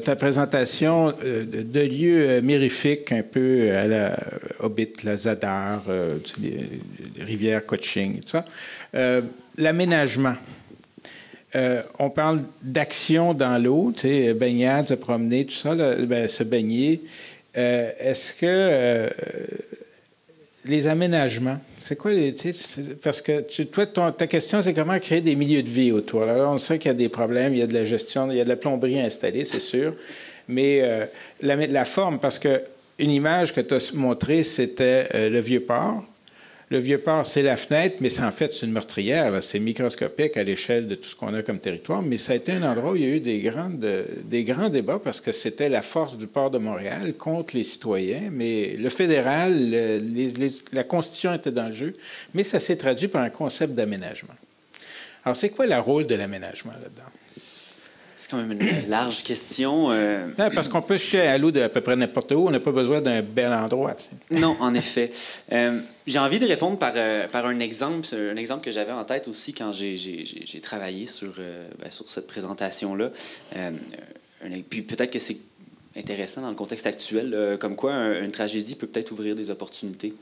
ta 0.00 0.14
présentation 0.14 1.08
de, 1.08 1.80
lieux 1.80 2.40
mirifiques 2.42 3.10
un 3.10 3.22
peu 3.22 3.72
à 3.72 3.88
la 3.88 4.16
Hobbit, 4.60 4.92
la 5.02 5.16
Zadar, 5.16 5.82
les, 6.40 6.68
rivières 7.24 7.66
Coaching, 7.66 8.20
tout 8.20 8.28
ça. 8.28 8.44
L'aménagement. 9.56 10.36
Euh, 11.56 11.82
on 11.98 12.10
parle 12.10 12.42
d'action 12.62 13.32
dans 13.32 13.62
l'eau, 13.62 13.90
tu 13.94 14.02
sais, 14.02 14.34
baignade, 14.34 14.88
se 14.88 14.94
promener, 14.94 15.46
tout 15.46 15.54
ça, 15.54 15.74
ben, 15.74 16.28
se 16.28 16.44
baigner. 16.44 17.00
Euh, 17.58 17.90
est-ce 17.98 18.34
que 18.34 18.46
euh, 18.46 19.08
les 20.64 20.86
aménagements, 20.86 21.58
c'est 21.80 21.96
quoi 21.96 22.12
les. 22.12 22.34
Parce 23.02 23.20
que 23.20 23.62
toi, 23.64 24.12
ta 24.12 24.26
question, 24.28 24.62
c'est 24.62 24.74
comment 24.74 24.98
créer 25.00 25.20
des 25.20 25.34
milieux 25.34 25.62
de 25.62 25.68
vie 25.68 25.90
autour. 25.90 26.24
Là, 26.24 26.48
on 26.48 26.58
sait 26.58 26.78
qu'il 26.78 26.88
y 26.88 26.94
a 26.94 26.94
des 26.94 27.08
problèmes, 27.08 27.54
il 27.54 27.58
y 27.58 27.62
a 27.62 27.66
de 27.66 27.74
la 27.74 27.84
gestion, 27.84 28.30
il 28.30 28.36
y 28.36 28.40
a 28.40 28.44
de 28.44 28.48
la 28.48 28.56
plomberie 28.56 29.00
installée, 29.00 29.44
c'est 29.44 29.60
sûr. 29.60 29.94
Mais 30.46 30.82
la, 31.42 31.56
la, 31.56 31.84
forme, 31.84 32.18
parce 32.18 32.38
que 32.38 32.62
une 32.98 33.10
image 33.10 33.54
que 33.54 33.60
tu 33.60 33.74
as 33.74 33.92
montrée, 33.92 34.44
c'était 34.44 35.28
le 35.28 35.40
vieux 35.40 35.60
port. 35.60 36.02
Le 36.70 36.78
vieux 36.78 36.98
port, 36.98 37.26
c'est 37.26 37.42
la 37.42 37.56
fenêtre, 37.56 37.96
mais 38.00 38.10
c'est 38.10 38.22
en 38.22 38.30
fait 38.30 38.62
une 38.62 38.72
meurtrière. 38.72 39.42
C'est 39.42 39.58
microscopique 39.58 40.36
à 40.36 40.42
l'échelle 40.42 40.86
de 40.86 40.96
tout 40.96 41.08
ce 41.08 41.16
qu'on 41.16 41.32
a 41.34 41.42
comme 41.42 41.58
territoire. 41.58 42.02
Mais 42.02 42.18
ça 42.18 42.32
a 42.32 42.36
été 42.36 42.52
un 42.52 42.62
endroit 42.62 42.92
où 42.92 42.96
il 42.96 43.02
y 43.02 43.06
a 43.06 43.16
eu 43.16 43.20
des 43.20 43.40
grands 43.40 44.68
débats 44.68 45.00
parce 45.02 45.22
que 45.22 45.32
c'était 45.32 45.70
la 45.70 45.80
force 45.80 46.18
du 46.18 46.26
port 46.26 46.50
de 46.50 46.58
Montréal 46.58 47.14
contre 47.14 47.56
les 47.56 47.64
citoyens. 47.64 48.28
Mais 48.30 48.76
le 48.78 48.90
fédéral, 48.90 49.72
la 50.72 50.84
Constitution 50.84 51.32
était 51.32 51.52
dans 51.52 51.68
le 51.68 51.74
jeu. 51.74 51.94
Mais 52.34 52.44
ça 52.44 52.60
s'est 52.60 52.76
traduit 52.76 53.08
par 53.08 53.22
un 53.22 53.30
concept 53.30 53.72
d'aménagement. 53.72 54.34
Alors, 55.24 55.36
c'est 55.36 55.48
quoi 55.48 55.66
le 55.66 55.78
rôle 55.78 56.06
de 56.06 56.16
l'aménagement 56.16 56.72
là-dedans? 56.72 57.10
C'est 58.28 58.36
quand 58.36 58.42
même 58.42 58.60
une 58.60 58.88
large 58.90 59.24
question. 59.24 59.90
Euh. 59.90 60.28
parce 60.36 60.68
qu'on 60.68 60.82
peut 60.82 60.98
chier 60.98 61.22
à 61.22 61.38
l'eau 61.38 61.50
de 61.50 61.62
à 61.62 61.70
peu 61.70 61.80
près 61.80 61.96
n'importe 61.96 62.32
où. 62.32 62.46
On 62.46 62.50
n'a 62.50 62.60
pas 62.60 62.72
besoin 62.72 63.00
d'un 63.00 63.22
bel 63.22 63.50
endroit. 63.50 63.96
Non, 64.30 64.54
en 64.60 64.74
effet. 64.74 65.08
Euh, 65.52 65.80
j'ai 66.06 66.18
envie 66.18 66.38
de 66.38 66.46
répondre 66.46 66.78
par, 66.78 66.92
euh, 66.96 67.26
par 67.26 67.46
un 67.46 67.58
exemple, 67.58 68.06
un 68.14 68.36
exemple 68.36 68.62
que 68.62 68.70
j'avais 68.70 68.92
en 68.92 69.04
tête 69.04 69.28
aussi 69.28 69.54
quand 69.54 69.72
j'ai 69.72 70.60
travaillé 70.62 71.06
sur, 71.06 71.32
ben, 71.80 71.90
sur 71.90 72.10
cette 72.10 72.26
présentation-là. 72.26 73.10
puis 74.68 74.82
peut-être 74.82 75.10
que 75.10 75.18
c'est 75.18 75.38
intéressant 75.98 76.42
dans 76.42 76.50
le 76.50 76.54
contexte 76.54 76.86
actuel, 76.86 77.56
comme 77.60 77.76
quoi 77.76 77.92
une 78.18 78.30
tragédie 78.30 78.76
peut 78.76 78.86
peut-être 78.86 79.10
ouvrir 79.12 79.34
des 79.34 79.50
opportunités 79.50 80.14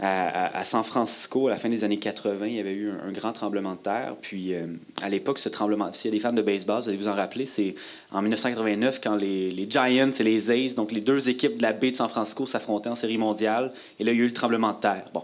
à, 0.00 0.64
San 0.64 0.82
Francisco, 0.82 1.46
à 1.46 1.50
la 1.50 1.56
fin 1.56 1.68
des 1.68 1.84
années 1.84 1.98
80, 1.98 2.46
il 2.46 2.54
y 2.54 2.60
avait 2.60 2.72
eu 2.72 2.90
un, 2.90 3.12
grand 3.12 3.32
tremblement 3.32 3.72
de 3.72 3.78
terre. 3.78 4.16
Puis 4.20 4.54
euh, 4.54 4.66
à 5.02 5.08
l'époque, 5.08 5.38
ce 5.38 5.48
tremblement, 5.48 5.92
s'il 5.92 6.10
y 6.10 6.14
a 6.14 6.16
des 6.16 6.20
fans 6.20 6.32
de 6.32 6.42
baseball, 6.42 6.82
vous 6.82 6.88
allez 6.88 6.98
vous 6.98 7.08
en 7.08 7.14
rappeler, 7.14 7.46
c'est 7.46 7.74
en 8.10 8.22
1989 8.22 9.00
quand 9.02 9.14
les, 9.14 9.66
Giants 9.68 10.10
et 10.18 10.22
les 10.22 10.50
A's, 10.50 10.74
donc 10.74 10.92
les 10.92 11.00
deux 11.00 11.28
équipes 11.28 11.58
de 11.58 11.62
la 11.62 11.72
baie 11.72 11.90
de 11.90 11.96
San 11.96 12.08
Francisco, 12.08 12.46
s'affrontaient 12.46 12.90
en 12.90 12.96
série 12.96 13.18
mondiale. 13.18 13.72
Et 14.00 14.04
là, 14.04 14.12
il 14.12 14.18
y 14.18 14.20
a 14.20 14.24
eu 14.24 14.28
le 14.28 14.34
tremblement 14.34 14.72
de 14.72 14.80
terre. 14.80 15.04
Bon. 15.12 15.22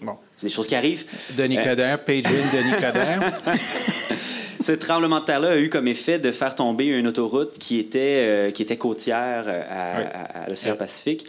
Bon. 0.00 0.16
C'est 0.36 0.46
des 0.46 0.52
choses 0.52 0.68
qui 0.68 0.76
arrivent. 0.76 1.04
Denis 1.36 1.58
euh, 1.58 1.64
Coderre, 1.64 2.04
Page 2.04 2.22
Denis 2.22 2.80
Coderre. 2.80 3.32
ce 4.68 4.72
tremblement 4.72 5.20
de 5.20 5.24
terre-là 5.24 5.52
a 5.52 5.56
eu 5.56 5.70
comme 5.70 5.88
effet 5.88 6.18
de 6.18 6.30
faire 6.30 6.54
tomber 6.54 6.84
une 6.84 7.06
autoroute 7.06 7.56
qui 7.58 7.78
était, 7.78 8.26
euh, 8.26 8.50
qui 8.50 8.60
était 8.60 8.76
côtière 8.76 9.48
à, 9.48 10.42
à 10.42 10.48
l'océan 10.50 10.76
Pacifique. 10.76 11.26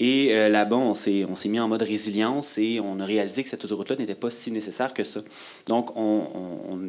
Et 0.00 0.30
euh, 0.32 0.48
là-bas, 0.48 0.74
on 0.74 0.94
s'est, 0.94 1.24
on 1.24 1.36
s'est 1.36 1.48
mis 1.48 1.60
en 1.60 1.68
mode 1.68 1.82
résilience 1.82 2.58
et 2.58 2.80
on 2.80 2.98
a 2.98 3.04
réalisé 3.04 3.44
que 3.44 3.48
cette 3.48 3.64
autoroute-là 3.64 3.94
n'était 3.94 4.16
pas 4.16 4.30
si 4.30 4.50
nécessaire 4.50 4.92
que 4.92 5.04
ça. 5.04 5.20
Donc, 5.68 5.96
on, 5.96 6.22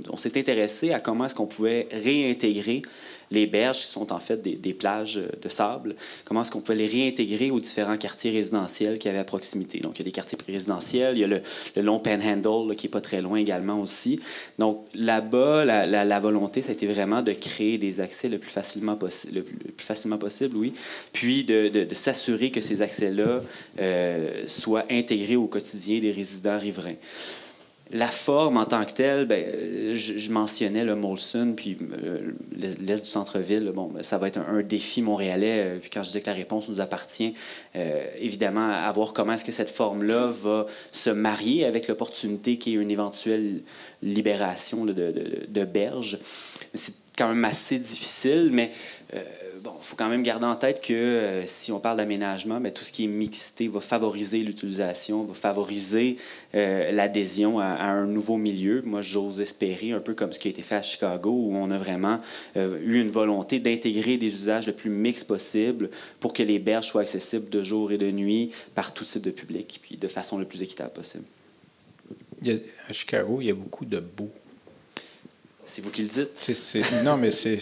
on, 0.10 0.18
s'est 0.18 0.40
intéressé 0.40 0.92
à 0.92 1.00
comment 1.00 1.26
est-ce 1.26 1.36
qu'on 1.36 1.46
pouvait 1.46 1.88
réintégrer 1.92 2.82
les 3.32 3.48
berges, 3.48 3.80
qui 3.80 3.88
sont 3.88 4.14
en 4.14 4.20
fait 4.20 4.42
des, 4.42 4.74
plages 4.74 5.20
de 5.42 5.50
sable, 5.50 5.96
comment 6.26 6.42
est-ce 6.42 6.52
qu'on 6.52 6.60
pouvait 6.60 6.78
les 6.78 6.88
réintégrer 6.88 7.52
aux 7.52 7.60
différents 7.60 7.98
quartiers 7.98 8.32
résidentiels 8.32 9.00
qu'il 9.00 9.10
y 9.10 9.12
avait 9.12 9.20
à 9.20 9.24
proximité? 9.24 9.80
Donc, 9.80 9.94
il 9.96 10.00
y 10.00 10.02
a 10.02 10.06
des 10.06 10.12
quartiers 10.12 10.38
résidentiels, 10.48 11.18
il 11.18 11.22
y 11.22 11.24
a 11.24 11.28
le, 11.28 11.42
long 11.78 12.00
Panhandle, 12.00 12.76
qui 12.76 12.88
est 12.88 12.90
pas 12.90 13.02
très 13.02 13.22
loin 13.22 13.38
également 13.38 13.82
aussi. 13.82 14.20
Donc, 14.60 14.86
là-bas, 14.94 15.66
la, 15.66 16.20
volonté, 16.20 16.62
ça 16.62 16.70
a 16.70 16.74
été 16.74 16.88
vraiment 16.88 17.22
de 17.22 17.32
créer 17.32 17.78
des 17.78 18.00
accès 18.00 18.30
le 18.30 18.38
plus 18.38 18.52
facilement, 18.52 18.96
possible, 18.96 20.58
oui, 20.58 20.74
puis 21.14 21.44
de 21.44 21.88
s'assurer 21.94 22.52
que 22.52 22.62
ces 22.62 22.82
accès-là 22.82 23.42
euh, 23.80 24.44
soient 24.48 24.86
intégrés 24.90 25.36
au 25.36 25.48
quotidien 25.48 26.00
des 26.00 26.12
résidents 26.12 26.60
riverains 26.60 26.98
la 27.94 28.08
forme 28.08 28.58
en 28.58 28.66
tant 28.66 28.86
que 28.86 28.92
telle, 28.92 29.26
ben, 29.26 29.96
je, 29.96 30.32
mentionnais 30.32 30.86
le 30.86 30.96
Molson, 30.96 31.54
puis 31.56 31.78
euh, 32.04 32.32
l'est 32.56 33.02
du 33.02 33.10
centre-ville. 33.10 33.72
Bon, 33.74 33.88
ben, 33.88 34.02
ça 34.02 34.18
va 34.18 34.28
être 34.28 34.40
un, 34.40 34.62
défi 34.62 35.02
montréalais. 35.02 35.64
Euh, 35.66 35.78
puis 35.80 35.90
quand 35.90 36.04
je 36.04 36.12
dis 36.12 36.22
que 36.22 36.28
la 36.28 36.36
réponse 36.36 36.70
nous 36.70 36.80
appartient, 36.80 37.36
euh, 37.76 38.06
évidemment, 38.20 38.70
à 38.70 38.90
voir 38.92 39.14
comment 39.14 39.34
est-ce 39.34 39.44
que 39.44 39.52
cette 39.52 39.70
forme-là 39.70 40.28
va 40.28 40.66
se 40.92 41.10
marier 41.10 41.66
avec 41.66 41.88
l'opportunité 41.88 42.58
qui 42.58 42.72
est 42.72 42.76
une 42.78 42.92
éventuelle 42.92 43.62
libération 44.02 44.86
de, 44.86 44.94
de, 44.94 45.46
de, 45.48 45.64
berges. 45.66 46.20
C'est 46.74 46.96
quand 47.18 47.28
même 47.28 47.44
assez 47.46 47.78
difficile, 47.78 48.50
mais 48.54 48.72
faut 49.82 49.96
quand 49.96 50.10
même 50.10 50.24
garder 50.24 50.46
en 50.46 50.56
tête 50.56 50.82
que 50.82 50.94
euh, 50.94 51.46
si 51.46 51.72
on 51.72 51.80
parle 51.80 51.98
d'aménagement, 51.98 52.60
mais 52.60 52.72
tout 52.72 52.84
ce 52.84 52.92
qui 52.92 53.06
est 53.06 53.08
mixité 53.08 53.68
va 53.68 53.82
favoriser 53.82 54.40
l'utilisation, 54.40 55.24
va 55.24 55.34
favoriser 55.34 56.18
euh, 56.56 56.92
l'adhésion 56.92 57.60
à, 57.60 57.66
un 57.66 58.06
nouveau 58.06 58.38
milieu. 58.38 58.82
Moi, 58.84 59.02
j'ose 59.02 59.42
espérer, 59.42 59.92
un 59.92 60.00
peu 60.00 60.14
comme 60.14 60.34
ce 60.34 60.40
qui 60.40 60.48
a 60.48 60.52
été 60.52 60.62
fait 60.62 60.76
à 60.76 60.84
Chicago, 60.84 61.32
où 61.32 61.56
on 61.56 61.72
a 61.72 61.78
vraiment 61.78 62.20
euh, 62.58 62.80
eu 62.84 63.00
une 63.00 63.10
volonté 63.10 63.60
d'intégrer 63.60 64.18
des 64.18 64.34
usages 64.34 64.68
le 64.68 64.74
plus 64.74 64.90
mix 64.90 65.24
possible 65.24 65.90
pour 66.20 66.34
que 66.34 66.44
les 66.44 66.60
berges 66.60 66.88
soient 66.88 67.02
accessibles 67.02 67.50
de 67.50 67.64
jour 67.64 67.92
et 67.92 67.98
de 67.98 68.12
nuit 68.12 68.52
par 68.76 68.94
tout 68.94 69.06
type 69.06 69.22
de 69.22 69.32
public, 69.32 69.80
puis 69.82 69.98
de 69.98 70.08
façon 70.08 70.38
le 70.38 70.46
plus 70.46 70.62
équitable 70.62 70.92
possible. 70.92 71.24
à 72.46 72.94
Chicago, 72.94 73.40
il 73.42 73.48
y 73.48 73.52
a 73.52 73.56
beaucoup 73.56 73.86
de 73.86 74.00
beaux 74.00 74.32
c'est 75.72 75.82
vous 75.82 75.90
qui 75.90 76.02
le 76.02 76.10
dites. 76.10 77.04
non, 77.06 77.16
mais 77.16 77.32
c'est, 77.32 77.58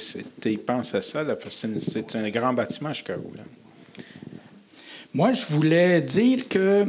ils 0.45 0.57
pensent 0.57 0.95
à 0.95 1.01
ça. 1.01 1.23
c'est, 1.51 2.15
un 2.15 2.29
grand 2.29 2.53
bâtiment, 2.53 2.91
Chicago. 2.91 3.31
Là. 3.37 3.43
Moi, 5.13 5.31
je 5.31 5.45
voulais 5.45 6.01
dire 6.01 6.47
que 6.47 6.85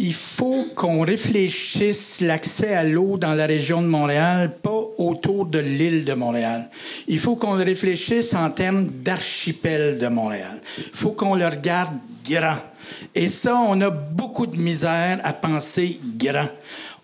il 0.00 0.14
faut 0.14 0.66
qu'on 0.76 1.00
réfléchisse 1.00 2.20
l'accès 2.20 2.74
à 2.74 2.84
l'eau 2.84 3.18
dans 3.18 3.34
la 3.34 3.46
région 3.46 3.82
de 3.82 3.88
Montréal, 3.88 4.56
pas 4.62 4.80
autour 4.98 5.46
de 5.46 5.58
l'île 5.58 6.04
de 6.04 6.14
Montréal. 6.14 6.70
Il 7.08 7.18
faut 7.18 7.34
qu'on 7.34 7.54
réfléchisse 7.54 8.32
en 8.34 8.52
termes 8.52 8.86
d'archipel 8.86 9.98
de 9.98 10.06
Montréal. 10.06 10.60
Il 10.78 10.84
faut 10.96 11.10
qu'on 11.10 11.34
le 11.34 11.48
regarde 11.48 11.94
grand. 12.28 12.56
Et 13.14 13.28
ça, 13.28 13.56
on 13.56 13.80
a 13.80 13.90
beaucoup 13.90 14.46
de 14.46 14.56
misère 14.56 15.20
à 15.22 15.32
penser 15.32 16.00
grand 16.16 16.48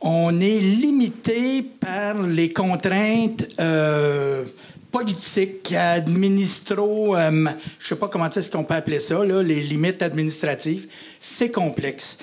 on 0.06 0.38
est 0.38 0.60
limité 0.60 1.62
par 1.62 2.22
les 2.22 2.52
contraintes 2.52 3.46
euh, 3.58 4.44
politiques, 4.92 5.72
administraux, 5.72 7.16
euh, 7.16 7.30
je 7.30 7.84
ne 7.84 7.88
sais 7.88 7.96
pas 7.96 8.08
comment 8.08 8.28
est-ce 8.28 8.50
qu'on 8.50 8.64
peut 8.64 8.74
appeler 8.74 8.98
ça, 8.98 9.24
les 9.24 9.62
limites 9.62 10.02
administratives. 10.02 10.88
C'est 11.18 11.50
complexe. 11.50 12.18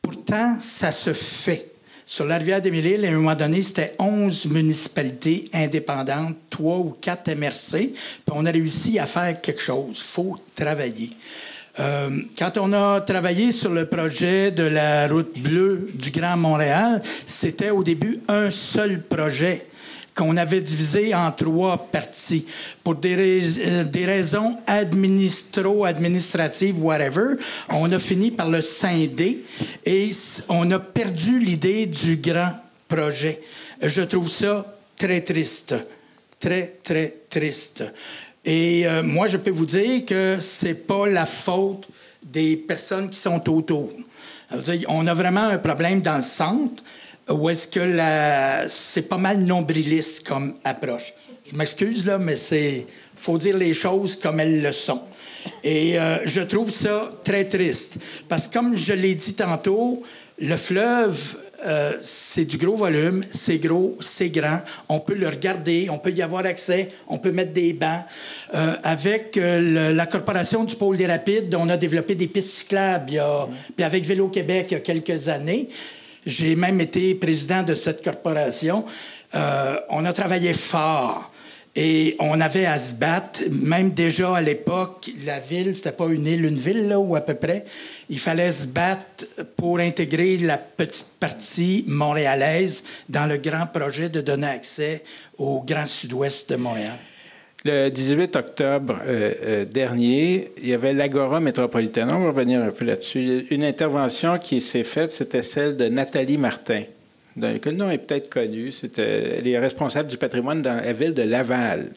Pourtant, 0.00 0.56
ça 0.58 0.90
se 0.90 1.12
fait. 1.12 1.70
Sur 2.06 2.24
la 2.24 2.38
rivière 2.38 2.62
des 2.62 2.70
Mille-Îles, 2.70 3.04
à 3.04 3.08
un 3.08 3.12
moment 3.12 3.34
donné, 3.34 3.62
c'était 3.62 3.92
11 3.98 4.46
municipalités 4.46 5.50
indépendantes, 5.52 6.34
3 6.48 6.78
ou 6.78 6.96
4 6.98 7.34
MRC, 7.34 7.92
puis 7.92 8.32
on 8.32 8.46
a 8.46 8.50
réussi 8.50 8.98
à 8.98 9.04
faire 9.04 9.38
quelque 9.42 9.60
chose. 9.60 9.98
Il 9.98 10.14
faut 10.14 10.38
travailler. 10.56 11.10
Euh, 11.80 12.10
quand 12.38 12.58
on 12.58 12.72
a 12.72 13.00
travaillé 13.00 13.52
sur 13.52 13.70
le 13.70 13.86
projet 13.86 14.50
de 14.50 14.64
la 14.64 15.06
route 15.06 15.38
bleue 15.38 15.90
du 15.94 16.10
Grand 16.10 16.36
Montréal, 16.36 17.02
c'était 17.24 17.70
au 17.70 17.84
début 17.84 18.18
un 18.26 18.50
seul 18.50 19.02
projet 19.02 19.68
qu'on 20.18 20.36
avait 20.36 20.60
divisé 20.60 21.14
en 21.14 21.30
trois 21.30 21.78
parties. 21.78 22.44
Pour 22.82 22.96
des, 22.96 23.40
euh, 23.60 23.84
raisons 23.94 24.58
administro-administratives, 24.66 26.82
whatever, 26.82 27.36
on 27.68 27.92
a 27.92 28.00
fini 28.00 28.32
par 28.32 28.50
le 28.50 28.60
scinder 28.60 29.38
et 29.84 30.10
on 30.48 30.68
a 30.72 30.80
perdu 30.80 31.38
l'idée 31.38 31.86
du 31.86 32.16
grand 32.16 32.50
projet. 32.88 33.40
Je 33.80 34.02
trouve 34.02 34.28
ça 34.28 34.74
très 34.96 35.20
triste. 35.20 35.76
Très, 36.40 36.78
très 36.82 37.14
triste. 37.30 37.84
Et 38.50 38.86
euh, 38.86 39.02
moi, 39.02 39.28
je 39.28 39.36
peux 39.36 39.50
vous 39.50 39.66
dire 39.66 40.06
que 40.06 40.38
c'est 40.40 40.86
pas 40.86 41.06
la 41.06 41.26
faute 41.26 41.86
des 42.22 42.56
personnes 42.56 43.10
qui 43.10 43.18
sont 43.18 43.46
autour. 43.50 43.90
On 44.88 45.06
a 45.06 45.12
vraiment 45.12 45.48
un 45.48 45.58
problème 45.58 46.00
dans 46.00 46.16
le 46.16 46.22
centre 46.22 46.82
où 47.28 47.50
est-ce 47.50 47.68
que 47.68 48.66
c'est 48.66 49.06
pas 49.06 49.18
mal 49.18 49.40
nombriliste 49.40 50.26
comme 50.26 50.54
approche. 50.64 51.12
Je 51.44 51.54
m'excuse, 51.56 52.06
là, 52.06 52.16
mais 52.16 52.36
c'est 52.36 52.86
faut 53.16 53.36
dire 53.36 53.58
les 53.58 53.74
choses 53.74 54.16
comme 54.16 54.40
elles 54.40 54.62
le 54.62 54.72
sont. 54.72 55.02
Et 55.62 56.00
euh, 56.00 56.16
je 56.24 56.40
trouve 56.40 56.70
ça 56.70 57.10
très 57.22 57.44
triste. 57.44 57.98
Parce 58.30 58.48
que 58.48 58.54
comme 58.54 58.74
je 58.74 58.94
l'ai 58.94 59.14
dit 59.14 59.34
tantôt, 59.34 60.02
le 60.38 60.56
fleuve 60.56 61.36
euh, 61.66 61.94
c'est 62.00 62.44
du 62.44 62.56
gros 62.56 62.76
volume, 62.76 63.24
c'est 63.30 63.58
gros, 63.58 63.96
c'est 64.00 64.30
grand. 64.30 64.60
On 64.88 65.00
peut 65.00 65.14
le 65.14 65.26
regarder, 65.26 65.88
on 65.90 65.98
peut 65.98 66.12
y 66.12 66.22
avoir 66.22 66.46
accès, 66.46 66.90
on 67.08 67.18
peut 67.18 67.32
mettre 67.32 67.52
des 67.52 67.72
bancs. 67.72 68.04
Euh, 68.54 68.74
avec 68.84 69.36
euh, 69.36 69.92
la 69.92 70.06
Corporation 70.06 70.62
du 70.62 70.76
Pôle 70.76 70.96
des 70.96 71.06
Rapides, 71.06 71.54
on 71.58 71.68
a 71.68 71.76
développé 71.76 72.14
des 72.14 72.28
pistes 72.28 72.60
cyclables. 72.60 73.20
Puis 73.76 73.84
avec 73.84 74.04
Vélo 74.04 74.28
Québec, 74.28 74.68
il 74.70 74.74
y 74.74 74.76
a 74.76 74.80
quelques 74.80 75.28
années, 75.28 75.68
j'ai 76.24 76.54
même 76.54 76.80
été 76.80 77.14
président 77.16 77.64
de 77.64 77.74
cette 77.74 78.04
corporation. 78.04 78.84
on 79.34 80.04
a 80.04 80.12
travaillé 80.12 80.52
fort. 80.52 81.32
Et 81.80 82.16
on 82.18 82.40
avait 82.40 82.66
à 82.66 82.76
se 82.76 82.96
battre, 82.96 83.42
même 83.50 83.92
déjà 83.92 84.34
à 84.34 84.40
l'époque, 84.40 85.10
la 85.24 85.38
ville, 85.38 85.76
c'était 85.76 85.92
pas 85.92 86.06
une 86.06 86.26
île, 86.26 86.44
une 86.44 86.56
ville, 86.56 86.88
là, 86.88 86.98
ou 86.98 87.14
à 87.14 87.20
peu 87.20 87.34
près. 87.34 87.66
Il 88.10 88.18
fallait 88.18 88.52
se 88.52 88.66
battre 88.68 89.26
pour 89.56 89.78
intégrer 89.78 90.38
la 90.38 90.58
petite 90.58 91.14
partie 91.20 91.84
montréalaise 91.86 92.84
dans 93.08 93.26
le 93.26 93.36
grand 93.36 93.66
projet 93.66 94.08
de 94.08 94.20
donner 94.20 94.46
accès 94.46 95.02
au 95.36 95.62
grand 95.62 95.86
sud-ouest 95.86 96.50
de 96.50 96.56
Montréal. 96.56 96.96
Le 97.64 97.88
18 97.88 98.36
octobre 98.36 98.98
euh, 99.04 99.32
euh, 99.44 99.64
dernier, 99.64 100.52
il 100.62 100.68
y 100.68 100.74
avait 100.74 100.92
l'Agora 100.92 101.40
métropolitaine. 101.40 102.08
On 102.10 102.20
va 102.20 102.28
revenir 102.28 102.62
un 102.62 102.70
peu 102.70 102.84
là-dessus. 102.84 103.46
Une 103.50 103.64
intervention 103.64 104.38
qui 104.38 104.60
s'est 104.60 104.84
faite, 104.84 105.12
c'était 105.12 105.42
celle 105.42 105.76
de 105.76 105.88
Nathalie 105.88 106.38
Martin 106.38 106.84
le 107.40 107.70
nom 107.72 107.90
est 107.90 107.98
peut-être 107.98 108.30
connu. 108.30 108.72
elle 108.96 109.46
est 109.46 109.58
responsable 109.58 110.08
du 110.08 110.16
patrimoine 110.16 110.62
dans 110.62 110.76
la 110.76 110.92
ville 110.92 111.14
de 111.14 111.22
Laval. 111.22 111.90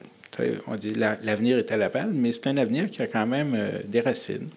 On 0.67 0.75
dit 0.75 0.93
l'avenir 0.93 1.57
est 1.57 1.71
à 1.71 1.77
Laval, 1.77 2.11
mais 2.13 2.31
c'est 2.31 2.47
un 2.47 2.57
avenir 2.57 2.89
qui 2.89 3.01
a 3.01 3.07
quand 3.07 3.27
même 3.27 3.53
euh, 3.55 3.79
des 3.85 3.99
racines. 3.99 4.47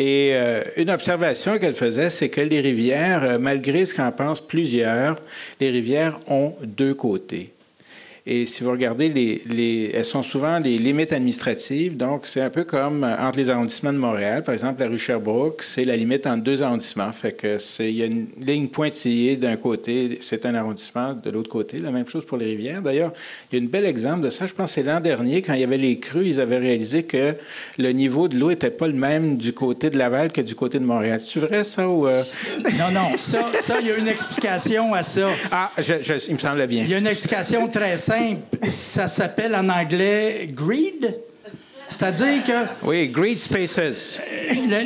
Et 0.00 0.30
euh, 0.32 0.62
une 0.78 0.88
observation 0.90 1.58
qu'elle 1.58 1.74
faisait, 1.74 2.08
c'est 2.08 2.30
que 2.30 2.40
les 2.40 2.60
rivières, 2.62 3.22
euh, 3.22 3.38
malgré 3.38 3.84
ce 3.84 3.94
qu'en 3.94 4.10
pensent 4.10 4.40
plusieurs, 4.40 5.16
les 5.60 5.68
rivières 5.68 6.18
ont 6.26 6.54
deux 6.62 6.94
côtés. 6.94 7.52
Et 8.26 8.44
si 8.46 8.62
vous 8.62 8.70
regardez, 8.70 9.08
les, 9.08 9.90
elles 9.94 10.04
sont 10.04 10.22
souvent 10.22 10.58
les 10.58 10.76
limites 10.76 11.12
administratives. 11.12 11.96
Donc, 11.96 12.26
c'est 12.26 12.42
un 12.42 12.50
peu 12.50 12.64
comme 12.64 13.02
euh, 13.02 13.16
entre 13.18 13.38
les 13.38 13.48
arrondissements 13.48 13.92
de 13.92 13.98
Montréal. 13.98 14.44
Par 14.44 14.52
exemple, 14.52 14.80
la 14.80 14.88
rue 14.88 14.98
Sherbrooke, 14.98 15.62
c'est 15.62 15.84
la 15.84 15.96
limite 15.96 16.26
entre 16.26 16.42
deux 16.42 16.62
arrondissements. 16.62 17.10
Fait 17.12 17.32
que 17.32 17.58
c'est, 17.58 17.90
il 17.90 17.96
y 17.96 18.02
a 18.02 18.06
une 18.06 18.26
ligne 18.38 18.68
pointillée 18.68 19.36
d'un 19.36 19.56
côté, 19.56 20.18
c'est 20.20 20.44
un 20.44 20.54
arrondissement, 20.54 21.14
de 21.14 21.30
l'autre 21.30 21.48
côté. 21.48 21.78
La 21.78 21.90
même 21.90 22.06
chose 22.06 22.26
pour 22.26 22.36
les 22.36 22.46
rivières. 22.46 22.82
D'ailleurs, 22.82 23.12
il 23.50 23.58
y 23.58 23.62
a 23.62 23.64
un 23.64 23.68
bel 23.68 23.86
exemple 23.86 24.22
de 24.22 24.30
ça. 24.30 24.46
Je 24.46 24.52
pense 24.52 24.70
que 24.70 24.74
c'est 24.74 24.82
l'an 24.82 25.00
dernier, 25.00 25.40
quand 25.40 25.54
il 25.54 25.60
y 25.60 25.64
avait 25.64 25.78
les 25.78 25.98
crues, 25.98 26.26
ils 26.26 26.40
avaient 26.40 26.58
réalisé 26.58 27.04
que 27.04 27.34
le 27.78 27.92
niveau 27.92 28.28
de 28.28 28.38
l'eau 28.38 28.50
n'était 28.50 28.70
pas 28.70 28.86
le 28.86 28.92
même 28.92 29.38
du 29.38 29.54
côté 29.54 29.88
de 29.88 29.96
Laval 29.96 30.30
que 30.30 30.42
du 30.42 30.54
côté 30.54 30.78
de 30.78 30.84
Montréal. 30.84 31.20
C'est 31.24 31.40
vrai, 31.40 31.64
ça? 31.64 31.88
Ou 31.88 32.06
euh? 32.06 32.22
Non, 32.78 32.90
non. 32.92 33.16
Ça, 33.16 33.44
ça, 33.62 33.80
il 33.80 33.88
y 33.88 33.90
a 33.90 33.96
une 33.96 34.08
explication 34.08 34.92
à 34.92 35.02
ça. 35.02 35.28
Ah, 35.50 35.70
je, 35.78 35.94
il 36.28 36.34
me 36.34 36.38
semble 36.38 36.66
bien. 36.66 36.84
Il 36.84 36.90
y 36.90 36.94
a 36.94 36.98
une 36.98 37.06
explication 37.06 37.66
très 37.68 37.96
simple 37.96 38.09
ça 38.70 39.08
s'appelle 39.08 39.54
en 39.54 39.68
anglais 39.68 40.48
greed. 40.52 41.16
C'est-à-dire 41.88 42.44
que. 42.44 42.86
Oui, 42.86 43.08
greed 43.08 43.36
spaces. 43.36 44.18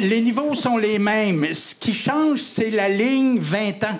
les 0.03 0.21
niveaux 0.21 0.55
sont 0.55 0.77
les 0.77 0.99
mêmes. 0.99 1.53
Ce 1.53 1.75
qui 1.75 1.93
change, 1.93 2.41
c'est 2.41 2.71
la 2.71 2.89
ligne 2.89 3.39
20 3.39 3.85
ans. 3.85 3.99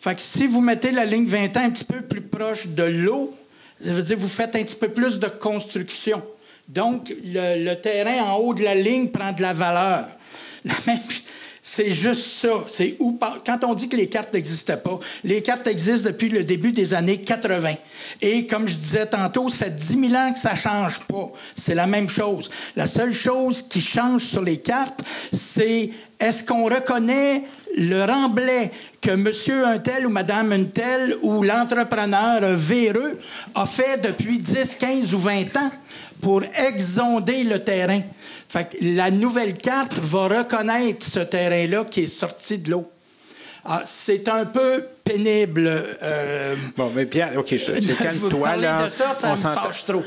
Fait 0.00 0.14
que 0.14 0.22
si 0.22 0.46
vous 0.46 0.60
mettez 0.60 0.92
la 0.92 1.04
ligne 1.04 1.26
20 1.26 1.56
ans 1.56 1.64
un 1.64 1.70
petit 1.70 1.84
peu 1.84 2.00
plus 2.00 2.20
proche 2.20 2.68
de 2.68 2.84
l'eau, 2.84 3.34
ça 3.82 3.92
veut 3.92 4.02
dire 4.02 4.16
que 4.16 4.22
vous 4.22 4.28
faites 4.28 4.56
un 4.56 4.62
petit 4.62 4.76
peu 4.76 4.88
plus 4.88 5.18
de 5.18 5.28
construction. 5.28 6.22
Donc, 6.68 7.12
le, 7.24 7.64
le 7.64 7.80
terrain 7.80 8.24
en 8.24 8.36
haut 8.38 8.54
de 8.54 8.62
la 8.62 8.74
ligne 8.74 9.08
prend 9.08 9.32
de 9.32 9.42
la 9.42 9.52
valeur. 9.52 10.06
La 10.64 10.74
même, 10.86 10.98
c'est 11.68 11.90
juste 11.90 12.24
ça. 12.26 12.64
C'est 12.70 12.94
où, 13.00 13.18
quand 13.44 13.64
on 13.64 13.74
dit 13.74 13.88
que 13.88 13.96
les 13.96 14.06
cartes 14.06 14.32
n'existaient 14.32 14.76
pas, 14.76 15.00
les 15.24 15.42
cartes 15.42 15.66
existent 15.66 16.08
depuis 16.08 16.28
le 16.28 16.44
début 16.44 16.70
des 16.70 16.94
années 16.94 17.20
80. 17.20 17.74
Et 18.22 18.46
comme 18.46 18.68
je 18.68 18.76
disais 18.76 19.06
tantôt, 19.06 19.48
ça 19.48 19.56
fait 19.56 19.74
10 19.74 20.10
000 20.10 20.14
ans 20.14 20.32
que 20.32 20.38
ça 20.38 20.54
change 20.54 21.00
pas. 21.08 21.32
C'est 21.56 21.74
la 21.74 21.88
même 21.88 22.08
chose. 22.08 22.50
La 22.76 22.86
seule 22.86 23.12
chose 23.12 23.62
qui 23.62 23.80
change 23.80 24.22
sur 24.22 24.42
les 24.42 24.58
cartes, 24.58 25.02
c'est 25.32 25.90
est-ce 26.20 26.44
qu'on 26.44 26.66
reconnaît 26.66 27.42
le 27.76 28.04
remblai 28.04 28.70
que 29.02 29.10
monsieur 29.10 29.66
un 29.66 29.78
tel 29.78 30.06
ou 30.06 30.10
madame 30.10 30.52
un 30.52 30.64
tel 30.64 31.16
ou 31.22 31.42
l'entrepreneur 31.42 32.42
véreux 32.56 33.18
a 33.56 33.66
fait 33.66 34.00
depuis 34.00 34.38
10, 34.38 34.76
15 34.78 35.14
ou 35.14 35.18
20 35.18 35.56
ans? 35.56 35.70
Pour 36.20 36.42
exonder 36.56 37.44
le 37.44 37.60
terrain. 37.60 38.02
Fait 38.48 38.68
que 38.70 38.76
la 38.80 39.10
nouvelle 39.10 39.54
carte 39.54 39.94
va 39.94 40.28
reconnaître 40.28 41.06
ce 41.06 41.20
terrain-là 41.20 41.84
qui 41.84 42.02
est 42.02 42.06
sorti 42.06 42.58
de 42.58 42.70
l'eau. 42.70 42.90
Ah, 43.68 43.82
c'est 43.84 44.28
un 44.28 44.44
peu 44.44 44.84
pénible. 45.02 45.66
Euh, 45.68 46.54
bon, 46.76 46.92
mais 46.94 47.04
Pierre, 47.06 47.32
OK, 47.36 47.48
je, 47.50 47.58
je 47.58 47.92
calme-toi. 48.02 48.56
là. 48.56 48.84
de 48.84 48.88
ça, 48.88 49.12
ça 49.12 49.32
me 49.32 49.36
fâche 49.36 49.84
trop. 49.84 50.04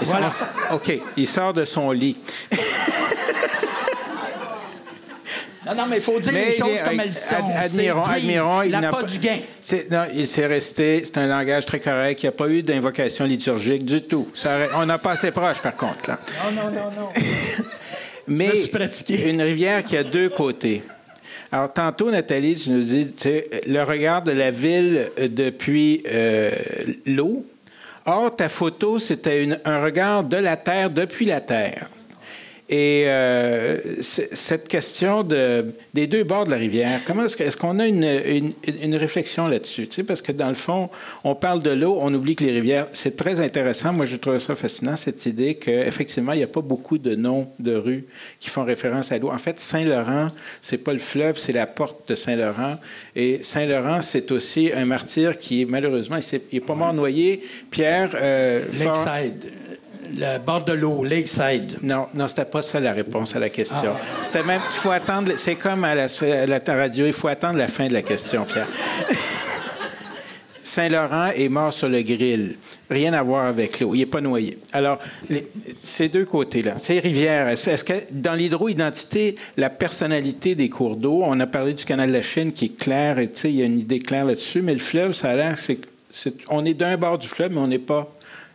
Voilà. 0.00 0.30
OK, 0.72 0.98
il 1.18 1.26
sort 1.26 1.52
de 1.52 1.66
son 1.66 1.90
lit. 1.90 2.16
Non, 5.64 5.74
non, 5.76 5.86
mais 5.88 5.96
il 5.96 6.02
faut 6.02 6.18
dire 6.18 6.32
les 6.32 6.52
choses 6.52 6.82
comme 6.84 6.98
elles 6.98 7.12
sont. 7.12 7.34
Admirons, 7.54 8.02
admirons. 8.02 8.62
Il 8.62 8.72
n'a 8.72 8.90
pas, 8.90 9.04
du 9.04 9.18
gain. 9.18 9.38
Non, 9.90 10.06
il 10.12 10.26
s'est 10.26 10.46
resté. 10.46 11.02
C'est 11.04 11.18
un 11.18 11.26
langage 11.26 11.66
très 11.66 11.78
correct. 11.78 12.22
Il 12.22 12.26
n'y 12.26 12.28
a 12.28 12.32
pas 12.32 12.48
eu 12.48 12.62
d'invocation 12.62 13.24
liturgique 13.24 13.84
du 13.84 14.02
tout. 14.02 14.28
Ça, 14.34 14.58
on 14.74 14.86
n'a 14.86 14.98
pas 14.98 15.12
assez 15.12 15.30
proche, 15.30 15.60
par 15.60 15.76
contre. 15.76 16.10
Là. 16.10 16.18
Non, 16.52 16.62
non, 16.62 16.70
non, 16.70 16.90
non. 16.90 17.08
mais 18.26 18.50
une 19.08 19.42
rivière 19.42 19.84
qui 19.84 19.96
a 19.96 20.02
deux 20.02 20.28
côtés. 20.28 20.82
Alors, 21.52 21.72
tantôt, 21.72 22.10
Nathalie, 22.10 22.56
tu 22.56 22.70
nous 22.70 22.82
dis 22.82 23.12
le 23.66 23.82
regard 23.82 24.22
de 24.22 24.32
la 24.32 24.50
ville 24.50 25.10
depuis 25.28 26.02
euh, 26.10 26.50
l'eau. 27.06 27.46
Or, 28.04 28.34
ta 28.34 28.48
photo, 28.48 28.98
c'était 28.98 29.48
un 29.64 29.82
regard 29.82 30.24
de 30.24 30.38
la 30.38 30.56
Terre 30.56 30.90
depuis 30.90 31.26
la 31.26 31.40
Terre. 31.40 31.88
Et 32.72 33.04
euh, 33.06 33.76
cette 34.00 34.66
question 34.66 35.22
de, 35.24 35.74
des 35.92 36.06
deux 36.06 36.24
bords 36.24 36.46
de 36.46 36.52
la 36.52 36.56
rivière, 36.56 37.00
comment 37.06 37.26
est-ce, 37.26 37.54
qu'on 37.54 37.78
a 37.78 37.86
une, 37.86 38.54
une, 38.66 38.96
réflexion 38.96 39.46
là-dessus? 39.46 39.88
Tu 39.88 39.96
sais, 39.96 40.04
parce 40.04 40.22
que 40.22 40.32
dans 40.32 40.48
le 40.48 40.54
fond, 40.54 40.88
on 41.22 41.34
parle 41.34 41.62
de 41.62 41.68
l'eau, 41.68 41.98
on 42.00 42.14
oublie 42.14 42.34
que 42.34 42.44
les 42.44 42.52
rivières, 42.52 42.86
c'est 42.94 43.14
très 43.14 43.40
intéressant. 43.40 43.92
Moi, 43.92 44.06
je 44.06 44.16
trouve 44.16 44.38
ça 44.38 44.56
fascinant, 44.56 44.96
cette 44.96 45.26
idée 45.26 45.56
qu'effectivement, 45.56 46.32
il 46.32 46.38
n'y 46.38 46.44
a 46.44 46.48
pas 46.48 46.62
beaucoup 46.62 46.96
de 46.96 47.14
noms 47.14 47.46
de 47.58 47.74
rues 47.74 48.06
qui 48.40 48.48
font 48.48 48.64
référence 48.64 49.12
à 49.12 49.18
l'eau. 49.18 49.30
En 49.30 49.38
fait, 49.38 49.60
Saint-Laurent, 49.60 50.28
c'est 50.62 50.82
pas 50.82 50.94
le 50.94 50.98
fleuve, 50.98 51.36
c'est 51.36 51.52
la 51.52 51.66
porte 51.66 52.08
de 52.08 52.14
Saint-Laurent. 52.14 52.78
Et 53.14 53.42
Saint-Laurent, 53.42 54.00
c'est 54.00 54.32
aussi 54.32 54.70
un 54.74 54.86
martyr 54.86 55.38
qui, 55.38 55.66
malheureusement, 55.66 56.16
il 56.16 56.40
n'est 56.50 56.60
pas 56.60 56.74
mort 56.74 56.94
noyé. 56.94 57.42
Pierre... 57.70 58.12
Euh, 58.14 58.64
Lakeside 58.78 59.52
le 60.16 60.38
bord 60.38 60.64
de 60.64 60.72
l'eau, 60.72 61.04
Lakeside. 61.04 61.78
Non, 61.82 62.06
non, 62.14 62.28
c'était 62.28 62.44
pas 62.44 62.62
ça 62.62 62.80
la 62.80 62.92
réponse 62.92 63.34
à 63.36 63.38
la 63.38 63.48
question. 63.48 63.76
Ah. 63.94 64.20
C'était 64.20 64.42
même, 64.42 64.60
il 64.70 64.78
faut 64.78 64.90
attendre, 64.90 65.32
c'est 65.36 65.56
comme 65.56 65.84
à 65.84 65.94
la, 65.94 66.08
radio, 66.66 67.06
il 67.06 67.12
faut 67.12 67.28
attendre 67.28 67.58
la 67.58 67.68
fin 67.68 67.88
de 67.88 67.92
la 67.92 68.02
question, 68.02 68.44
Pierre. 68.44 68.66
Saint-Laurent 70.64 71.30
est 71.36 71.50
mort 71.50 71.72
sur 71.72 71.90
le 71.90 72.00
grill. 72.00 72.56
Rien 72.88 73.12
à 73.12 73.22
voir 73.22 73.46
avec 73.46 73.80
l'eau. 73.80 73.94
Il 73.94 73.98
n'est 73.98 74.06
pas 74.06 74.22
noyé. 74.22 74.58
Alors, 74.72 74.98
ces 75.82 76.08
deux 76.08 76.24
côtés-là. 76.24 76.78
Ces 76.78 76.98
rivières, 76.98 77.48
est-ce 77.48 77.84
que 77.84 77.92
dans 78.10 78.32
l'hydro-identité, 78.32 79.36
la 79.58 79.68
personnalité 79.68 80.54
des 80.54 80.70
cours 80.70 80.96
d'eau, 80.96 81.22
on 81.24 81.38
a 81.40 81.46
parlé 81.46 81.74
du 81.74 81.84
canal 81.84 82.08
de 82.08 82.14
la 82.14 82.22
Chine 82.22 82.52
qui 82.52 82.66
est 82.66 82.78
clair, 82.78 83.18
et 83.18 83.30
il 83.44 83.50
y 83.50 83.62
a 83.62 83.66
une 83.66 83.80
idée 83.80 83.98
claire 83.98 84.24
là-dessus, 84.24 84.62
mais 84.62 84.72
le 84.72 84.78
fleuve, 84.78 85.12
ça 85.12 85.30
a 85.30 85.36
l'air, 85.36 85.58
c'est, 85.58 85.78
on 86.48 86.64
est 86.64 86.74
d'un 86.74 86.96
bord 86.96 87.18
du 87.18 87.28
fleuve, 87.28 87.52
mais 87.52 87.60
on 87.60 87.68
n'est 87.68 87.78
pas 87.78 88.10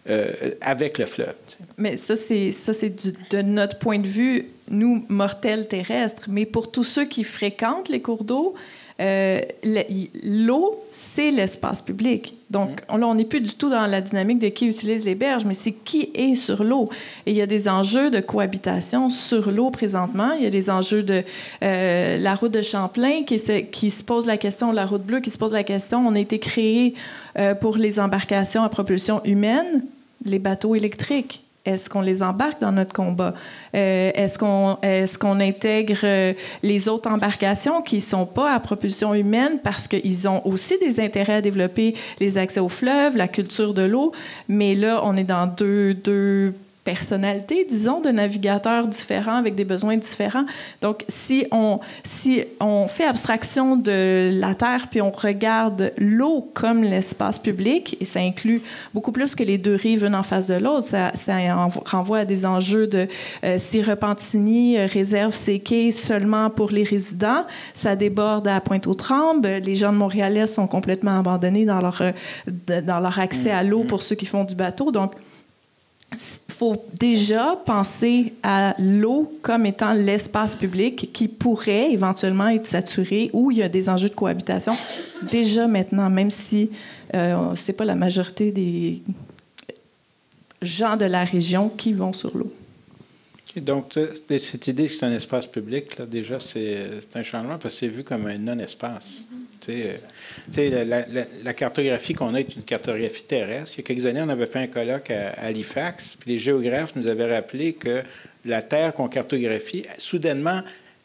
euh, 0.10 0.52
avec 0.62 0.98
le 0.98 1.06
fleuve. 1.06 1.34
Mais 1.78 1.98
ça, 1.98 2.16
c'est, 2.16 2.52
ça, 2.52 2.74
c'est 2.74 3.32
de 3.32 3.42
notre 3.42 3.78
point 3.78 4.00
de 4.00 4.08
vue, 4.08 4.48
nous, 4.70 5.06
mortels 5.10 5.68
terrestres. 5.68 6.26
Mais 6.28 6.46
pour 6.46 6.72
tous 6.72 6.84
ceux 6.84 7.06
qui 7.06 7.24
fréquentent 7.24 7.90
les 7.90 8.02
cours 8.02 8.24
d'eau, 8.24 8.56
euh, 9.00 9.42
l'eau, 10.24 10.84
c'est 11.16 11.30
l'espace 11.30 11.82
public. 11.82 12.36
Donc, 12.50 12.82
mm. 12.90 13.00
là, 13.00 13.08
on 13.08 13.16
n'est 13.16 13.26
plus 13.26 13.42
du 13.42 13.54
tout 13.54 13.70
dans 13.70 13.86
la 13.86 14.02
dynamique 14.02 14.40
de 14.40 14.48
qui 14.48 14.68
utilise 14.68 15.06
les 15.06 15.14
berges, 15.14 15.46
mais 15.46 15.54
c'est 15.54 15.72
qui 15.72 16.10
est 16.16 16.36
sur 16.36 16.64
l'eau. 16.64 16.90
Et 17.26 17.32
il 17.32 17.38
y 17.38 17.42
a 17.42 17.46
des 17.46 17.70
enjeux 17.70 18.10
de 18.10 18.20
cohabitation 18.20 19.10
sur 19.10 19.52
l'eau 19.52 19.70
présentement. 19.70 20.32
Il 20.34 20.44
y 20.44 20.48
a 20.48 20.50
des 20.50 20.70
enjeux 20.70 21.04
de 21.04 21.24
euh, 21.64 22.18
la 22.18 22.36
route 22.36 22.52
de 22.52 22.64
Champlain 22.64 23.24
qui, 23.24 23.40
qui, 23.72 23.90
se 23.92 24.04
pose 24.04 24.26
la 24.26 24.38
question, 24.38 24.72
la 24.72 24.86
route 24.86 25.04
bleue 25.04 25.20
qui 25.20 25.30
se 25.30 25.38
pose 25.38 25.54
la 25.54 25.64
question. 25.64 26.06
On 26.06 26.16
a 26.16 26.20
été 26.20 26.40
créé 26.40 26.96
euh, 27.38 27.54
pour 27.54 27.78
les 27.78 28.00
embarcations 28.00 28.64
à 28.64 28.70
propulsion 28.70 29.24
humaine, 29.26 29.84
les 30.30 30.40
bateaux 30.40 30.76
électriques? 30.76 31.44
Est-ce 31.68 31.90
qu'on 31.90 32.00
les 32.00 32.24
embarque 32.24 32.62
dans 32.62 32.72
notre 32.72 32.94
combat? 32.94 33.34
Euh, 33.76 34.12
est-ce 34.16 34.38
qu'on 34.38 35.40
est 35.40 35.48
intègre 35.50 36.00
euh, 36.04 36.34
les 36.64 36.88
autres 36.88 37.10
embarcations 37.10 37.82
qui 37.82 37.98
ne 37.98 38.02
sont 38.02 38.26
pas 38.26 38.54
à 38.54 38.60
propulsion 38.62 39.14
humaine 39.14 39.60
parce 39.62 39.86
qu'ils 39.90 40.30
ont 40.30 40.42
aussi 40.48 40.76
des 40.80 41.02
intérêts 41.02 41.36
à 41.36 41.42
développer 41.42 41.94
les 42.22 42.38
accès 42.38 42.62
aux 42.62 42.70
fleuves, 42.70 43.18
la 43.18 43.28
culture 43.28 43.74
de 43.74 43.82
l'eau? 43.82 44.14
Mais 44.48 44.76
là, 44.76 45.02
on 45.04 45.18
est 45.18 45.26
dans 45.26 45.46
deux, 45.46 45.94
deux 45.94 46.54
personnalité, 46.88 47.68
disons, 47.70 48.00
de 48.00 48.12
navigateurs 48.12 48.88
différents 48.88 49.36
avec 49.36 49.56
des 49.56 49.66
besoins 49.66 49.98
différents. 49.98 50.46
Donc, 50.82 51.04
si 51.26 51.46
on, 51.52 51.82
si 52.22 52.46
on 52.62 52.88
fait 52.88 53.04
abstraction 53.04 53.76
de 53.76 54.30
la 54.32 54.56
Terre 54.56 54.88
puis 54.90 55.02
on 55.02 55.12
regarde 55.12 55.92
l'eau 55.98 56.50
comme 56.54 56.84
l'espace 56.84 57.40
public, 57.40 57.98
et 58.00 58.06
ça 58.06 58.22
inclut 58.22 58.62
beaucoup 58.94 59.12
plus 59.12 59.36
que 59.36 59.44
les 59.44 59.58
deux 59.58 59.76
rives 59.76 60.06
une 60.06 60.16
en 60.16 60.24
face 60.24 60.48
de 60.48 60.54
l'autre, 60.54 60.88
ça, 60.88 61.12
ça 61.26 61.34
renvoie 61.86 62.20
à 62.20 62.26
des 62.26 62.46
enjeux 62.46 62.88
de 62.88 63.08
euh, 63.44 63.58
si 63.70 63.82
Repentigny 63.82 64.78
réserve 64.78 65.36
ses 65.36 65.60
quais 65.60 65.92
seulement 65.92 66.50
pour 66.50 66.72
les 66.72 66.84
résidents, 66.84 67.44
ça 67.74 67.98
déborde 67.98 68.48
à 68.48 68.62
Pointe-aux-Trembles, 68.62 69.58
les 69.58 69.76
gens 69.76 69.92
de 69.92 69.98
Montréal 69.98 70.48
sont 70.48 70.68
complètement 70.68 71.20
abandonnés 71.20 71.66
dans 71.66 71.82
leur, 71.82 72.02
euh, 72.02 72.82
dans 72.82 73.02
leur 73.02 73.20
accès 73.20 73.52
à 73.52 73.62
l'eau 73.62 73.84
pour 73.84 74.02
ceux 74.02 74.16
qui 74.16 74.26
font 74.26 74.46
du 74.46 74.56
bateau. 74.56 74.92
Donc, 74.92 75.12
faut 76.58 76.84
déjà 77.00 77.56
penser 77.66 78.34
à 78.42 78.74
l'eau 78.80 79.32
comme 79.44 79.66
étant 79.68 79.94
l'espace 79.94 80.56
public 80.56 81.12
qui 81.14 81.28
pourrait 81.28 81.92
éventuellement 81.92 82.48
être 82.48 82.66
saturé 82.66 83.30
où 83.34 83.52
il 83.52 83.58
y 83.58 83.64
a 83.64 83.70
des 83.70 83.90
enjeux 83.90 84.10
de 84.10 84.16
cohabitation 84.16 84.74
déjà 85.32 85.68
maintenant, 85.68 86.10
même 86.10 86.32
si 86.32 86.72
euh, 87.14 87.56
ce 87.56 87.68
n'est 87.68 87.76
pas 87.76 87.86
la 87.86 87.96
majorité 87.96 88.52
des 88.52 89.04
gens 90.62 90.98
de 90.98 91.06
la 91.06 91.24
région 91.24 91.70
qui 91.70 91.94
vont 91.94 92.14
sur 92.14 92.36
l'eau. 92.36 92.52
donc, 93.58 93.94
cette 94.28 94.68
idée 94.68 94.88
que 94.88 94.94
c'est 94.94 95.06
un 95.06 95.14
espace 95.14 95.46
public, 95.46 95.98
là, 96.00 96.06
déjà, 96.06 96.40
c'est 96.40 97.00
un 97.14 97.24
changement 97.24 97.58
parce 97.60 97.76
que 97.76 97.80
c'est 97.82 97.88
vu 97.88 98.04
comme 98.04 98.26
un 98.26 98.38
non-espace. 98.38 99.24
Euh, 99.32 99.36
la, 101.44 101.54
cartographie 101.54 102.14
qu'on 102.14 102.34
a 102.34 102.40
est 102.40 102.56
une 102.56 102.64
cartographie 102.64 103.24
terrestre. 103.24 103.76
Il 103.76 103.82
y 103.82 103.84
a 103.84 103.88
quelques 103.88 104.06
années, 104.06 104.22
on 104.22 104.30
avait 104.30 104.46
fait 104.46 104.60
un 104.60 104.68
colloque 104.68 105.12
à, 105.12 105.30
Halifax, 105.42 106.18
puis 106.20 106.32
les 106.32 106.38
géographes 106.38 106.96
nous 106.96 107.08
avaient 107.08 107.34
rappelé 107.34 107.74
que 107.74 108.04
la 108.46 108.62
Terre 108.62 108.94
qu'on 108.94 109.08
cartographie, 109.08 109.86
soudainement, 109.98 110.62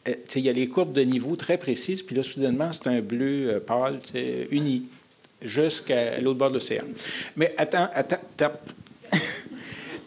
euh, 0.07 0.13
il 0.35 0.41
y 0.41 0.49
a 0.49 0.53
les 0.53 0.67
courbes 0.67 0.93
de 0.93 1.01
niveau 1.01 1.35
très 1.35 1.57
précises, 1.57 2.01
puis 2.01 2.15
là, 2.15 2.23
soudainement, 2.23 2.71
c'est 2.71 2.87
un 2.87 3.01
bleu 3.01 3.49
euh, 3.49 3.59
pâle, 3.59 3.99
uni, 4.51 4.87
jusqu'à 5.41 6.19
l'autre 6.19 6.39
bord 6.39 6.49
de 6.49 6.55
l'océan. 6.55 6.83
Mais 7.35 7.53
attends, 7.57 7.89
attends, 7.93 8.21
attends. 8.39 8.59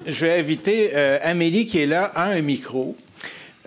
Je 0.06 0.24
vais 0.24 0.38
inviter 0.38 0.94
Amélie 0.94 1.66
qui 1.66 1.80
est 1.80 1.86
là 1.86 2.04
à 2.14 2.30
un 2.30 2.40
micro. 2.40 2.96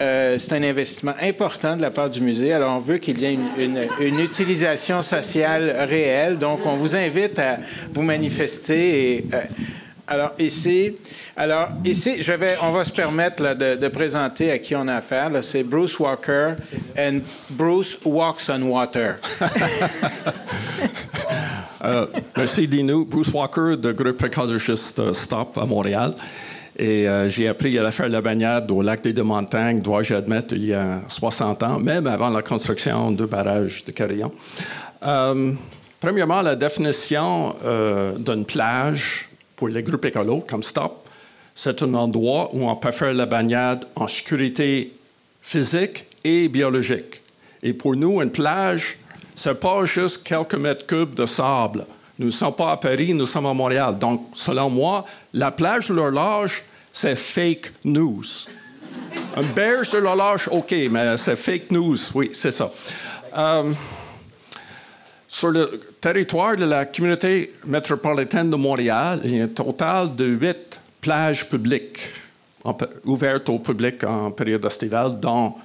Euh, 0.02 0.38
c'est 0.40 0.54
un 0.54 0.64
investissement 0.64 1.14
important 1.22 1.76
de 1.76 1.82
la 1.82 1.92
part 1.92 2.10
du 2.10 2.22
musée. 2.22 2.54
Alors, 2.54 2.76
on 2.76 2.80
veut 2.80 2.98
qu'il 2.98 3.20
y 3.20 3.26
ait 3.26 3.38
une, 3.58 4.20
utilisation 4.20 5.02
sociale 5.02 5.76
réelle. 5.90 6.38
Donc, 6.38 6.62
on 6.66 6.76
vous 6.76 6.96
invite 6.96 7.38
à 7.40 7.58
vous 7.92 8.02
manifester. 8.02 9.26
Euh, 9.34 9.42
alors, 10.08 10.32
ici, 10.40 10.96
alors, 11.36 11.70
ici, 11.84 12.22
on 12.62 12.72
va 12.72 12.86
se 12.86 12.92
permettre 12.92 13.56
de, 13.56 13.88
présenter 13.90 14.52
à 14.52 14.60
qui 14.60 14.76
on 14.76 14.88
a 14.88 14.96
affaire. 14.96 15.32
C'est 15.42 15.64
Bruce 15.64 16.00
Walker 16.00 16.54
and 16.98 17.20
Bruce 17.50 18.00
Walks 18.06 18.50
on 18.50 18.62
Water. 18.64 19.16
Euh, 21.82 22.06
merci, 22.36 22.68
Dino. 22.68 23.06
Bruce 23.06 23.30
Walker, 23.30 23.78
de 23.78 23.94
groupe 23.94 24.22
Ecologist 24.22 25.14
Stop 25.14 25.58
à 25.58 25.66
Montréal. 25.66 26.14
Et 26.80 27.10
euh, 27.10 27.28
j'ai 27.30 27.50
appris 27.50 27.78
à 27.78 27.92
faire 27.92 28.08
la 28.08 28.22
bagnade 28.22 28.72
au 28.72 28.82
lac 28.82 29.02
des 29.02 29.12
Deux-Montagnes, 29.12 29.82
dois-je 29.82 30.14
admettre, 30.14 30.54
il 30.54 30.66
y 30.66 30.74
a 30.74 31.02
60 31.10 31.62
ans, 31.64 31.78
même 31.78 32.08
avant 32.08 32.30
la 32.30 32.42
construction 32.42 33.12
du 33.12 33.26
barrage 33.26 33.84
de 33.84 33.92
Carillon. 33.92 34.32
Euh, 35.04 35.52
premièrement, 36.00 36.42
la 36.42 36.56
définition 36.56 37.54
euh, 37.66 38.14
d'une 38.18 38.46
plage 38.46 39.28
pour 39.58 39.68
les 39.68 39.84
groupes 39.84 40.06
écolos 40.06 40.46
comme 40.48 40.64
STOP, 40.64 41.06
c'est 41.54 41.84
un 41.84 41.94
endroit 41.96 42.50
où 42.54 42.70
on 42.70 42.76
peut 42.78 42.92
faire 42.92 43.14
la 43.14 43.26
bagnade 43.26 43.84
en 43.98 44.08
sécurité 44.08 44.94
physique 45.42 46.06
et 46.24 46.48
biologique. 46.48 47.22
Et 47.62 47.74
pour 47.74 47.98
nous, 47.98 48.22
une 48.22 48.32
plage, 48.32 49.00
n'est 49.46 49.54
pas 49.54 49.84
juste 49.84 50.24
quelques 50.24 50.56
mètres 50.56 50.88
cubes 50.88 51.14
de 51.14 51.26
sable. 51.26 51.86
Nous 52.20 52.28
ne 52.28 52.32
sommes 52.32 52.54
pas 52.54 52.74
à 52.74 52.78
Paris, 52.78 53.14
nous 53.14 53.26
sommes 53.26 53.46
à 53.46 53.54
Montréal. 53.54 53.98
Donc, 53.98 54.32
selon 54.34 54.70
moi, 54.70 55.06
la 55.34 55.52
plage 55.52 55.88
de 55.88 55.94
l'horloge, 55.94 56.64
c'est 56.92 57.16
fake 57.16 57.72
news. 57.86 58.26
Un 59.38 59.44
berge 59.56 59.92
de 59.92 60.00
l'horloge, 60.00 60.50
OK, 60.52 60.76
mais 60.92 61.16
c'est 61.16 61.38
fake 61.38 61.72
news, 61.72 61.98
oui, 62.14 62.32
c'est 62.34 62.52
ça. 62.52 62.70
Euh, 63.38 63.72
sur 65.30 65.52
le 65.52 65.80
territoire 66.02 66.58
de 66.58 66.66
la 66.66 66.86
communauté 66.86 67.54
métropolitaine 67.66 68.50
de 68.50 68.58
Montréal, 68.58 69.22
il 69.24 69.38
y 69.38 69.42
a 69.42 69.46
un 69.46 69.48
total 69.48 70.14
de 70.14 70.26
huit 70.26 70.82
plages 71.00 71.48
publiques 71.48 72.00
ouvertes 73.06 73.48
au 73.48 73.60
public 73.60 74.04
en 74.04 74.32
période 74.32 74.66
estivale, 74.66 75.18
dont 75.22 75.56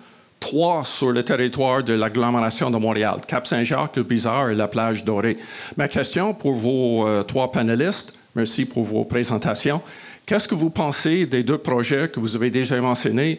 trois 0.44 0.84
sur 0.84 1.10
le 1.10 1.22
territoire 1.22 1.82
de 1.82 1.94
l'agglomération 1.94 2.70
de 2.70 2.76
Montréal, 2.76 3.16
Cap-Saint-Jacques, 3.26 3.96
le 3.96 4.02
Bizarre 4.02 4.50
et 4.50 4.54
la 4.54 4.68
plage 4.68 5.02
Dorée. 5.02 5.38
Ma 5.78 5.88
question 5.88 6.34
pour 6.34 6.52
vos 6.52 7.08
euh, 7.08 7.22
trois 7.22 7.50
panélistes, 7.50 8.12
merci 8.34 8.66
pour 8.66 8.84
vos 8.84 9.04
présentations. 9.06 9.80
Qu'est-ce 10.26 10.46
que 10.46 10.54
vous 10.54 10.68
pensez 10.68 11.24
des 11.24 11.42
deux 11.42 11.56
projets 11.56 12.10
que 12.10 12.20
vous 12.20 12.36
avez 12.36 12.50
déjà 12.50 12.78
mentionnés, 12.78 13.38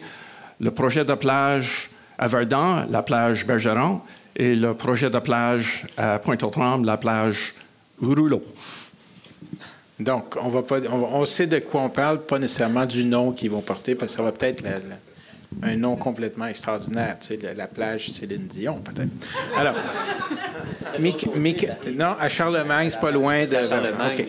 le 0.58 0.72
projet 0.72 1.04
de 1.04 1.14
plage 1.14 1.90
à 2.18 2.26
Verdun, 2.26 2.88
la 2.90 3.02
plage 3.02 3.46
Bergeron, 3.46 4.00
et 4.34 4.56
le 4.56 4.74
projet 4.74 5.08
de 5.08 5.20
plage 5.20 5.86
à 5.96 6.18
Pointe-aux-Trembles, 6.18 6.86
la 6.86 6.96
plage 6.96 7.54
Rouleau? 8.02 8.42
Donc, 10.00 10.34
on, 10.42 10.48
va 10.48 11.26
sait 11.26 11.46
de 11.46 11.60
quoi 11.60 11.82
on 11.82 11.88
parle, 11.88 12.22
pas 12.22 12.40
nécessairement 12.40 12.84
du 12.84 13.04
nom 13.04 13.30
qu'ils 13.30 13.52
vont 13.52 13.60
porter, 13.60 13.94
parce 13.94 14.10
que 14.10 14.18
ça 14.18 14.24
va 14.24 14.32
peut-être 14.32 14.64
un 15.62 15.76
nom 15.76 15.96
complètement 15.96 16.46
extraordinaire. 16.46 17.16
Tu 17.20 17.38
sais, 17.38 17.54
la, 17.54 17.66
plage 17.66 18.10
Céline 18.10 18.46
Dion, 18.46 18.80
peut-être. 18.80 19.10
Alors, 19.56 19.74
non, 21.94 22.16
à 22.18 22.28
Charlemagne, 22.28 22.90
c'est 22.90 23.00
pas 23.00 23.10
loin 23.10 23.44
de. 23.44 23.62
Charlemagne. 23.62 24.26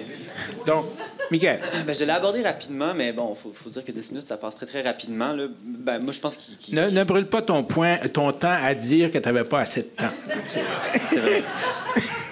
Donc, 0.66 0.86
Michael. 1.32 1.60
Ben, 1.86 1.96
je 1.96 2.04
l'ai 2.06 2.12
abordé 2.12 2.42
rapidement, 2.42 2.94
mais 2.94 3.12
bon, 3.12 3.34
il 3.34 3.54
faut, 3.54 3.70
dire 3.70 3.84
que 3.84 3.92
10 3.92 4.12
minutes, 4.12 4.28
ça 4.28 4.38
passe 4.38 4.56
très, 4.56 4.66
très 4.66 4.82
rapidement. 4.82 5.34
Là. 5.34 5.48
Ben, 5.64 6.00
moi, 6.00 6.14
je 6.14 6.20
pense 6.20 6.38
qu'il. 6.38 6.76
ne, 6.76 7.04
brûle 7.04 7.28
pas 7.28 7.42
ton, 7.42 7.64
point, 7.64 7.98
ton 8.14 8.32
temps 8.32 8.56
à 8.64 8.74
dire 8.74 9.12
que 9.12 9.18
tu 9.18 9.28
n'avais 9.28 9.44
pas 9.44 9.60
assez 9.60 9.82
de 9.82 9.88
temps. 9.88 10.14
C'est 10.46 11.18
vrai. 11.18 11.44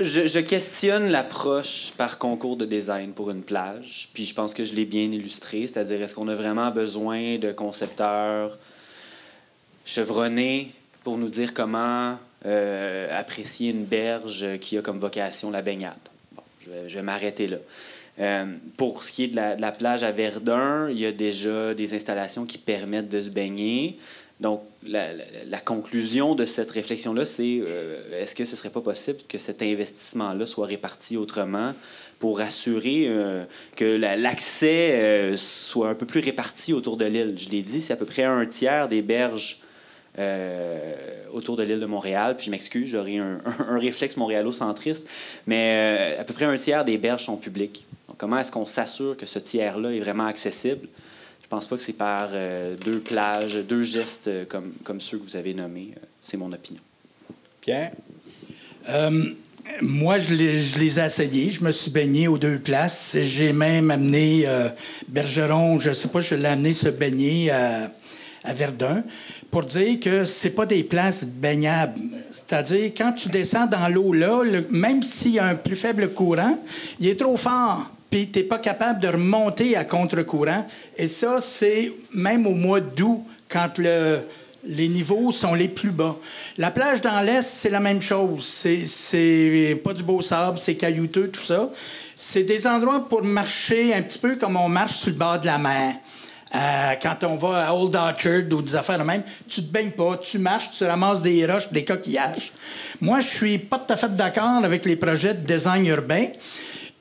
Je, 0.00 0.38
questionne 0.38 1.10
l'approche 1.10 1.92
par 1.96 2.18
concours 2.18 2.56
de 2.56 2.64
design 2.64 3.12
pour 3.12 3.30
une 3.30 3.42
plage, 3.42 4.08
puis 4.14 4.24
je 4.24 4.34
pense 4.34 4.54
que 4.54 4.64
je 4.64 4.74
l'ai 4.74 4.86
bien 4.86 5.04
illustré, 5.04 5.66
c'est-à-dire 5.66 6.02
est-ce 6.02 6.14
qu'on 6.14 6.28
a 6.28 6.34
vraiment 6.34 6.70
besoin 6.70 7.38
de 7.38 7.52
concepteurs 7.52 8.56
chevronnés 9.84 10.72
pour 11.04 11.18
nous 11.18 11.28
dire 11.28 11.52
comment 11.52 12.18
euh, 12.46 13.18
apprécier 13.18 13.70
une 13.70 13.84
berge 13.84 14.58
qui 14.60 14.78
a 14.78 14.82
comme 14.82 14.98
vocation 14.98 15.50
la 15.50 15.62
baignade? 15.62 15.94
Bon, 16.32 16.42
je 16.88 16.96
vais, 16.96 17.02
m'arrêter 17.02 17.46
là. 17.46 17.58
Euh, 18.18 18.46
pour 18.78 19.02
ce 19.02 19.12
qui 19.12 19.24
est 19.24 19.28
de 19.28 19.36
la, 19.36 19.72
plage 19.72 20.04
à 20.04 20.10
Verdun, 20.10 20.88
il 20.88 20.98
y 20.98 21.06
a 21.06 21.12
déjà 21.12 21.74
des 21.74 21.94
installations 21.94 22.46
qui 22.46 22.56
permettent 22.56 23.10
de 23.10 23.20
se 23.20 23.28
baigner. 23.28 23.98
Donc, 24.40 24.62
la, 24.86 25.60
conclusion 25.64 26.34
de 26.34 26.44
cette 26.44 26.70
réflexion-là, 26.70 27.24
c'est 27.24 27.60
euh, 27.60 28.20
est-ce 28.20 28.34
que 28.34 28.44
ce 28.44 28.52
ne 28.52 28.56
serait 28.56 28.70
pas 28.70 28.82
possible 28.82 29.20
que 29.28 29.38
cet 29.38 29.62
investissement-là 29.62 30.44
soit 30.44 30.66
réparti 30.66 31.16
autrement 31.16 31.72
pour 32.18 32.40
assurer 32.40 33.06
euh, 33.08 33.44
que 33.76 33.84
l'accès 33.84 34.92
euh, 34.92 35.36
soit 35.36 35.88
un 35.88 35.94
peu 35.94 36.06
plus 36.06 36.20
réparti 36.20 36.74
autour 36.74 36.98
de 36.98 37.06
l'île? 37.06 37.34
Je 37.38 37.48
l'ai 37.48 37.62
dit, 37.62 37.80
c'est 37.80 37.94
à 37.94 37.96
peu 37.96 38.04
près 38.04 38.24
un 38.24 38.44
tiers 38.44 38.88
des 38.88 39.02
berges 39.02 39.62
autour 41.32 41.56
de 41.56 41.62
l'île 41.62 41.80
de 41.80 41.86
Montréal. 41.86 42.36
Puis 42.36 42.46
je 42.46 42.50
m'excuse, 42.50 42.88
j'aurais 42.88 43.18
un, 43.18 43.38
un, 43.68 43.78
réflexe 43.78 44.16
montréalo-centriste, 44.16 45.06
mais 45.46 46.16
à 46.18 46.24
peu 46.24 46.32
près 46.32 46.46
un 46.46 46.56
tiers 46.56 46.86
des 46.86 46.96
berges 46.96 47.24
sont 47.24 47.36
publiques. 47.36 47.84
Donc, 48.08 48.16
comment 48.16 48.38
est-ce 48.38 48.50
qu'on 48.50 48.64
s'assure 48.64 49.16
que 49.16 49.26
ce 49.26 49.38
tiers-là 49.38 49.90
est 49.90 50.00
vraiment 50.00 50.24
accessible? 50.24 50.88
Je 51.46 51.48
pense 51.48 51.68
pas 51.68 51.76
que 51.76 51.82
c'est 51.82 51.92
par 51.92 52.30
euh, 52.32 52.74
deux 52.84 52.98
plages, 52.98 53.54
deux 53.68 53.84
gestes 53.84 54.26
euh, 54.26 54.44
comme, 54.46 54.72
comme 54.82 55.00
ceux 55.00 55.16
que 55.16 55.22
vous 55.22 55.36
avez 55.36 55.54
nommés. 55.54 55.92
Euh, 55.96 56.00
c'est 56.20 56.36
mon 56.36 56.52
opinion. 56.52 56.80
Pierre? 57.60 57.92
moi, 59.80 60.18
je 60.18 60.34
les, 60.34 60.98
ai 60.98 61.04
essayés. 61.04 61.50
Je 61.50 61.62
me 61.62 61.70
suis 61.70 61.92
baigné 61.92 62.26
aux 62.26 62.36
deux 62.36 62.58
places. 62.58 63.16
J'ai 63.20 63.52
même 63.52 63.92
amené 63.92 64.44
Bergeron, 65.06 65.78
je 65.78 65.92
sais 65.92 66.08
pas, 66.08 66.20
je 66.20 66.34
l'ai 66.34 66.46
amené 66.46 66.72
se 66.72 66.88
baigner 66.88 67.50
à, 67.50 67.92
à, 68.42 68.52
Verdun 68.52 69.04
pour 69.50 69.62
dire 69.62 70.00
que 70.00 70.24
c'est 70.24 70.50
pas 70.50 70.66
des 70.66 70.82
places 70.82 71.24
baignables. 71.24 72.00
C'est-à-dire, 72.30 72.92
quand 72.96 73.12
tu 73.12 73.28
descends 73.28 73.66
dans 73.66 73.88
l'eau 73.88 74.12
là, 74.12 74.42
même 74.70 75.02
s'il 75.02 75.32
y 75.32 75.38
a 75.38 75.46
un 75.46 75.56
plus 75.56 75.76
faible 75.76 76.12
courant, 76.12 76.58
il 77.00 77.08
est 77.08 77.20
trop 77.20 77.36
fort 77.36 77.90
puis 78.16 78.30
tu 78.30 78.38
n'es 78.38 78.44
pas 78.46 78.58
capable 78.58 79.00
de 79.00 79.08
remonter 79.08 79.76
à 79.76 79.84
contre-courant. 79.84 80.66
Et 80.96 81.06
ça, 81.06 81.38
c'est 81.42 81.92
même 82.14 82.46
au 82.46 82.54
mois 82.54 82.80
d'août, 82.80 83.22
quand 83.46 83.76
le, 83.76 84.20
les 84.64 84.88
niveaux 84.88 85.32
sont 85.32 85.54
les 85.54 85.68
plus 85.68 85.90
bas. 85.90 86.16
La 86.56 86.70
plage 86.70 87.02
dans 87.02 87.20
l'Est, 87.20 87.46
c'est 87.46 87.68
la 87.68 87.80
même 87.80 88.00
chose. 88.00 88.42
C'est 88.46 89.78
pas 89.84 89.92
du 89.92 90.02
beau 90.02 90.22
sable, 90.22 90.58
c'est 90.58 90.76
caillouteux, 90.76 91.28
tout 91.28 91.44
ça. 91.44 91.68
C'est 92.16 92.44
des 92.44 92.66
endroits 92.66 93.06
pour 93.06 93.22
marcher 93.22 93.92
un 93.92 94.00
petit 94.00 94.18
peu 94.18 94.36
comme 94.36 94.56
on 94.56 94.70
marche 94.70 94.96
sur 94.96 95.10
le 95.10 95.16
bord 95.16 95.38
de 95.38 95.44
la 95.44 95.58
mer. 95.58 95.96
Euh, 96.54 96.94
quand 97.02 97.22
on 97.24 97.36
va 97.36 97.68
à 97.68 97.74
Old 97.74 97.94
Orchard 97.94 98.44
ou 98.50 98.62
des 98.62 98.76
affaires 98.76 98.98
de 98.98 99.04
même, 99.04 99.24
tu 99.46 99.62
te 99.62 99.70
baignes 99.70 99.90
pas, 99.90 100.16
tu 100.16 100.38
marches, 100.38 100.70
tu 100.70 100.84
ramasses 100.84 101.20
des 101.20 101.44
roches, 101.44 101.70
des 101.70 101.84
coquillages. 101.84 102.54
Moi, 103.02 103.20
je 103.20 103.28
suis 103.28 103.58
pas 103.58 103.78
tout 103.78 103.92
à 103.92 103.96
fait 103.96 104.16
d'accord 104.16 104.64
avec 104.64 104.86
les 104.86 104.96
projets 104.96 105.34
de 105.34 105.46
design 105.46 105.84
urbain. 105.84 106.28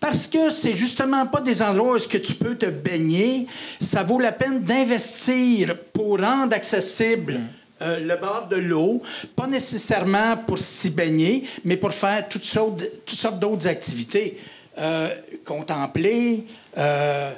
Parce 0.06 0.28
que 0.28 0.52
c'est 0.52 0.74
justement 0.74 1.26
pas 1.26 1.42
des 1.42 1.64
endroits 1.64 1.94
où 1.94 1.96
est-ce 1.96 2.08
que 2.08 2.20
tu 2.20 2.36
peux 2.36 2.54
te 2.54 2.68
baigner. 2.68 3.48
Ça 3.82 4.04
vaut 4.04 4.20
la 4.20 4.32
peine 4.32 4.62
d'investir 4.62 5.76
pour 5.94 6.20
rendre 6.20 6.56
accessible 6.56 7.40
euh, 7.82 8.00
le 8.02 8.16
bord 8.16 8.46
de 8.48 8.58
l'eau, 8.58 9.02
pas 9.36 9.48
nécessairement 9.48 10.38
pour 10.46 10.60
s'y 10.60 10.92
baigner, 10.92 11.44
mais 11.64 11.76
pour 11.76 11.92
faire 11.92 12.30
toutes 12.30 12.44
sortes, 12.44 12.84
toutes 13.04 13.18
sortes 13.18 13.40
d'autres 13.40 13.66
activités. 13.66 14.38
Euh, 14.78 15.10
contempler, 15.44 16.46
euh, 16.78 17.32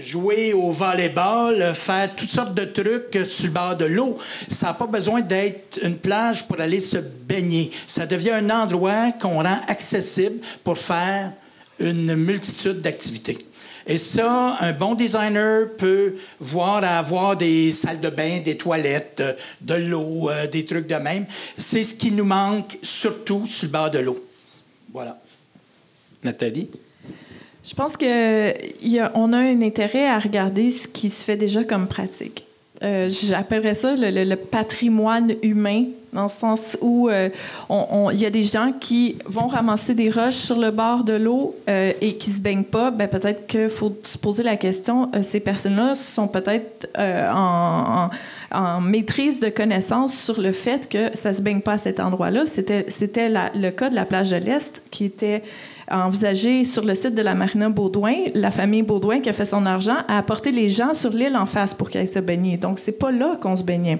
jouer 0.00 0.54
au 0.54 0.72
volleyball, 0.72 1.72
faire 1.72 2.16
toutes 2.16 2.30
sortes 2.30 2.54
de 2.54 2.64
trucs 2.64 3.16
sur 3.28 3.46
le 3.46 3.52
bord 3.52 3.76
de 3.76 3.84
l'eau. 3.84 4.18
Ça 4.50 4.66
n'a 4.66 4.74
pas 4.74 4.86
besoin 4.86 5.20
d'être 5.20 5.78
une 5.80 5.98
plage 5.98 6.48
pour 6.48 6.60
aller 6.60 6.80
se 6.80 6.96
baigner. 6.96 7.70
Ça 7.86 8.06
devient 8.06 8.32
un 8.32 8.50
endroit 8.50 9.12
qu'on 9.20 9.40
rend 9.40 9.60
accessible 9.68 10.40
pour 10.64 10.78
faire 10.78 11.30
une 11.78 12.14
multitude 12.14 12.80
d'activités. 12.80 13.38
Et 13.88 13.98
ça, 13.98 14.56
un 14.58 14.72
bon 14.72 14.94
designer 14.94 15.68
peut 15.78 16.14
voir 16.40 16.82
à 16.82 16.98
avoir 16.98 17.36
des 17.36 17.70
salles 17.70 18.00
de 18.00 18.10
bain, 18.10 18.40
des 18.40 18.56
toilettes, 18.56 19.22
de 19.60 19.74
l'eau, 19.74 20.28
euh, 20.28 20.48
des 20.48 20.64
trucs 20.64 20.88
de 20.88 20.96
même. 20.96 21.24
C'est 21.56 21.84
ce 21.84 21.94
qui 21.94 22.10
nous 22.10 22.24
manque 22.24 22.78
surtout 22.82 23.46
sur 23.46 23.66
le 23.66 23.72
bord 23.72 23.90
de 23.90 24.00
l'eau. 24.00 24.16
Voilà. 24.92 25.20
Nathalie? 26.24 26.68
Je 27.64 27.74
pense 27.74 27.96
qu'on 27.96 28.06
a, 28.06 29.36
a 29.36 29.40
un 29.40 29.62
intérêt 29.62 30.08
à 30.08 30.18
regarder 30.18 30.70
ce 30.70 30.88
qui 30.88 31.08
se 31.08 31.22
fait 31.22 31.36
déjà 31.36 31.62
comme 31.62 31.86
pratique. 31.86 32.44
Euh, 32.82 33.08
j'appellerais 33.08 33.74
ça 33.74 33.94
le, 33.96 34.34
patrimoine 34.34 35.34
humain, 35.42 35.84
dans 36.16 36.24
le 36.24 36.28
sens 36.28 36.76
où 36.80 37.08
euh, 37.08 37.28
il 38.12 38.20
y 38.20 38.26
a 38.26 38.30
des 38.30 38.42
gens 38.42 38.72
qui 38.72 39.16
vont 39.26 39.46
ramasser 39.46 39.94
des 39.94 40.10
roches 40.10 40.34
sur 40.34 40.58
le 40.58 40.70
bord 40.70 41.04
de 41.04 41.12
l'eau 41.12 41.54
euh, 41.68 41.92
et 42.00 42.16
qui 42.16 42.30
se 42.30 42.40
baignent 42.40 42.64
pas. 42.64 42.90
Ben, 42.90 43.06
peut-être 43.06 43.46
qu'il 43.46 43.68
faut 43.68 43.96
se 44.02 44.18
poser 44.18 44.42
la 44.42 44.56
question, 44.56 45.10
ces 45.22 45.40
personnes-là 45.40 45.94
sont 45.94 46.26
peut-être 46.26 46.88
en, 46.98 48.10
maîtrise 48.80 49.40
de 49.40 49.48
connaissances 49.48 50.14
sur 50.14 50.40
le 50.40 50.52
fait 50.52 50.88
que 50.88 51.14
ça 51.14 51.32
se 51.32 51.42
baigne 51.42 51.60
pas 51.60 51.72
à 51.72 51.78
cet 51.78 52.00
endroit-là. 52.00 52.44
C'était, 52.46 52.86
le 53.54 53.70
cas 53.70 53.90
de 53.90 53.94
la 53.94 54.04
plage 54.04 54.30
de 54.30 54.36
l'Est 54.36 54.84
qui 54.90 55.04
était 55.04 55.42
envisagé 55.90 56.64
sur 56.64 56.84
le 56.84 56.94
site 56.94 57.14
de 57.14 57.22
la 57.22 57.34
marina 57.34 57.68
Baudouin, 57.68 58.14
la 58.34 58.50
famille 58.50 58.82
Baudouin 58.82 59.20
qui 59.20 59.28
a 59.28 59.32
fait 59.32 59.44
son 59.44 59.66
argent 59.66 59.96
a 60.08 60.18
apporté 60.18 60.50
les 60.50 60.68
gens 60.68 60.94
sur 60.94 61.10
l'île 61.10 61.36
en 61.36 61.46
face 61.46 61.74
pour 61.74 61.90
qu'ils 61.90 62.08
se 62.08 62.18
baigner. 62.18 62.56
Donc, 62.56 62.78
c'est 62.82 62.98
pas 62.98 63.10
là 63.10 63.36
qu'on 63.40 63.56
se 63.56 63.62
baignait. 63.62 63.98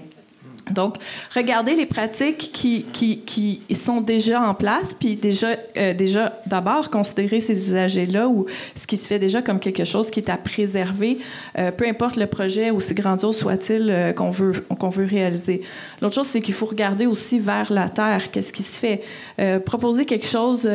Donc, 0.70 0.96
regardez 1.34 1.76
les 1.76 1.86
pratiques 1.86 2.50
qui, 2.52 2.84
qui, 2.92 3.18
qui, 3.20 3.60
sont 3.84 4.00
déjà 4.00 4.42
en 4.42 4.52
place, 4.52 4.94
puis 4.98 5.14
déjà, 5.14 5.48
euh, 5.76 5.94
déjà 5.94 6.40
d'abord 6.46 6.90
considérer 6.90 7.40
ces 7.40 7.68
usagers-là 7.68 8.26
ou 8.26 8.46
ce 8.74 8.84
qui 8.84 8.96
se 8.96 9.06
fait 9.06 9.20
déjà 9.20 9.42
comme 9.42 9.60
quelque 9.60 9.84
chose 9.84 10.10
qui 10.10 10.18
est 10.18 10.28
à 10.28 10.36
préserver, 10.36 11.18
euh, 11.56 11.70
peu 11.70 11.86
importe 11.86 12.16
le 12.16 12.26
projet, 12.26 12.70
aussi 12.70 12.94
grandiose 12.94 13.36
soit-il, 13.36 13.88
euh, 13.90 14.12
qu'on 14.12 14.30
veut, 14.30 14.54
qu'on 14.80 14.88
veut 14.88 15.04
réaliser. 15.04 15.62
L'autre 16.02 16.16
chose, 16.16 16.26
c'est 16.26 16.40
qu'il 16.40 16.54
faut 16.54 16.66
regarder 16.66 17.06
aussi 17.06 17.38
vers 17.38 17.72
la 17.72 17.88
terre, 17.88 18.32
qu'est-ce 18.32 18.52
qui 18.52 18.64
se 18.64 18.78
fait. 18.78 19.02
proposer 19.64 20.04
quelque 20.06 20.26
chose 20.26 20.68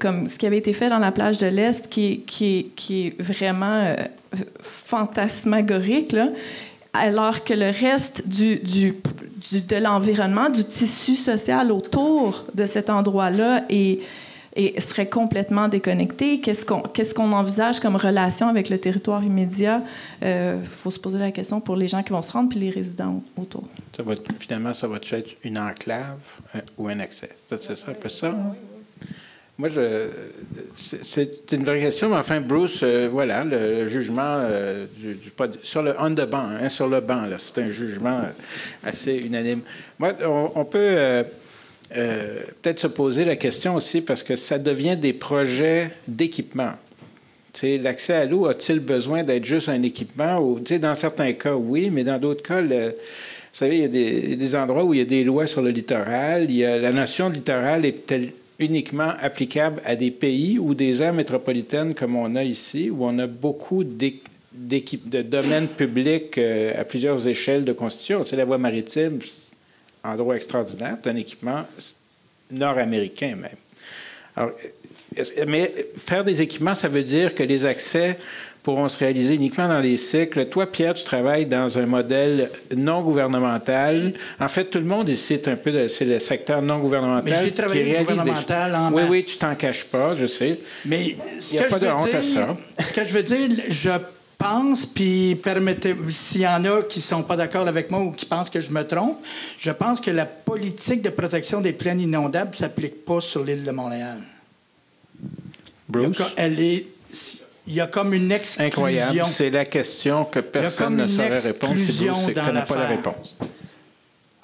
comme 0.00 0.28
ce 0.28 0.36
qui 0.36 0.46
avait 0.46 0.58
été 0.58 0.72
fait 0.72 0.88
dans 0.88 0.98
la 0.98 1.12
plage 1.12 1.38
de 1.38 1.46
l'Est, 1.46 1.88
qui, 1.88 2.22
qui, 2.26 2.72
qui 2.74 3.08
est 3.08 3.22
vraiment 3.22 3.94
fantasmagorique, 4.60 6.12
là, 6.12 6.28
alors 6.98 7.44
que 7.44 7.54
le 7.54 7.70
reste 7.70 8.28
du, 8.28 8.56
du, 8.56 8.94
de 9.52 9.76
l'environnement, 9.76 10.50
du 10.50 10.64
tissu 10.64 11.14
social 11.14 11.72
autour 11.72 12.44
de 12.54 12.66
cet 12.66 12.90
endroit-là 12.90 13.64
et 13.70 14.00
serait 14.80 15.08
complètement 15.08 15.68
déconnecté. 15.68 16.40
Qu'est-ce 16.40 16.64
qu'on 16.64 16.82
qu'est-ce 16.82 17.14
qu'on 17.14 17.32
envisage 17.32 17.80
comme 17.80 17.96
relation 17.96 18.48
avec 18.48 18.68
le 18.70 18.78
territoire 18.78 19.22
immédiat? 19.22 19.82
Il 20.22 20.26
euh, 20.26 20.64
faut 20.64 20.90
se 20.90 20.98
poser 20.98 21.18
la 21.18 21.30
question 21.30 21.60
pour 21.60 21.76
les 21.76 21.86
gens 21.86 22.02
qui 22.02 22.12
vont 22.12 22.22
se 22.22 22.32
rendre 22.32 22.48
puis 22.48 22.58
les 22.58 22.70
résidents 22.70 23.22
autour. 23.36 23.64
Ça 23.96 24.02
va, 24.02 24.14
finalement, 24.38 24.74
ça 24.74 24.88
va 24.88 24.96
être 24.96 25.36
une 25.44 25.58
enclave 25.58 26.18
euh, 26.54 26.60
ou 26.76 26.88
un 26.88 26.98
accès? 27.00 27.30
C'est 27.48 27.62
ça, 27.62 27.74
un 27.88 27.94
peu 27.94 28.08
ça? 28.08 28.34
Moi, 29.58 29.70
c'est 30.76 31.50
une 31.50 31.64
vraie 31.64 31.80
question, 31.80 32.10
mais 32.10 32.14
enfin, 32.14 32.40
Bruce, 32.40 32.78
euh, 32.84 33.08
voilà, 33.10 33.42
le, 33.42 33.88
jugement 33.88 34.38
euh, 34.38 34.86
du, 34.96 35.18
sur 35.64 35.82
le 35.82 35.96
on 35.98 36.14
the 36.14 36.30
banc, 36.30 36.50
hein, 36.62 36.68
sur 36.68 36.86
le 36.86 37.00
banc, 37.00 37.24
c'est 37.38 37.62
un 37.62 37.70
jugement 37.70 38.22
assez 38.84 39.16
unanime. 39.16 39.62
Moi, 39.98 40.12
on, 40.54 40.64
peut 40.64 40.78
euh, 40.78 41.24
peut-être 42.62 42.78
se 42.78 42.86
poser 42.86 43.24
la 43.24 43.34
question 43.34 43.74
aussi 43.74 44.00
parce 44.00 44.22
que 44.22 44.36
ça 44.36 44.60
devient 44.60 44.96
des 44.96 45.12
projets 45.12 45.90
d'équipement. 46.06 46.74
L'accès 47.60 48.14
à 48.14 48.24
l'eau 48.26 48.46
a-t-il 48.46 48.78
besoin 48.78 49.24
d'être 49.24 49.44
juste 49.44 49.68
un 49.68 49.82
équipement? 49.82 50.56
Dans 50.80 50.94
certains 50.94 51.32
cas, 51.32 51.56
oui, 51.56 51.90
mais 51.90 52.04
dans 52.04 52.18
d'autres 52.20 52.44
cas, 52.44 52.62
vous 52.62 52.92
savez, 53.52 53.78
il 53.78 53.82
y 53.82 54.32
a 54.32 54.36
des, 54.36 54.54
endroits 54.54 54.84
où 54.84 54.94
il 54.94 54.98
y 54.98 55.02
a 55.02 55.04
des 55.04 55.24
lois 55.24 55.48
sur 55.48 55.62
le 55.62 55.70
littoral. 55.70 56.48
Y 56.48 56.64
a, 56.64 56.78
la 56.78 56.92
notion 56.92 57.28
de 57.28 57.34
littoral 57.34 57.84
est 57.84 58.06
telle, 58.06 58.30
uniquement 58.58 59.12
applicable 59.20 59.80
à 59.84 59.94
des 59.96 60.10
pays 60.10 60.58
ou 60.58 60.74
des 60.74 61.00
aires 61.00 61.12
métropolitaines 61.12 61.94
comme 61.94 62.16
on 62.16 62.34
a 62.34 62.42
ici, 62.42 62.90
où 62.90 63.04
on 63.04 63.18
a 63.18 63.26
beaucoup 63.26 63.84
de 63.84 65.22
domaines 65.22 65.68
publics 65.68 66.38
euh, 66.38 66.80
à 66.80 66.84
plusieurs 66.84 67.26
échelles 67.26 67.64
de 67.64 67.72
constitution. 67.72 68.24
Tu 68.24 68.30
sais, 68.30 68.36
la 68.36 68.44
voie 68.44 68.58
maritime, 68.58 69.20
endroit 70.02 70.36
extraordinaire, 70.36 70.98
c'est 71.02 71.10
un 71.10 71.16
équipement 71.16 71.64
nord-américain 72.50 73.36
même. 73.36 73.56
Alors, 74.36 74.52
mais 75.46 75.74
faire 75.96 76.24
des 76.24 76.42
équipements, 76.42 76.74
ça 76.74 76.88
veut 76.88 77.02
dire 77.02 77.34
que 77.34 77.42
les 77.42 77.64
accès 77.64 78.18
pourront 78.62 78.88
se 78.88 78.98
réaliser 78.98 79.34
uniquement 79.34 79.68
dans 79.68 79.80
les 79.80 79.96
cycles. 79.96 80.46
Toi, 80.46 80.70
Pierre, 80.70 80.94
tu 80.94 81.04
travailles 81.04 81.46
dans 81.46 81.78
un 81.78 81.86
modèle 81.86 82.50
non 82.76 83.02
gouvernemental. 83.02 84.12
En 84.40 84.48
fait, 84.48 84.64
tout 84.66 84.78
le 84.78 84.84
monde 84.84 85.08
ici 85.08 85.34
est 85.34 85.48
un 85.48 85.56
peu, 85.56 85.88
c'est 85.88 86.04
le 86.04 86.18
secteur 86.18 86.60
non 86.62 86.78
gouvernemental. 86.78 87.32
Mais 87.32 87.44
j'ai 87.44 87.52
travaillé 87.52 87.98
gouvernemental 87.98 88.74
en 88.74 88.92
Oui, 88.92 89.02
oui, 89.08 89.24
tu 89.24 89.36
t'en 89.38 89.54
caches 89.54 89.84
pas, 89.84 90.14
je 90.16 90.26
sais. 90.26 90.60
Mais 90.84 91.16
il 91.50 91.52
n'y 91.52 91.58
a 91.58 91.64
pas 91.64 91.78
de 91.78 91.86
honte 91.86 92.14
à 92.14 92.22
ça. 92.22 92.56
Ce 92.80 92.92
que 92.92 93.04
je 93.04 93.12
veux 93.12 93.22
dire, 93.22 93.48
je 93.68 93.90
pense, 94.38 94.86
puis 94.86 95.34
permettez, 95.34 95.94
s'il 96.10 96.42
y 96.42 96.46
en 96.46 96.64
a 96.64 96.82
qui 96.82 97.00
sont 97.00 97.22
pas 97.22 97.36
d'accord 97.36 97.66
avec 97.66 97.90
moi 97.90 98.00
ou 98.00 98.12
qui 98.12 98.24
pensent 98.24 98.50
que 98.50 98.60
je 98.60 98.70
me 98.70 98.86
trompe, 98.86 99.18
je 99.58 99.70
pense 99.70 100.00
que 100.00 100.10
la 100.10 100.26
politique 100.26 101.02
de 101.02 101.10
protection 101.10 101.60
des 101.60 101.72
plaines 101.72 102.00
inondables 102.00 102.54
s'applique 102.54 103.04
pas 103.04 103.20
sur 103.20 103.42
l'île 103.42 103.64
de 103.64 103.70
Montréal. 103.70 104.18
Bruce? 105.88 106.22
Elle 106.36 106.60
est 106.60 106.86
il 107.68 107.74
y 107.74 107.80
a 107.82 107.86
comme 107.86 108.14
une 108.14 108.32
exclusion. 108.32 108.66
Incroyable. 108.66 109.24
C'est 109.30 109.50
la 109.50 109.66
question 109.66 110.24
que 110.24 110.40
personne 110.40 110.96
ne 110.96 111.06
saurait 111.06 111.38
répondre 111.38 111.76
si 111.76 111.92
Bruce 111.92 112.26
ne 112.28 112.32
connaît 112.32 112.64
pas 112.64 112.76
la 112.76 112.86
réponse. 112.86 113.36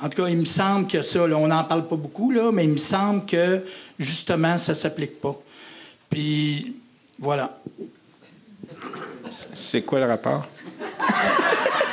En 0.01 0.09
tout 0.11 0.23
cas, 0.23 0.29
il 0.29 0.37
me 0.37 0.45
semble 0.45 0.87
que 0.87 1.01
ça, 1.01 1.25
on 1.25 1.49
n'en 1.49 1.65
parle 1.65 1.89
pas 1.89 1.97
beaucoup, 1.97 2.31
là, 2.31 2.51
mais 2.53 2.65
il 2.65 2.71
me 2.71 2.77
semble 2.77 3.25
que, 3.25 3.65
justement, 3.99 4.59
ça 4.59 4.73
ne 4.73 4.77
s'applique 4.77 5.21
pas. 5.21 5.35
Puis, 6.11 6.77
voilà. 7.19 7.59
C'est 9.55 9.83
quoi 9.83 10.01
le 10.01 10.07
rapport? 10.07 10.47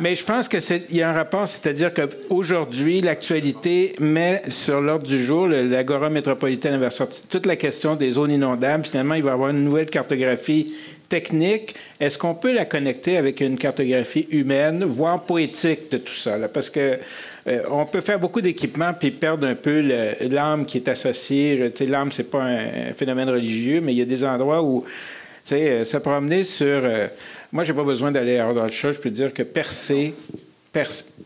Mais 0.00 0.14
je 0.14 0.24
pense 0.24 0.48
qu'il 0.48 0.60
y 0.92 1.02
a 1.02 1.10
un 1.10 1.12
rapport, 1.12 1.48
c'est-à-dire 1.48 1.90
qu'aujourd'hui, 1.92 3.00
l'actualité 3.00 3.96
met 3.98 4.42
sur 4.48 4.80
l'ordre 4.80 5.04
du 5.04 5.18
jour, 5.18 5.48
l'Agora 5.48 6.08
métropolitaine 6.08 6.74
avait 6.74 6.90
sorti 6.90 7.26
toute 7.28 7.46
la 7.46 7.56
question 7.56 7.96
des 7.96 8.12
zones 8.12 8.30
inondables. 8.30 8.84
Finalement, 8.84 9.14
il 9.14 9.24
va 9.24 9.30
y 9.30 9.32
avoir 9.32 9.50
une 9.50 9.64
nouvelle 9.64 9.90
cartographie 9.90 10.72
technique. 11.08 11.74
Est-ce 11.98 12.16
qu'on 12.16 12.34
peut 12.34 12.52
la 12.52 12.64
connecter 12.64 13.16
avec 13.16 13.40
une 13.40 13.58
cartographie 13.58 14.28
humaine, 14.30 14.84
voire 14.84 15.22
poétique 15.22 15.90
de 15.90 15.98
tout 15.98 16.14
ça? 16.14 16.36
Parce 16.52 16.70
que 16.70 16.98
euh, 17.48 17.62
on 17.68 17.84
peut 17.84 18.00
faire 18.00 18.20
beaucoup 18.20 18.40
d'équipements 18.40 18.92
puis 18.92 19.10
perdre 19.10 19.48
un 19.48 19.56
peu 19.56 19.80
l'âme 19.80 20.64
qui 20.64 20.78
est 20.78 20.88
associée. 20.88 21.72
L'âme, 21.88 22.12
c'est 22.12 22.30
pas 22.30 22.42
un, 22.42 22.92
phénomène 22.94 23.30
religieux, 23.30 23.80
mais 23.80 23.94
il 23.94 23.98
y 23.98 24.02
a 24.02 24.04
des 24.04 24.22
endroits 24.22 24.62
où, 24.62 24.84
tu 24.84 24.90
sais, 25.42 25.68
euh, 25.70 25.84
se 25.84 25.96
promener 25.96 26.44
sur... 26.44 26.66
Euh, 26.66 27.08
moi, 27.52 27.64
j'ai 27.64 27.72
pas 27.72 27.84
besoin 27.84 28.12
d'aller 28.12 28.38
à 28.38 28.46
Ordre-le-Chat. 28.48 28.92
Je 28.92 29.00
peux 29.00 29.10
dire 29.10 29.32
que 29.32 29.42
Percé, 29.42 30.14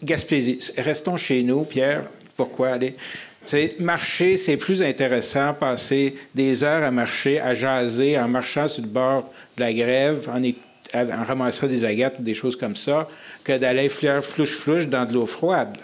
Gaspésie, 0.02 0.58
restons 0.78 1.16
chez 1.16 1.42
nous, 1.42 1.64
Pierre. 1.64 2.04
Pourquoi 2.36 2.70
aller? 2.70 2.94
sais, 3.44 3.74
marcher, 3.78 4.36
c'est 4.36 4.56
plus 4.56 4.82
intéressant, 4.82 5.54
passer 5.54 6.14
des 6.34 6.62
heures 6.62 6.84
à 6.84 6.90
marcher, 6.90 7.40
à 7.40 7.54
jaser, 7.54 8.18
en 8.18 8.28
marchant 8.28 8.68
sur 8.68 8.82
le 8.82 8.88
bord 8.88 9.30
de 9.56 9.62
la 9.62 9.72
grève, 9.72 10.28
en, 10.28 10.40
en 10.94 11.24
ramassant 11.24 11.66
des 11.66 11.84
agates 11.84 12.18
ou 12.20 12.22
des 12.22 12.34
choses 12.34 12.56
comme 12.56 12.76
ça, 12.76 13.08
que 13.44 13.58
d'aller 13.58 13.88
flouche-flouche 13.88 14.86
dans 14.86 15.04
de 15.04 15.12
l'eau 15.12 15.26
froide. 15.26 15.76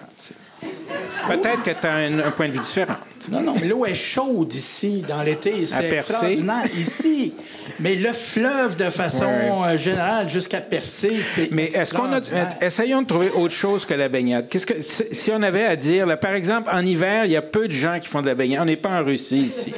Peut-être 1.28 1.62
que 1.62 1.70
tu 1.70 1.86
as 1.86 1.94
un, 2.26 2.30
point 2.30 2.48
de 2.48 2.52
vue 2.52 2.60
différent. 2.60 2.94
Non, 3.30 3.42
non, 3.42 3.54
mais 3.60 3.66
l'eau 3.66 3.84
est 3.84 3.94
chaude 3.94 4.52
ici, 4.54 5.04
dans 5.06 5.22
l'été. 5.22 5.64
C'est 5.66 5.90
extraordinaire 5.90 6.64
ici. 6.76 7.34
Mais 7.80 7.94
le 7.94 8.12
fleuve, 8.12 8.76
de 8.76 8.90
façon 8.90 9.64
euh, 9.64 9.76
générale, 9.76 10.28
jusqu'à 10.28 10.60
Percé, 10.60 11.12
c'est 11.34 11.50
Mais 11.52 11.66
est-ce 11.66 11.94
qu'on 11.94 12.12
a... 12.12 12.20
Essayons 12.60 13.02
de 13.02 13.06
trouver 13.06 13.30
autre 13.30 13.54
chose 13.54 13.84
que 13.84 13.94
la 13.94 14.08
baignade. 14.08 14.48
Qu'est-ce 14.48 14.66
que... 14.66 14.82
Si 14.82 15.30
on 15.32 15.42
avait 15.42 15.64
à 15.64 15.76
dire... 15.76 16.06
Là, 16.06 16.16
par 16.16 16.32
exemple, 16.32 16.70
en 16.72 16.84
hiver, 16.84 17.24
il 17.24 17.30
y 17.30 17.36
a 17.36 17.42
peu 17.42 17.68
de 17.68 17.72
gens 17.72 17.98
qui 18.00 18.08
font 18.08 18.22
de 18.22 18.26
la 18.26 18.34
baignade. 18.34 18.62
On 18.62 18.66
n'est 18.66 18.76
pas 18.76 19.00
en 19.00 19.04
Russie, 19.04 19.42
ici. 19.42 19.72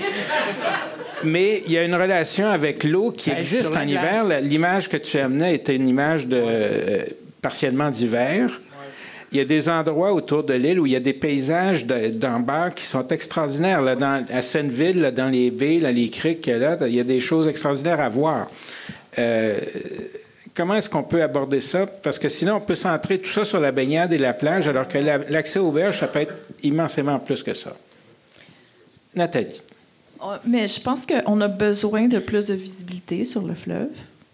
Mais 1.24 1.62
il 1.66 1.72
y 1.72 1.78
a 1.78 1.84
une 1.84 1.94
relation 1.94 2.48
avec 2.48 2.84
l'eau 2.84 3.10
qui 3.10 3.30
existe 3.30 3.76
en 3.76 3.86
hiver. 3.86 4.24
L'image 4.42 4.88
que 4.88 4.96
tu 4.96 5.18
amenais 5.18 5.54
était 5.54 5.76
une 5.76 5.88
image 5.88 6.26
de... 6.26 6.40
Euh, 6.40 6.98
partiellement 7.42 7.90
d'hiver. 7.90 8.50
Il 9.32 9.38
y 9.38 9.40
a 9.40 9.44
des 9.44 9.68
endroits 9.68 10.12
autour 10.12 10.42
de 10.42 10.54
l'île 10.54 10.80
où 10.80 10.86
il 10.86 10.92
y 10.92 10.96
a 10.96 11.00
des 11.00 11.12
paysages 11.12 11.86
d'en 11.86 12.40
bas 12.40 12.70
qui 12.70 12.84
sont 12.84 13.06
extraordinaires. 13.08 13.80
Là, 13.80 13.94
dans, 13.94 14.24
à 14.32 14.42
Seineville, 14.42 15.12
dans 15.14 15.28
les 15.28 15.52
baies, 15.52 15.78
là, 15.78 15.92
les 15.92 16.08
criques, 16.08 16.46
là, 16.46 16.76
il 16.86 16.96
y 16.96 17.00
a 17.00 17.04
des 17.04 17.20
choses 17.20 17.46
extraordinaires 17.46 18.00
à 18.00 18.08
voir. 18.08 18.48
Euh, 19.18 19.56
comment 20.54 20.74
est-ce 20.74 20.88
qu'on 20.88 21.04
peut 21.04 21.22
aborder 21.22 21.60
ça? 21.60 21.86
Parce 21.86 22.18
que 22.18 22.28
sinon, 22.28 22.56
on 22.56 22.60
peut 22.60 22.74
centrer 22.74 23.18
tout 23.18 23.30
ça 23.30 23.44
sur 23.44 23.60
la 23.60 23.70
baignade 23.70 24.12
et 24.12 24.18
la 24.18 24.32
plage, 24.32 24.66
alors 24.66 24.88
que 24.88 24.98
l'accès 24.98 25.60
aux 25.60 25.70
berges, 25.70 26.00
ça 26.00 26.08
peut 26.08 26.20
être 26.20 26.34
immensément 26.64 27.18
plus 27.20 27.42
que 27.44 27.54
ça. 27.54 27.76
Nathalie. 29.14 29.60
Oh, 30.22 30.32
mais 30.44 30.68
je 30.68 30.80
pense 30.80 31.06
qu'on 31.06 31.40
a 31.40 31.48
besoin 31.48 32.08
de 32.08 32.18
plus 32.18 32.46
de 32.46 32.54
visibilité 32.54 33.24
sur 33.24 33.42
le 33.42 33.54
fleuve, 33.54 33.88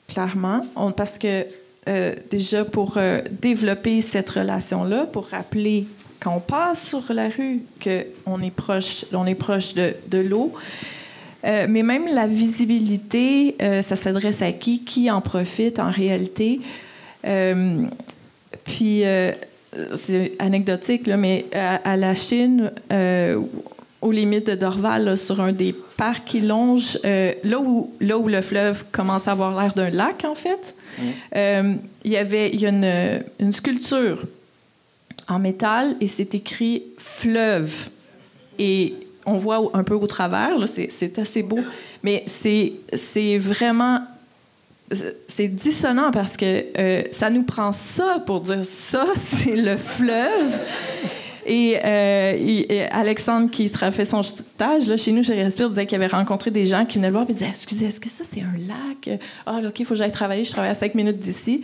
clairement, 0.08 0.66
parce 0.96 1.18
que 1.18 1.44
euh, 1.88 2.14
déjà 2.30 2.64
pour 2.64 2.94
euh, 2.96 3.20
développer 3.30 4.00
cette 4.00 4.30
relation-là, 4.30 5.06
pour 5.06 5.26
rappeler 5.26 5.86
quand 6.18 6.34
on 6.34 6.40
passe 6.40 6.88
sur 6.88 7.12
la 7.12 7.28
rue 7.28 7.60
qu'on 7.80 8.40
est 8.40 8.50
proche, 8.50 9.04
on 9.12 9.24
est 9.24 9.36
proche 9.36 9.74
de, 9.74 10.18
l'eau. 10.18 10.52
Euh, 11.44 11.66
mais 11.68 11.84
même 11.84 12.06
la 12.12 12.26
visibilité, 12.26 13.54
ça 13.60 13.94
s'adresse 13.94 14.42
à 14.42 14.50
qui, 14.50 14.82
qui 14.82 15.10
en 15.10 15.20
profite 15.20 15.78
en 15.78 15.90
réalité? 15.90 16.60
puis, 18.64 19.02
c'est 19.94 20.32
anecdotique, 20.38 21.06
là, 21.06 21.16
mais 21.16 21.44
à, 21.52 21.96
la 21.96 22.14
Chine, 22.14 22.72
aux 24.06 24.12
limites 24.12 24.46
de 24.46 24.54
Dorval, 24.54 25.16
sur 25.16 25.40
un 25.40 25.52
des 25.52 25.74
parcs 25.96 26.24
qui 26.24 26.40
longe, 26.40 26.98
là, 27.04 27.58
où, 27.58 27.92
là 28.00 28.18
où 28.18 28.28
le 28.28 28.40
fleuve 28.40 28.84
commence 28.92 29.28
à 29.28 29.32
avoir 29.32 29.60
l'air 29.60 29.74
d'un 29.74 29.90
lac, 29.90 30.24
en 30.24 30.34
fait, 30.34 30.74
euh, 31.34 31.74
il 32.04 32.12
y 32.12 32.16
avait 32.16 32.50
il 32.50 32.60
y 32.60 32.66
a 32.66 32.70
une, 32.70 33.22
une, 33.40 33.52
sculpture 33.52 34.22
en 35.28 35.38
métal 35.38 35.96
et 36.00 36.06
c'est 36.06 36.34
écrit 36.34 36.84
fleuve. 36.98 37.72
Et 38.58 38.94
on 39.26 39.36
voit 39.36 39.70
un 39.74 39.84
peu 39.84 39.94
au 39.94 40.06
travers, 40.06 40.52
c'est 40.68 41.18
assez 41.18 41.42
beau, 41.42 41.58
mais 42.02 42.24
c'est 42.26 43.38
vraiment 43.38 44.00
c'est 45.36 45.48
dissonant 45.48 46.12
parce 46.12 46.36
que 46.36 46.64
euh, 46.78 47.02
ça 47.10 47.28
nous 47.28 47.42
prend 47.42 47.72
ça 47.72 48.22
pour 48.24 48.40
dire 48.40 48.64
ça, 48.90 49.06
c'est 49.38 49.56
le 49.56 49.76
fleuve. 49.76 50.58
Euh, 51.48 52.36
et, 52.36 52.82
Alexandre, 52.90 53.50
qui 53.50 53.68
fait 53.68 54.04
son 54.04 54.22
stage, 54.22 54.88
là, 54.88 54.96
chez 54.96 55.12
nous, 55.12 55.22
chez 55.22 55.42
Respire, 55.42 55.68
disait 55.68 55.86
qu'il 55.86 55.96
avait 55.96 56.06
rencontré 56.06 56.50
des 56.50 56.66
gens 56.66 56.84
qui 56.84 56.98
venaient 56.98 57.08
le 57.08 57.14
voir 57.14 57.26
et 57.28 57.32
disaient 57.32 57.48
Excusez, 57.48 57.86
est-ce 57.86 58.00
que 58.00 58.08
ça, 58.08 58.24
c'est 58.24 58.40
un 58.40 58.56
lac? 58.66 59.20
Ah, 59.46 59.60
OK, 59.66 59.80
il 59.80 59.84
faut 59.84 59.94
que 59.94 59.98
j'aille 59.98 60.12
travailler. 60.12 60.44
Je 60.44 60.50
travaille 60.50 60.70
à 60.70 60.74
cinq 60.74 60.94
minutes 60.94 61.18
d'ici. 61.18 61.62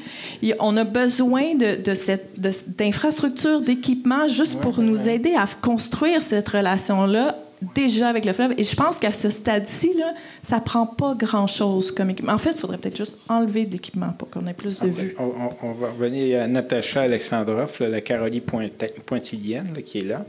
On 0.60 0.76
a 0.76 0.84
besoin 0.84 1.54
de, 1.54 1.82
de 1.82 1.94
cette 1.94 2.40
d'infrastructures, 2.76 3.60
d'équipements, 3.60 4.28
juste 4.28 4.58
pour 4.60 4.80
nous 4.80 5.08
aider 5.08 5.34
à 5.34 5.46
construire 5.60 6.22
cette 6.22 6.48
relation-là 6.48 7.36
déjà 7.74 8.08
avec 8.08 8.24
le 8.24 8.32
fleuve. 8.32 8.54
Et 8.58 8.64
je 8.64 8.74
pense 8.74 8.96
qu'à 8.96 9.12
ce 9.12 9.30
stade-ci, 9.30 9.94
là, 9.98 10.14
ça 10.42 10.60
prend 10.60 10.86
pas 10.86 11.14
grand-chose 11.14 11.92
comme 11.92 12.10
équipement. 12.10 12.32
En 12.32 12.38
fait, 12.38 12.52
il 12.52 12.58
faudrait 12.58 12.78
peut-être 12.78 12.96
juste 12.96 13.18
enlever 13.28 13.64
de 13.64 13.72
l'équipement 13.72 14.12
pour 14.18 14.30
qu'on 14.30 14.46
ait 14.46 14.54
plus 14.54 14.80
de 14.80 14.86
ah, 14.86 15.00
vue. 15.00 15.16
On, 15.18 15.72
va 15.72 15.90
revenir 15.90 16.42
à 16.42 16.46
Natacha 16.46 17.02
Alexandrov, 17.02 17.76
la 17.80 18.00
Caroline 18.00 18.42
Pointilienne, 19.06 19.72
qui 19.84 20.00
est 20.00 20.08
là. 20.08 20.24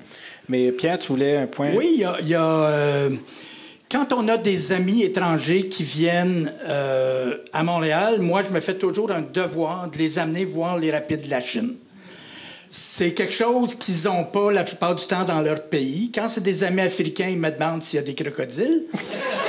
Mais 0.50 0.72
Pierre, 0.72 1.00
tu 1.00 1.10
voulais 1.10 1.38
un 1.38 1.48
point? 1.48 1.72
Oui, 1.76 2.04
il 2.22 2.28
y 2.28 2.36
a... 2.36 2.44
Euh, 2.44 3.10
quand 3.92 4.12
on 4.12 4.28
a 4.28 4.38
des 4.38 4.72
amis 4.72 5.04
étrangers 5.04 5.68
qui 5.68 5.84
viennent 5.84 6.52
euh, 6.68 7.38
à 7.54 7.62
Montréal, 7.62 8.22
moi, 8.22 8.42
je 8.42 8.52
me 8.52 8.60
fais 8.60 8.74
toujours 8.74 9.12
un 9.12 9.22
devoir 9.22 9.92
de 9.92 10.00
les 10.00 10.18
amener 10.18 10.46
voir 10.46 10.80
les 10.80 10.92
rapides 10.92 11.22
de 11.22 11.30
la 11.30 11.40
Chine 11.40 11.76
c'est 12.76 13.14
quelque 13.14 13.36
chose 13.36 13.76
qu'ils 13.76 14.06
n'ont 14.06 14.24
pas 14.24 14.52
la 14.52 14.64
plupart 14.64 14.96
du 14.96 15.06
temps 15.06 15.26
dans 15.26 15.42
leur 15.42 15.62
pays. 15.62 16.12
Quand 16.12 16.28
c'est 16.28 16.42
des 16.42 16.64
amis 16.64 16.82
africains, 16.82 17.28
ils 17.28 17.38
me 17.38 17.52
demandent 17.52 17.84
s'il 17.84 17.98
y 17.98 18.00
a 18.00 18.06
des 18.06 18.16
crocodiles. 18.16 18.84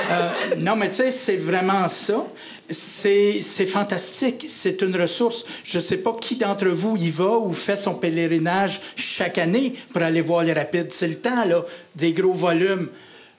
Euh, 0.07 0.29
non, 0.59 0.75
mais 0.75 0.91
tu 0.91 0.97
sais, 0.97 1.09
c'est 1.09 1.35
vraiment 1.35 1.87
ça. 1.87 2.23
C'est, 2.69 3.41
fantastique. 3.41 4.45
C'est 4.47 4.83
une 4.83 4.95
ressource. 5.01 5.45
Je 5.63 5.79
ne 5.79 5.81
sais 5.81 5.97
pas 5.97 6.13
qui 6.21 6.35
d'entre 6.35 6.67
vous 6.67 6.95
y 6.95 7.09
va 7.09 7.39
ou 7.39 7.51
fait 7.53 7.75
son 7.75 7.95
pèlerinage 7.95 8.81
chaque 8.95 9.39
année 9.39 9.73
pour 9.91 10.03
aller 10.03 10.21
voir 10.21 10.43
les 10.43 10.53
rapides. 10.53 10.89
C'est 10.91 11.07
le 11.07 11.15
temps, 11.15 11.43
là, 11.47 11.65
des 11.95 12.13
gros 12.13 12.33
volumes. 12.33 12.87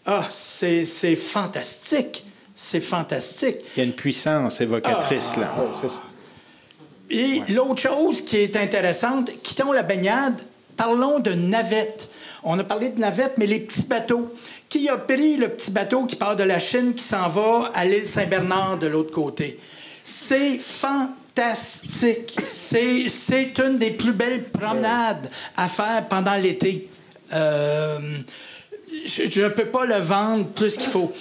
Ah, 0.07 0.27
c'est, 0.29 0.85
fantastique. 1.15 2.25
C'est 2.57 2.81
fantastique. 2.81 3.59
Il 3.77 3.79
y 3.79 3.83
a 3.83 3.85
une 3.85 3.95
puissance 3.95 4.61
évocatrice, 4.61 5.37
là. 5.37 5.55
Ah. 5.57 5.87
Et 7.11 7.43
l'autre 7.49 7.83
chose 7.83 8.25
qui 8.25 8.39
est 8.39 8.57
intéressante, 8.57 9.31
quittons 9.43 9.73
la 9.73 9.83
baignade, 9.83 10.41
parlons 10.77 11.21
de 11.21 11.33
navettes. 11.33 12.09
On 12.43 12.59
a 12.59 12.65
parlé 12.65 12.91
de 12.91 13.01
navettes, 13.01 13.35
mais 13.39 13.47
les 13.47 13.61
petits 13.61 13.87
bateaux. 13.87 14.33
Qui 14.69 14.89
a 14.89 14.97
pris 14.97 15.37
le 15.37 15.49
petit 15.49 15.71
bateau 15.71 16.07
qui 16.07 16.17
part 16.17 16.35
de 16.35 16.43
la 16.43 16.59
Chine, 16.59 16.95
qui 16.95 17.05
s'en 17.05 17.29
va 17.29 17.71
à 17.75 17.85
l'île 17.85 18.07
Saint-Bernard 18.07 18.79
de 18.79 18.89
l'autre 18.89 19.13
côté? 19.13 19.59
C'est 20.03 20.59
fantastique. 20.59 22.37
C'est 22.49 23.59
une 23.59 23.79
des 23.79 23.91
plus 23.91 24.13
belles 24.13 24.45
promenades 24.45 25.31
à 25.57 25.69
faire 25.69 26.07
pendant 26.09 26.35
l'été. 26.35 26.89
Euh, 27.33 27.99
je 29.05 29.43
ne 29.43 29.49
peux 29.49 29.67
pas 29.67 29.85
le 29.85 29.97
vendre 29.97 30.47
plus 30.47 30.77
qu'il 30.77 30.91
faut. 30.91 31.13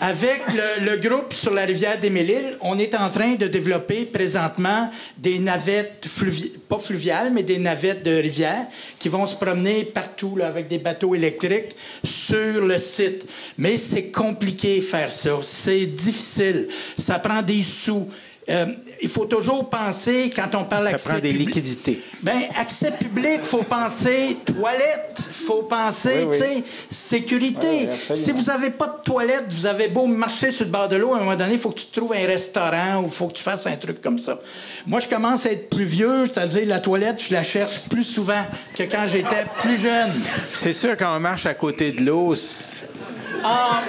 Avec 0.00 0.42
le, 0.82 0.96
groupe 0.96 1.32
sur 1.32 1.54
la 1.54 1.64
rivière 1.64 1.98
des 2.00 2.10
Mille-Îles, 2.10 2.58
on 2.60 2.78
est 2.78 2.94
en 2.96 3.08
train 3.08 3.36
de 3.36 3.46
développer 3.46 4.04
présentement 4.04 4.90
des 5.16 5.38
navettes, 5.38 6.06
pas 6.68 6.78
fluviales, 6.78 7.30
mais 7.32 7.44
des 7.44 7.58
navettes 7.58 8.02
de 8.02 8.10
rivière 8.10 8.66
qui 8.98 9.08
vont 9.08 9.26
se 9.26 9.36
promener 9.36 9.84
partout 9.84 10.36
avec 10.42 10.66
des 10.66 10.78
bateaux 10.78 11.14
électriques 11.14 11.76
sur 12.02 12.66
le 12.66 12.76
site. 12.78 13.24
Mais 13.56 13.76
c'est 13.76 14.10
compliqué 14.10 14.80
faire 14.80 15.12
ça. 15.12 15.38
C'est 15.42 15.86
difficile. 15.86 16.68
Ça 16.98 17.20
prend 17.20 17.40
des 17.40 17.62
sous. 17.62 18.08
Euh, 18.48 18.66
il 19.00 19.08
faut 19.08 19.24
toujours 19.24 19.70
penser, 19.70 20.30
quand 20.34 20.54
on 20.54 20.64
parle 20.64 20.84
Ça 20.84 20.90
accès 20.90 21.08
prend 21.08 21.18
des 21.18 21.30
public- 21.30 21.48
liquidités. 21.54 22.00
Ben, 22.22 22.42
accès 22.58 22.90
public, 22.92 23.42
faut 23.42 23.62
penser 23.62 24.36
toilette, 24.44 25.18
faut 25.46 25.62
penser, 25.62 26.26
Oui, 26.26 26.26
oui. 26.30 26.36
tu 26.38 26.42
sais, 26.42 26.64
sécurité. 26.90 27.66
Oui, 27.66 27.78
oui, 27.82 27.88
absolument. 27.92 28.24
si 28.24 28.32
vous 28.32 28.50
avez 28.50 28.70
pas 28.70 28.86
de 28.86 29.02
toilette, 29.04 29.46
vous 29.50 29.66
avez 29.66 29.88
beau 29.88 30.06
marcher 30.06 30.52
sur 30.52 30.64
le 30.66 30.70
bord 30.70 30.88
de 30.88 30.96
l'eau, 30.96 31.14
à 31.14 31.16
un 31.16 31.20
moment 31.20 31.36
donné, 31.36 31.54
il 31.54 31.58
faut 31.58 31.70
que 31.70 31.80
tu 31.80 31.86
trouves 31.86 32.12
un 32.12 32.26
restaurant 32.26 33.00
ou 33.02 33.06
il 33.06 33.10
faut 33.10 33.28
que 33.28 33.34
tu 33.34 33.42
fasses 33.42 33.66
un 33.66 33.76
truc 33.76 34.00
comme 34.02 34.18
ça. 34.18 34.38
Moi, 34.86 35.00
je 35.00 35.08
commence 35.08 35.46
à 35.46 35.52
être 35.52 35.70
plus 35.70 35.84
vieux, 35.84 36.26
c'est-à-dire 36.26 36.66
la 36.66 36.80
toilette, 36.80 37.22
je 37.26 37.32
la 37.34 37.42
cherche 37.42 37.80
plus 37.88 38.04
souvent 38.04 38.42
que 38.76 38.82
quand 38.84 39.06
j'étais 39.06 39.44
plus 39.60 39.76
jeune. 39.78 40.12
C'est 40.54 40.72
sûr, 40.74 40.96
quand 40.98 41.16
on 41.16 41.20
marche 41.20 41.46
à 41.46 41.54
côté 41.54 41.92
de 41.92 42.02
l'eau, 42.04 42.34
Ah, 43.42 43.80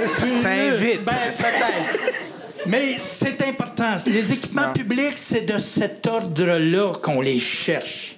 ça 0.44 0.50
invite. 0.50 1.04
Ben, 1.04 1.14
peut-être. 1.38 2.35
Mais 2.68 2.96
c'est 2.98 3.42
important. 3.48 3.96
Les 4.08 4.32
équipements 4.34 4.68
Non. 4.68 4.74
publics, 4.74 5.18
c'est 5.18 5.46
de 5.46 5.58
cet 5.60 6.06
ordre-là 6.08 6.94
qu'on 7.02 7.22
les 7.22 7.40
cherche. 7.40 8.16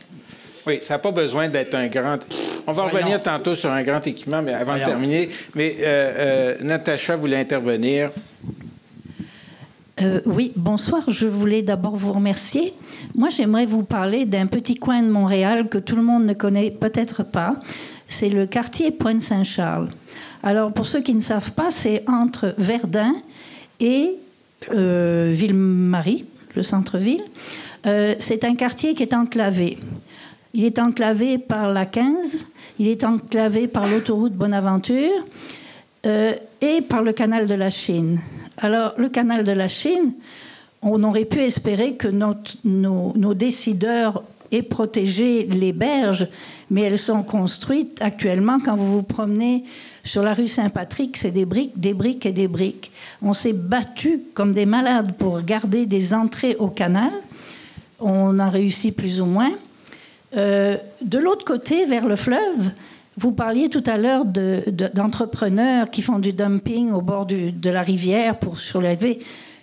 oui, 0.65 0.79
ça 0.81 0.95
n'a 0.95 0.99
pas 0.99 1.11
besoin 1.11 1.47
d'être 1.49 1.75
un 1.75 1.87
grand. 1.87 2.17
On 2.65 2.73
va 2.73 2.83
Voyons. 2.83 2.97
revenir 2.97 3.23
tantôt 3.23 3.55
sur 3.55 3.71
un 3.71 3.83
grand 3.83 4.05
équipement, 4.05 4.41
mais 4.41 4.53
avant 4.53 4.71
Voyons. 4.73 4.85
de 4.85 4.89
terminer, 4.91 5.29
mais 5.55 5.77
euh, 5.79 6.55
euh, 6.55 6.63
Natacha 6.63 7.15
voulait 7.15 7.39
intervenir. 7.39 8.09
Euh, 10.01 10.21
oui, 10.25 10.51
bonsoir. 10.55 11.01
Je 11.09 11.25
voulais 11.25 11.61
d'abord 11.63 11.95
vous 11.95 12.13
remercier. 12.13 12.73
Moi, 13.15 13.29
j'aimerais 13.29 13.65
vous 13.65 13.83
parler 13.83 14.25
d'un 14.25 14.45
petit 14.45 14.75
coin 14.75 15.01
de 15.01 15.09
Montréal 15.09 15.69
que 15.69 15.77
tout 15.79 15.95
le 15.95 16.03
monde 16.03 16.25
ne 16.25 16.33
connaît 16.33 16.69
peut-être 16.69 17.23
pas. 17.23 17.55
C'est 18.07 18.29
le 18.29 18.45
quartier 18.45 18.91
Pointe-Saint-Charles. 18.91 19.89
Alors, 20.43 20.71
pour 20.71 20.85
ceux 20.85 21.01
qui 21.01 21.13
ne 21.15 21.19
savent 21.19 21.51
pas, 21.53 21.71
c'est 21.71 22.03
entre 22.07 22.53
Verdun 22.59 23.15
et 23.79 24.11
Ville-Marie, 24.71 26.25
le 26.55 26.63
centre-ville. 26.63 27.23
Euh, 27.85 28.15
c'est 28.19 28.43
un 28.43 28.55
quartier 28.55 28.95
qui 28.95 29.03
est 29.03 29.13
enclavé. 29.13 29.77
Il 30.53 30.65
est 30.65 30.79
enclavé 30.79 31.37
par 31.37 31.71
la 31.71 31.85
15, 31.85 32.47
il 32.79 32.87
est 32.87 33.03
enclavé 33.03 33.67
par 33.67 33.87
l'autoroute 33.87 34.33
Bonaventure 34.33 35.25
euh, 36.05 36.33
et 36.61 36.81
par 36.81 37.03
le 37.03 37.13
canal 37.13 37.47
de 37.47 37.53
la 37.53 37.69
Chine. 37.69 38.19
Alors, 38.57 38.93
le 38.97 39.09
canal 39.09 39.43
de 39.43 39.51
la 39.51 39.67
Chine, 39.67 40.13
on 40.81 41.03
aurait 41.03 41.25
pu 41.25 41.39
espérer 41.39 41.93
que 41.93 42.07
nos 42.07 43.33
décideurs 43.33 44.23
aient 44.51 44.63
protégé 44.63 45.43
les 45.43 45.73
berges, 45.73 46.27
mais 46.71 46.81
elles 46.81 46.99
sont 46.99 47.23
construites 47.23 48.01
actuellement. 48.01 48.59
Quand 48.59 48.75
vous 48.75 48.91
vous 48.91 49.03
promenez 49.03 49.63
sur 50.07 50.23
la 50.23 50.33
rue 50.33 50.47
Saint-Patrick, 50.47 51.17
c'est 51.17 51.31
des 51.31 51.45
briques, 51.45 51.79
des 51.79 51.93
briques 51.93 52.25
et 52.25 52.31
des 52.31 52.47
briques. 52.47 52.91
On 53.21 53.33
s'est 53.33 53.53
battu 53.53 54.21
comme 54.33 54.53
des 54.53 54.65
malades 54.65 55.13
pour 55.17 55.41
garder 55.41 55.85
des 55.85 56.13
entrées 56.13 56.55
au 56.59 56.67
canal. 56.69 57.11
On 57.99 58.39
a 58.39 58.49
réussi 58.49 58.91
plus 58.91 59.19
ou 59.21 59.25
moins. 59.25 59.51
Euh, 60.35 60.77
de 61.01 61.17
l'autre 61.17 61.45
côté, 61.45 61.85
vers 61.85 62.07
le 62.07 62.15
fleuve, 62.15 62.71
vous 63.17 63.31
parliez 63.31 63.69
tout 63.69 63.83
à 63.85 63.97
l'heure 63.97 64.25
de- 64.25 64.63
de- 64.67 64.89
d'entrepreneurs 64.93 65.89
qui 65.89 66.01
font 66.01 66.19
du 66.19 66.33
dumping 66.33 66.91
au 66.91 67.01
bord 67.01 67.25
de 67.25 67.69
la 67.69 67.81
rivière 67.81 68.37
pour 68.37 68.59
surélever. 68.59 69.19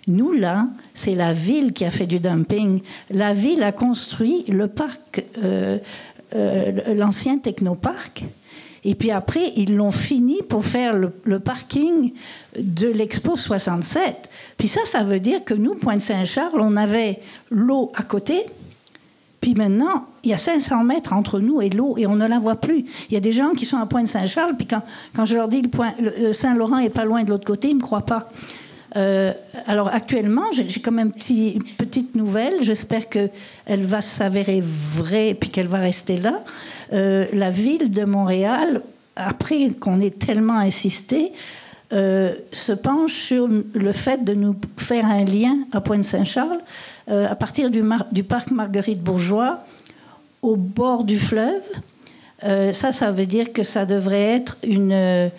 Nous, 0.07 0.33
là, 0.33 0.67
c'est 0.93 1.15
la 1.15 1.33
ville 1.33 1.73
qui 1.73 1.85
a 1.85 1.91
fait 1.91 2.05
du 2.05 2.19
dumping. 2.19 2.81
La 3.09 3.33
ville 3.33 3.63
a 3.63 3.71
construit 3.71 4.43
le 4.47 4.67
parc, 4.67 5.23
euh, 5.43 5.79
euh, 6.35 6.93
l'ancien 6.95 7.37
technoparc. 7.39 8.23
Et 8.87 8.93
puis 8.95 9.09
après, 9.11 9.51
ils 9.55 9.75
l'ont 9.75 9.91
fini 9.91 10.41
pour 10.47 10.63
faire 10.63 10.93
le, 10.93 11.39
parking 11.39 12.13
de 12.57 12.87
l'Expo 12.87 13.35
67. 13.35 14.29
Puis 14.57 14.67
ça, 14.67 14.81
ça 14.85 15.03
veut 15.03 15.19
dire 15.19 15.43
que 15.43 15.55
nous, 15.55 15.73
Pointe-Saint-Charles, 15.73 16.59
on 16.61 16.77
avait 16.77 17.19
l'eau 17.49 17.91
à 17.95 18.03
côté, 18.03 18.45
puis 19.41 19.55
maintenant, 19.55 20.05
il 20.23 20.29
y 20.29 20.33
a 20.33 20.37
500 20.37 20.83
mètres 20.83 21.13
entre 21.13 21.39
nous 21.39 21.61
et 21.61 21.69
l'eau 21.69 21.95
et 21.97 22.05
on 22.05 22.15
ne 22.15 22.27
la 22.27 22.37
voit 22.39 22.55
plus. 22.55 22.85
Il 23.09 23.13
y 23.13 23.17
a 23.17 23.19
des 23.19 23.31
gens 23.31 23.51
qui 23.51 23.65
sont 23.65 23.77
à 23.77 23.87
Pointe-Saint-Charles, 23.87 24.55
puis 24.55 24.67
quand, 24.67 25.25
je 25.25 25.35
leur 25.35 25.47
dis 25.47 25.63
le, 25.63 25.69
le- 26.03 26.27
le 26.27 26.33
Saint-Laurent 26.33 26.77
est 26.77 26.89
pas 26.89 27.05
loin 27.05 27.23
de 27.23 27.31
l'autre 27.31 27.45
côté, 27.45 27.69
ils 27.69 27.73
ne 27.73 27.79
me 27.79 27.81
croient 27.83 28.05
pas. 28.05 28.29
Euh, 28.97 29.33
alors 29.67 29.89
actuellement, 29.89 30.45
j'ai 30.53 30.79
quand 30.79 30.91
même 30.91 31.11
une 31.29 31.63
petite 31.77 32.15
nouvelle. 32.15 32.59
J'espère 32.61 33.09
qu'elle 33.09 33.29
va 33.67 33.99
s'avérer 33.99 34.63
vraie 34.63 35.33
puis 35.33 35.49
qu'elle 35.49 35.67
va 35.67 35.79
rester 35.79 36.17
là. 36.17 36.41
Euh, 36.93 37.25
la 37.33 37.49
ville 37.49 37.91
de 37.91 38.05
Montréal, 38.05 38.81
après 39.15 39.69
qu'on 39.71 39.99
ait 39.99 40.11
tellement 40.11 40.57
insisté, 40.57 41.31
euh, 41.93 42.33
se 42.51 42.71
penche 42.71 43.13
sur 43.13 43.47
le 43.47 43.91
fait 43.91 44.23
de 44.23 44.33
nous 44.33 44.55
faire 44.77 45.05
un 45.05 45.23
lien 45.23 45.55
à 45.71 45.81
Pointe-Saint-Charles 45.81 46.59
euh, 47.09 47.29
à 47.29 47.35
partir 47.35 47.69
du, 47.69 47.83
parc 48.23 48.51
Marguerite-Bourgeois 48.51 49.59
au 50.41 50.55
bord 50.55 51.03
du 51.03 51.17
fleuve. 51.17 51.61
Ça, 52.73 52.91
ça 52.91 53.11
veut 53.11 53.25
dire 53.25 53.53
que 53.53 53.63
ça 53.63 53.87
devrait 53.87 54.35
être 54.35 54.57
une, 54.61 55.31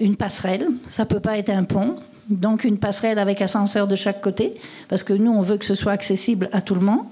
une 0.00 0.16
passerelle. 0.16 0.68
Ça 0.88 1.04
peut 1.04 1.20
pas 1.20 1.36
être 1.36 1.50
un 1.50 1.64
pont. 1.64 1.96
Donc 2.30 2.64
une 2.64 2.78
passerelle 2.78 3.18
avec 3.18 3.42
ascenseur 3.42 3.86
de 3.86 3.96
chaque 3.96 4.22
côté, 4.22 4.54
parce 4.88 5.02
que 5.02 5.12
nous, 5.12 5.30
on 5.30 5.42
veut 5.42 5.58
que 5.58 5.66
ce 5.66 5.74
soit 5.74 5.92
accessible 5.92 6.48
à 6.52 6.62
tout 6.62 6.74
le 6.74 6.80
monde. 6.80 7.04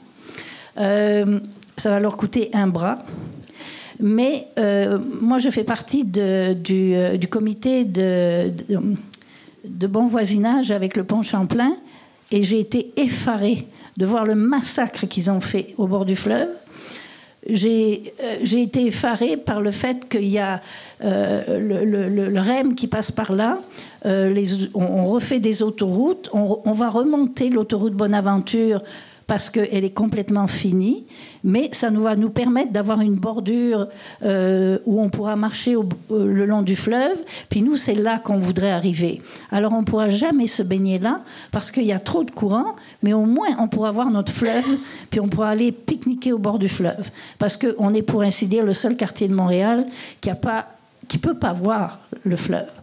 Ça 1.81 1.89
va 1.89 1.99
leur 1.99 2.19
coûter 2.19 2.51
un 2.53 2.67
bras. 2.67 2.99
Mais 4.01 4.49
euh, 4.59 4.99
moi, 5.23 5.39
je 5.39 5.49
fais 5.49 5.65
partie 5.65 6.07
euh, 6.19 6.53
du 6.53 7.27
comité 7.29 7.87
de, 7.87 8.53
bon 9.65 10.07
voisinage 10.07 10.73
avec 10.73 10.95
le 10.95 11.05
pont 11.05 11.23
Champlain 11.23 11.73
et 12.31 12.43
j'ai 12.43 12.61
été 12.61 12.93
effarée 12.99 13.67
de 13.97 14.05
voir 14.05 14.27
le 14.27 14.35
massacre 14.35 15.07
qu'ils 15.07 15.31
ont 15.31 15.41
fait 15.41 15.75
au 15.79 15.87
bord 15.87 16.05
du 16.05 16.17
fleuve. 16.17 16.51
J'ai 17.49 18.13
euh, 18.23 18.57
été 18.59 18.85
effarée 18.85 19.39
par 19.39 19.63
le 19.63 19.71
fait 19.71 20.07
qu'il 20.07 20.29
y 20.29 20.39
a 20.39 20.61
le, 21.01 22.39
REM 22.39 22.75
qui 22.75 22.89
passe 22.89 23.11
par 23.11 23.33
là. 23.33 23.57
On 24.05 25.05
refait 25.07 25.41
des 25.41 25.63
autoroutes. 25.63 26.29
On, 26.35 26.61
on 26.63 26.73
va 26.73 26.91
remonter 26.91 27.49
l'autoroute 27.49 27.95
Bonaventure 27.95 28.83
parce 29.31 29.49
qu'elle 29.49 29.85
est 29.85 29.95
complètement 29.95 30.49
finie, 30.49 31.05
mais 31.45 31.71
ça 31.71 31.93
nous 31.93 32.01
va 32.01 32.17
nous 32.17 32.31
permettre 32.31 32.73
d'avoir 32.73 33.01
une 33.01 33.15
bordure 33.15 33.87
euh, 34.25 34.81
où 34.87 35.01
on 35.01 35.09
pourra 35.09 35.37
marcher 35.37 35.77
euh, 35.77 35.85
le 36.11 36.47
long 36.47 36.63
du 36.63 36.75
fleuve. 36.75 37.17
Puis 37.49 37.63
nous, 37.63 37.77
c'est 37.77 37.95
là 37.95 38.19
qu'on 38.19 38.41
voudrait 38.41 38.73
arriver. 38.73 39.23
Alors 39.53 39.73
on 39.73 39.83
ne 39.83 39.85
pourra 39.85 40.11
jamais 40.11 40.49
se 40.49 40.65
baigner 40.65 40.99
là 40.99 41.21
parce 41.53 41.71
qu'il 41.71 41.85
y 41.85 41.93
a 41.93 42.01
trop 42.01 42.25
de 42.25 42.33
courant, 42.33 42.75
mais 43.05 43.13
au 43.13 43.25
moins 43.25 43.51
on 43.61 43.69
pourra 43.69 43.93
voir 43.93 44.11
notre 44.11 44.33
fleuve, 44.33 44.67
puis 45.11 45.21
on 45.21 45.29
pourra 45.29 45.51
aller 45.51 45.71
pique-niquer 45.71 46.33
au 46.33 46.39
bord 46.39 46.59
du 46.59 46.69
fleuve. 46.69 47.09
Parce 47.39 47.57
qu'on 47.57 47.95
est, 47.95 48.03
pour 48.03 48.23
ainsi 48.23 48.49
dire, 48.49 48.65
le 48.65 48.75
seul 48.75 48.97
quartier 48.97 49.29
de 49.29 49.35
Montréal 49.35 49.87
qui 50.21 50.31
ne 50.31 51.19
peut 51.21 51.39
pas 51.39 51.53
voir 51.53 52.01
le 52.25 52.35
fleuve. 52.35 52.80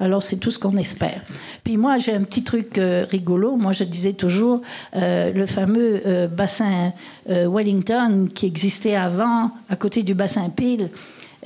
Alors 0.00 0.22
c'est 0.22 0.36
tout 0.36 0.50
ce 0.50 0.58
qu'on 0.58 0.76
espère. 0.76 1.20
Puis 1.64 1.76
moi 1.76 1.98
j'ai 1.98 2.14
un 2.14 2.22
petit 2.22 2.44
truc 2.44 2.78
euh, 2.78 3.04
rigolo. 3.10 3.56
Moi 3.56 3.72
je 3.72 3.84
disais 3.84 4.12
toujours 4.12 4.60
euh, 4.96 5.32
le 5.32 5.46
fameux 5.46 6.02
euh, 6.06 6.28
bassin 6.28 6.92
Wellington 7.26 8.28
qui 8.34 8.46
existait 8.46 8.94
avant 8.94 9.50
à 9.68 9.76
côté 9.76 10.02
du 10.02 10.14
bassin 10.14 10.48
Peel. 10.50 10.88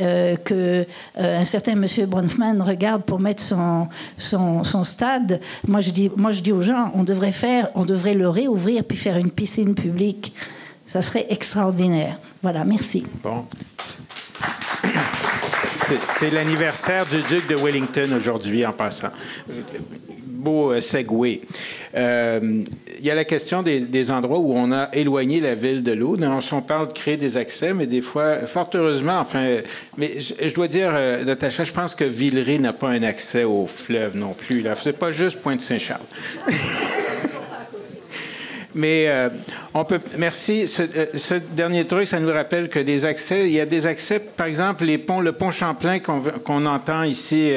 euh, 0.01 0.37
que 0.37 0.87
un 1.17 1.45
certain 1.45 1.75
monsieur 1.75 2.07
Bronfman 2.07 2.63
regarde 2.63 3.03
pour 3.03 3.21
mettre 3.21 3.43
son, 3.43 3.89
son, 4.19 4.65
son 4.65 4.85
stade. 4.85 5.41
Moi 5.69 5.81
je, 5.81 5.91
dis, 5.91 6.11
moi, 6.17 6.33
je 6.33 6.41
dis 6.41 6.53
aux 6.53 6.63
gens, 6.63 6.91
on 6.95 7.05
devrait 7.05 7.33
faire, 7.33 7.69
on 7.75 7.85
devrait 7.85 8.15
le 8.15 8.29
réouvrir 8.29 8.85
puis 8.85 8.97
faire 8.97 9.17
une 9.19 9.31
piscine 9.31 9.75
publique. 9.75 10.35
Ça 10.87 11.03
serait 11.03 11.27
extraordinaire. 11.31 12.19
Voilà, 12.43 12.65
merci. 12.65 13.05
Bon. 13.23 13.45
C'est- 16.19 16.31
l'anniversaire 16.31 17.07
du 17.07 17.21
duc 17.23 17.49
de 17.49 17.57
Wellington 17.57 18.11
aujourd'hui, 18.17 18.65
en 18.65 18.73
passant. 18.73 19.11
Beau 20.27 20.73
euh, 20.73 20.81
segue. 20.81 21.41
Euh, 21.95 22.65
Il 22.99 23.07
y 23.07 23.11
a 23.11 23.15
la 23.17 23.25
question 23.25 23.63
des, 23.63 24.11
endroits 24.13 24.39
où 24.39 24.53
on 24.55 24.71
a 24.71 24.89
éloigné 24.93 25.41
la 25.41 25.57
ville 25.57 25.83
de 25.83 25.93
l'eau. 25.93 26.17
On 26.53 26.61
parle 26.61 26.89
de 26.89 26.93
créer 26.93 27.17
des 27.17 27.37
accès, 27.37 27.73
mais 27.73 27.87
des 27.87 28.01
fois, 28.01 28.47
fort 28.47 28.71
heureusement, 28.75 29.19
enfin, 29.19 29.57
mais 29.97 30.21
je, 30.21 30.49
je 30.49 30.55
dois 30.55 30.69
dire, 30.69 30.91
euh, 30.93 31.25
Natacha, 31.25 31.65
je 31.65 31.73
pense 31.73 31.97
que 31.97 32.05
Villeray 32.05 32.59
n'a 32.59 32.73
pas 32.73 32.91
un 32.91 33.03
accès 33.03 33.43
au 33.43 33.67
fleuve 33.67 34.17
non 34.17 34.35
plus. 34.35 34.63
Là, 34.63 34.75
c'est 34.77 34.97
pas 34.97 35.11
juste 35.11 35.41
Pointe-Saint-Charles. 35.41 36.01
Mais 38.75 39.07
euh, 39.09 39.29
on 39.75 39.85
peut. 39.85 40.01
Merci. 40.19 40.67
Ce, 40.67 40.83
euh, 40.83 41.07
ce 41.15 41.35
dernier 41.35 41.87
truc, 41.87 42.09
ça 42.09 42.19
nous 42.21 42.33
rappelle 42.33 42.69
que 42.69 42.79
des 42.79 43.05
accès. 43.05 43.47
Il 43.47 43.53
y 43.53 43.61
a 43.61 43.67
des 43.67 43.85
accès, 43.87 44.19
par 44.19 44.47
exemple, 44.47 44.85
les 44.85 44.99
ponts, 44.99 45.21
le 45.21 45.33
pont 45.33 45.51
Champlain 45.51 45.99
qu'on 46.01 46.67
entend 46.67 47.03
ici 47.03 47.53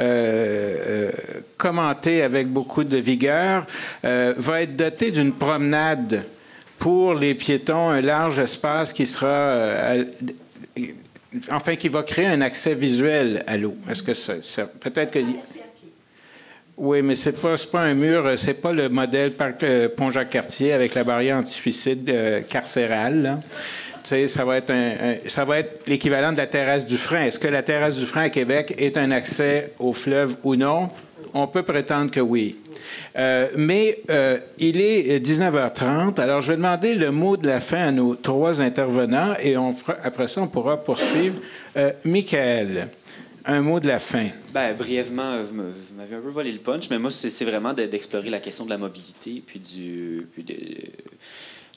euh, 0.00 1.10
commenter 1.56 2.22
avec 2.22 2.48
beaucoup 2.48 2.84
de 2.84 2.96
vigueur, 2.96 3.66
va 4.02 4.62
être 4.62 4.76
doté 4.76 5.10
d'une 5.10 5.32
promenade 5.32 6.22
pour 6.78 7.14
les 7.14 7.34
piétons, 7.34 7.88
un 7.90 8.00
large 8.00 8.38
espace 8.38 8.92
qui 8.92 9.06
sera. 9.06 9.52
à- 9.92 9.94
enfin, 11.52 11.76
qui 11.76 11.88
va 11.88 12.02
créer 12.02 12.26
un 12.26 12.40
accès 12.40 12.74
visuel 12.74 13.44
à 13.46 13.56
l'eau. 13.56 13.76
Est-ce 13.90 14.02
que 14.02 14.14
ça. 14.14 14.34
ça- 14.42 14.66
Peut-être 14.66 15.10
que. 15.12 15.18
Oui, 16.82 17.02
mais 17.02 17.14
c'est 17.14 17.38
pas 17.38 17.56
pas 17.70 17.82
un 17.82 17.94
mur, 17.94 18.24
c'est 18.36 18.54
pas 18.54 18.72
le 18.72 18.88
modèle 18.88 19.32
parc 19.32 19.64
Pont-Jacques-Cartier 19.96 20.72
avec 20.72 20.94
la 20.94 21.04
barrière 21.04 21.36
anti-suicide 21.36 22.44
carcérale. 22.48 23.22
Là 23.22 23.38
ça 24.26 24.44
va 24.44 24.56
être 24.56 24.72
ça 25.28 25.44
va 25.44 25.58
être 25.58 25.86
l'équivalent 25.86 26.32
de 26.32 26.38
la 26.38 26.46
terrasse 26.46 26.86
du 26.86 26.96
frein. 26.96 27.24
Est-ce 27.24 27.38
que 27.38 27.48
la 27.48 27.62
terrasse 27.62 27.96
du 27.96 28.06
frein 28.06 28.22
à 28.22 28.30
Québec 28.30 28.74
est 28.78 28.96
un 28.96 29.10
accès 29.10 29.72
au 29.78 29.92
fleuve 29.92 30.36
ou 30.42 30.56
non? 30.56 30.88
On 31.34 31.46
peut 31.46 31.62
prétendre 31.62 32.10
que 32.10 32.20
oui. 32.20 32.58
Euh, 33.16 33.48
mais 33.56 33.98
euh, 34.10 34.38
il 34.58 34.80
est 34.80 35.24
19h30, 35.24 36.18
alors 36.20 36.42
je 36.42 36.52
vais 36.52 36.56
demander 36.56 36.94
le 36.94 37.10
mot 37.10 37.36
de 37.36 37.46
la 37.46 37.60
fin 37.60 37.88
à 37.88 37.92
nos 37.92 38.14
trois 38.14 38.60
intervenants 38.60 39.34
et 39.40 39.54
après 40.02 40.26
ça, 40.26 40.40
on 40.40 40.48
pourra 40.48 40.78
poursuivre. 40.78 41.36
Euh, 41.76 41.92
Michael, 42.04 42.88
un 43.44 43.60
mot 43.60 43.80
de 43.80 43.86
la 43.86 43.98
fin. 43.98 44.28
Ben, 44.52 44.74
brièvement, 44.74 45.42
vous 45.42 45.62
m'avez 45.96 46.16
un 46.16 46.20
peu 46.20 46.28
volé 46.28 46.52
le 46.52 46.58
punch, 46.58 46.90
mais 46.90 46.98
moi, 46.98 47.10
c'est 47.10 47.44
vraiment 47.44 47.72
d'explorer 47.72 48.30
la 48.30 48.40
question 48.40 48.64
de 48.64 48.70
la 48.70 48.78
mobilité, 48.78 49.42
puis 49.46 49.58
du, 49.58 50.26
puis 50.32 50.42
de, 50.42 50.54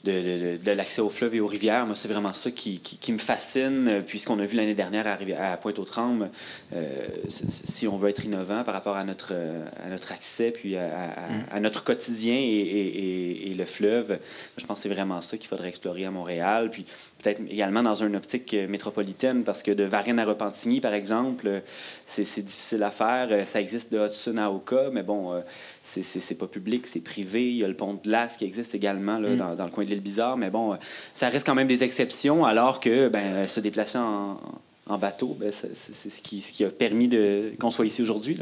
de, 0.04 0.70
l'accès 0.70 1.00
aux 1.00 1.08
fleuves 1.08 1.34
et 1.34 1.40
aux 1.40 1.46
rivières. 1.46 1.86
Moi, 1.86 1.96
c'est 1.96 2.08
vraiment 2.08 2.32
ça 2.32 2.50
qui, 2.50 2.80
me 3.08 3.18
fascine, 3.18 3.88
euh, 3.88 4.00
puisqu'on 4.00 4.38
a 4.38 4.44
vu 4.44 4.56
l'année 4.56 4.74
dernière 4.74 5.06
à, 5.06 5.52
à 5.52 5.56
Pointe-aux-Trembles, 5.56 6.30
euh, 6.74 6.92
si 7.28 7.88
on 7.88 7.96
veut 7.96 8.10
être 8.10 8.24
innovant 8.24 8.64
par 8.64 8.74
rapport 8.74 8.96
à 8.96 9.04
notre, 9.04 9.30
euh, 9.32 9.64
à 9.84 9.88
notre 9.88 10.12
accès, 10.12 10.50
puis 10.50 10.76
à, 10.76 11.60
notre 11.60 11.84
quotidien 11.84 12.36
et, 12.36 13.52
le 13.56 13.64
fleuve, 13.64 14.18
je 14.56 14.66
pense 14.66 14.78
que 14.78 14.82
c'est 14.82 14.88
vraiment 14.88 15.20
ça 15.20 15.36
qu'il 15.36 15.48
faudrait 15.48 15.68
explorer 15.68 16.04
à 16.04 16.10
Montréal. 16.10 16.70
Puis 16.70 16.84
peut-être 17.22 17.40
également 17.48 17.82
dans 17.82 17.94
une 17.94 18.16
optique 18.16 18.54
métropolitaine, 18.68 19.44
parce 19.44 19.62
que 19.62 19.70
de 19.70 19.84
Varennes 19.84 20.18
à 20.18 20.24
Repentigny, 20.24 20.80
par 20.80 20.92
exemple, 20.92 21.62
c'est 22.06 22.44
difficile 22.44 22.82
à 22.82 22.90
faire. 22.90 23.46
Ça 23.46 23.60
existe 23.60 23.92
de 23.92 23.98
Hudson 23.98 24.36
à 24.38 24.50
Oka, 24.50 24.90
mais 24.92 25.02
bon 25.02 25.40
c'est 25.84 26.38
pas 26.38 26.46
public, 26.46 26.86
c'est 26.86 27.00
privé. 27.00 27.50
Il 27.50 27.58
y 27.58 27.64
a 27.64 27.68
le 27.68 27.76
pont 27.76 27.94
de 27.94 28.00
glace 28.00 28.36
qui 28.36 28.44
existe 28.44 28.74
également 28.74 29.18
là, 29.18 29.30
mm. 29.30 29.36
dans, 29.36 29.54
dans, 29.54 29.64
le 29.66 29.70
coin 29.70 29.84
de 29.84 29.90
l'île 29.90 30.00
Bizarre, 30.00 30.36
mais 30.36 30.50
bon, 30.50 30.76
ça 31.12 31.28
reste 31.28 31.46
quand 31.46 31.54
même 31.54 31.68
des 31.68 31.84
exceptions, 31.84 32.44
alors 32.44 32.80
que 32.80 33.08
ben, 33.08 33.46
se 33.46 33.60
déplacer 33.60 33.98
en, 33.98 34.40
en 34.86 34.98
bateau, 34.98 35.36
ben, 35.38 35.52
c'est 35.52 35.74
ce 36.10 36.22
qui, 36.22 36.40
ce 36.40 36.52
qui 36.52 36.64
a 36.64 36.70
permis 36.70 37.10
qu'on 37.58 37.70
soit 37.70 37.86
ici 37.86 38.02
aujourd'hui. 38.02 38.38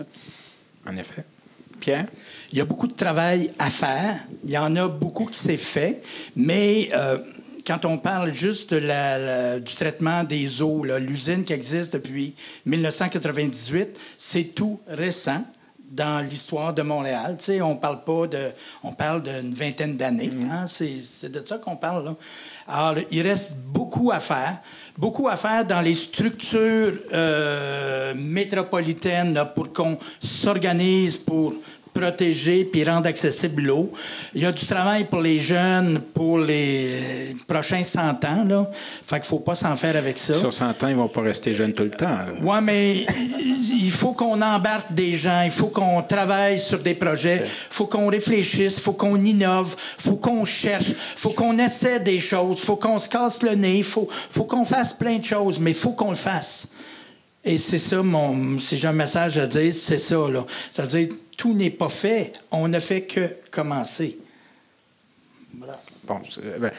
En 0.87 0.97
effet. 0.97 1.25
Pierre? 1.81 2.07
Il 2.53 2.59
y 2.59 2.61
a 2.61 2.65
beaucoup 2.65 2.87
de 2.87 2.95
travail 2.95 3.51
à 3.59 3.69
faire. 3.69 4.17
Il 4.45 4.51
y 4.51 4.59
en 4.59 4.77
a 4.77 4.89
beaucoup 4.89 5.27
qui 5.27 5.39
s'est 5.39 5.57
fait, 5.57 6.03
mais 6.37 6.91
euh, 6.95 7.19
quand 7.67 7.85
on 7.85 7.99
parle 7.99 8.33
juste 8.33 8.75
de 8.75 8.79
la, 8.79 9.61
du 9.61 9.75
traitement 9.75 10.25
des 10.25 10.63
eaux, 10.63 10.85
l'usine 10.85 11.45
qui 11.45 11.53
existe 11.53 11.95
depuis 11.95 12.35
1998, 12.67 13.99
c'est 14.19 14.55
tout 14.55 14.81
récent 14.87 15.45
dans 15.93 16.27
l'histoire 16.27 16.73
de 16.73 16.81
Montréal. 16.81 17.37
Tu 17.39 17.45
sais, 17.45 17.63
on 17.63 17.77
parle 17.77 18.03
pas 18.03 18.27
de, 18.27 18.51
on 18.83 18.93
parle 18.93 19.23
d'une 19.23 19.53
vingtaine 19.53 19.97
d'années. 19.97 20.31
Mm-hmm. 20.31 20.51
Hein? 20.51 20.67
C'est 20.67 21.31
de 21.31 21.47
ça 21.47 21.59
qu'on 21.59 21.77
parle. 21.77 22.07
Là. 22.07 22.15
Alors, 22.67 23.05
il 23.11 23.21
reste 23.21 23.57
beaucoup 23.57 24.11
à 24.11 24.19
faire, 24.19 24.59
beaucoup 24.97 25.29
à 25.29 25.37
faire 25.37 25.67
dans 25.67 25.83
les 25.83 25.95
structures 25.95 26.95
euh, 27.13 28.15
métropolitaines 28.15 29.35
là, 29.35 29.45
pour 29.45 29.71
qu'on 29.73 29.99
s'organise 30.19 31.19
pour 31.19 31.53
protéger 31.93 32.65
puis 32.65 32.85
rendre 32.85 33.07
accessible 33.07 33.63
l'eau. 33.63 33.93
Il 34.35 34.43
y 34.43 34.47
a 34.47 34.53
du 34.53 34.65
travail 34.67 35.05
pour 35.05 35.21
les 35.21 35.39
jeunes 35.39 36.01
pour 36.15 36.39
les 36.39 37.35
prochains 37.47 37.85
100 37.85 38.25
ans. 38.25 38.45
Là. 38.45 38.71
Fait 39.07 39.17
qu'il 39.17 39.27
faut 39.27 39.39
pas 39.39 39.55
s'en 39.55 39.77
faire 39.77 39.97
avec 39.97 40.19
ça. 40.19 40.35
Sur 40.35 40.53
100 40.53 40.83
ans, 40.83 40.89
ils 40.89 40.95
vont 40.95 41.09
pas 41.09 41.23
rester 41.23 41.55
jeunes 41.55 41.73
tout 41.73 41.85
le 41.85 41.91
temps. 41.91 42.19
Oui, 42.41 42.57
mais 42.63 43.07
il 43.83 43.91
faut 43.91 44.13
qu'on 44.13 44.41
embarque 44.41 44.93
des 44.93 45.13
gens, 45.13 45.43
il 45.43 45.51
faut 45.51 45.69
qu'on 45.69 46.03
travaille 46.03 46.59
sur 46.59 46.79
des 46.79 46.95
projets, 46.95 47.43
il 47.45 47.75
faut 47.75 47.87
qu'on 47.87 48.09
réfléchisse, 48.09 48.77
il 48.77 48.83
faut 48.83 48.93
qu'on 48.93 49.17
innove, 49.17 49.77
il 49.99 50.11
faut 50.11 50.17
qu'on 50.17 50.45
cherche, 50.45 50.89
il 50.89 50.95
faut 51.17 51.31
qu'on 51.31 51.59
essaie 51.59 52.01
des 52.01 52.19
choses, 52.19 52.59
il 52.61 52.65
faut 52.65 52.77
qu'on 52.77 52.99
se 52.99 53.09
casse 53.09 53.43
le 53.43 53.55
nez, 53.55 53.79
il 53.79 53.85
faut, 53.85 54.09
faut 54.31 54.45
qu'on 54.45 54.65
fasse 54.65 54.93
plein 54.93 55.19
de 55.19 55.25
choses, 55.25 55.59
mais 55.59 55.73
il 55.73 55.77
faut 55.77 55.93
qu'on 55.93 56.11
le 56.11 56.17
fasse. 56.17 56.69
Et 57.45 57.59
c'est 57.59 57.79
ça, 57.79 58.03
mon, 58.03 58.61
si 58.61 58.77
j'ai 58.77 58.87
un 58.87 58.93
message 58.93 59.37
à 59.37 59.47
dire, 59.47 59.75
c'est 59.75 59.99
ça. 59.99 60.29
Là. 60.29 60.45
C'est-à-dire, 60.71 61.09
tout 61.37 61.55
n'est 61.55 61.71
pas 61.71 61.89
fait. 61.89 62.33
On 62.51 62.69
ne 62.69 62.79
fait 62.79 63.03
que 63.03 63.37
commencer. 63.51 64.19
Bon, 65.55 66.21
ben, 66.59 66.73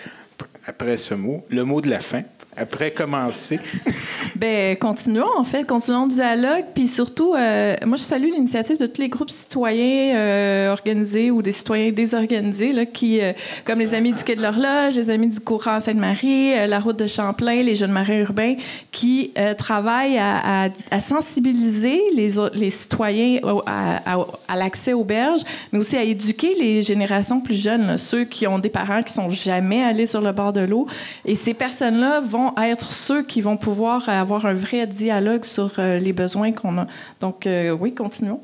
après 0.65 0.97
ce 0.97 1.13
mot, 1.13 1.45
le 1.49 1.63
mot 1.63 1.81
de 1.81 1.89
la 1.89 2.01
fin 2.01 2.23
après 2.57 2.91
commencer? 2.91 3.59
ben, 4.35 4.75
continuons, 4.77 5.37
en 5.37 5.43
fait. 5.43 5.65
Continuons 5.65 6.05
le 6.05 6.13
dialogue. 6.13 6.65
Puis 6.73 6.87
surtout, 6.87 7.33
euh, 7.33 7.75
moi, 7.85 7.97
je 7.97 8.03
salue 8.03 8.29
l'initiative 8.31 8.77
de 8.77 8.85
tous 8.85 9.01
les 9.01 9.09
groupes 9.09 9.29
citoyens 9.29 10.15
euh, 10.15 10.71
organisés 10.71 11.31
ou 11.31 11.41
des 11.41 11.51
citoyens 11.51 11.91
désorganisés, 11.91 12.73
là, 12.73 12.85
qui, 12.85 13.21
euh, 13.21 13.33
comme 13.65 13.79
les 13.79 13.93
Amis 13.93 14.13
du 14.13 14.23
Quai 14.23 14.35
de 14.35 14.41
l'Horloge, 14.41 14.95
les 14.95 15.09
Amis 15.09 15.29
du 15.29 15.39
Courant 15.39 15.79
Sainte-Marie, 15.79 16.67
la 16.67 16.79
Route 16.79 16.97
de 16.97 17.07
Champlain, 17.07 17.61
les 17.61 17.75
Jeunes 17.75 17.91
Marins 17.91 18.19
urbains, 18.19 18.55
qui 18.91 19.33
travaillent 19.57 20.17
à, 20.17 20.69
sensibiliser 20.99 22.01
les, 22.15 22.69
citoyens 22.69 23.39
à, 23.65 24.55
l'accès 24.55 24.93
aux 24.93 25.03
berges, 25.03 25.41
mais 25.71 25.79
aussi 25.79 25.97
à 25.97 26.03
éduquer 26.03 26.55
les 26.55 26.81
générations 26.81 27.41
plus 27.41 27.61
jeunes, 27.61 27.97
ceux 27.97 28.23
qui 28.23 28.47
ont 28.47 28.59
des 28.59 28.69
parents 28.69 29.03
qui 29.03 29.13
sont 29.13 29.29
jamais 29.29 29.83
allés 29.83 30.05
sur 30.05 30.21
le 30.21 30.31
bord 30.31 30.53
de 30.53 30.61
l'eau. 30.61 30.87
Et 31.25 31.35
ces 31.35 31.53
personnes-là 31.53 32.21
vont 32.21 32.42
être 32.65 32.91
ceux 32.91 33.23
qui 33.23 33.41
vont 33.41 33.57
pouvoir 33.57 34.09
avoir 34.09 34.45
un 34.45 34.53
vrai 34.53 34.87
dialogue 34.87 35.43
sur 35.43 35.71
euh, 35.79 35.99
les 35.99 36.13
besoins 36.13 36.51
qu'on 36.51 36.77
a. 36.77 36.87
Donc, 37.19 37.47
euh, 37.47 37.71
oui, 37.71 37.93
continuons. 37.93 38.41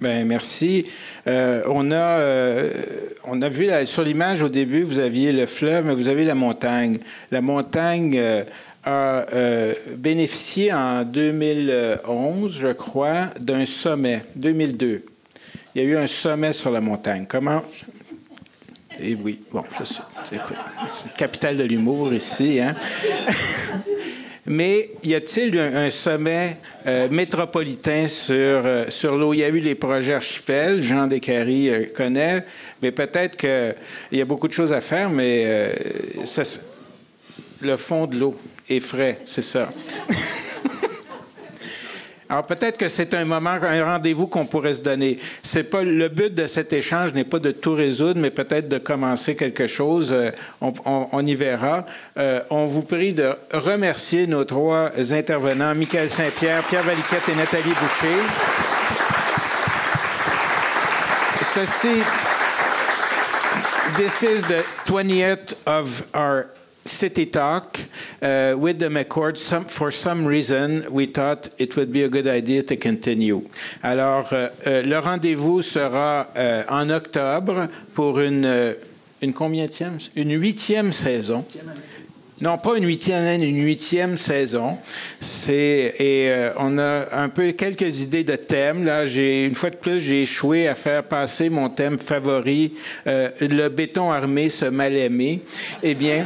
Bien, 0.00 0.24
merci. 0.24 0.86
Euh, 1.26 1.62
on, 1.68 1.92
a, 1.92 2.18
on 3.24 3.42
a 3.42 3.48
vu 3.50 3.68
sur 3.84 4.02
l'image 4.02 4.42
au 4.42 4.48
début, 4.48 4.82
vous 4.82 4.98
aviez 4.98 5.30
le 5.30 5.44
fleuve, 5.44 5.86
mais 5.86 5.94
vous 5.94 6.08
avez 6.08 6.24
la 6.24 6.34
montagne. 6.34 6.98
La 7.30 7.42
montagne 7.42 8.18
a 8.82 9.26
bénéficié 9.94 10.72
en 10.72 11.04
2011, 11.04 12.58
je 12.58 12.68
crois, 12.68 13.26
d'un 13.40 13.66
sommet, 13.66 14.24
2002. 14.36 15.04
Il 15.74 15.82
y 15.82 15.84
a 15.84 15.88
eu 15.88 15.96
un 15.98 16.06
sommet 16.06 16.54
sur 16.54 16.70
la 16.70 16.80
montagne. 16.80 17.26
Comment, 17.28 17.62
et 19.02 19.14
oui, 19.14 19.40
bon, 19.50 19.64
je 19.78 19.84
sais. 19.84 20.02
C'est 20.88 21.14
capitale 21.14 21.56
de 21.56 21.64
l'humour 21.64 22.12
ici. 22.12 22.60
Hein? 22.60 22.74
Mais 24.46 24.90
y 25.04 25.14
a-t-il 25.14 25.58
un, 25.58 25.90
sommet 25.90 26.56
euh, 26.86 27.08
métropolitain 27.08 28.08
sur, 28.08 28.34
euh, 28.34 28.86
sur 28.88 29.16
l'eau? 29.16 29.32
Il 29.32 29.40
y 29.40 29.44
a 29.44 29.48
eu 29.48 29.60
les 29.60 29.74
projets 29.74 30.14
archipels, 30.14 30.80
Jean 30.80 31.06
Descaries 31.06 31.68
euh, 31.68 31.84
connaît, 31.94 32.44
mais 32.82 32.90
peut-être 32.90 33.36
qu'il 33.36 34.18
y 34.18 34.20
a 34.20 34.24
beaucoup 34.24 34.48
de 34.48 34.52
choses 34.52 34.72
à 34.72 34.80
faire, 34.80 35.10
mais 35.10 35.70
le 37.60 37.76
fond 37.76 38.06
de 38.06 38.18
l'eau 38.18 38.34
est 38.68 38.80
frais, 38.80 39.18
c'est 39.26 39.42
ça. 39.42 39.68
Alors 42.30 42.46
peut-être 42.46 42.76
que 42.76 42.88
c'est 42.88 43.12
un 43.14 43.24
moment, 43.24 43.58
un 43.60 43.84
rendez-vous 43.84 44.28
qu'on 44.28 44.46
pourrait 44.46 44.74
se 44.74 44.82
donner. 44.82 45.18
C'est 45.42 45.64
pas 45.64 45.82
le 45.82 46.08
but 46.08 46.32
de 46.32 46.46
cet 46.46 46.72
échange 46.72 47.12
n'est 47.12 47.24
pas 47.24 47.40
de 47.40 47.50
tout 47.50 47.74
résoudre, 47.74 48.20
mais 48.20 48.30
peut-être 48.30 48.68
de 48.68 48.78
commencer 48.78 49.34
quelque 49.34 49.66
chose. 49.66 50.12
Euh, 50.12 50.30
on, 50.60 51.26
y 51.26 51.34
verra. 51.34 51.84
Euh, 52.16 52.40
on 52.50 52.66
vous 52.66 52.82
prie 52.82 53.14
de 53.14 53.34
remercier 53.52 54.28
nos 54.28 54.44
trois 54.44 54.92
intervenants, 55.10 55.74
Michael 55.74 56.08
Saint-Pierre, 56.08 56.62
Pierre 56.62 56.84
Valiquette 56.84 57.28
et 57.32 57.34
Nathalie 57.34 57.64
Boucher. 57.64 58.22
Ceci, 61.52 62.04
this 63.96 64.22
is 64.22 64.42
the 64.42 64.64
20th 64.86 65.56
of 65.66 66.06
our 66.14 66.46
city 66.90 67.26
talk 67.26 67.78
uh, 68.22 68.54
with 68.58 68.78
the 68.78 68.88
McCord. 68.88 69.36
Some, 69.36 69.64
for 69.64 69.90
some 69.90 70.26
reason, 70.26 70.86
we 70.90 71.06
thought 71.06 71.48
it 71.58 71.76
would 71.76 71.92
be 71.92 72.02
a 72.02 72.08
good 72.08 72.26
idea 72.26 72.62
to 72.62 72.76
continue. 72.76 73.42
Alors, 73.82 74.32
euh, 74.32 74.48
euh, 74.66 74.82
le 74.82 74.98
rendez-vous 74.98 75.62
sera 75.62 76.28
euh, 76.36 76.64
en 76.68 76.90
octobre 76.90 77.68
pour 77.94 78.20
une, 78.20 78.74
une? 79.22 79.34
Une 80.16 80.40
huitième 80.40 80.92
saison. 80.92 81.44
Non, 82.42 82.56
pas 82.56 82.78
une 82.78 82.86
huitième 82.86 83.42
une 83.42 83.62
huitième 83.62 84.16
saison. 84.16 84.78
C'est 85.20 85.94
et 85.98 86.30
euh, 86.30 86.52
on 86.56 86.78
a 86.78 87.14
un 87.14 87.28
peu 87.28 87.52
quelques 87.52 88.00
idées 88.00 88.24
de 88.24 88.34
thèmes. 88.34 88.82
Là, 88.82 89.04
j'ai 89.04 89.44
une 89.44 89.54
fois 89.54 89.68
de 89.68 89.76
plus, 89.76 90.00
j'ai 90.00 90.22
échoué 90.22 90.66
à 90.66 90.74
faire 90.74 91.04
passer 91.04 91.50
mon 91.50 91.68
thème 91.68 91.98
favori, 91.98 92.72
euh, 93.06 93.28
le 93.42 93.68
béton 93.68 94.10
armé 94.10 94.48
se 94.48 94.64
mal 94.64 94.96
aimé. 94.96 95.42
Eh 95.82 95.94
bien, 95.94 96.24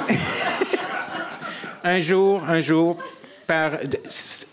un 1.83 1.99
jour, 1.99 2.45
un 2.47 2.61
jour, 2.61 2.97
par 3.47 3.73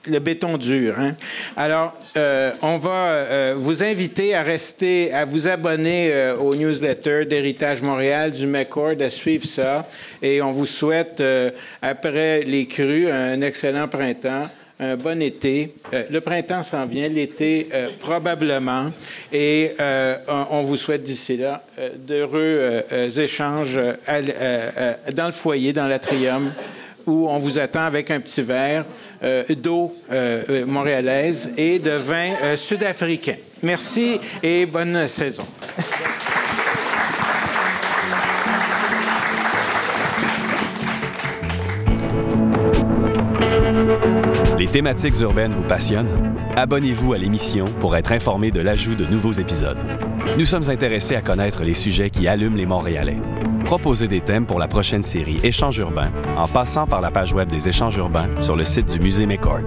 le 0.07 0.19
béton 0.19 0.57
dur. 0.57 0.95
Hein. 0.97 1.15
Alors, 1.55 1.93
euh, 2.17 2.51
on 2.61 2.77
va 2.77 3.07
euh, 3.07 3.53
vous 3.57 3.83
inviter 3.83 4.35
à 4.35 4.41
rester, 4.41 5.13
à 5.13 5.25
vous 5.25 5.47
abonner 5.47 6.11
euh, 6.11 6.35
au 6.35 6.55
newsletter 6.55 7.25
d'Héritage 7.25 7.81
Montréal 7.81 8.31
du 8.31 8.45
McCord, 8.45 9.01
à 9.01 9.09
suivre 9.09 9.45
ça. 9.45 9.87
Et 10.21 10.41
on 10.41 10.51
vous 10.51 10.65
souhaite, 10.65 11.23
après 11.81 12.43
les 12.43 12.67
crues, 12.67 13.09
un 13.09 13.41
excellent 13.41 13.87
printemps, 13.87 14.47
un 14.81 14.95
bon 14.95 15.21
été. 15.21 15.75
Euh, 15.93 16.03
le 16.09 16.21
printemps 16.21 16.63
s'en 16.63 16.85
vient, 16.85 17.07
l'été 17.07 17.69
euh, 17.73 17.89
probablement. 17.99 18.91
Et 19.31 19.73
euh, 19.79 20.17
on, 20.49 20.63
vous 20.63 20.75
souhaite 20.75 21.03
d'ici 21.03 21.37
là 21.37 21.63
d'heureux 21.95 22.83
échanges 23.17 23.79
dans 25.13 25.25
le 25.25 25.31
foyer, 25.31 25.71
dans 25.71 25.87
l'atrium, 25.87 26.51
où 27.11 27.27
on 27.27 27.37
vous 27.37 27.59
attend 27.59 27.81
avec 27.81 28.09
un 28.09 28.19
petit 28.19 28.41
verre 28.41 28.85
d'eau 29.57 29.93
montréalaise 30.65 31.53
et 31.57 31.77
de 31.79 31.91
vin 31.91 32.55
sud-africain. 32.55 33.35
Merci 33.61 34.19
et 34.41 34.65
bonne 34.65 35.07
saison. 35.07 35.43
Les 44.57 44.67
thématiques 44.67 45.19
urbaines 45.21 45.53
vous 45.53 45.63
passionnent? 45.63 46.35
Abonnez-vous 46.55 47.13
à 47.13 47.17
l'émission 47.17 47.65
pour 47.79 47.95
être 47.95 48.11
informé 48.11 48.51
de 48.51 48.59
l'ajout 48.61 48.95
de 48.95 49.05
nouveaux 49.05 49.31
épisodes. 49.31 49.79
Nous 50.37 50.45
sommes 50.45 50.69
intéressés 50.69 51.15
à 51.15 51.21
connaître 51.21 51.63
les 51.63 51.73
sujets 51.73 52.09
qui 52.09 52.27
allument 52.27 52.57
les 52.57 52.65
Montréalais. 52.65 53.17
Proposez 53.71 54.09
des 54.09 54.19
thèmes 54.19 54.45
pour 54.45 54.59
la 54.59 54.67
prochaine 54.67 55.01
série 55.01 55.39
Échanges 55.43 55.77
urbains 55.77 56.11
en 56.35 56.45
passant 56.45 56.85
par 56.85 56.99
la 56.99 57.09
page 57.09 57.31
web 57.31 57.49
des 57.49 57.69
Échanges 57.69 57.95
urbains 57.95 58.27
sur 58.41 58.57
le 58.57 58.65
site 58.65 58.91
du 58.91 58.99
Musée 58.99 59.25
McCord. 59.25 59.63